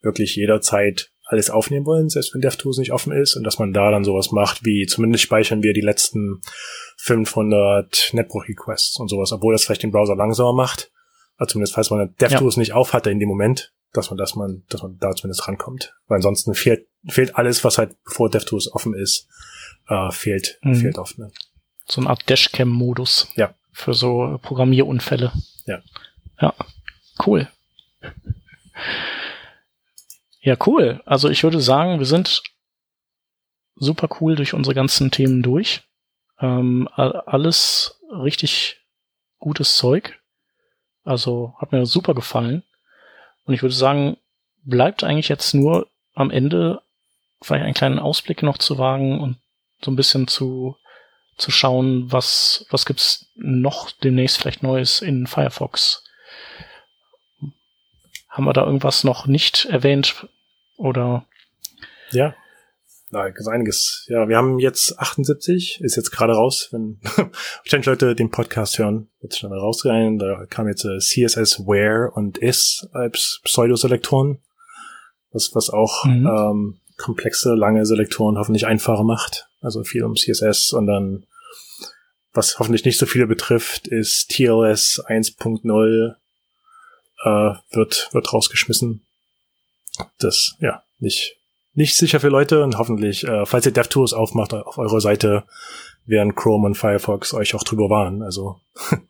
wirklich 0.00 0.36
jederzeit 0.36 1.10
alles 1.24 1.50
aufnehmen 1.50 1.86
wollen, 1.86 2.08
selbst 2.08 2.34
wenn 2.34 2.40
DevTools 2.40 2.78
nicht 2.78 2.92
offen 2.92 3.12
ist 3.12 3.36
und 3.36 3.44
dass 3.44 3.58
man 3.58 3.72
da 3.72 3.90
dann 3.90 4.04
sowas 4.04 4.32
macht, 4.32 4.64
wie 4.64 4.86
zumindest 4.86 5.24
speichern 5.24 5.62
wir 5.62 5.72
die 5.72 5.80
letzten 5.80 6.42
500 6.98 8.10
Network 8.12 8.48
Requests 8.48 8.98
und 8.98 9.08
sowas, 9.08 9.32
obwohl 9.32 9.54
das 9.54 9.64
vielleicht 9.64 9.82
den 9.82 9.92
Browser 9.92 10.14
langsamer 10.14 10.52
macht. 10.52 10.92
Also 11.36 11.52
zumindest 11.52 11.74
falls 11.74 11.90
man 11.90 12.14
DevTools 12.20 12.56
ja. 12.56 12.60
nicht 12.60 12.72
auf 12.72 12.92
hatte 12.92 13.10
in 13.10 13.18
dem 13.18 13.28
Moment, 13.28 13.72
dass 13.92 14.10
man, 14.10 14.18
dass 14.18 14.34
man, 14.34 14.62
dass 14.68 14.82
man 14.82 14.98
da 14.98 15.14
zumindest 15.14 15.48
rankommt. 15.48 15.94
Weil 16.06 16.16
ansonsten 16.16 16.54
fehlt, 16.54 16.86
fehlt 17.08 17.36
alles, 17.36 17.64
was 17.64 17.78
halt 17.78 17.96
bevor 18.04 18.28
DevTools 18.28 18.72
offen 18.72 18.94
ist, 18.94 19.28
äh, 19.88 20.10
fehlt, 20.10 20.58
mhm. 20.62 20.74
fehlt 20.74 20.98
oft. 20.98 21.18
Ne? 21.18 21.30
So 21.86 22.00
eine 22.00 22.10
Art 22.10 22.28
Dashcam-Modus. 22.28 23.28
Ja. 23.36 23.54
Für 23.72 23.94
so 23.94 24.38
Programmierunfälle. 24.42 25.32
Ja. 25.66 25.80
Ja. 26.40 26.54
Cool. 27.24 27.48
Ja, 30.40 30.56
cool. 30.66 31.00
Also 31.06 31.28
ich 31.28 31.42
würde 31.44 31.60
sagen, 31.60 31.98
wir 31.98 32.06
sind 32.06 32.42
super 33.76 34.08
cool 34.20 34.34
durch 34.34 34.54
unsere 34.54 34.74
ganzen 34.74 35.10
Themen 35.10 35.42
durch. 35.42 35.82
Ähm, 36.40 36.88
alles 36.96 38.00
richtig 38.10 38.80
gutes 39.38 39.76
Zeug. 39.76 40.18
Also 41.04 41.54
hat 41.58 41.72
mir 41.72 41.86
super 41.86 42.14
gefallen. 42.14 42.62
Und 43.44 43.54
ich 43.54 43.62
würde 43.62 43.74
sagen, 43.74 44.16
bleibt 44.64 45.04
eigentlich 45.04 45.28
jetzt 45.28 45.54
nur 45.54 45.88
am 46.14 46.30
Ende 46.30 46.82
vielleicht 47.40 47.64
einen 47.64 47.74
kleinen 47.74 47.98
Ausblick 47.98 48.42
noch 48.42 48.58
zu 48.58 48.78
wagen 48.78 49.20
und 49.20 49.38
so 49.84 49.90
ein 49.90 49.96
bisschen 49.96 50.28
zu, 50.28 50.76
zu 51.36 51.50
schauen, 51.50 52.10
was, 52.12 52.66
was 52.70 52.86
gibt's 52.86 53.26
noch 53.34 53.90
demnächst 53.90 54.38
vielleicht 54.38 54.62
Neues 54.62 55.02
in 55.02 55.26
Firefox. 55.26 56.04
Haben 58.28 58.44
wir 58.44 58.52
da 58.52 58.64
irgendwas 58.64 59.04
noch 59.04 59.26
nicht 59.26 59.66
erwähnt? 59.66 60.26
Oder? 60.76 61.26
Ja. 62.10 62.34
Na, 63.10 63.26
ist 63.26 63.46
einiges. 63.46 64.06
Ja, 64.08 64.26
wir 64.26 64.38
haben 64.38 64.58
jetzt 64.58 64.98
78, 64.98 65.82
ist 65.82 65.96
jetzt 65.96 66.12
gerade 66.12 66.32
raus, 66.32 66.68
wenn 66.70 66.98
wahrscheinlich 67.02 67.86
Leute 67.86 68.14
den 68.14 68.30
Podcast 68.30 68.78
hören, 68.78 69.10
wird 69.20 69.36
schnell 69.36 69.52
rausgehen. 69.52 70.18
Da 70.18 70.46
kam 70.46 70.66
jetzt 70.66 70.86
äh, 70.86 70.98
CSS 70.98 71.66
Where 71.66 72.10
und 72.10 72.38
Is 72.38 72.88
als 72.92 73.42
Pseudoselektoren, 73.44 74.38
was, 75.30 75.54
was 75.54 75.68
auch 75.68 76.06
mhm. 76.06 76.26
ähm, 76.26 76.80
komplexe, 76.96 77.54
lange 77.54 77.86
Selektoren 77.86 78.38
hoffentlich 78.38 78.66
einfacher 78.66 79.04
macht. 79.04 79.48
Also 79.60 79.84
viel 79.84 80.04
um 80.04 80.14
CSS 80.14 80.72
und 80.72 80.86
dann, 80.86 81.24
was 82.32 82.58
hoffentlich 82.58 82.84
nicht 82.84 82.98
so 82.98 83.06
viele 83.06 83.26
betrifft, 83.26 83.86
ist 83.88 84.30
TLS 84.30 85.02
1.0 85.06 86.14
äh, 87.24 87.54
wird, 87.70 88.08
wird 88.12 88.32
rausgeschmissen. 88.32 89.02
Das, 90.18 90.56
ja, 90.60 90.82
nicht, 90.98 91.36
nicht 91.74 91.96
sicher 91.96 92.20
für 92.20 92.28
Leute 92.28 92.62
und 92.62 92.78
hoffentlich, 92.78 93.24
äh, 93.24 93.46
falls 93.46 93.66
ihr 93.66 93.72
DevTools 93.72 94.12
aufmacht 94.12 94.54
auf 94.54 94.78
eurer 94.78 95.00
Seite, 95.00 95.44
werden 96.04 96.34
Chrome 96.34 96.66
und 96.66 96.74
Firefox 96.74 97.32
euch 97.32 97.54
auch 97.54 97.62
drüber 97.62 97.88
warnen. 97.88 98.22
Also 98.22 98.60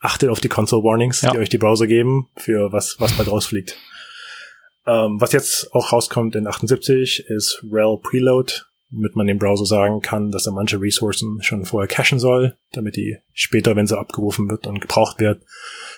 achtet 0.00 0.30
auf 0.30 0.40
die 0.40 0.48
Console 0.48 0.82
Warnings, 0.82 1.20
ja. 1.20 1.32
die 1.32 1.38
euch 1.38 1.48
die 1.50 1.58
Browser 1.58 1.86
geben, 1.86 2.28
für 2.36 2.72
was, 2.72 2.96
was 2.98 3.12
bald 3.16 3.30
rausfliegt. 3.30 3.76
Ähm, 4.88 5.20
was 5.20 5.32
jetzt 5.32 5.74
auch 5.74 5.92
rauskommt 5.92 6.34
in 6.34 6.46
78 6.46 7.26
ist 7.28 7.62
rel 7.70 7.98
Preload, 7.98 8.52
damit 8.90 9.16
man 9.16 9.26
dem 9.26 9.38
Browser 9.38 9.66
sagen 9.66 10.00
kann, 10.00 10.30
dass 10.30 10.46
er 10.46 10.52
manche 10.52 10.80
Ressourcen 10.80 11.42
schon 11.42 11.66
vorher 11.66 11.88
cachen 11.88 12.18
soll, 12.18 12.56
damit 12.72 12.96
die 12.96 13.18
später, 13.34 13.76
wenn 13.76 13.86
sie 13.86 13.98
abgerufen 13.98 14.48
wird 14.48 14.66
und 14.66 14.80
gebraucht 14.80 15.20
wird, 15.20 15.42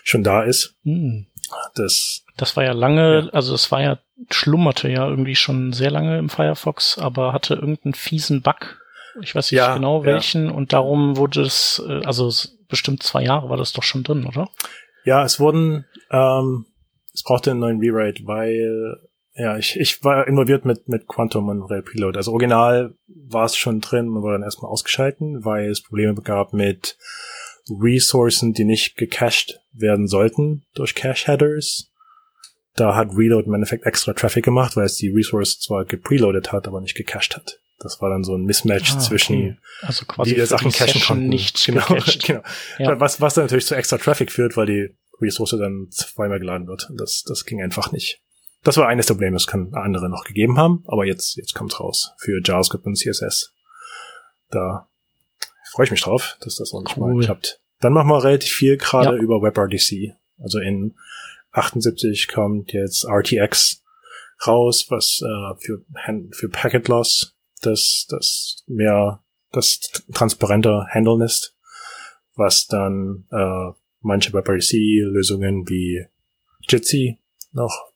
schon 0.03 0.25
da 0.25 0.43
ist. 0.43 0.75
Hm. 0.83 1.27
Das, 1.75 2.25
das 2.37 2.57
war 2.57 2.65
ja 2.65 2.73
lange, 2.73 3.27
ja. 3.27 3.29
also 3.33 3.55
es 3.55 3.71
war 3.71 3.81
ja, 3.81 3.99
schlummerte 4.31 4.89
ja 4.89 5.09
irgendwie 5.09 5.37
schon 5.37 5.73
sehr 5.73 5.91
lange 5.91 6.19
im 6.19 6.29
Firefox, 6.29 6.99
aber 6.99 7.33
hatte 7.33 7.55
irgendeinen 7.55 7.95
fiesen 7.95 8.43
Bug. 8.43 8.81
Ich 9.23 9.35
weiß 9.35 9.51
nicht 9.51 9.59
ja, 9.59 9.75
genau 9.75 10.05
welchen 10.05 10.47
ja. 10.47 10.53
und 10.53 10.73
darum 10.73 11.17
wurde 11.17 11.43
es, 11.43 11.83
äh, 11.87 12.05
also 12.05 12.33
bestimmt 12.69 13.03
zwei 13.03 13.23
Jahre 13.23 13.49
war 13.51 13.57
das 13.57 13.73
doch 13.73 13.83
schon 13.83 14.03
drin, 14.03 14.27
oder? 14.27 14.49
Ja, 15.05 15.25
es 15.25 15.41
wurden, 15.41 15.87
ähm, 16.11 16.67
es 17.13 17.23
brauchte 17.23 17.51
einen 17.51 17.61
neuen 17.61 17.81
Rewrite, 17.81 18.27
weil 18.27 18.97
ja, 19.35 19.57
ich, 19.57 19.79
ich 19.79 20.03
war 20.05 20.27
involviert 20.27 20.65
mit, 20.65 20.89
mit 20.89 21.07
Quantum 21.07 21.49
und 21.49 21.63
Rail 21.63 21.83
Preload. 21.83 22.17
Also 22.17 22.33
original 22.33 22.95
war 23.07 23.45
es 23.45 23.57
schon 23.57 23.81
drin, 23.81 24.09
man 24.09 24.23
wurde 24.23 24.35
dann 24.35 24.43
erstmal 24.43 24.71
ausgeschalten, 24.71 25.45
weil 25.45 25.71
es 25.71 25.83
Probleme 25.83 26.15
gab 26.15 26.53
mit 26.53 26.99
Ressourcen, 27.71 28.53
die 28.53 28.65
nicht 28.65 28.97
gecached 28.97 29.61
werden 29.73 30.09
sollten 30.09 30.65
durch 30.75 30.95
Cache-Headers. 30.95 31.91
Da 32.75 32.95
hat 32.95 33.17
Reload 33.17 33.47
im 33.47 33.55
Endeffekt 33.55 33.87
extra 33.87 34.13
Traffic 34.13 34.45
gemacht, 34.45 34.77
weil 34.77 34.87
es 34.87 34.97
die 34.97 35.11
Resource 35.11 35.61
zwar 35.61 35.85
gepreloadet 35.85 36.53
hat, 36.53 36.67
aber 36.67 36.81
nicht 36.81 36.97
gecached 36.97 37.37
hat. 37.37 37.61
Das 37.79 38.01
war 38.03 38.11
dann 38.11 38.25
so 38.25 38.35
ein 38.35 38.45
Mismatch 38.45 38.93
ah, 38.93 38.97
okay. 38.97 39.05
zwischen 39.05 39.59
also 39.81 40.05
quasi 40.05 40.35
die 40.35 40.45
Sachen 40.45 40.71
cachen 40.71 41.01
konnten. 41.01 41.29
Nicht 41.29 41.65
genau, 41.65 41.87
genau. 42.27 42.43
Ja. 42.79 43.01
Was, 43.01 43.21
was 43.21 43.35
dann 43.35 43.45
natürlich 43.45 43.67
zu 43.67 43.75
extra 43.75 43.97
Traffic 43.97 44.31
führt, 44.31 44.57
weil 44.57 44.67
die 44.67 44.95
Resource 45.21 45.57
dann 45.59 45.89
zweimal 45.91 46.39
geladen 46.39 46.67
wird. 46.67 46.91
Das, 46.97 47.23
das 47.23 47.45
ging 47.45 47.63
einfach 47.63 47.93
nicht. 47.93 48.23
Das 48.63 48.77
war 48.77 48.89
eines 48.89 49.07
der 49.07 49.15
Probleme, 49.15 49.37
das 49.37 49.47
kann 49.47 49.73
andere 49.75 50.11
noch 50.11 50.25
gegeben 50.25 50.59
haben, 50.59 50.85
aber 50.87 51.07
jetzt, 51.07 51.37
jetzt 51.37 51.55
kommt's 51.55 51.81
raus 51.81 52.13
für 52.19 52.41
JavaScript 52.45 52.85
und 52.85 52.97
CSS. 52.97 53.55
Da 54.51 54.89
freue 55.73 55.85
ich 55.85 55.91
mich 55.91 56.03
drauf, 56.03 56.37
dass 56.41 56.57
das 56.57 56.73
noch 56.73 56.83
nicht 56.83 56.97
cool. 56.99 57.15
mal 57.15 57.25
klappt. 57.25 57.61
Dann 57.81 57.95
machen 57.95 58.09
wir 58.09 58.23
relativ 58.23 58.53
viel 58.53 58.77
gerade 58.77 59.17
ja. 59.17 59.23
über 59.23 59.41
WebRTC. 59.41 60.15
Also 60.39 60.59
in 60.59 60.95
78 61.53 62.29
kommt 62.29 62.73
jetzt 62.73 63.07
RTX 63.07 63.83
raus, 64.47 64.87
was 64.91 65.21
äh, 65.23 65.65
für, 65.65 65.85
für 66.33 66.49
Packet 66.49 66.89
Loss 66.89 67.37
das, 67.63 68.07
das 68.09 68.65
mehr 68.67 69.23
das 69.53 69.81
transparenter 70.13 70.87
Handeln 70.91 71.23
ist, 71.23 71.57
was 72.35 72.67
dann 72.67 73.27
äh, 73.31 73.73
manche 74.01 74.33
WebRTC-Lösungen 74.33 75.69
wie 75.69 76.07
Jitsi 76.69 77.19
noch 77.53 77.93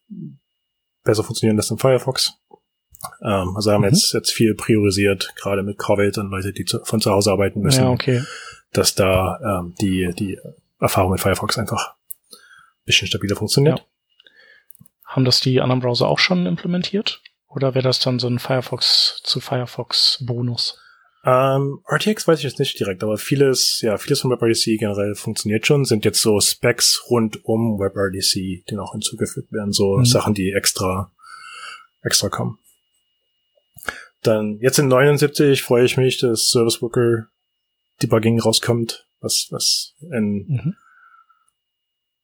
besser 1.03 1.23
funktionieren 1.23 1.57
als 1.57 1.71
in 1.71 1.77
Firefox. 1.77 2.39
Ähm, 3.21 3.55
also 3.55 3.71
haben 3.71 3.81
mhm. 3.81 3.89
jetzt, 3.89 4.13
jetzt 4.13 4.31
viel 4.31 4.55
priorisiert, 4.55 5.33
gerade 5.35 5.63
mit 5.63 5.77
Covid 5.77 6.17
und 6.17 6.31
Leute, 6.31 6.53
die 6.53 6.65
zu, 6.65 6.83
von 6.83 7.01
zu 7.01 7.11
Hause 7.11 7.31
arbeiten 7.31 7.61
müssen, 7.61 7.83
ja, 7.83 7.89
okay. 7.89 8.23
dass 8.71 8.95
da 8.95 9.39
ähm, 9.43 9.75
die, 9.79 10.11
die 10.17 10.39
Erfahrung 10.79 11.11
mit 11.11 11.21
Firefox 11.21 11.57
einfach 11.57 11.95
ein 12.31 12.37
bisschen 12.85 13.07
stabiler 13.07 13.35
funktioniert. 13.35 13.79
Ja. 13.79 13.85
Haben 15.05 15.25
das 15.25 15.39
die 15.39 15.61
anderen 15.61 15.81
Browser 15.81 16.07
auch 16.07 16.19
schon 16.19 16.45
implementiert? 16.45 17.21
Oder 17.47 17.73
wäre 17.73 17.83
das 17.83 17.99
dann 17.99 18.19
so 18.19 18.27
ein 18.27 18.39
Firefox 18.39 19.21
zu 19.23 19.39
Firefox 19.39 20.23
Bonus? 20.25 20.77
Ähm, 21.25 21.81
RTX 21.89 22.27
weiß 22.27 22.39
ich 22.39 22.45
jetzt 22.45 22.59
nicht 22.59 22.79
direkt, 22.79 23.03
aber 23.03 23.17
vieles, 23.17 23.81
ja, 23.81 23.97
vieles 23.97 24.21
von 24.21 24.29
WebRTC 24.29 24.77
generell 24.77 25.15
funktioniert 25.15 25.65
schon, 25.65 25.83
sind 25.83 26.05
jetzt 26.05 26.21
so 26.21 26.39
Specs 26.39 27.05
rund 27.09 27.43
um 27.45 27.79
WebRTC, 27.79 28.63
die 28.69 28.75
noch 28.75 28.91
hinzugefügt 28.91 29.51
werden, 29.51 29.73
so 29.73 29.97
mhm. 29.97 30.05
Sachen, 30.05 30.35
die 30.35 30.51
extra, 30.51 31.11
extra 32.03 32.29
kommen. 32.29 32.59
Dann 34.21 34.59
jetzt 34.59 34.77
in 34.77 34.87
79 34.87 35.63
freue 35.63 35.85
ich 35.85 35.97
mich, 35.97 36.19
dass 36.19 36.49
Service 36.49 36.81
Worker 36.81 37.27
Debugging 38.03 38.39
rauskommt, 38.39 39.07
was, 39.19 39.47
was 39.49 39.95
in 40.11 40.45
mhm 40.47 40.75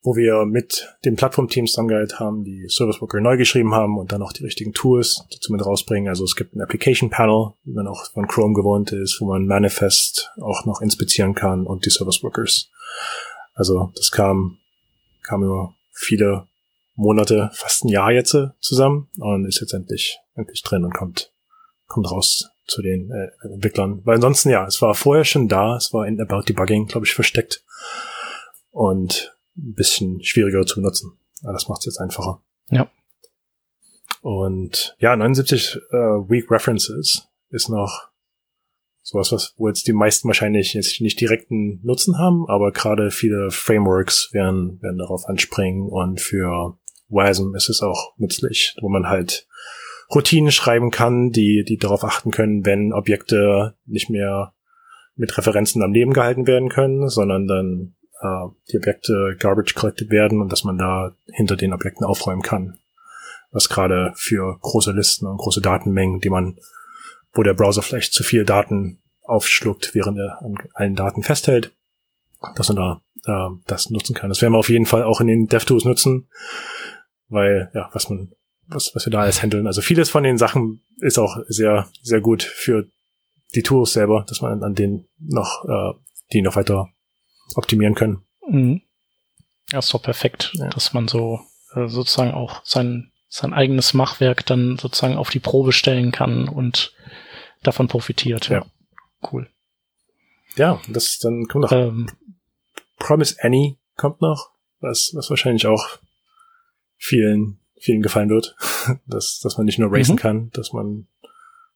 wo 0.04 0.16
wir 0.16 0.46
mit 0.46 0.96
den 1.06 1.16
Plattformteams 1.16 1.72
zusammengearbeitet 1.72 2.20
haben, 2.20 2.44
die 2.44 2.68
Service 2.70 3.02
Worker 3.02 3.22
neu 3.22 3.38
geschrieben 3.38 3.74
haben 3.74 3.98
und 3.98 4.12
dann 4.12 4.24
auch 4.24 4.34
die 4.34 4.44
richtigen 4.44 4.74
Tools 4.74 5.24
dazu 5.32 5.52
mit 5.52 5.64
rausbringen. 5.64 6.10
Also 6.10 6.24
es 6.24 6.36
gibt 6.36 6.56
ein 6.56 6.62
Application 6.62 7.10
Panel, 7.10 7.54
wie 7.64 7.74
man 7.74 7.88
auch 7.88 8.12
von 8.12 8.28
Chrome 8.28 8.56
gewohnt 8.56 8.92
ist, 8.92 9.20
wo 9.22 9.26
man 9.26 9.46
Manifest 9.46 10.32
auch 10.42 10.66
noch 10.66 10.82
inspizieren 10.82 11.36
kann 11.36 11.68
und 11.68 11.86
die 11.86 11.92
Service 11.92 12.24
Workers. 12.24 12.72
Also 13.54 13.92
das 13.96 14.12
kam, 14.12 14.58
kam 15.24 15.44
über 15.44 15.76
viele 15.92 16.48
Monate, 16.96 17.52
fast 17.54 17.86
ein 17.86 17.90
Jahr 17.90 18.12
jetzt 18.12 18.36
zusammen 18.60 19.08
und 19.20 19.46
ist 19.46 19.62
jetzt 19.62 19.74
endlich, 19.74 20.20
endlich 20.36 20.64
drin 20.64 20.84
und 20.84 20.94
kommt, 20.94 21.32
kommt 21.88 22.10
raus 22.10 22.50
zu 22.66 22.82
den 22.82 23.12
äh, 23.12 23.30
Entwicklern. 23.54 24.02
Weil 24.04 24.16
ansonsten, 24.16 24.50
ja, 24.50 24.66
es 24.66 24.82
war 24.82 24.96
vorher 24.96 25.26
schon 25.26 25.48
da, 25.48 25.76
es 25.76 25.94
war 25.94 26.08
in 26.08 26.20
About 26.20 26.44
Debugging, 26.48 26.88
glaube 26.88 27.06
ich, 27.06 27.14
versteckt. 27.14 27.64
Und 28.72 29.36
ein 29.58 29.74
bisschen 29.74 30.24
schwieriger 30.24 30.66
zu 30.66 30.76
benutzen. 30.76 31.18
Aber 31.44 31.54
das 31.54 31.68
macht 31.68 31.80
es 31.80 31.86
jetzt 31.86 32.00
einfacher. 32.00 32.42
Ja. 32.70 32.90
Und 34.22 34.96
ja, 35.00 35.16
79 35.16 35.78
äh, 35.92 35.96
Weak 35.96 36.50
References 36.52 37.28
ist 37.50 37.70
noch 37.70 38.12
sowas, 39.02 39.32
was, 39.32 39.54
wo 39.58 39.68
jetzt 39.68 39.88
die 39.88 39.94
meisten 39.94 40.28
wahrscheinlich 40.28 40.74
jetzt 40.74 41.02
nicht 41.02 41.20
direkten 41.20 41.82
Nutzen 41.84 42.18
haben, 42.18 42.46
aber 42.48 42.72
gerade 42.72 43.10
viele 43.12 43.50
Frameworks 43.50 44.30
werden, 44.32 44.82
werden 44.82 45.00
darauf 45.00 45.26
anspringen 45.26 45.90
und 45.90 46.22
für 46.22 46.78
WASM 47.10 47.56
ist 47.56 47.70
es 47.70 47.82
auch 47.82 48.14
nützlich, 48.18 48.76
wo 48.80 48.90
man 48.90 49.08
halt 49.08 49.48
Routinen 50.14 50.52
schreiben 50.52 50.92
kann, 50.92 51.32
die, 51.32 51.64
die 51.68 51.78
darauf 51.78 52.04
achten 52.04 52.32
können, 52.32 52.66
wenn 52.66 52.94
Objekte 52.94 53.76
nicht 53.86 54.10
mehr 54.10 54.54
mit 55.16 55.38
Referenzen 55.38 55.82
am 55.84 55.94
Leben 55.94 56.14
gehalten 56.14 56.48
werden 56.48 56.70
können, 56.70 57.10
sondern 57.10 57.48
dann 57.48 57.96
äh, 58.22 58.48
die 58.72 58.78
Objekte 58.78 59.36
garbage 59.40 59.74
collected 59.76 60.10
werden 60.10 60.42
und 60.42 60.52
dass 60.52 60.64
man 60.64 60.78
da 60.78 61.14
hinter 61.34 61.56
den 61.56 61.74
Objekten 61.74 62.06
aufräumen 62.06 62.42
kann. 62.42 62.78
Was 63.52 63.70
gerade 63.70 64.14
für 64.16 64.58
große 64.62 64.92
Listen 64.92 65.28
und 65.28 65.38
große 65.38 65.62
Datenmengen, 65.62 66.22
die 66.22 66.30
man, 66.30 66.58
wo 67.34 67.44
der 67.44 67.54
Browser 67.54 67.82
vielleicht 67.82 68.14
zu 68.14 68.24
viel 68.24 68.46
Daten 68.46 69.00
aufschluckt, 69.24 69.94
während 69.94 70.18
er 70.18 70.42
an 70.42 70.56
allen 70.74 70.96
Daten 70.96 71.24
festhält, 71.24 71.72
dass 72.56 72.70
man 72.70 72.78
da 72.78 73.02
äh, 73.26 73.56
das 73.68 73.90
nutzen 73.90 74.16
kann. 74.16 74.30
Das 74.30 74.42
werden 74.42 74.54
wir 74.54 74.60
auf 74.60 74.70
jeden 74.70 74.86
Fall 74.86 75.04
auch 75.04 75.22
in 75.22 75.28
den 75.28 75.48
DevTools 75.48 75.86
nutzen, 75.86 76.30
weil 77.28 77.70
ja, 77.74 77.90
was 77.94 78.10
man 78.10 78.32
was, 78.74 78.96
was 78.96 79.06
wir 79.06 79.12
da 79.12 79.22
alles 79.22 79.42
handeln. 79.42 79.68
Also 79.68 79.82
vieles 79.82 80.10
von 80.10 80.24
den 80.24 80.38
Sachen 80.38 80.82
ist 81.00 81.20
auch 81.20 81.38
sehr, 81.48 81.88
sehr 82.02 82.22
gut 82.22 82.44
für 82.44 82.88
die 83.54 83.64
Tools 83.64 83.94
selber, 83.94 84.26
dass 84.28 84.42
man 84.42 84.64
an 84.64 84.76
denen 84.76 85.08
noch, 85.20 85.66
äh, 85.66 85.94
die 86.34 86.42
noch 86.42 86.56
weiter 86.56 86.90
optimieren 87.56 87.96
können. 87.96 88.24
Mhm. 88.48 88.82
Ja, 89.72 89.80
ist 89.80 89.94
doch 89.94 90.02
perfekt, 90.02 90.52
ja. 90.56 90.70
dass 90.70 90.94
man 90.94 91.08
so 91.08 91.40
äh, 91.76 91.88
sozusagen 91.88 92.32
auch 92.32 92.62
sein, 92.66 93.12
sein 93.30 93.54
eigenes 93.54 93.94
Machwerk 93.94 94.46
dann 94.46 94.78
sozusagen 94.78 95.18
auf 95.18 95.30
die 95.30 95.40
Probe 95.40 95.72
stellen 95.72 96.12
kann 96.12 96.50
und 96.50 96.94
davon 97.64 97.88
profitiert. 97.88 98.50
Ja. 98.50 98.66
Cool. 99.32 99.50
Ja, 100.56 100.82
das 100.90 101.20
dann 101.20 101.48
kommt 101.48 101.64
noch. 101.64 101.72
Ähm, 101.72 102.08
Promise 102.98 103.38
Annie 103.42 103.78
kommt 103.96 104.22
noch, 104.22 104.52
was, 104.80 105.12
was 105.14 105.30
wahrscheinlich 105.30 105.66
auch 105.68 106.00
vielen 106.98 107.62
vielen 107.82 108.02
gefallen 108.02 108.30
wird, 108.30 108.56
dass, 109.08 109.40
dass 109.40 109.58
man 109.58 109.66
nicht 109.66 109.80
nur 109.80 109.92
racen 109.92 110.16
mhm. 110.16 110.20
kann, 110.20 110.50
dass 110.52 110.72
man 110.72 111.08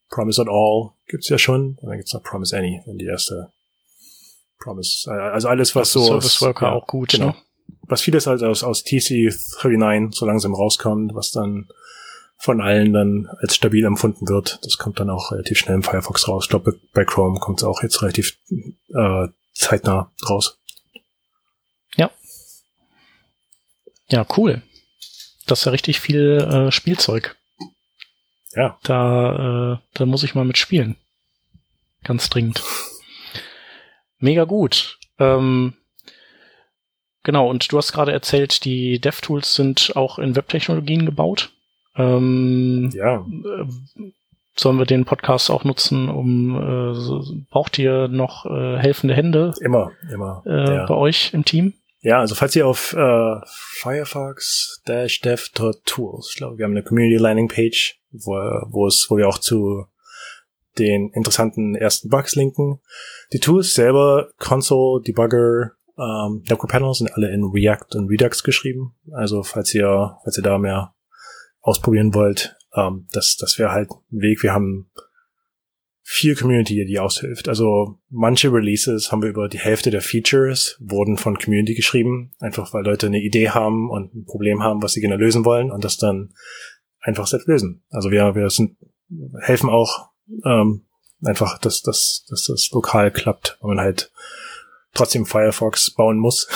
Promise 0.10 0.43
at 0.43 0.47
All 0.47 0.91
gibt's 1.07 1.30
ja 1.30 1.38
schon, 1.38 1.77
und 1.81 1.89
dann 1.89 1.97
gibt's 1.97 2.14
noch 2.14 2.23
Promise 2.23 2.56
Any, 2.56 2.81
wenn 2.85 2.97
die 2.97 3.06
erste 3.06 3.52
Promise, 4.66 5.10
äh, 5.10 5.14
also 5.14 5.48
alles, 5.48 5.76
was 5.76 5.92
so 5.92 6.04
Service 6.04 6.42
Worker 6.42 6.68
ja, 6.68 6.72
auch 6.74 6.88
gut, 6.88 7.10
genau. 7.10 7.28
Ne? 7.28 7.36
Was 7.84 8.02
vieles 8.02 8.26
halt 8.26 8.42
aus, 8.42 8.64
aus 8.64 8.84
TC39 8.84 10.16
so 10.16 10.26
langsam 10.26 10.56
rauskommt, 10.56 11.14
was 11.14 11.32
dann 11.32 11.68
von 12.38 12.60
allen 12.60 12.94
dann 12.94 13.28
als 13.40 13.56
stabil 13.56 13.86
empfunden 13.86 14.28
wird. 14.28 14.60
Das 14.64 14.78
kommt 14.78 15.00
dann 15.00 15.12
auch 15.12 15.32
relativ 15.32 15.60
schnell 15.60 15.76
im 15.76 15.84
Firefox 15.84 16.28
raus. 16.28 16.46
Ich 16.46 16.50
glaube, 16.50 16.80
bei 16.94 17.06
Chrome 17.06 17.40
kommt 17.40 17.60
es 17.60 17.64
auch 17.64 17.84
jetzt 17.84 18.02
relativ 18.02 18.38
äh, 18.90 19.28
zeitnah 19.54 20.12
raus. 20.28 20.58
Ja. 21.96 22.10
Ja, 24.10 24.26
cool. 24.36 24.64
Das 25.46 25.60
ist 25.60 25.66
ja 25.66 25.72
richtig 25.72 26.00
viel 26.00 26.40
äh, 26.42 26.72
Spielzeug. 26.72 27.36
Ja. 28.56 28.80
Da, 28.84 29.74
äh, 29.74 29.78
da 29.94 30.06
muss 30.06 30.24
ich 30.24 30.34
mal 30.34 30.46
mitspielen. 30.46 30.96
Ganz 32.04 32.30
dringend. 32.30 32.64
Mega 34.26 34.43
gut. 34.45 34.97
Ähm, 35.19 35.76
genau, 37.22 37.47
und 37.47 37.72
du 37.72 37.77
hast 37.77 37.93
gerade 37.93 38.11
erzählt, 38.11 38.65
die 38.65 38.99
DevTools 38.99 39.53
sind 39.53 39.95
auch 39.95 40.18
in 40.18 40.35
Webtechnologien 40.35 41.06
gebaut. 41.06 41.52
Ähm, 41.95 42.89
ja. 42.91 43.18
Äh, 43.18 43.68
sollen 44.57 44.80
wir 44.80 44.88
den 44.88 45.06
Podcast 45.06 45.52
auch 45.52 45.64
nutzen, 45.64 46.10
um 46.10 46.56
äh, 46.56 46.95
braucht 47.52 47.77
ihr 47.77 48.07
noch 48.07 48.47
äh, 48.47 48.80
helfende 48.80 49.14
Hände? 49.14 49.53
Immer, 49.61 49.91
immer. 50.11 50.41
Äh, 50.47 50.73
ja. 50.73 50.88
Bei 50.88 50.95
euch 50.95 51.35
im 51.35 51.45
Team? 51.45 51.76
Ja, 52.02 52.18
also 52.19 52.34
falls 52.34 52.56
ihr 52.56 52.65
auf 52.65 52.93
äh, 52.93 53.35
Firefox-dev.tools, 53.45 56.30
ich 56.31 56.38
glaube, 56.38 56.57
wir 56.57 56.65
haben 56.65 56.72
eine 56.72 56.81
Community 56.81 57.22
Landing 57.22 57.47
Page, 57.47 57.99
wo, 58.11 58.31
wo 58.72 58.88
es, 58.88 59.06
wo 59.07 59.18
wir 59.18 59.27
auch 59.27 59.38
zu 59.38 59.85
den 60.77 61.10
interessanten 61.14 61.76
ersten 61.76 62.10
Bugs 62.10 62.35
linken. 62.35 62.80
Die 63.34 63.39
Tools 63.39 63.73
selber, 63.73 64.30
Console, 64.38 65.02
Debugger, 65.02 65.72
ähm, 65.97 66.43
Panel 66.68 66.93
sind 66.93 67.14
alle 67.14 67.31
in 67.31 67.43
React 67.43 67.95
und 67.95 68.10
Redux 68.10 68.43
geschrieben. 68.43 68.95
Also 69.11 69.43
falls 69.43 69.73
ihr, 69.73 70.18
falls 70.23 70.38
ihr 70.38 70.43
da 70.43 70.57
mehr 70.57 70.93
ausprobieren 71.61 72.14
wollt, 72.14 72.57
ähm, 72.76 73.07
das, 73.11 73.38
das 73.38 73.57
wäre 73.57 73.72
halt 73.72 73.89
ein 74.11 74.19
Weg. 74.19 74.43
Wir 74.43 74.53
haben 74.53 74.89
viel 76.07 76.35
Community, 76.35 76.85
die 76.85 76.99
aushilft. 76.99 77.49
Also 77.49 77.97
manche 78.10 78.53
Releases 78.53 79.11
haben 79.11 79.23
wir 79.23 79.30
über 79.30 79.49
die 79.49 79.57
Hälfte 79.57 79.89
der 79.89 80.02
Features 80.02 80.77
wurden 80.80 81.18
von 81.18 81.39
Community 81.39 81.73
geschrieben, 81.73 82.31
einfach 82.39 82.73
weil 82.73 82.85
Leute 82.85 83.07
eine 83.07 83.22
Idee 83.22 83.49
haben 83.49 83.89
und 83.89 84.14
ein 84.14 84.26
Problem 84.26 84.61
haben, 84.61 84.84
was 84.84 84.93
sie 84.93 85.02
gerne 85.02 85.18
lösen 85.18 85.45
wollen 85.45 85.72
und 85.72 85.84
das 85.84 85.97
dann 85.97 86.34
einfach 86.99 87.26
selbst 87.26 87.47
lösen. 87.47 87.84
Also 87.89 88.11
wir, 88.11 88.35
wir 88.35 88.49
sind, 88.52 88.77
helfen 89.41 89.69
auch 89.69 90.10
ähm, 90.45 90.85
einfach, 91.23 91.57
dass, 91.60 91.81
dass, 91.81 92.26
dass 92.30 92.45
das 92.45 92.69
lokal 92.72 93.11
klappt, 93.11 93.57
weil 93.61 93.76
man 93.76 93.84
halt 93.84 94.11
trotzdem 94.93 95.26
Firefox 95.26 95.91
bauen 95.91 96.18
muss, 96.18 96.47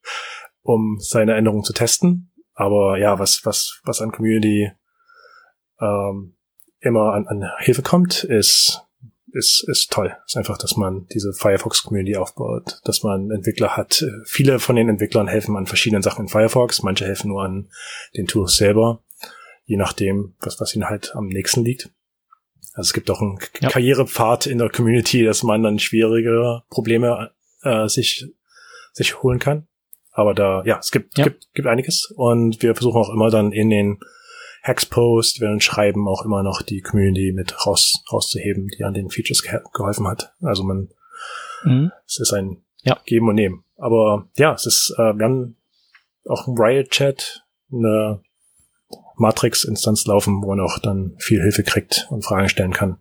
um 0.62 0.98
seine 1.00 1.34
Änderungen 1.34 1.64
zu 1.64 1.72
testen. 1.72 2.32
Aber 2.54 2.98
ja, 2.98 3.18
was, 3.18 3.44
was, 3.44 3.80
was 3.84 4.00
an 4.00 4.12
Community 4.12 4.72
ähm, 5.80 6.36
immer 6.80 7.12
an, 7.12 7.26
an 7.26 7.44
Hilfe 7.58 7.82
kommt, 7.82 8.24
ist 8.24 8.82
ist, 9.36 9.64
ist 9.68 9.92
toll. 9.92 10.16
Ist 10.24 10.36
einfach, 10.36 10.58
dass 10.58 10.76
man 10.76 11.06
diese 11.12 11.32
Firefox-Community 11.32 12.16
aufbaut, 12.16 12.80
dass 12.84 13.02
man 13.02 13.30
Entwickler 13.30 13.76
hat. 13.76 14.04
Viele 14.24 14.58
von 14.58 14.76
den 14.76 14.88
Entwicklern 14.88 15.28
helfen 15.28 15.56
an 15.56 15.66
verschiedenen 15.66 16.02
Sachen 16.02 16.24
in 16.24 16.28
Firefox, 16.28 16.82
manche 16.82 17.04
helfen 17.04 17.28
nur 17.28 17.44
an 17.44 17.68
den 18.16 18.26
Tools 18.26 18.56
selber, 18.56 19.02
je 19.64 19.76
nachdem, 19.76 20.34
was, 20.40 20.60
was 20.60 20.74
ihnen 20.74 20.88
halt 20.88 21.14
am 21.14 21.26
nächsten 21.26 21.64
liegt. 21.64 21.90
Also 22.76 22.88
es 22.88 22.92
gibt 22.92 23.10
auch 23.10 23.22
einen 23.22 23.38
ja. 23.60 23.70
Karrierepfad 23.70 24.46
in 24.46 24.58
der 24.58 24.68
Community, 24.68 25.24
dass 25.24 25.42
man 25.42 25.62
dann 25.62 25.78
schwierige 25.78 26.62
Probleme 26.68 27.30
äh, 27.62 27.88
sich, 27.88 28.26
sich 28.92 29.22
holen 29.22 29.38
kann. 29.38 29.66
Aber 30.12 30.34
da, 30.34 30.62
ja, 30.66 30.78
es 30.78 30.90
gibt, 30.90 31.16
ja. 31.16 31.24
gibt, 31.24 31.48
gibt 31.54 31.66
einiges 31.66 32.12
und 32.14 32.62
wir 32.62 32.74
versuchen 32.74 33.00
auch 33.00 33.08
immer 33.08 33.30
dann 33.30 33.50
in 33.50 33.70
den 33.70 33.98
Hexpost, 34.60 35.40
wir 35.40 35.58
schreiben 35.60 36.06
auch 36.06 36.24
immer 36.24 36.42
noch 36.42 36.60
die 36.60 36.82
Community 36.82 37.32
mit 37.32 37.66
raus, 37.66 38.02
rauszuheben, 38.12 38.68
die 38.68 38.84
an 38.84 38.92
den 38.92 39.08
Features 39.08 39.42
ge 39.42 39.60
geholfen 39.72 40.06
hat. 40.06 40.34
Also 40.42 40.62
man, 40.62 40.90
mhm. 41.64 41.92
es 42.06 42.20
ist 42.20 42.32
ein 42.34 42.62
ja. 42.82 42.98
Geben 43.06 43.28
und 43.28 43.36
Nehmen. 43.36 43.64
Aber 43.78 44.28
ja, 44.36 44.52
es 44.52 44.66
ist, 44.66 44.94
äh, 44.98 45.16
wir 45.16 45.24
haben 45.24 45.56
auch 46.28 46.46
ein 46.46 46.58
Riot-Chat, 46.58 47.42
eine 47.72 48.20
Matrix-Instanz 49.16 50.06
laufen, 50.06 50.42
wo 50.42 50.48
man 50.48 50.60
auch 50.60 50.78
dann 50.78 51.16
viel 51.18 51.40
Hilfe 51.40 51.62
kriegt 51.62 52.06
und 52.10 52.24
Fragen 52.24 52.48
stellen 52.48 52.72
kann. 52.72 52.98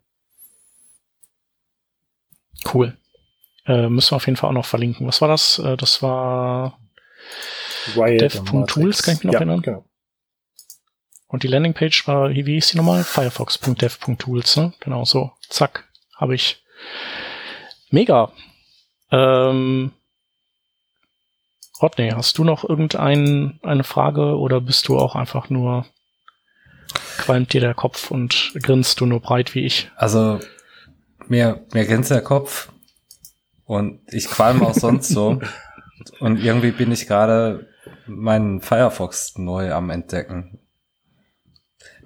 Cool. 2.74 2.98
Äh, 3.66 3.90
müssen 3.90 4.12
wir 4.12 4.16
auf 4.18 4.26
jeden 4.26 4.38
Fall 4.38 4.50
auch 4.50 4.54
noch 4.54 4.66
verlinken. 4.66 5.08
Was 5.08 5.22
war 5.22 5.28
das? 5.28 5.60
Äh, 5.60 5.78
das 5.78 6.02
war 6.02 6.80
dev.tools, 7.96 9.04
kann 9.04 9.16
ich 9.16 9.20
mich 9.20 9.26
noch 9.26 9.34
ja, 9.34 9.40
erinnern? 9.40 9.62
Genau. 9.62 9.86
Und 11.28 11.44
die 11.44 11.48
Landingpage 11.48 12.08
war, 12.08 12.30
wie 12.30 12.44
hieß 12.44 12.70
die 12.70 12.78
nochmal? 12.78 13.04
Firefox.dev.tools, 13.04 14.58
ne? 14.58 14.74
Genau 14.80 15.06
so. 15.06 15.32
Zack, 15.50 15.88
habe 16.16 16.36
ich. 16.36 16.64
Mega. 17.90 18.32
Ähm, 19.12 19.92
Rodney, 21.82 22.12
hast 22.12 22.38
du 22.38 22.44
noch 22.44 22.64
irgendeine 22.68 23.60
eine 23.64 23.84
Frage 23.84 24.38
oder 24.38 24.62
bist 24.62 24.88
du 24.88 24.98
auch 24.98 25.16
einfach 25.16 25.50
nur 25.50 25.86
qualmt 27.18 27.54
dir 27.54 27.62
der 27.62 27.74
Kopf 27.74 28.12
und 28.12 28.54
grinst 28.62 29.00
du 29.00 29.06
nur 29.06 29.22
breit 29.22 29.56
wie 29.56 29.66
ich? 29.66 29.92
Also 29.96 30.40
mir, 31.28 31.66
mir 31.74 31.86
grinst 31.86 32.12
der 32.12 32.22
Kopf 32.22 32.70
und 33.66 34.02
ich 34.12 34.26
qualm 34.28 34.64
auch 34.64 34.74
sonst 34.74 35.10
so. 35.10 35.42
Und 36.20 36.44
irgendwie 36.44 36.72
bin 36.72 36.92
ich 36.92 37.08
gerade 37.08 37.68
meinen 38.06 38.62
Firefox 38.62 39.38
neu 39.38 39.74
am 39.74 39.90
entdecken. 39.90 40.60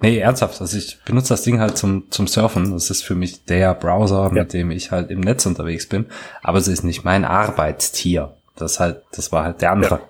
Nee, 0.00 0.18
ernsthaft. 0.18 0.60
Also 0.60 0.78
ich 0.78 1.02
benutze 1.04 1.30
das 1.30 1.42
Ding 1.42 1.60
halt 1.60 1.76
zum, 1.76 2.10
zum 2.10 2.26
Surfen. 2.26 2.72
Das 2.72 2.88
ist 2.88 3.02
für 3.02 3.14
mich 3.14 3.44
der 3.44 3.74
Browser, 3.74 4.24
ja. 4.28 4.42
mit 4.42 4.52
dem 4.52 4.70
ich 4.70 4.90
halt 4.90 5.10
im 5.10 5.20
Netz 5.20 5.44
unterwegs 5.44 5.86
bin. 5.88 6.06
Aber 6.42 6.58
es 6.58 6.68
ist 6.68 6.84
nicht 6.84 7.04
mein 7.04 7.24
Arbeitstier. 7.24 8.36
Das 8.56 8.80
halt, 8.80 9.02
das 9.12 9.32
war 9.32 9.44
halt 9.44 9.60
der 9.60 9.72
andere. 9.72 10.00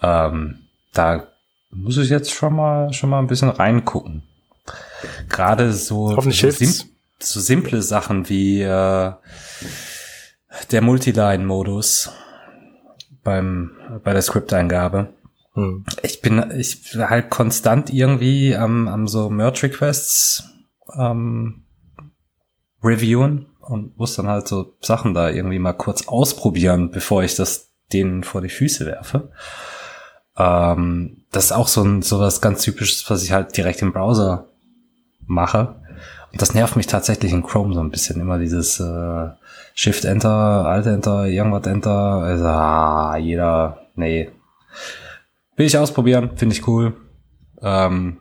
Ja. 0.00 0.28
Ähm, 0.28 0.66
da 0.92 1.28
muss 1.72 1.96
ich 1.96 2.10
jetzt 2.10 2.30
schon 2.32 2.54
mal, 2.54 2.92
schon 2.92 3.10
mal 3.10 3.18
ein 3.18 3.26
bisschen 3.26 3.48
reingucken. 3.48 4.22
Gerade 5.28 5.72
so. 5.72 6.14
Hoffentlich 6.16 6.40
hilft's. 6.40 6.86
so 7.18 7.40
simple 7.40 7.82
Sachen 7.82 8.28
wie 8.28 8.62
äh, 8.62 9.12
der 10.70 10.82
Multiline-Modus 10.82 12.10
beim 13.24 13.72
bei 14.04 14.12
der 14.12 14.22
Script-Eingabe. 14.22 15.08
Hm. 15.54 15.84
Ich 16.02 16.20
bin 16.20 16.50
ich 16.56 16.92
bin 16.92 17.08
halt 17.08 17.30
konstant 17.30 17.92
irgendwie 17.92 18.56
am, 18.56 18.88
am 18.88 19.06
so 19.06 19.30
Merge 19.30 19.64
Requests 19.64 20.44
ähm, 20.96 21.64
reviewen 22.82 23.46
und 23.60 23.96
muss 23.96 24.16
dann 24.16 24.28
halt 24.28 24.48
so 24.48 24.74
Sachen 24.80 25.14
da 25.14 25.30
irgendwie 25.30 25.58
mal 25.58 25.72
kurz 25.72 26.08
ausprobieren, 26.08 26.90
bevor 26.90 27.22
ich 27.22 27.36
das 27.36 27.70
denen 27.92 28.24
vor 28.24 28.40
die 28.40 28.48
Füße 28.48 28.86
werfe. 28.86 29.30
Ähm, 30.36 31.21
das 31.32 31.46
ist 31.46 31.52
auch 31.52 31.66
so 31.66 31.82
ein 31.82 32.02
so 32.02 32.20
was 32.20 32.40
ganz 32.40 32.62
typisches, 32.62 33.08
was 33.10 33.24
ich 33.24 33.32
halt 33.32 33.56
direkt 33.56 33.82
im 33.82 33.92
Browser 33.92 34.46
mache. 35.26 35.74
Und 36.30 36.40
das 36.40 36.54
nervt 36.54 36.76
mich 36.76 36.86
tatsächlich 36.86 37.32
in 37.32 37.42
Chrome 37.42 37.74
so 37.74 37.80
ein 37.80 37.90
bisschen. 37.90 38.20
Immer 38.20 38.38
dieses 38.38 38.78
äh, 38.80 39.30
Shift 39.74 40.04
Enter, 40.04 40.30
Alt 40.30 40.86
Enter, 40.86 41.26
irgendwas 41.26 41.66
Enter. 41.66 41.90
Also, 41.90 42.44
ah, 42.46 43.16
jeder, 43.16 43.86
nee. 43.96 44.30
Will 45.56 45.66
ich 45.66 45.76
ausprobieren, 45.76 46.36
finde 46.36 46.54
ich 46.54 46.66
cool. 46.66 46.94
Ähm, 47.60 48.18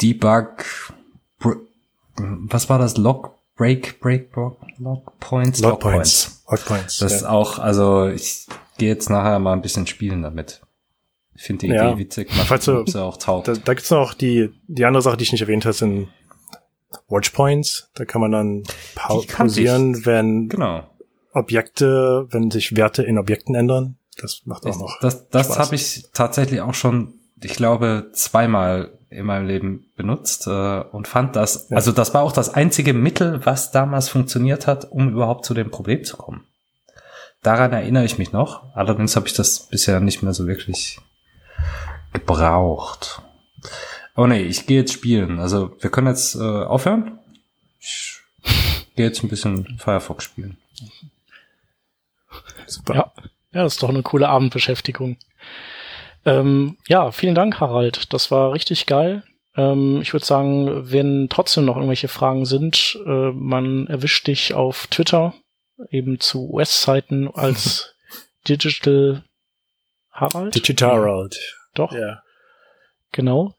Debug, 0.00 0.64
was 2.16 2.68
war 2.68 2.78
das? 2.78 2.96
Log 2.96 3.34
Break, 3.56 4.00
Break, 4.00 4.34
Log 4.78 5.18
Points? 5.20 5.60
Log, 5.60 5.72
Log 5.72 5.80
Points. 5.80 6.42
Log 6.50 6.64
Points. 6.66 6.98
Das 6.98 7.12
ja. 7.12 7.18
ist 7.18 7.24
auch, 7.24 7.58
also 7.58 8.08
ich 8.08 8.46
gehe 8.76 8.88
jetzt 8.88 9.08
nachher 9.08 9.38
mal 9.38 9.54
ein 9.54 9.62
bisschen 9.62 9.86
spielen 9.86 10.22
damit. 10.22 10.60
Ich 11.36 11.42
finde 11.42 11.66
die 11.66 11.72
ja. 11.72 11.90
Idee 11.90 11.98
witzig. 11.98 12.34
Mal 12.36 12.44
Falls 12.44 12.64
du, 12.64 12.82
ja 12.86 13.02
auch 13.02 13.16
taugt. 13.16 13.48
Da, 13.48 13.54
da 13.54 13.74
gibt's 13.74 13.90
noch 13.90 14.14
die, 14.14 14.50
die 14.66 14.84
andere 14.84 15.02
Sache, 15.02 15.16
die 15.16 15.24
ich 15.24 15.32
nicht 15.32 15.42
erwähnt 15.42 15.64
habe, 15.64 15.74
sind 15.74 16.08
Watchpoints. 17.08 17.90
Da 17.94 18.04
kann 18.04 18.20
man 18.20 18.32
dann 18.32 18.62
pa 18.94 19.20
pausieren, 19.28 20.06
wenn 20.06 20.48
genau. 20.48 20.84
Objekte, 21.32 22.26
wenn 22.30 22.50
sich 22.50 22.76
Werte 22.76 23.02
in 23.02 23.18
Objekten 23.18 23.54
ändern. 23.54 23.98
Das 24.18 24.42
macht 24.46 24.64
auch 24.64 24.78
noch. 24.78 24.98
Das, 25.00 25.28
das 25.28 25.58
habe 25.58 25.74
ich 25.74 26.08
tatsächlich 26.14 26.62
auch 26.62 26.74
schon, 26.74 27.14
ich 27.42 27.54
glaube, 27.54 28.10
zweimal 28.12 28.92
in 29.10 29.26
meinem 29.26 29.46
Leben 29.46 29.86
benutzt 29.96 30.46
äh, 30.46 30.80
und 30.80 31.06
fand 31.06 31.36
das, 31.36 31.68
ja. 31.68 31.76
also 31.76 31.92
das 31.92 32.14
war 32.14 32.22
auch 32.22 32.32
das 32.32 32.52
einzige 32.52 32.92
Mittel, 32.92 33.44
was 33.44 33.70
damals 33.70 34.08
funktioniert 34.08 34.66
hat, 34.66 34.90
um 34.90 35.10
überhaupt 35.10 35.44
zu 35.44 35.54
dem 35.54 35.70
Problem 35.70 36.04
zu 36.04 36.16
kommen. 36.16 36.44
Daran 37.42 37.72
erinnere 37.72 38.04
ich 38.04 38.18
mich 38.18 38.32
noch. 38.32 38.74
Allerdings 38.74 39.14
habe 39.14 39.28
ich 39.28 39.34
das 39.34 39.68
bisher 39.68 40.00
nicht 40.00 40.22
mehr 40.22 40.32
so 40.32 40.46
wirklich 40.46 40.98
gebraucht. 42.12 43.22
Oh 44.16 44.26
nee, 44.26 44.42
ich 44.42 44.66
gehe 44.66 44.80
jetzt 44.80 44.92
spielen. 44.92 45.38
Also 45.38 45.76
wir 45.80 45.90
können 45.90 46.08
jetzt 46.08 46.34
äh, 46.34 46.40
aufhören. 46.40 47.18
Ich 47.80 48.20
gehe 48.96 49.06
jetzt 49.06 49.22
ein 49.22 49.28
bisschen 49.28 49.78
Firefox 49.78 50.24
spielen. 50.24 50.56
Super. 52.66 52.94
Ja, 52.94 53.12
ja, 53.52 53.62
das 53.62 53.74
ist 53.74 53.82
doch 53.82 53.88
eine 53.88 54.02
coole 54.02 54.28
Abendbeschäftigung. 54.28 55.16
Ähm, 56.24 56.76
ja, 56.88 57.12
vielen 57.12 57.34
Dank, 57.34 57.60
Harald. 57.60 58.12
Das 58.12 58.30
war 58.30 58.52
richtig 58.52 58.86
geil. 58.86 59.22
Ähm, 59.56 60.00
ich 60.02 60.12
würde 60.12 60.26
sagen, 60.26 60.90
wenn 60.90 61.28
trotzdem 61.30 61.64
noch 61.64 61.76
irgendwelche 61.76 62.08
Fragen 62.08 62.44
sind, 62.44 62.98
äh, 63.06 63.30
man 63.32 63.86
erwischt 63.86 64.26
dich 64.26 64.54
auf 64.54 64.86
Twitter, 64.88 65.34
eben 65.90 66.20
zu 66.20 66.50
US-Zeiten 66.52 67.28
als 67.28 67.94
Digital 68.48 69.22
Harald. 70.10 70.54
Digital 70.54 70.96
Harald. 70.96 71.55
Doch. 71.78 71.92
Ja. 71.92 72.22
Genau. 73.12 73.54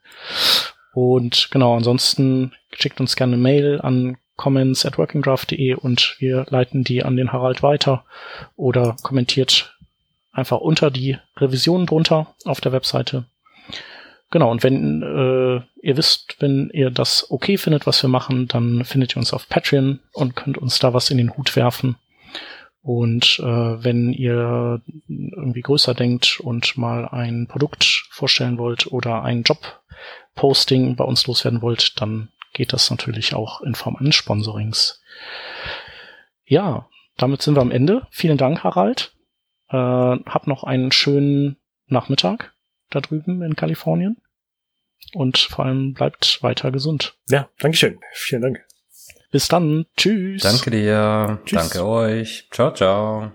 Und 0.94 1.50
genau, 1.52 1.76
ansonsten 1.76 2.54
schickt 2.74 3.00
uns 3.00 3.16
gerne 3.16 3.34
eine 3.34 3.42
Mail 3.42 3.80
an 3.82 4.18
comments 4.36 4.86
at 4.86 4.98
workingdraft.de 4.98 5.74
und 5.74 6.16
wir 6.20 6.46
leiten 6.50 6.84
die 6.84 7.04
an 7.04 7.16
den 7.16 7.32
Harald 7.34 7.64
weiter 7.64 8.06
oder 8.56 8.96
kommentiert 9.02 9.76
einfach 10.32 10.60
unter 10.60 10.92
die 10.92 11.18
Revision 11.38 11.86
drunter 11.86 12.36
auf 12.46 12.62
der 12.62 12.72
Webseite. 12.72 13.26
Genau, 14.30 14.52
und 14.52 14.62
wenn 14.64 15.02
äh, 15.02 15.86
ihr 15.86 15.98
wisst, 15.98 16.36
wenn 16.40 16.70
ihr 16.74 16.92
das 16.92 17.32
okay 17.32 17.58
findet, 17.58 17.88
was 17.88 18.02
wir 18.04 18.10
machen, 18.10 18.48
dann 18.48 18.84
findet 18.84 19.16
ihr 19.16 19.18
uns 19.18 19.34
auf 19.34 19.48
Patreon 19.48 20.00
und 20.14 20.36
könnt 20.36 20.58
uns 20.58 20.80
da 20.80 20.94
was 20.94 21.10
in 21.10 21.18
den 21.18 21.36
Hut 21.36 21.56
werfen. 21.56 21.96
Und 22.82 23.40
äh, 23.40 23.44
wenn 23.84 24.14
ihr 24.14 24.82
irgendwie 25.08 25.62
größer 25.62 25.94
denkt 25.94 26.40
und 26.40 26.78
mal 26.78 27.08
ein 27.08 27.48
Produkt 27.48 28.06
vorstellen 28.12 28.58
wollt 28.58 28.92
oder 28.92 29.24
ein 29.24 29.44
Job-Posting 29.44 30.96
bei 30.96 31.04
uns 31.04 31.28
loswerden 31.28 31.62
wollt, 31.62 32.00
dann 32.00 32.30
geht 32.54 32.74
das 32.74 32.90
natürlich 32.90 33.34
auch 33.34 33.62
in 33.62 33.76
Form 33.76 33.98
eines 33.98 34.16
Sponsorings. 34.16 35.02
Ja, 36.46 36.88
damit 37.18 37.42
sind 37.42 37.56
wir 37.56 37.62
am 37.62 37.72
Ende. 37.72 38.08
Vielen 38.10 38.38
Dank, 38.38 38.64
Harald. 38.64 39.14
Äh, 39.70 39.76
hab 39.76 40.48
noch 40.48 40.64
einen 40.64 40.92
schönen 40.92 41.58
Nachmittag 41.88 42.54
da 42.90 43.02
drüben 43.02 43.42
in 43.42 43.56
Kalifornien. 43.56 44.18
Und 45.14 45.38
vor 45.38 45.66
allem 45.66 45.94
bleibt 45.94 46.42
weiter 46.42 46.72
gesund. 46.72 47.18
Ja, 47.30 47.50
Dankeschön. 47.60 48.00
Vielen 48.14 48.42
Dank. 48.42 48.67
Bis 49.32 49.48
dann. 49.48 49.86
Tschüss. 49.96 50.44
Danke 50.44 50.72
dir. 50.72 51.40
Tschüss. 51.46 51.70
Danke 51.70 51.86
euch. 51.86 52.48
Ciao, 52.52 52.74
ciao. 52.74 53.32